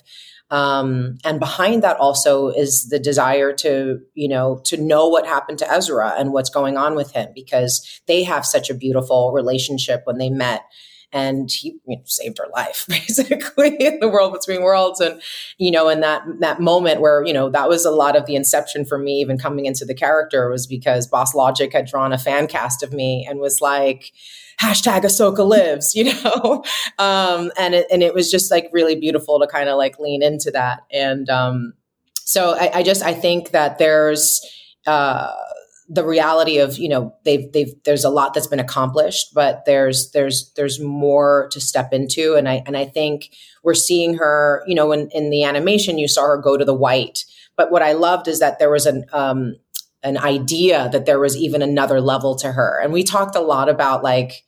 Um, 0.51 1.17
and 1.25 1.41
behind 1.41 1.83
that 1.83 1.97
also 1.97 2.49
is 2.49 2.89
the 2.89 2.99
desire 2.99 3.53
to, 3.55 4.01
you 4.15 4.29
know, 4.29 4.61
to 4.67 4.77
know 4.77 5.09
what 5.09 5.27
happened 5.27 5.59
to 5.61 5.71
Ezra 5.71 6.15
and 6.19 6.33
what's 6.33 6.51
going 6.51 6.77
on 6.77 6.95
with 6.95 7.13
him 7.13 7.31
because 7.35 8.01
they 8.07 8.23
have 8.25 8.45
such 8.45 8.71
a 8.71 8.75
beautiful 8.75 9.33
relationship 9.33 10.03
when 10.05 10.19
they 10.19 10.31
met 10.31 10.63
and 11.15 11.49
he 11.51 11.79
you 11.87 11.97
know, 11.97 12.03
saved 12.05 12.39
her 12.39 12.49
life 12.53 12.85
basically 12.89 13.77
in 13.79 14.01
the 14.01 14.09
world 14.09 14.33
between 14.33 14.63
worlds 14.63 15.01
and 15.01 15.23
you 15.57 15.71
know 15.71 15.89
in 15.89 16.01
that 16.01 16.23
that 16.41 16.61
moment 16.61 17.01
where 17.01 17.25
you 17.25 17.33
know 17.33 17.49
that 17.49 17.69
was 17.69 17.87
a 17.87 17.91
lot 17.91 18.17
of 18.17 18.27
the 18.27 18.35
inception 18.35 18.85
for 18.85 18.99
me 18.99 19.21
even 19.21 19.39
coming 19.39 19.65
into 19.65 19.85
the 19.85 19.95
character 19.95 20.51
was 20.51 20.67
because 20.67 21.09
BossLogic 21.09 21.73
had 21.73 21.87
drawn 21.87 22.13
a 22.13 22.19
fan 22.19 22.49
cast 22.49 22.83
of 22.83 22.93
me 22.93 23.25
and 23.29 23.39
was 23.39 23.61
like 23.61 24.13
hashtag 24.61 25.03
Ahsoka 25.03 25.47
lives, 25.47 25.95
you 25.95 26.13
know? 26.13 26.65
um, 26.99 27.51
and 27.59 27.75
it, 27.75 27.87
and 27.91 28.03
it 28.03 28.15
was 28.15 28.31
just 28.31 28.51
like 28.51 28.69
really 28.73 28.97
beautiful 28.97 29.39
to 29.41 29.47
kind 29.47 29.69
of 29.69 29.77
like 29.77 29.99
lean 29.99 30.23
into 30.23 30.51
that. 30.51 30.81
And, 30.93 31.29
um, 31.29 31.75
so 32.27 32.55
I, 32.55 32.79
I 32.79 32.83
just, 32.83 33.03
I 33.03 33.13
think 33.13 33.51
that 33.51 33.79
there's, 33.79 34.41
uh, 34.87 35.33
the 35.89 36.05
reality 36.05 36.59
of 36.59 36.79
you 36.79 36.89
know 36.89 37.15
they've 37.25 37.53
they've 37.53 37.75
there's 37.85 38.05
a 38.05 38.11
lot 38.11 38.33
that's 38.33 38.47
been 38.47 38.61
accomplished 38.61 39.35
but 39.35 39.65
there's 39.67 40.11
there's 40.13 40.51
there's 40.57 40.81
more 40.81 41.49
to 41.53 41.61
step 41.61 41.93
into 41.93 42.35
and 42.37 42.49
i 42.49 42.63
and 42.67 42.77
i 42.77 42.85
think 42.85 43.31
we're 43.63 43.75
seeing 43.75 44.15
her 44.15 44.65
you 44.67 44.75
know 44.75 44.93
in 44.93 45.09
in 45.11 45.29
the 45.31 45.45
animation 45.45 45.99
you 45.99 46.09
saw 46.09 46.23
her 46.23 46.39
go 46.39 46.57
to 46.57 46.65
the 46.65 46.75
white 46.75 47.25
but 47.57 47.71
what 47.71 47.83
i 47.83 47.93
loved 47.93 48.29
is 48.29 48.39
that 48.39 48.59
there 48.59 48.71
was 48.71 48.87
an 48.87 49.05
um 49.13 49.57
an 50.05 50.19
idea 50.19 50.89
that 50.93 51.07
there 51.07 51.19
was 51.19 51.37
even 51.37 51.63
another 51.63 52.01
level 52.01 52.37
to 52.37 52.53
her. 52.53 52.81
And 52.81 52.93
we 52.93 53.03
talked 53.03 53.35
a 53.35 53.41
lot 53.41 53.69
about 53.69 54.05
like 54.05 54.45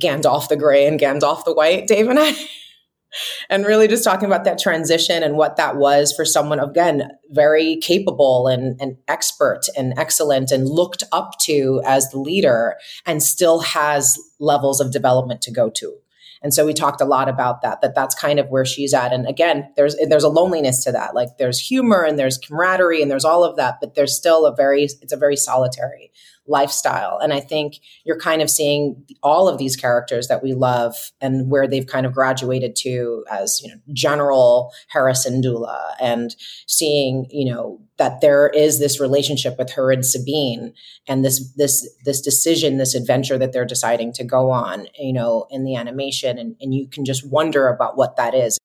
Gandalf 0.00 0.48
the 0.48 0.56
gray 0.56 0.86
and 0.86 1.00
Gandalf 1.00 1.44
the 1.44 1.54
white, 1.54 1.88
Dave 1.88 2.08
and 2.08 2.20
I. 2.20 2.34
and 3.50 3.66
really 3.66 3.88
just 3.88 4.04
talking 4.04 4.26
about 4.26 4.44
that 4.44 4.58
transition 4.58 5.22
and 5.22 5.36
what 5.36 5.56
that 5.56 5.76
was 5.76 6.12
for 6.12 6.24
someone 6.24 6.60
again 6.60 7.10
very 7.30 7.76
capable 7.78 8.46
and, 8.46 8.80
and 8.80 8.96
expert 9.08 9.62
and 9.76 9.94
excellent 9.96 10.52
and 10.52 10.68
looked 10.68 11.02
up 11.10 11.32
to 11.40 11.82
as 11.84 12.10
the 12.10 12.20
leader 12.20 12.76
and 13.06 13.22
still 13.22 13.60
has 13.60 14.16
levels 14.38 14.80
of 14.80 14.92
development 14.92 15.42
to 15.42 15.50
go 15.50 15.70
to 15.70 15.96
and 16.42 16.54
so 16.54 16.64
we 16.64 16.72
talked 16.72 17.00
a 17.00 17.04
lot 17.04 17.28
about 17.28 17.62
that, 17.62 17.80
that 17.82 17.94
that's 17.94 18.14
kind 18.14 18.38
of 18.38 18.48
where 18.48 18.64
she's 18.64 18.94
at. 18.94 19.12
And 19.12 19.28
again, 19.28 19.70
there's, 19.76 19.94
there's 20.08 20.24
a 20.24 20.28
loneliness 20.28 20.82
to 20.84 20.92
that. 20.92 21.14
Like 21.14 21.28
there's 21.38 21.58
humor 21.58 22.02
and 22.02 22.18
there's 22.18 22.38
camaraderie 22.38 23.02
and 23.02 23.10
there's 23.10 23.24
all 23.24 23.44
of 23.44 23.56
that, 23.56 23.76
but 23.80 23.94
there's 23.94 24.16
still 24.16 24.46
a 24.46 24.54
very, 24.54 24.84
it's 24.84 25.12
a 25.12 25.18
very 25.18 25.36
solitary 25.36 26.10
lifestyle. 26.50 27.18
And 27.22 27.32
I 27.32 27.40
think 27.40 27.80
you're 28.04 28.18
kind 28.18 28.42
of 28.42 28.50
seeing 28.50 29.06
all 29.22 29.48
of 29.48 29.58
these 29.58 29.76
characters 29.76 30.28
that 30.28 30.42
we 30.42 30.52
love 30.52 31.12
and 31.20 31.50
where 31.50 31.68
they've 31.68 31.86
kind 31.86 32.04
of 32.04 32.12
graduated 32.12 32.76
to 32.76 33.24
as, 33.30 33.60
you 33.62 33.70
know, 33.70 33.80
General 33.92 34.72
Hera 34.88 35.12
Syndulla 35.12 35.94
and 36.00 36.34
seeing, 36.66 37.26
you 37.30 37.50
know, 37.50 37.80
that 37.96 38.20
there 38.20 38.48
is 38.48 38.78
this 38.78 39.00
relationship 39.00 39.56
with 39.58 39.70
her 39.72 39.92
and 39.92 40.04
Sabine 40.04 40.72
and 41.06 41.24
this 41.24 41.52
this 41.54 41.88
this 42.04 42.20
decision, 42.20 42.78
this 42.78 42.94
adventure 42.94 43.38
that 43.38 43.52
they're 43.52 43.64
deciding 43.64 44.12
to 44.14 44.24
go 44.24 44.50
on, 44.50 44.86
you 44.98 45.12
know, 45.12 45.46
in 45.50 45.64
the 45.64 45.76
animation. 45.76 46.38
And, 46.38 46.56
and 46.60 46.74
you 46.74 46.88
can 46.88 47.04
just 47.04 47.30
wonder 47.30 47.68
about 47.68 47.96
what 47.96 48.16
that 48.16 48.34
is. 48.34 48.58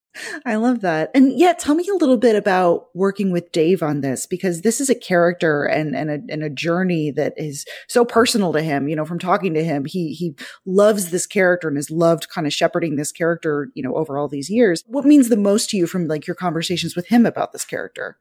I 0.45 0.55
love 0.55 0.82
that. 0.82 1.11
And 1.13 1.38
yeah, 1.38 1.53
tell 1.53 1.76
me 1.76 1.88
a 1.88 1.97
little 1.97 2.18
bit 2.18 2.36
about 2.36 2.88
working 2.93 3.32
with 3.32 3.51
Dave 3.51 3.84
on 3.84 4.01
this 4.01 4.26
because 4.26 4.61
this 4.61 4.80
is 4.80 4.89
a 4.89 4.95
character 4.95 5.66
and 5.66 5.95
and 5.95 6.09
a, 6.09 6.20
and 6.30 6.43
a 6.43 6.49
journey 6.49 7.11
that 7.11 7.34
is 7.38 7.66
so 7.88 8.05
personal 8.05 8.53
to 8.53 8.61
him. 8.61 8.88
You 8.88 8.95
know, 8.95 9.05
from 9.05 9.20
talking 9.20 9.53
to 9.53 9.63
him, 9.63 9.86
he 9.86 10.13
he 10.13 10.36
loves 10.66 11.11
this 11.11 11.28
character 11.28 11.68
and 11.68 11.78
has 11.78 11.91
loved 11.91 12.30
kind 12.30 12.47
of 12.47 12.53
shepherding 12.53 12.95
this 12.95 13.11
character. 13.11 13.70
You 13.76 13.84
know, 13.84 13.95
over 13.95 14.18
all 14.18 14.28
these 14.28 14.49
years. 14.49 14.84
What 14.88 15.05
means 15.05 15.30
the 15.30 15.38
most 15.38 15.70
to 15.72 15.78
you 15.78 15.88
from 15.88 16.07
like 16.07 16.28
your 16.28 16.36
conversations 16.36 16.95
with 16.95 17.07
him 17.07 17.26
about 17.26 17.51
this 17.51 17.66
character? 17.66 18.18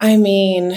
I 0.00 0.16
mean, 0.16 0.76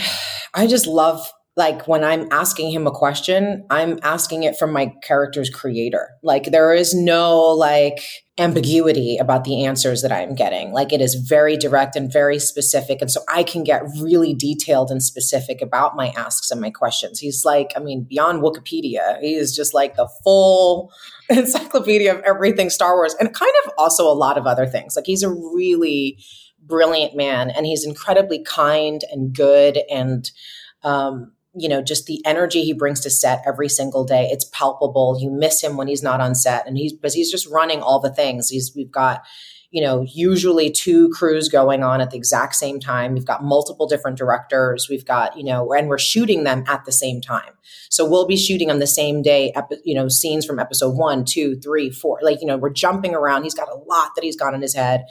I 0.53 0.67
just 0.67 0.87
love 0.87 1.29
like 1.59 1.89
when 1.89 2.05
I'm 2.05 2.25
asking 2.31 2.71
him 2.71 2.87
a 2.87 2.91
question, 2.91 3.65
I'm 3.69 3.99
asking 4.01 4.43
it 4.43 4.57
from 4.57 4.71
my 4.71 4.93
character's 5.03 5.49
creator. 5.49 6.11
Like 6.23 6.51
there 6.51 6.73
is 6.73 6.95
no 6.95 7.37
like 7.49 7.99
ambiguity 8.37 9.17
about 9.17 9.43
the 9.43 9.65
answers 9.65 10.01
that 10.01 10.11
I'm 10.13 10.35
getting. 10.35 10.71
Like 10.71 10.93
it 10.93 11.01
is 11.01 11.15
very 11.15 11.57
direct 11.57 11.97
and 11.97 12.09
very 12.11 12.39
specific. 12.39 13.01
And 13.01 13.11
so 13.11 13.19
I 13.27 13.43
can 13.43 13.65
get 13.65 13.83
really 13.99 14.33
detailed 14.33 14.89
and 14.89 15.03
specific 15.03 15.61
about 15.61 15.97
my 15.97 16.13
asks 16.15 16.49
and 16.49 16.61
my 16.61 16.69
questions. 16.69 17.19
He's 17.19 17.43
like, 17.43 17.73
I 17.75 17.79
mean, 17.79 18.05
beyond 18.07 18.41
Wikipedia, 18.41 19.19
he 19.19 19.35
is 19.35 19.53
just 19.53 19.73
like 19.73 19.97
the 19.97 20.07
full 20.23 20.93
encyclopedia 21.29 22.15
of 22.15 22.21
everything 22.21 22.69
Star 22.69 22.95
Wars 22.95 23.17
and 23.19 23.33
kind 23.33 23.53
of 23.65 23.73
also 23.77 24.07
a 24.07 24.15
lot 24.15 24.37
of 24.37 24.47
other 24.47 24.65
things. 24.65 24.95
Like 24.95 25.05
he's 25.07 25.23
a 25.23 25.29
really 25.29 26.19
brilliant 26.61 27.17
man 27.17 27.49
and 27.49 27.65
he's 27.65 27.85
incredibly 27.85 28.41
kind 28.45 29.01
and 29.11 29.35
good 29.35 29.79
and 29.91 30.31
um, 30.83 31.33
you 31.59 31.69
know, 31.69 31.81
just 31.81 32.05
the 32.05 32.21
energy 32.25 32.63
he 32.63 32.73
brings 32.73 32.99
to 33.01 33.09
set 33.09 33.43
every 33.45 33.69
single 33.69 34.03
day. 34.03 34.27
It's 34.31 34.45
palpable. 34.45 35.17
You 35.19 35.29
miss 35.31 35.61
him 35.61 35.77
when 35.77 35.87
he's 35.87 36.03
not 36.03 36.21
on 36.21 36.35
set 36.35 36.67
and 36.67 36.77
he's, 36.77 36.93
because 36.93 37.13
he's 37.13 37.31
just 37.31 37.47
running 37.47 37.81
all 37.81 37.99
the 37.99 38.13
things. 38.13 38.49
He's, 38.49 38.73
we've 38.75 38.91
got, 38.91 39.23
you 39.71 39.81
know, 39.81 40.03
usually 40.11 40.71
two 40.71 41.09
crews 41.09 41.47
going 41.47 41.83
on 41.83 42.01
at 42.01 42.09
the 42.09 42.17
exact 42.17 42.55
same 42.55 42.79
time. 42.79 43.13
We've 43.13 43.25
got 43.25 43.43
multiple 43.43 43.87
different 43.87 44.17
directors. 44.17 44.87
We've 44.89 45.05
got, 45.05 45.37
you 45.37 45.43
know, 45.43 45.71
and 45.73 45.87
we're 45.87 45.99
shooting 45.99 46.43
them 46.43 46.63
at 46.67 46.85
the 46.85 46.91
same 46.91 47.21
time. 47.21 47.53
So 47.89 48.09
we'll 48.09 48.25
be 48.25 48.37
shooting 48.37 48.71
on 48.71 48.79
the 48.79 48.87
same 48.87 49.21
day, 49.21 49.53
you 49.83 49.93
know, 49.93 50.07
scenes 50.07 50.45
from 50.45 50.59
episode 50.59 50.95
one, 50.95 51.23
two, 51.23 51.55
three, 51.59 51.91
four. 51.91 52.19
Like, 52.23 52.41
you 52.41 52.47
know, 52.47 52.57
we're 52.57 52.71
jumping 52.71 53.13
around. 53.13 53.43
He's 53.43 53.53
got 53.53 53.69
a 53.69 53.75
lot 53.75 54.15
that 54.15 54.23
he's 54.23 54.35
got 54.35 54.53
in 54.55 54.61
his 54.61 54.73
head 54.73 55.05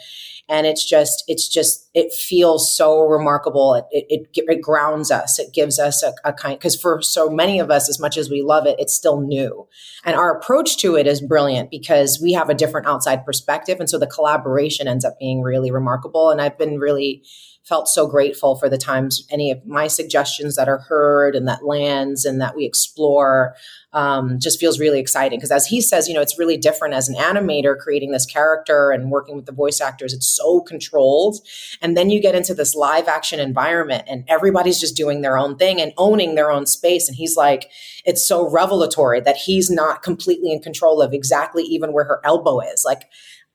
and 0.49 0.65
it's 0.65 0.83
just 0.83 1.23
it's 1.27 1.47
just 1.47 1.88
it 1.99 2.13
feels 2.13 2.75
so 2.75 3.05
remarkable. 3.05 3.75
It 3.75 3.85
it, 3.91 4.27
it, 4.33 4.45
it 4.47 4.61
grounds 4.61 5.11
us. 5.11 5.39
It 5.39 5.53
gives 5.53 5.79
us 5.79 6.03
a, 6.03 6.13
a 6.23 6.33
kind 6.33 6.57
because 6.57 6.79
for 6.79 7.01
so 7.01 7.29
many 7.29 7.59
of 7.59 7.69
us 7.69 7.89
as 7.89 7.99
much 7.99 8.17
as 8.17 8.29
we 8.29 8.41
love 8.41 8.65
it 8.65 8.75
it's 8.79 8.93
still 8.93 9.21
new. 9.21 9.67
And 10.05 10.15
our 10.15 10.37
approach 10.37 10.77
to 10.77 10.95
it 10.95 11.07
is 11.07 11.21
brilliant 11.21 11.69
because 11.69 12.19
we 12.21 12.33
have 12.33 12.49
a 12.49 12.53
different 12.53 12.87
outside 12.87 13.25
perspective. 13.25 13.79
And 13.79 13.89
so 13.89 13.99
the 13.99 14.07
collaboration 14.07 14.87
ends 14.87 15.05
up 15.05 15.19
being 15.19 15.41
really 15.41 15.71
remarkable. 15.71 16.29
And 16.29 16.41
i've 16.41 16.57
been 16.57 16.79
really 16.79 17.23
felt 17.69 17.87
so 17.87 18.07
grateful 18.07 18.55
for 18.55 18.67
the 18.67 18.79
times 18.79 19.27
any 19.29 19.51
of 19.51 19.63
my 19.65 19.85
suggestions 19.85 20.55
that 20.55 20.67
are 20.67 20.79
heard 20.79 21.35
and 21.35 21.47
that 21.47 21.63
lands 21.63 22.25
and 22.25 22.41
that 22.41 22.55
we 22.55 22.65
explore 22.65 23.55
um, 23.93 24.39
just 24.39 24.59
feels 24.59 24.79
really 24.79 24.99
exciting. 24.99 25.37
Because 25.37 25.51
as 25.51 25.67
he 25.67 25.79
says 25.79 26.07
you 26.07 26.15
know 26.15 26.21
it's 26.21 26.39
really 26.39 26.57
different 26.57 26.95
as 26.95 27.07
an 27.07 27.15
animator 27.15 27.77
creating 27.77 28.11
this 28.11 28.25
character 28.25 28.89
and 28.89 29.11
working 29.11 29.35
with 29.35 29.45
the 29.45 29.51
voice 29.51 29.79
actors. 29.79 30.13
It's 30.13 30.27
so 30.27 30.61
controlled. 30.61 31.37
And 31.81 31.95
then 31.95 32.09
you 32.09 32.19
get 32.19 32.35
into 32.35 32.55
this 32.55 32.73
live 32.73 33.07
action 33.07 33.39
environment 33.39 34.05
and 34.07 34.23
everybody's 34.27 34.79
just 34.79 34.97
doing 34.97 35.21
their 35.21 35.37
own 35.37 35.55
thing 35.55 35.79
and 35.79 35.93
owning 35.97 36.33
their 36.33 36.51
own 36.51 36.65
space. 36.65 37.07
And 37.07 37.15
he's 37.15 37.37
like 37.37 37.69
it's 38.03 38.27
so 38.27 38.49
revelatory 38.49 39.21
that 39.21 39.37
he's 39.37 39.69
not 39.69 40.01
completely 40.01 40.51
in 40.51 40.61
control 40.61 41.01
of 41.01 41.13
exactly 41.13 41.63
even 41.63 41.93
where 41.93 42.05
her 42.05 42.19
elbow 42.23 42.61
is. 42.61 42.83
Like 42.83 43.03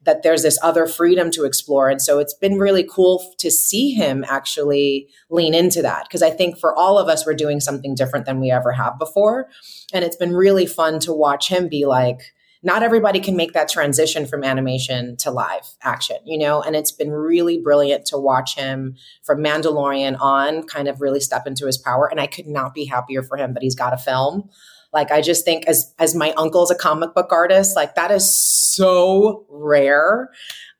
that 0.04 0.22
there's 0.22 0.42
this 0.42 0.58
other 0.62 0.86
freedom 0.86 1.30
to 1.32 1.44
explore. 1.44 1.88
And 1.88 2.00
so 2.00 2.18
it's 2.18 2.34
been 2.34 2.58
really 2.58 2.86
cool 2.88 3.24
to 3.38 3.50
see 3.50 3.92
him 3.92 4.24
actually 4.28 5.08
lean 5.30 5.54
into 5.54 5.82
that. 5.82 6.08
Cause 6.10 6.22
I 6.22 6.30
think 6.30 6.58
for 6.58 6.74
all 6.74 6.98
of 6.98 7.08
us, 7.08 7.26
we're 7.26 7.34
doing 7.34 7.60
something 7.60 7.94
different 7.94 8.26
than 8.26 8.40
we 8.40 8.50
ever 8.50 8.72
have 8.72 8.98
before. 8.98 9.48
And 9.92 10.04
it's 10.04 10.16
been 10.16 10.34
really 10.34 10.66
fun 10.66 10.98
to 11.00 11.12
watch 11.12 11.48
him 11.48 11.68
be 11.68 11.86
like, 11.86 12.20
not 12.64 12.82
everybody 12.82 13.20
can 13.20 13.36
make 13.36 13.52
that 13.52 13.68
transition 13.68 14.24
from 14.24 14.42
animation 14.42 15.18
to 15.18 15.30
live 15.30 15.68
action, 15.82 16.16
you 16.24 16.38
know? 16.38 16.62
And 16.62 16.74
it's 16.74 16.92
been 16.92 17.10
really 17.10 17.60
brilliant 17.60 18.06
to 18.06 18.18
watch 18.18 18.56
him 18.56 18.96
from 19.22 19.44
Mandalorian 19.44 20.18
on 20.18 20.66
kind 20.66 20.88
of 20.88 21.02
really 21.02 21.20
step 21.20 21.46
into 21.46 21.66
his 21.66 21.76
power. 21.76 22.08
And 22.10 22.18
I 22.18 22.26
could 22.26 22.46
not 22.46 22.72
be 22.72 22.86
happier 22.86 23.22
for 23.22 23.36
him 23.36 23.52
that 23.52 23.62
he's 23.62 23.74
got 23.74 23.92
a 23.92 23.98
film 23.98 24.48
like 24.94 25.10
I 25.10 25.20
just 25.20 25.44
think 25.44 25.66
as 25.66 25.92
as 25.98 26.14
my 26.14 26.32
uncle's 26.32 26.70
a 26.70 26.74
comic 26.74 27.14
book 27.14 27.32
artist, 27.32 27.76
like 27.76 27.96
that 27.96 28.10
is 28.10 28.34
so 28.34 29.44
rare. 29.50 30.30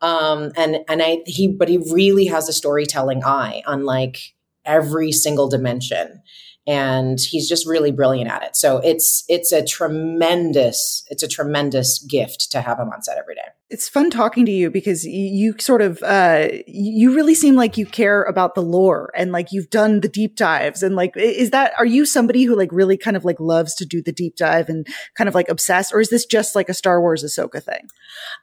Um, 0.00 0.52
and 0.56 0.78
and 0.88 1.02
I 1.02 1.18
he 1.26 1.48
but 1.48 1.68
he 1.68 1.78
really 1.92 2.26
has 2.26 2.48
a 2.48 2.52
storytelling 2.52 3.24
eye 3.24 3.62
on 3.66 3.84
like 3.84 4.34
every 4.64 5.12
single 5.12 5.48
dimension 5.48 6.22
and 6.66 7.20
he's 7.20 7.48
just 7.48 7.66
really 7.66 7.90
brilliant 7.90 8.30
at 8.30 8.42
it. 8.42 8.56
So 8.56 8.78
it's 8.78 9.24
it's 9.28 9.52
a 9.52 9.64
tremendous 9.64 11.04
it's 11.10 11.22
a 11.22 11.28
tremendous 11.28 11.98
gift 11.98 12.50
to 12.52 12.60
have 12.60 12.78
him 12.78 12.90
on 12.90 13.02
set 13.02 13.18
every 13.18 13.34
day. 13.34 13.48
It's 13.75 13.89
fun 13.89 14.09
talking 14.09 14.47
to 14.47 14.53
you 14.53 14.70
because 14.70 15.05
you 15.05 15.57
sort 15.59 15.83
of 15.83 16.01
uh 16.05 16.47
you 16.68 17.12
really 17.12 17.35
seem 17.35 17.57
like 17.57 17.77
you 17.77 17.87
care 17.87 18.22
about 18.22 18.55
the 18.55 18.62
lore 18.62 19.11
and 19.16 19.33
like 19.33 19.51
you've 19.51 19.68
done 19.68 20.01
the 20.01 20.09
deep 20.09 20.37
dives 20.37 20.81
and 20.81 20.95
like 20.95 21.16
is 21.16 21.51
that 21.51 21.72
are 21.77 21.85
you 21.85 22.07
somebody 22.07 22.45
who 22.45 22.57
like 22.57 22.70
really 22.70 22.97
kind 22.97 23.16
of 23.16 23.25
like 23.25 23.41
loves 23.41 23.75
to 23.75 23.85
do 23.85 24.01
the 24.01 24.12
deep 24.12 24.37
dive 24.37 24.68
and 24.68 24.87
kind 25.16 25.27
of 25.27 25.35
like 25.35 25.49
obsess 25.49 25.93
or 25.93 26.01
is 26.01 26.09
this 26.09 26.25
just 26.25 26.55
like 26.55 26.68
a 26.68 26.75
Star 26.75 27.01
Wars 27.01 27.25
Ahsoka 27.25 27.61
thing? 27.61 27.89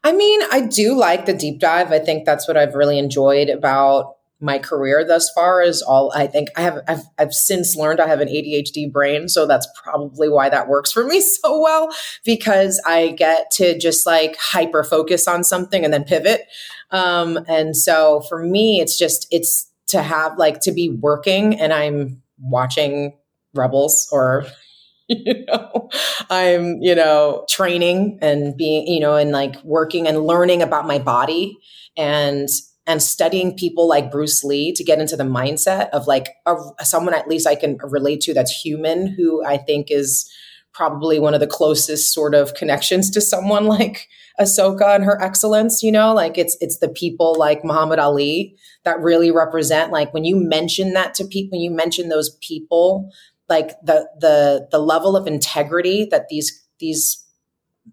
I 0.04 0.12
mean, 0.12 0.42
I 0.52 0.68
do 0.68 0.96
like 0.98 1.26
the 1.26 1.34
deep 1.34 1.62
dive. 1.62 1.94
I 1.94 2.00
think 2.00 2.26
that's 2.26 2.46
what 2.46 2.58
I've 2.58 2.76
really 2.76 3.00
enjoyed 3.00 3.48
about 3.48 4.16
my 4.42 4.58
career 4.58 5.06
thus 5.06 5.30
far 5.32 5.62
is 5.62 5.82
all 5.82 6.12
I 6.16 6.28
think 6.28 6.50
I 6.58 6.62
have 6.62 6.80
I've, 6.88 7.04
I've 7.18 7.34
since 7.34 7.76
learned 7.76 8.00
I 8.00 8.08
have 8.08 8.20
an 8.20 8.28
ADHD 8.28 8.92
brain 8.92 9.30
so 9.30 9.46
that's 9.46 9.68
probably 9.82 10.30
why 10.30 10.50
that 10.50 10.68
works 10.68 10.92
for 10.92 11.06
me 11.06 11.22
so 11.42 11.62
well 11.62 11.94
because 12.26 12.82
I 12.86 13.10
get 13.10 13.52
to 13.52 13.78
just 13.78 14.06
like 14.06 14.36
hyper 14.38 14.84
focus 14.84 15.28
on 15.28 15.44
something 15.44 15.86
and 15.86 15.94
then 15.94 16.04
pivot. 16.04 16.48
Um 16.90 17.40
and 17.48 17.78
so 17.78 18.22
for 18.28 18.44
me 18.44 18.82
it's 18.82 18.98
just 18.98 19.28
it's 19.32 19.70
to 19.88 20.02
have 20.02 20.38
like 20.38 20.62
to 20.62 20.72
be 20.72 20.90
working 20.90 21.60
and 21.60 21.72
I'm 21.72 22.22
watching 22.40 23.14
rebels 23.54 24.10
or 24.12 24.46
you 25.08 25.46
know 25.46 25.90
i'm 26.30 26.82
you 26.82 26.96
know 26.96 27.46
training 27.50 28.18
and 28.22 28.56
being 28.56 28.88
you 28.88 29.00
know 29.00 29.16
and 29.16 29.32
like 29.32 29.62
working 29.64 30.08
and 30.08 30.26
learning 30.26 30.62
about 30.62 30.88
my 30.88 30.98
body 30.98 31.58
and 31.98 32.48
and 32.88 33.02
studying 33.02 33.56
people 33.56 33.88
like 33.88 34.12
Bruce 34.12 34.44
Lee 34.44 34.74
to 34.74 34.84
get 34.84 35.00
into 35.00 35.16
the 35.16 35.24
mindset 35.24 35.90
of 35.90 36.08
like 36.08 36.30
a, 36.46 36.56
someone 36.84 37.14
at 37.14 37.28
least 37.28 37.48
I 37.48 37.56
can 37.56 37.78
relate 37.78 38.22
to 38.22 38.34
that's 38.34 38.52
human, 38.52 39.08
who 39.08 39.46
I 39.46 39.58
think 39.58 39.92
is 39.92 40.30
probably 40.74 41.20
one 41.20 41.34
of 41.34 41.40
the 41.40 41.48
closest 41.48 42.14
sort 42.14 42.34
of 42.34 42.54
connections 42.54 43.10
to 43.12 43.22
someone 43.22 43.66
like 43.68 44.08
Ahsoka 44.40 44.96
and 44.96 45.04
her 45.04 45.22
excellence. 45.22 45.84
You 45.84 45.92
know, 45.92 46.14
like 46.14 46.38
it's 46.38 46.58
it's 46.60 46.80
the 46.80 46.90
people 46.90 47.36
like 47.38 47.64
Muhammad 47.64 48.00
Ali 48.00 48.56
that 48.84 49.00
really 49.00 49.32
represent. 49.32 49.92
Like 49.92 50.14
when 50.14 50.26
you 50.26 50.36
mention 50.36 50.94
that 50.94 51.14
to 51.16 51.26
people, 51.26 51.58
when 51.58 51.62
you 51.62 51.72
mention 51.72 52.10
those 52.10 52.36
people, 52.42 53.10
like 53.48 53.80
the 53.84 54.10
the 54.20 54.68
the 54.72 54.80
level 54.80 55.16
of 55.16 55.28
integrity 55.28 56.08
that 56.10 56.30
these 56.30 56.66
these 56.80 57.24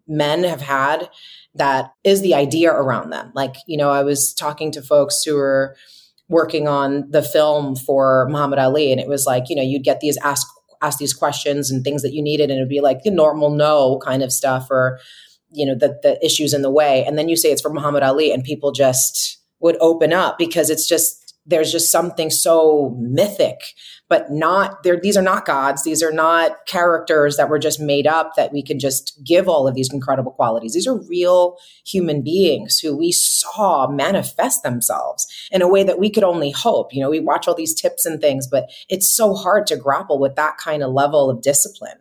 men 0.07 0.45
have 0.45 0.63
had 0.63 1.09
that 1.55 1.93
is 2.05 2.21
the 2.21 2.35
idea 2.35 2.73
around 2.73 3.11
them. 3.11 3.33
Like, 3.35 3.57
you 3.67 3.77
know, 3.77 3.91
I 3.91 4.03
was 4.03 4.33
talking 4.35 4.71
to 4.73 4.83
folks 4.83 5.23
who 5.23 5.35
were 5.35 5.77
working 6.29 6.69
on 6.69 7.11
the 7.11 7.23
film 7.23 7.75
for 7.75 8.27
Muhammad 8.31 8.59
Ali, 8.59 8.93
and 8.93 9.01
it 9.01 9.09
was 9.09 9.27
like, 9.27 9.49
you 9.49 9.57
know, 9.57 9.63
you'd 9.63 9.85
get 9.85 10.01
these 10.01 10.19
ask 10.19 10.47
ask 10.81 10.99
these 10.99 11.15
questions 11.15 11.71
and 11.71 11.83
things 11.83 12.03
that 12.03 12.13
you 12.13 12.23
needed, 12.23 12.51
and 12.51 12.59
it'd 12.59 12.69
be 12.69 12.81
like 12.81 13.03
the 13.03 13.11
normal 13.11 13.51
no 13.51 13.99
kind 14.05 14.23
of 14.23 14.33
stuff, 14.33 14.69
or 14.71 15.01
you 15.51 15.67
know, 15.67 15.75
the 15.75 15.99
the 16.03 16.25
issues 16.25 16.53
in 16.53 16.63
the 16.63 16.71
way, 16.71 17.05
and 17.05 17.19
then 17.19 17.29
you 17.29 17.37
say 17.37 17.51
it's 17.51 17.63
for 17.63 17.73
Muhammad 17.73 18.03
Ali, 18.03 18.33
and 18.33 18.45
people 18.45 18.73
just 18.73 19.39
would 19.61 19.77
open 19.81 20.13
up 20.13 20.39
because 20.39 20.71
it's 20.71 20.87
just 20.87 21.35
there's 21.47 21.73
just 21.73 21.91
something 21.91 22.31
so 22.31 22.95
mythic 23.01 23.59
but 24.09 24.31
not 24.31 24.83
there 24.83 24.99
these 25.01 25.17
are 25.17 25.23
not 25.23 25.45
gods. 25.45 25.85
These 25.85 26.03
are 26.03 26.13
not 26.13 26.67
characters 26.67 27.37
that 27.37 27.49
were 27.49 27.59
just 27.59 27.81
made 27.81 28.07
up 28.07 28.35
that 28.37 28.53
we 28.53 28.63
can 28.63 28.79
just 28.79 29.19
give 29.25 29.49
all 29.49 29.69
of 29.69 29.75
these 29.75 29.93
incredible 29.93 30.33
qualities. 30.33 30.75
These 30.75 30.87
are 30.87 30.99
real 31.09 31.57
human 31.85 32.23
beings 32.23 32.79
who 32.79 32.97
we 32.97 33.13
saw 33.13 33.89
manifest 33.89 34.63
themselves 34.63 35.27
in 35.51 35.63
a 35.63 35.69
way 35.69 35.83
that 35.85 35.99
we 35.99 36.11
could 36.11 36.25
only 36.25 36.51
hope. 36.51 36.95
You 36.95 37.03
know 37.03 37.11
we 37.11 37.21
watch 37.21 37.49
all 37.49 37.55
these 37.55 37.75
tips 37.75 38.07
and 38.07 38.21
things 38.21 38.47
but 38.47 38.71
it's 38.89 39.09
so 39.09 39.35
hard 39.35 39.67
to 39.69 39.77
grapple 39.77 40.19
with 40.19 40.37
that 40.37 40.59
kind 40.59 40.83
of 40.83 40.93
level 40.93 41.31
of 41.31 41.43
discipline 41.43 41.99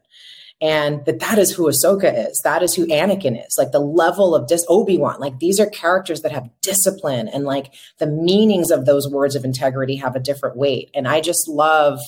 and 0.62 1.06
that 1.06 1.20
that 1.20 1.38
is 1.38 1.52
who 1.52 1.68
Ahsoka 1.68 2.28
is. 2.30 2.40
That 2.44 2.64
is 2.64 2.74
who 2.74 2.88
Anakin 2.88 3.46
is. 3.46 3.56
Like 3.58 3.72
the 3.72 3.80
level 3.80 4.34
of 4.36 4.48
dis 4.48 4.66
Obi 4.68 4.98
Wan. 4.98 5.20
Like 5.20 5.40
these 5.40 5.60
are 5.60 5.70
characters 5.70 6.22
that 6.22 6.32
have 6.32 6.50
discipline, 6.62 7.28
and 7.28 7.44
like 7.44 7.74
the 8.00 8.08
meanings 8.08 8.72
of 8.72 8.86
those 8.86 9.08
words 9.08 9.36
of 9.36 9.46
integrity 9.46 9.96
have 9.98 10.16
a 10.16 10.20
different 10.20 10.58
weight. 10.58 10.90
And 10.94 11.08
I 11.08 11.22
just 11.22 11.48
love 11.48 12.00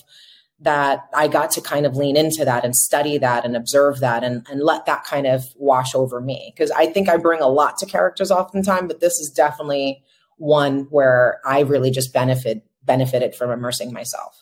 that 0.62 1.08
I 1.14 1.28
got 1.28 1.52
to 1.52 1.62
kind 1.62 1.86
of 1.86 1.95
lean 1.95 2.18
into 2.18 2.43
that 2.43 2.66
and 2.66 2.76
study 2.76 3.18
that 3.18 3.45
and 3.45 3.56
observe 3.56 4.02
that 4.02 4.24
and, 4.24 4.45
and 4.50 4.62
let 4.62 4.86
that 4.88 5.06
kind 5.06 5.26
of 5.26 5.45
wash 5.56 5.95
over 5.95 6.20
me. 6.20 6.52
Because 6.54 6.72
I 6.72 6.88
think 6.88 7.08
I 7.08 7.18
bring 7.18 7.39
a 7.39 7.47
lot 7.47 7.78
to 7.78 7.86
characters 7.86 8.30
oftentimes, 8.30 8.88
but 8.88 9.00
this 9.00 9.20
is 9.20 9.30
definitely 9.30 10.04
one 10.38 10.88
where 10.89 11.39
I 11.45 11.62
really 11.62 11.91
just 11.91 12.14
benefit 12.14 12.64
benefited 12.84 13.36
from 13.36 13.52
immersing 13.52 13.93
myself. 13.93 14.39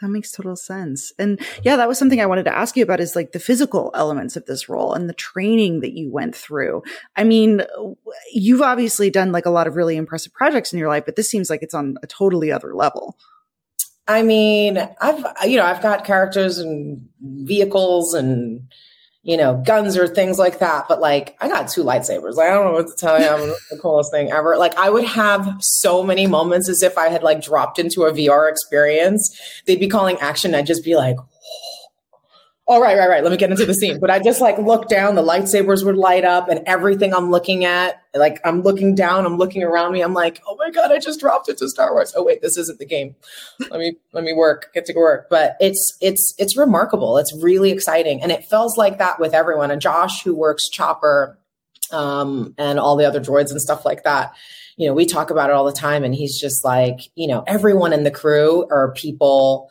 That 0.00 0.08
makes 0.08 0.30
total 0.30 0.56
sense. 0.56 1.12
And 1.18 1.40
yeah, 1.62 1.76
that 1.76 1.88
was 1.88 1.98
something 1.98 2.20
I 2.20 2.26
wanted 2.26 2.44
to 2.44 2.56
ask 2.56 2.76
you 2.76 2.82
about 2.82 3.00
is 3.00 3.16
like 3.16 3.32
the 3.32 3.38
physical 3.38 3.90
elements 3.94 4.36
of 4.36 4.44
this 4.44 4.68
role 4.68 4.92
and 4.92 5.08
the 5.08 5.14
training 5.14 5.80
that 5.80 5.96
you 5.96 6.10
went 6.10 6.36
through. 6.36 6.82
I 7.16 7.24
mean, 7.24 7.62
you've 8.32 8.60
obviously 8.60 9.08
done 9.08 9.32
like 9.32 9.46
a 9.46 9.50
lot 9.50 9.66
of 9.66 9.74
really 9.74 9.96
impressive 9.96 10.34
projects 10.34 10.72
in 10.72 10.78
your 10.78 10.88
life, 10.88 11.04
but 11.06 11.16
this 11.16 11.30
seems 11.30 11.48
like 11.48 11.62
it's 11.62 11.74
on 11.74 11.96
a 12.02 12.06
totally 12.06 12.52
other 12.52 12.74
level. 12.74 13.16
I 14.08 14.22
mean, 14.22 14.78
I've 15.00 15.24
you 15.48 15.56
know 15.56 15.64
I've 15.64 15.82
got 15.82 16.04
characters 16.04 16.58
and 16.58 17.08
vehicles 17.20 18.14
and 18.14 18.68
you 19.26 19.36
know 19.36 19.60
guns 19.66 19.96
or 19.96 20.06
things 20.06 20.38
like 20.38 20.60
that, 20.60 20.86
but 20.88 21.00
like 21.00 21.36
I 21.40 21.48
got 21.48 21.68
two 21.68 21.82
lightsabers. 21.82 22.34
Like 22.34 22.48
I 22.48 22.54
don't 22.54 22.66
know 22.66 22.72
what 22.74 22.86
to 22.86 22.94
tell 22.94 23.20
you. 23.20 23.26
I'm 23.26 23.48
the 23.70 23.78
coolest 23.82 24.12
thing 24.12 24.30
ever. 24.30 24.56
Like 24.56 24.76
I 24.76 24.88
would 24.88 25.04
have 25.04 25.56
so 25.58 26.04
many 26.04 26.28
moments 26.28 26.68
as 26.68 26.80
if 26.80 26.96
I 26.96 27.08
had 27.08 27.24
like 27.24 27.42
dropped 27.42 27.80
into 27.80 28.04
a 28.04 28.12
VR 28.12 28.48
experience. 28.48 29.36
They'd 29.66 29.80
be 29.80 29.88
calling 29.88 30.16
action. 30.18 30.54
I'd 30.54 30.66
just 30.66 30.84
be 30.84 30.94
like, 30.94 31.16
oh 32.68 32.80
right 32.80 32.96
right 32.96 33.08
right. 33.08 33.22
Let 33.22 33.30
me 33.30 33.38
get 33.38 33.50
into 33.50 33.66
the 33.66 33.74
scene. 33.74 34.00
But 34.00 34.10
i 34.10 34.18
just 34.18 34.40
like 34.40 34.58
look 34.58 34.88
down. 34.88 35.14
The 35.14 35.22
lightsabers 35.22 35.84
would 35.84 35.96
light 35.96 36.24
up 36.24 36.48
and 36.48 36.62
everything 36.66 37.14
i'm 37.14 37.30
looking 37.30 37.64
at 37.64 38.02
like 38.14 38.40
i'm 38.44 38.62
looking 38.62 38.94
down 38.94 39.26
i'm 39.26 39.36
looking 39.36 39.62
around 39.62 39.92
me. 39.92 40.02
I'm 40.02 40.14
like 40.14 40.42
oh 40.46 40.56
my 40.56 40.70
god 40.70 40.92
i 40.92 40.98
just 40.98 41.20
dropped 41.20 41.48
it 41.48 41.58
to 41.58 41.68
star 41.68 41.92
wars. 41.92 42.12
Oh 42.16 42.24
wait 42.24 42.42
this 42.42 42.56
isn't 42.56 42.78
the 42.78 42.86
game. 42.86 43.14
Let 43.70 43.80
me 43.80 43.96
let 44.12 44.24
me 44.24 44.32
work. 44.32 44.70
Get 44.74 44.86
to 44.86 44.94
work. 44.94 45.28
But 45.30 45.56
it's 45.60 45.96
it's 46.00 46.34
it's 46.38 46.56
remarkable. 46.56 47.18
It's 47.18 47.34
really 47.42 47.70
exciting. 47.70 48.22
And 48.22 48.32
it 48.32 48.44
feels 48.44 48.76
like 48.76 48.98
that 48.98 49.20
with 49.20 49.34
everyone. 49.34 49.70
And 49.70 49.80
josh 49.80 50.22
who 50.22 50.34
works 50.34 50.68
chopper 50.68 51.38
um, 51.92 52.54
and 52.58 52.80
all 52.80 52.96
the 52.96 53.04
other 53.04 53.20
droids 53.20 53.50
and 53.50 53.60
stuff 53.60 53.84
like 53.84 54.02
that 54.02 54.34
you 54.76 54.86
know 54.86 54.92
we 54.92 55.06
talk 55.06 55.30
about 55.30 55.50
it 55.50 55.54
all 55.54 55.64
the 55.64 55.72
time. 55.72 56.04
And 56.04 56.14
he's 56.14 56.38
just 56.38 56.64
like 56.64 57.00
you 57.14 57.26
know 57.26 57.44
everyone 57.46 57.92
in 57.92 58.04
the 58.04 58.10
crew 58.10 58.66
are 58.70 58.92
people 58.92 59.70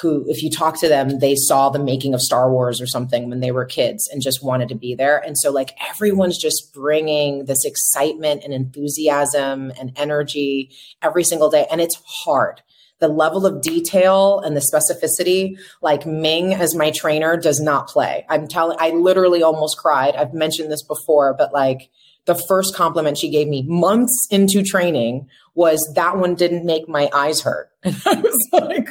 who, 0.00 0.24
if 0.28 0.42
you 0.42 0.50
talk 0.50 0.78
to 0.80 0.88
them, 0.88 1.20
they 1.20 1.36
saw 1.36 1.70
the 1.70 1.78
making 1.78 2.14
of 2.14 2.20
Star 2.20 2.50
Wars 2.50 2.80
or 2.80 2.86
something 2.86 3.28
when 3.28 3.40
they 3.40 3.52
were 3.52 3.64
kids 3.64 4.08
and 4.12 4.20
just 4.20 4.42
wanted 4.42 4.68
to 4.68 4.74
be 4.74 4.94
there. 4.94 5.18
And 5.18 5.38
so, 5.38 5.52
like, 5.52 5.70
everyone's 5.88 6.36
just 6.36 6.74
bringing 6.74 7.44
this 7.44 7.64
excitement 7.64 8.42
and 8.42 8.52
enthusiasm 8.52 9.72
and 9.78 9.92
energy 9.96 10.70
every 11.00 11.22
single 11.22 11.48
day. 11.48 11.66
And 11.70 11.80
it's 11.80 12.00
hard. 12.04 12.62
The 12.98 13.08
level 13.08 13.46
of 13.46 13.62
detail 13.62 14.40
and 14.40 14.56
the 14.56 14.60
specificity, 14.60 15.58
like 15.80 16.06
Ming 16.06 16.54
as 16.54 16.74
my 16.74 16.90
trainer, 16.90 17.36
does 17.36 17.60
not 17.60 17.86
play. 17.86 18.26
I'm 18.28 18.48
telling, 18.48 18.78
I 18.80 18.90
literally 18.90 19.42
almost 19.44 19.78
cried. 19.78 20.16
I've 20.16 20.34
mentioned 20.34 20.72
this 20.72 20.82
before, 20.82 21.34
but 21.34 21.52
like, 21.52 21.90
the 22.26 22.34
first 22.48 22.74
compliment 22.74 23.18
she 23.18 23.30
gave 23.30 23.48
me 23.48 23.62
months 23.68 24.26
into 24.30 24.62
training 24.62 25.28
was 25.54 25.92
that 25.94 26.16
one 26.16 26.34
didn't 26.34 26.64
make 26.64 26.88
my 26.88 27.10
eyes 27.12 27.42
hurt. 27.42 27.70
And 27.82 28.00
I 28.06 28.14
was 28.14 28.48
like, 28.52 28.88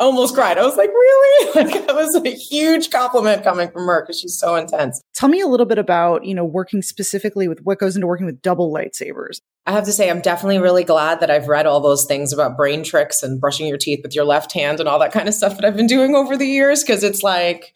almost 0.00 0.34
cried. 0.34 0.58
I 0.58 0.64
was 0.64 0.76
like, 0.76 0.88
really? 0.88 1.50
Like 1.60 1.86
that 1.86 1.94
was 1.94 2.14
a 2.14 2.30
huge 2.30 2.90
compliment 2.90 3.42
coming 3.42 3.70
from 3.70 3.86
her 3.86 4.02
because 4.02 4.20
she's 4.20 4.38
so 4.38 4.54
intense. 4.54 5.02
Tell 5.14 5.28
me 5.28 5.40
a 5.40 5.46
little 5.46 5.66
bit 5.66 5.78
about, 5.78 6.24
you 6.24 6.34
know, 6.34 6.44
working 6.44 6.80
specifically 6.80 7.48
with 7.48 7.60
what 7.62 7.78
goes 7.78 7.96
into 7.96 8.06
working 8.06 8.26
with 8.26 8.40
double 8.40 8.72
lightsabers. 8.72 9.40
I 9.66 9.72
have 9.72 9.84
to 9.84 9.92
say, 9.92 10.08
I'm 10.08 10.20
definitely 10.20 10.58
really 10.58 10.84
glad 10.84 11.20
that 11.20 11.30
I've 11.30 11.48
read 11.48 11.66
all 11.66 11.80
those 11.80 12.06
things 12.06 12.32
about 12.32 12.56
brain 12.56 12.82
tricks 12.82 13.22
and 13.22 13.40
brushing 13.40 13.66
your 13.66 13.76
teeth 13.76 14.00
with 14.02 14.14
your 14.14 14.24
left 14.24 14.52
hand 14.52 14.80
and 14.80 14.88
all 14.88 14.98
that 15.00 15.12
kind 15.12 15.28
of 15.28 15.34
stuff 15.34 15.56
that 15.56 15.64
I've 15.64 15.76
been 15.76 15.86
doing 15.86 16.14
over 16.14 16.36
the 16.36 16.46
years 16.46 16.82
because 16.82 17.04
it's 17.04 17.22
like, 17.22 17.74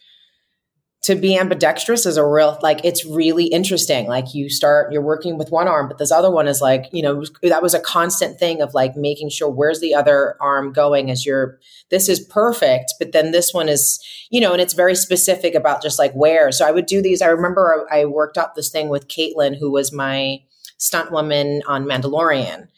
to 1.05 1.15
be 1.15 1.37
ambidextrous 1.37 2.07
is 2.07 2.17
a 2.17 2.27
real 2.27 2.59
like 2.63 2.83
it's 2.83 3.05
really 3.05 3.45
interesting. 3.45 4.07
Like 4.07 4.35
you 4.35 4.49
start 4.49 4.91
you're 4.91 5.03
working 5.03 5.37
with 5.37 5.51
one 5.51 5.69
arm 5.69 5.87
but 5.87 5.99
this 5.99 6.11
other 6.11 6.31
one 6.31 6.49
is 6.49 6.63
like 6.63 6.87
you 6.93 7.03
know 7.03 7.23
that 7.43 7.63
was 7.63 7.75
a 7.75 7.81
constant 7.81 8.39
thing 8.39 8.63
of 8.63 8.73
like 8.73 8.97
making 8.97 9.29
sure 9.29 9.49
where's 9.51 9.81
the 9.81 9.95
other 9.95 10.37
arm 10.41 10.73
going 10.73 11.11
as 11.11 11.27
you're 11.27 11.61
this 11.91 12.09
is 12.09 12.21
perfect 12.21 12.95
but 12.99 13.13
then 13.13 13.33
this 13.33 13.53
one 13.53 13.69
is 13.69 14.03
you 14.31 14.41
know 14.41 14.53
and 14.53 14.63
it's 14.63 14.73
very 14.73 14.95
specific 14.95 15.55
about 15.55 15.83
just 15.83 15.99
like 15.99 16.13
where. 16.15 16.51
So 16.51 16.67
i 16.67 16.71
would 16.71 16.87
do 16.87 17.03
these. 17.03 17.21
I 17.21 17.27
remember 17.27 17.87
i 17.93 18.07
worked 18.07 18.39
up 18.39 18.55
this 18.55 18.71
thing 18.71 18.89
with 18.89 19.09
caitlin 19.09 19.59
who 19.59 19.71
was 19.71 19.93
my 19.93 20.43
stunt 20.79 21.13
woman 21.13 21.63
on 21.67 21.85
mandalorian 21.85 22.69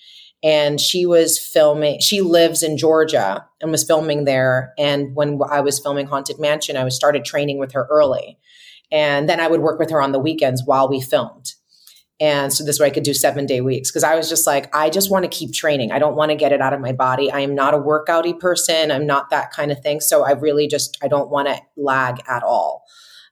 and 0.42 0.80
she 0.80 1.06
was 1.06 1.38
filming 1.38 2.00
she 2.00 2.20
lives 2.20 2.62
in 2.62 2.76
georgia 2.76 3.44
and 3.60 3.70
was 3.70 3.84
filming 3.84 4.24
there. 4.24 4.72
And 4.78 5.14
when 5.14 5.40
i 5.50 5.60
was 5.60 5.80
filming 5.80 6.06
haunted 6.06 6.38
mansion 6.38 6.76
i 6.76 6.84
was 6.84 6.94
started 6.94 7.24
training 7.24 7.58
with 7.58 7.72
her 7.72 7.86
early. 7.90 8.38
And 8.92 9.28
then 9.28 9.40
i 9.40 9.48
would 9.48 9.60
work 9.60 9.78
with 9.78 9.90
her 9.90 10.00
on 10.00 10.12
the 10.12 10.18
weekends 10.18 10.62
while 10.64 10.88
we 10.88 11.00
filmed. 11.00 11.52
And 12.18 12.50
so 12.52 12.64
this 12.64 12.80
way 12.80 12.86
i 12.86 12.90
could 12.90 13.02
do 13.02 13.14
seven 13.14 13.46
day 13.46 13.60
weeks. 13.60 13.90
Because 13.90 14.04
i 14.04 14.14
was 14.14 14.28
just 14.28 14.46
like 14.46 14.74
i 14.74 14.90
just 14.90 15.10
want 15.10 15.24
to 15.24 15.28
keep 15.28 15.52
training. 15.52 15.92
I 15.92 15.98
don't 15.98 16.16
want 16.16 16.30
to 16.30 16.36
get 16.36 16.52
it 16.52 16.60
out 16.60 16.72
of 16.72 16.80
my 16.80 16.92
body. 16.92 17.30
I 17.30 17.40
am 17.40 17.54
not 17.54 17.74
a 17.74 17.78
workouty 17.78 18.38
person. 18.38 18.90
I'm 18.90 19.06
not 19.06 19.30
that 19.30 19.52
kind 19.52 19.72
of 19.72 19.80
thing. 19.80 20.00
So 20.00 20.24
i 20.24 20.32
really 20.32 20.68
just 20.68 20.98
i 21.02 21.08
don't 21.08 21.30
want 21.30 21.48
to 21.48 21.60
lag 21.76 22.20
at 22.28 22.42
all 22.42 22.84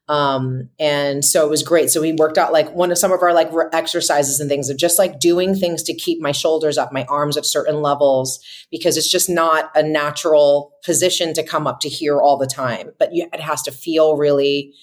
um, 0.07 0.69
and 0.79 1.25
so 1.25 1.47
it 1.47 1.51
was 1.51 1.63
great. 1.63 1.89
So 1.89 2.03
we 2.03 2.13
worked 2.13 2.37
out 2.37 2.53
like 2.53 2.71
one 2.75 2.93
of 2.93 2.99
some 2.99 3.11
of 3.11 3.23
our 3.23 3.33
like 3.33 3.51
re- 3.53 3.67
exercises 3.73 4.39
and 4.39 4.51
things 4.51 4.69
of 4.69 4.77
just 4.77 4.99
like 4.99 5.19
doing 5.19 5.55
things 5.55 5.83
to 5.85 5.95
keep 5.95 6.21
my 6.21 6.33
shoulders 6.33 6.77
up, 6.77 6.93
my 6.93 7.05
arms 7.05 7.39
at 7.39 7.47
certain 7.47 7.81
levels, 7.81 8.39
because 8.71 8.99
it's 8.99 9.11
just 9.11 9.31
not 9.31 9.71
a 9.75 9.83
natural 9.83 10.73
position 10.85 11.33
to 11.35 11.43
come 11.43 11.67
up 11.67 11.81
to 11.81 11.89
here 11.89 12.21
all 12.21 12.37
the 12.37 12.47
time. 12.47 12.91
But 12.99 13.15
you, 13.15 13.29
it 13.33 13.41
has 13.41 13.63
to 13.63 13.73
feel 13.73 14.17
really, 14.17 14.75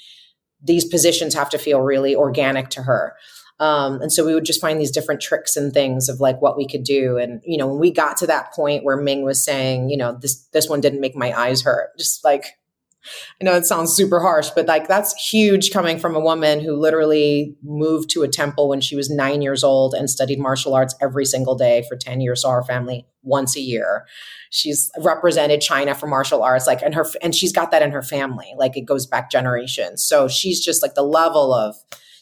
these 0.64 0.86
positions 0.86 1.36
have 1.36 1.52
to 1.52 1.60
feel 1.60 1.82
really 1.82 2.16
organic 2.16 2.70
to 2.70 2.82
her. 2.82 3.16
Um, 3.60 4.02
and 4.02 4.12
so 4.12 4.26
we 4.26 4.34
would 4.34 4.46
just 4.46 4.60
find 4.60 4.82
these 4.82 4.90
different 4.90 5.22
tricks 5.22 5.56
and 5.56 5.72
things 5.72 6.10
of 6.10 6.20
like 6.20 6.42
what 6.42 6.58
we 6.58 6.68
could 6.68 6.84
do. 6.84 7.18
And, 7.18 7.42
you 7.46 7.60
know, 7.60 7.68
when 7.68 7.80
we 7.80 7.92
got 7.92 8.18
to 8.18 8.28
that 8.28 8.52
point 8.54 8.84
where 8.84 8.98
Ming 8.98 9.22
was 9.22 9.46
saying, 9.46 9.92
you 9.92 9.98
know, 9.98 10.18
this, 10.20 10.48
this 10.48 10.68
one 10.68 10.82
didn't 10.82 11.00
make 11.00 11.16
my 11.16 11.32
eyes 11.40 11.62
hurt, 11.62 11.96
just 11.96 12.24
like, 12.24 12.46
I 13.40 13.44
know 13.44 13.56
it 13.56 13.66
sounds 13.66 13.94
super 13.94 14.20
harsh, 14.20 14.50
but 14.56 14.68
like 14.68 14.88
that's 14.88 15.14
huge 15.32 15.72
coming 15.72 15.98
from 15.98 16.16
a 16.16 16.20
woman 16.20 16.60
who 16.60 16.76
literally 16.76 17.56
moved 17.64 18.10
to 18.12 18.24
a 18.24 18.28
temple 18.28 18.70
when 18.70 18.82
she 18.82 18.96
was 18.96 19.10
nine 19.10 19.42
years 19.42 19.64
old 19.64 19.94
and 19.94 20.10
studied 20.10 20.40
martial 20.40 20.74
arts 20.74 20.96
every 21.02 21.26
single 21.26 21.56
day 21.56 21.84
for 21.90 21.96
10 21.96 22.22
years, 22.22 22.42
saw 22.42 22.52
her 22.52 22.64
family 22.64 23.08
once 23.24 23.56
a 23.56 23.62
year. 23.62 24.06
She's 24.50 24.92
represented 25.00 25.62
China 25.62 25.96
for 25.96 26.08
martial 26.08 26.44
arts, 26.44 26.68
like, 26.68 26.82
and 26.82 26.94
her, 26.94 27.06
and 27.22 27.34
she's 27.34 27.52
got 27.52 27.72
that 27.72 27.82
in 27.82 27.92
her 27.92 28.04
family. 28.04 28.54
Like 28.58 28.78
it 28.78 28.86
goes 28.86 29.06
back 29.06 29.32
generations. 29.32 30.04
So 30.04 30.28
she's 30.28 30.64
just 30.64 30.82
like 30.82 30.94
the 30.94 31.04
level 31.04 31.54
of 31.54 31.76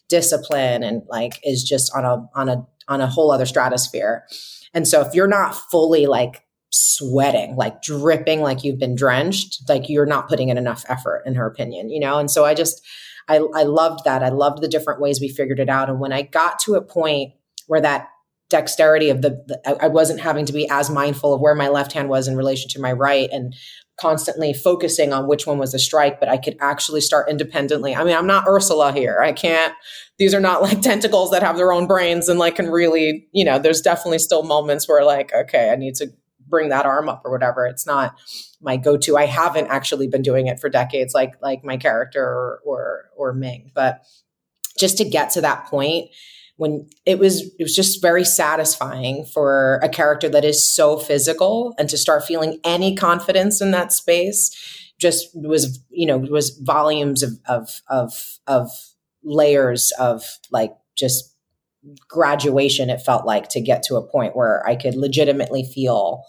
discipline 0.07 0.83
and 0.83 1.03
like 1.09 1.39
is 1.43 1.63
just 1.63 1.91
on 1.95 2.05
a, 2.05 2.29
on 2.33 2.49
a, 2.49 2.67
on 2.87 3.01
a 3.01 3.07
whole 3.07 3.31
other 3.31 3.45
stratosphere. 3.45 4.25
And 4.73 4.87
so 4.87 5.01
if 5.01 5.13
you're 5.13 5.27
not 5.27 5.55
fully 5.55 6.05
like 6.05 6.43
sweating, 6.71 7.55
like 7.55 7.81
dripping, 7.81 8.41
like 8.41 8.63
you've 8.63 8.79
been 8.79 8.95
drenched, 8.95 9.67
like 9.67 9.89
you're 9.89 10.05
not 10.05 10.27
putting 10.27 10.49
in 10.49 10.57
enough 10.57 10.85
effort, 10.87 11.23
in 11.25 11.35
her 11.35 11.47
opinion, 11.47 11.89
you 11.89 11.99
know? 11.99 12.19
And 12.19 12.29
so 12.29 12.45
I 12.45 12.53
just, 12.53 12.85
I, 13.27 13.37
I 13.55 13.63
loved 13.63 14.03
that. 14.05 14.23
I 14.23 14.29
loved 14.29 14.61
the 14.61 14.67
different 14.67 15.01
ways 15.01 15.19
we 15.19 15.29
figured 15.29 15.59
it 15.59 15.69
out. 15.69 15.89
And 15.89 15.99
when 15.99 16.13
I 16.13 16.23
got 16.23 16.59
to 16.59 16.75
a 16.75 16.81
point 16.81 17.33
where 17.67 17.81
that 17.81 18.09
dexterity 18.49 19.09
of 19.09 19.21
the, 19.21 19.43
the 19.47 19.83
I 19.83 19.87
wasn't 19.87 20.21
having 20.21 20.45
to 20.45 20.53
be 20.53 20.67
as 20.69 20.89
mindful 20.89 21.33
of 21.33 21.41
where 21.41 21.53
my 21.53 21.67
left 21.67 21.93
hand 21.93 22.09
was 22.09 22.27
in 22.27 22.35
relation 22.35 22.69
to 22.71 22.81
my 22.81 22.91
right 22.91 23.29
and 23.31 23.53
constantly 23.99 24.53
focusing 24.53 25.13
on 25.13 25.27
which 25.27 25.45
one 25.45 25.57
was 25.57 25.73
a 25.73 25.79
strike, 25.79 26.19
but 26.19 26.29
I 26.29 26.37
could 26.37 26.57
actually 26.59 27.01
start 27.01 27.29
independently. 27.29 27.95
I 27.95 28.03
mean, 28.03 28.15
I'm 28.15 28.25
not 28.25 28.47
Ursula 28.47 28.93
here. 28.93 29.19
I 29.21 29.33
can't, 29.33 29.73
these 30.17 30.33
are 30.33 30.39
not 30.39 30.61
like 30.61 30.81
tentacles 30.81 31.31
that 31.31 31.43
have 31.43 31.57
their 31.57 31.71
own 31.71 31.85
brains 31.85 32.29
and 32.29 32.39
like 32.39 32.55
can 32.55 32.69
really, 32.69 33.27
you 33.33 33.43
know, 33.43 33.59
there's 33.59 33.81
definitely 33.81 34.19
still 34.19 34.43
moments 34.43 34.87
where 34.87 35.03
like, 35.03 35.33
okay, 35.33 35.69
I 35.69 35.75
need 35.75 35.95
to 35.95 36.07
bring 36.49 36.69
that 36.69 36.85
arm 36.85 37.09
up 37.09 37.21
or 37.23 37.31
whatever. 37.31 37.65
It's 37.65 37.85
not 37.85 38.17
my 38.61 38.77
go-to. 38.77 39.17
I 39.17 39.25
haven't 39.25 39.67
actually 39.67 40.07
been 40.07 40.21
doing 40.21 40.47
it 40.47 40.59
for 40.59 40.69
decades, 40.69 41.13
like 41.13 41.35
like 41.41 41.63
my 41.63 41.77
character 41.77 42.23
or 42.23 42.61
or, 42.65 43.05
or 43.15 43.33
Ming. 43.33 43.71
But 43.73 44.03
just 44.77 44.97
to 44.97 45.05
get 45.05 45.31
to 45.31 45.41
that 45.41 45.65
point 45.65 46.09
when 46.59 46.89
it 47.05 47.17
was 47.17 47.43
it 47.57 47.63
was 47.63 47.75
just 47.75 48.01
very 48.01 48.25
satisfying 48.25 49.23
for 49.23 49.79
a 49.81 49.87
character 49.87 50.27
that 50.27 50.43
is 50.43 50.69
so 50.69 50.97
physical 50.97 51.73
and 51.79 51.89
to 51.89 51.97
start 51.97 52.25
feeling 52.25 52.59
any 52.65 52.95
confidence 52.95 53.61
in 53.61 53.71
that 53.71 53.93
space 53.93 54.51
just 54.99 55.29
was 55.33 55.79
you 55.89 56.05
know 56.05 56.17
was 56.17 56.49
volumes 56.61 57.23
of 57.23 57.31
of 57.47 57.81
of 57.87 58.39
of 58.45 58.69
layers 59.23 59.93
of 59.99 60.23
like 60.51 60.75
just 60.95 61.33
graduation 62.07 62.89
it 62.89 63.01
felt 63.01 63.25
like 63.25 63.49
to 63.49 63.61
get 63.61 63.83
to 63.83 63.95
a 63.95 64.05
point 64.05 64.35
where 64.35 64.65
I 64.67 64.75
could 64.75 64.95
legitimately 64.95 65.63
feel 65.63 66.23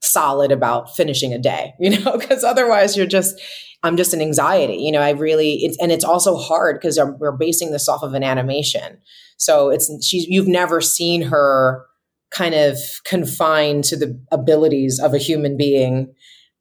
solid 0.00 0.52
about 0.52 0.94
finishing 0.94 1.32
a 1.32 1.38
day, 1.38 1.74
you 1.80 1.98
know, 1.98 2.16
because 2.18 2.44
otherwise 2.44 2.96
you're 2.96 3.06
just, 3.06 3.40
I'm 3.82 3.96
just 3.96 4.14
an 4.14 4.20
anxiety, 4.20 4.76
you 4.76 4.92
know, 4.92 5.00
I 5.00 5.10
really, 5.10 5.64
it's, 5.64 5.76
and 5.80 5.92
it's 5.92 6.04
also 6.04 6.36
hard 6.36 6.80
because 6.80 6.98
we're 7.18 7.36
basing 7.36 7.72
this 7.72 7.88
off 7.88 8.02
of 8.02 8.14
an 8.14 8.22
animation. 8.22 8.98
So 9.36 9.70
it's, 9.70 9.90
she's, 10.04 10.26
you've 10.26 10.48
never 10.48 10.80
seen 10.80 11.22
her 11.22 11.84
kind 12.30 12.54
of 12.54 12.78
confined 13.04 13.84
to 13.84 13.96
the 13.96 14.20
abilities 14.32 14.98
of 14.98 15.14
a 15.14 15.18
human 15.18 15.56
being 15.56 16.12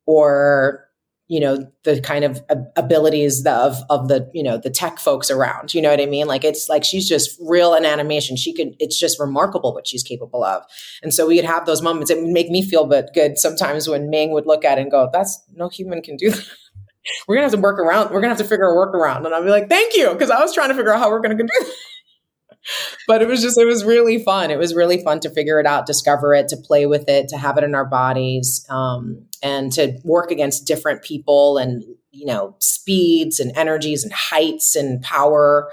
or 0.05 0.82
you 1.27 1.39
know 1.39 1.71
the 1.83 2.01
kind 2.01 2.25
of 2.25 2.41
abilities 2.75 3.45
of 3.45 3.77
of 3.89 4.07
the 4.07 4.29
you 4.33 4.43
know 4.43 4.57
the 4.57 4.69
tech 4.69 4.99
folks 4.99 5.31
around 5.31 5.73
you 5.73 5.81
know 5.81 5.89
what 5.89 6.01
i 6.01 6.05
mean? 6.05 6.27
Like 6.27 6.43
it's 6.43 6.69
like 6.69 6.83
she's 6.83 7.07
just 7.07 7.37
real 7.41 7.73
in 7.73 7.85
animation. 7.85 8.35
She 8.35 8.53
could 8.53 8.75
it's 8.79 8.99
just 8.99 9.19
remarkable 9.19 9.73
what 9.73 9.87
she's 9.87 10.03
capable 10.03 10.43
of. 10.43 10.63
And 11.01 11.13
so 11.13 11.27
we'd 11.27 11.45
have 11.45 11.65
those 11.65 11.81
moments. 11.81 12.11
It 12.11 12.21
would 12.21 12.31
make 12.31 12.49
me 12.49 12.61
feel 12.61 12.85
but 12.85 13.13
good 13.13 13.37
sometimes 13.37 13.87
when 13.87 14.09
ming 14.09 14.31
would 14.31 14.45
look 14.45 14.65
at 14.65 14.77
it 14.77 14.81
and 14.81 14.91
go 14.91 15.09
that's 15.11 15.41
no 15.55 15.69
human 15.69 16.01
can 16.01 16.17
do 16.17 16.31
that. 16.31 16.45
We're 17.27 17.35
gonna 17.35 17.45
have 17.45 17.53
to 17.53 17.59
work 17.59 17.79
around 17.79 18.11
we're 18.11 18.21
gonna 18.21 18.29
have 18.29 18.37
to 18.37 18.45
figure 18.45 18.65
a 18.65 18.75
workaround. 18.75 19.25
And 19.25 19.35
i'll 19.35 19.43
be 19.43 19.49
like 19.49 19.67
thank 19.67 19.95
you 19.95 20.11
because 20.13 20.29
i 20.29 20.39
was 20.39 20.53
trying 20.53 20.69
to 20.69 20.75
figure 20.75 20.93
out 20.93 20.99
how 20.99 21.09
we're 21.09 21.19
gonna 21.19 21.35
do 21.35 21.43
that 21.43 21.73
but 23.07 23.21
it 23.21 23.27
was 23.27 23.41
just 23.41 23.57
it 23.57 23.65
was 23.65 23.83
really 23.83 24.23
fun. 24.23 24.51
It 24.51 24.57
was 24.57 24.75
really 24.75 25.03
fun 25.03 25.19
to 25.21 25.29
figure 25.29 25.59
it 25.59 25.65
out 25.65 25.85
discover 25.85 26.33
it 26.33 26.47
to 26.49 26.57
play 26.57 26.85
with 26.85 27.07
it 27.09 27.27
to 27.29 27.37
have 27.37 27.57
it 27.57 27.63
in 27.63 27.75
our 27.75 27.85
bodies 27.85 28.65
um, 28.69 29.25
and 29.41 29.71
to 29.73 29.99
work 30.03 30.31
against 30.31 30.67
different 30.67 31.03
people 31.03 31.57
and 31.57 31.83
you 32.11 32.25
know 32.25 32.55
speeds 32.59 33.39
and 33.39 33.55
energies 33.57 34.03
and 34.03 34.13
heights 34.13 34.75
and 34.75 35.01
power 35.01 35.69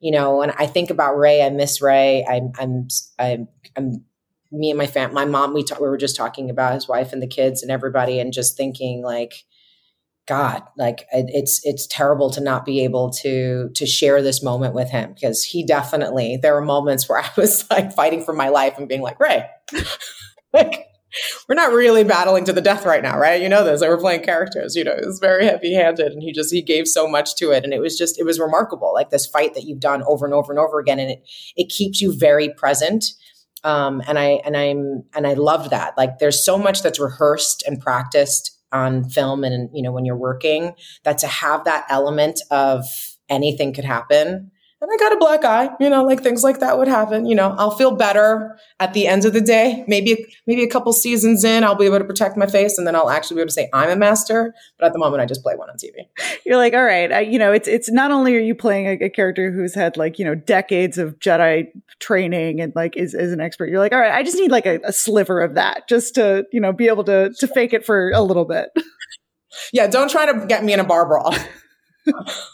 you 0.00 0.10
know. 0.10 0.42
And 0.42 0.52
i 0.58 0.66
think 0.66 0.90
about 0.90 1.16
ray 1.16 1.42
i 1.42 1.50
miss 1.50 1.80
ray. 1.80 2.24
I'm 2.28 2.52
i'm 2.58 2.88
i'm, 3.18 3.48
I'm 3.76 4.04
me 4.52 4.70
and 4.70 4.78
my 4.78 4.86
fam 4.86 5.12
my 5.12 5.24
mom 5.24 5.52
we, 5.54 5.64
ta- 5.64 5.78
we 5.80 5.88
were 5.88 5.96
just 5.96 6.16
talking 6.16 6.50
about 6.50 6.74
his 6.74 6.88
wife 6.88 7.12
and 7.12 7.22
the 7.22 7.26
kids 7.26 7.62
and 7.62 7.70
everybody 7.72 8.20
and 8.20 8.32
just 8.32 8.56
thinking 8.56 9.02
like 9.02 9.44
God, 10.26 10.62
like 10.78 11.06
it's 11.12 11.60
it's 11.64 11.86
terrible 11.86 12.30
to 12.30 12.40
not 12.40 12.64
be 12.64 12.82
able 12.84 13.10
to 13.22 13.68
to 13.74 13.86
share 13.86 14.22
this 14.22 14.42
moment 14.42 14.74
with 14.74 14.90
him 14.90 15.12
because 15.12 15.44
he 15.44 15.66
definitely 15.66 16.38
there 16.40 16.54
were 16.54 16.64
moments 16.64 17.08
where 17.08 17.18
I 17.22 17.28
was 17.36 17.68
like 17.70 17.92
fighting 17.92 18.24
for 18.24 18.32
my 18.32 18.48
life 18.48 18.78
and 18.78 18.88
being 18.88 19.02
like, 19.02 19.20
Ray, 19.20 19.46
like 20.52 20.86
we're 21.48 21.54
not 21.54 21.72
really 21.72 22.04
battling 22.04 22.44
to 22.44 22.52
the 22.52 22.60
death 22.60 22.84
right 22.86 23.02
now, 23.02 23.18
right? 23.18 23.40
You 23.40 23.48
know 23.48 23.64
this. 23.64 23.80
Like 23.80 23.90
we're 23.90 23.98
playing 23.98 24.22
characters, 24.22 24.74
you 24.74 24.82
know, 24.82 24.92
it 24.92 25.06
was 25.06 25.18
very 25.18 25.44
heavy 25.44 25.74
handed 25.74 26.12
and 26.12 26.22
he 26.22 26.32
just 26.32 26.52
he 26.52 26.62
gave 26.62 26.88
so 26.88 27.06
much 27.06 27.36
to 27.36 27.50
it. 27.50 27.64
And 27.64 27.72
it 27.72 27.80
was 27.80 27.96
just 27.96 28.18
it 28.18 28.24
was 28.24 28.40
remarkable, 28.40 28.92
like 28.94 29.10
this 29.10 29.26
fight 29.26 29.54
that 29.54 29.64
you've 29.64 29.80
done 29.80 30.02
over 30.06 30.24
and 30.24 30.34
over 30.34 30.52
and 30.52 30.58
over 30.58 30.78
again. 30.78 30.98
And 30.98 31.10
it 31.10 31.22
it 31.56 31.68
keeps 31.68 32.00
you 32.00 32.16
very 32.16 32.52
present. 32.54 33.04
Um, 33.62 34.02
and 34.06 34.18
I 34.18 34.40
and 34.44 34.56
I'm 34.56 35.04
and 35.14 35.26
I 35.26 35.34
love 35.34 35.70
that. 35.70 35.96
Like 35.96 36.18
there's 36.18 36.44
so 36.44 36.58
much 36.58 36.82
that's 36.82 37.00
rehearsed 37.00 37.62
and 37.66 37.80
practiced 37.80 38.53
on 38.74 39.04
film 39.08 39.44
and 39.44 39.70
you 39.72 39.82
know 39.82 39.92
when 39.92 40.04
you're 40.04 40.16
working 40.16 40.74
that 41.04 41.18
to 41.18 41.28
have 41.28 41.64
that 41.64 41.86
element 41.88 42.40
of 42.50 42.84
anything 43.30 43.72
could 43.72 43.84
happen 43.86 44.50
and 44.80 44.90
I 44.92 44.96
got 44.98 45.12
a 45.12 45.16
black 45.16 45.44
eye, 45.44 45.70
you 45.80 45.88
know, 45.88 46.04
like 46.04 46.22
things 46.22 46.44
like 46.44 46.60
that 46.60 46.76
would 46.76 46.88
happen. 46.88 47.26
You 47.26 47.34
know, 47.34 47.54
I'll 47.56 47.70
feel 47.70 47.96
better 47.96 48.58
at 48.80 48.92
the 48.92 49.06
end 49.06 49.24
of 49.24 49.32
the 49.32 49.40
day. 49.40 49.84
Maybe, 49.88 50.26
maybe 50.46 50.62
a 50.62 50.68
couple 50.68 50.92
seasons 50.92 51.42
in, 51.42 51.64
I'll 51.64 51.74
be 51.74 51.86
able 51.86 51.98
to 51.98 52.04
protect 52.04 52.36
my 52.36 52.46
face, 52.46 52.76
and 52.76 52.86
then 52.86 52.94
I'll 52.94 53.08
actually 53.08 53.36
be 53.36 53.40
able 53.42 53.48
to 53.48 53.54
say 53.54 53.70
I'm 53.72 53.88
a 53.88 53.96
master. 53.96 54.54
But 54.78 54.86
at 54.86 54.92
the 54.92 54.98
moment, 54.98 55.22
I 55.22 55.26
just 55.26 55.42
play 55.42 55.54
one 55.54 55.70
on 55.70 55.76
TV. 55.76 56.06
You're 56.46 56.58
like, 56.58 56.74
all 56.74 56.84
right, 56.84 57.10
I, 57.10 57.20
you 57.20 57.38
know, 57.38 57.52
it's 57.52 57.66
it's 57.68 57.90
not 57.90 58.10
only 58.10 58.36
are 58.36 58.40
you 58.40 58.54
playing 58.54 58.86
a, 58.86 59.06
a, 59.06 59.10
character 59.10 59.50
who's 59.50 59.74
had 59.74 59.96
like 59.96 60.18
you 60.18 60.24
know 60.24 60.34
decades 60.34 60.98
of 60.98 61.18
Jedi 61.18 61.68
training 62.00 62.60
and 62.60 62.72
like 62.74 62.96
is 62.96 63.14
is 63.14 63.32
an 63.32 63.40
expert. 63.40 63.70
You're 63.70 63.78
like, 63.78 63.92
all 63.92 64.00
right, 64.00 64.12
I 64.12 64.22
just 64.22 64.36
need 64.36 64.50
like 64.50 64.66
a, 64.66 64.80
a 64.84 64.92
sliver 64.92 65.40
of 65.40 65.54
that 65.54 65.88
just 65.88 66.16
to 66.16 66.44
you 66.52 66.60
know 66.60 66.72
be 66.72 66.88
able 66.88 67.04
to 67.04 67.32
to 67.38 67.48
fake 67.48 67.72
it 67.72 67.86
for 67.86 68.10
a 68.10 68.20
little 68.20 68.44
bit. 68.44 68.68
yeah, 69.72 69.86
don't 69.86 70.10
try 70.10 70.30
to 70.30 70.46
get 70.46 70.64
me 70.64 70.72
in 70.72 70.80
a 70.80 70.84
bar 70.84 71.06
brawl. 71.06 71.34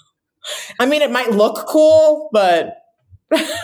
I 0.79 0.87
mean, 0.87 1.03
it 1.03 1.11
might 1.11 1.31
look 1.31 1.67
cool, 1.67 2.31
but 2.33 2.77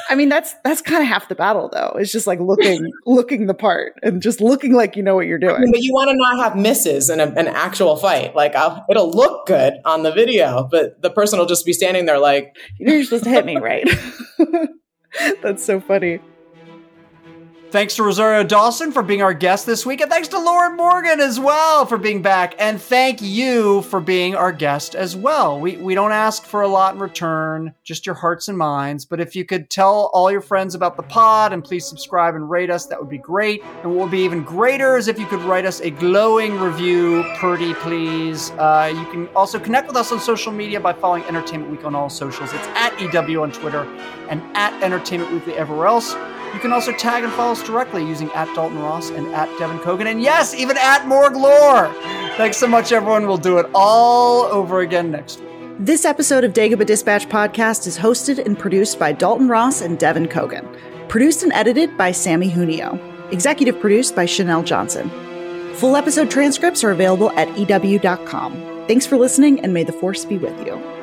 I 0.09 0.15
mean, 0.15 0.29
that's 0.29 0.55
that's 0.63 0.81
kind 0.81 1.03
of 1.03 1.09
half 1.09 1.29
the 1.29 1.35
battle, 1.35 1.69
though. 1.73 1.97
It's 1.99 2.13
just 2.13 2.27
like 2.27 2.39
looking 2.39 2.93
looking 3.07 3.47
the 3.47 3.55
part 3.55 3.99
and 4.03 4.23
just 4.23 4.41
looking 4.41 4.75
like 4.75 4.97
you 4.97 5.03
know 5.03 5.17
what 5.17 5.27
you're 5.27 5.39
doing. 5.39 5.71
But 5.71 5.83
you 5.83 5.93
want 5.93 6.11
to 6.11 6.17
not 6.17 6.39
have 6.39 6.57
misses 6.57 7.11
in 7.11 7.19
a, 7.19 7.27
an 7.27 7.49
actual 7.49 7.97
fight. 7.97 8.37
Like 8.37 8.55
I'll, 8.55 8.85
it'll 8.89 9.11
look 9.11 9.47
good 9.47 9.75
on 9.85 10.05
the 10.05 10.13
video, 10.13 10.69
but 10.71 11.03
the 11.03 11.11
person 11.11 11.39
will 11.39 11.47
just 11.47 11.67
be 11.67 11.73
standing 11.73 12.07
there 12.07 12.19
like 12.19 12.55
you're 12.79 13.03
supposed 13.03 13.25
to 13.25 13.31
hit 13.31 13.45
me, 13.45 13.57
right? 13.61 13.89
that's 15.43 15.65
so 15.65 15.81
funny. 15.81 16.21
Thanks 17.73 17.97
to 17.97 18.05
Rosario 18.05 18.45
Dawson 18.45 18.93
for 18.93 19.03
being 19.03 19.23
our 19.23 19.35
guest 19.35 19.67
this 19.67 19.85
week, 19.85 20.01
and 20.01 20.09
thanks 20.09 20.29
to 20.29 20.39
Lauren 20.39 20.77
Morgan 20.77 21.19
as 21.21 21.41
well 21.41 21.85
for 21.85 21.99
being 21.99 22.23
back. 22.23 22.55
And 22.61 22.81
thank 22.81 23.21
you 23.21 23.83
for 23.83 23.99
being 24.01 24.37
our 24.37 24.53
guest 24.53 24.95
as 24.95 25.17
well. 25.17 25.59
We 25.59 25.77
we 25.77 25.97
don't 25.97 26.13
ask 26.13 26.45
for 26.45 26.63
a 26.63 26.69
lot 26.69 26.95
in 26.95 27.01
return, 27.01 27.75
just 27.83 28.07
your 28.07 28.15
hearts 28.15 28.47
and 28.47 28.57
minds. 28.57 29.05
But 29.05 29.21
if 29.21 29.35
you 29.35 29.45
could 29.45 29.69
tell 29.69 30.11
all 30.15 30.31
your 30.31 30.41
friends 30.41 30.77
about 30.77 30.97
the 30.97 31.03
pod 31.03 31.53
and 31.53 31.63
please 31.63 31.85
subscribe 31.85 32.37
and 32.37 32.49
rate 32.49 32.71
us, 32.71 32.87
that 32.87 33.01
would 33.01 33.11
be 33.11 33.19
great. 33.19 33.65
And 33.83 33.97
what 33.97 34.03
would 34.03 34.11
be 34.13 34.21
even 34.21 34.45
greater 34.45 34.97
is 34.97 35.09
if 35.09 35.19
you 35.19 35.27
could 35.27 35.43
write 35.43 35.67
us 35.67 35.81
a 35.81 35.91
glowing 35.91 36.61
review, 36.61 37.25
pretty 37.37 37.75
please. 37.75 38.53
Uh, 38.53 38.93
you 38.95 39.05
can 39.11 39.27
also 39.35 39.59
connect 39.59 39.89
with 39.89 39.97
us 39.97 40.13
on 40.13 40.21
social 40.21 40.53
media 40.53 40.79
by 40.79 40.93
following 40.93 41.25
Entertainment 41.25 41.73
Week 41.73 41.85
on 41.85 41.97
all 41.97 42.11
socials. 42.11 42.53
It's 42.53 42.67
at 42.69 42.97
EW 43.01 43.43
on 43.43 43.51
Twitter 43.51 43.83
and 44.29 44.41
at 44.57 44.81
Entertainment 44.85 45.33
Weekly 45.33 45.55
everywhere 45.55 45.89
else. 45.89 46.15
You 46.55 46.61
can 46.61 46.73
also 46.73 46.93
tag 46.93 47.25
and 47.25 47.33
follow 47.33 47.53
us 47.53 47.63
directly 47.63 48.03
using 48.07 48.31
at 48.33 48.53
Dalton 48.55 48.79
Ross 48.79 49.11
and 49.11 49.27
at 49.35 49.49
Devan 49.59 49.81
Coggan, 49.81 50.07
and 50.11 50.23
yes, 50.23 50.55
even 50.55 50.77
at 50.79 51.07
Morg 51.07 51.35
Lore. 51.37 51.93
Thanks 52.37 52.57
so 52.57 52.67
much, 52.67 52.93
everyone. 52.93 53.27
We'll 53.27 53.37
do 53.37 53.59
it 53.59 53.67
all 53.75 54.43
over 54.45 54.81
again 54.81 55.11
next 55.11 55.41
week. 55.41 55.49
This 55.79 56.05
episode 56.07 56.45
of 56.45 56.55
Dagobah 56.55 56.87
Dispatch 56.87 57.29
podcast 57.29 57.87
is 57.87 57.99
hosted 57.99 58.45
and 58.45 58.59
produced 58.59 58.99
by 58.99 59.13
Dalton 59.13 59.49
Ross 59.49 59.83
and 59.83 59.99
Devan 59.99 60.27
Coggan. 60.27 60.67
Produced 61.09 61.43
and 61.43 61.53
edited 61.53 61.97
by 61.99 62.13
Sammy 62.13 62.49
Junio. 62.49 62.99
Executive 63.31 63.79
produced 63.81 64.17
by 64.17 64.25
Chanel 64.25 64.63
Johnson. 64.63 65.11
Full 65.75 65.95
episode 65.97 66.31
transcripts 66.31 66.83
are 66.83 66.91
available 66.93 67.31
at 67.33 67.49
EW.com. 67.59 68.55
Thanks 68.89 69.05
for 69.05 69.19
listening, 69.19 69.61
and 69.61 69.75
may 69.75 69.85
the 69.85 69.93
force 69.93 70.25
be 70.25 70.39
with 70.39 70.59
you. 70.67 70.96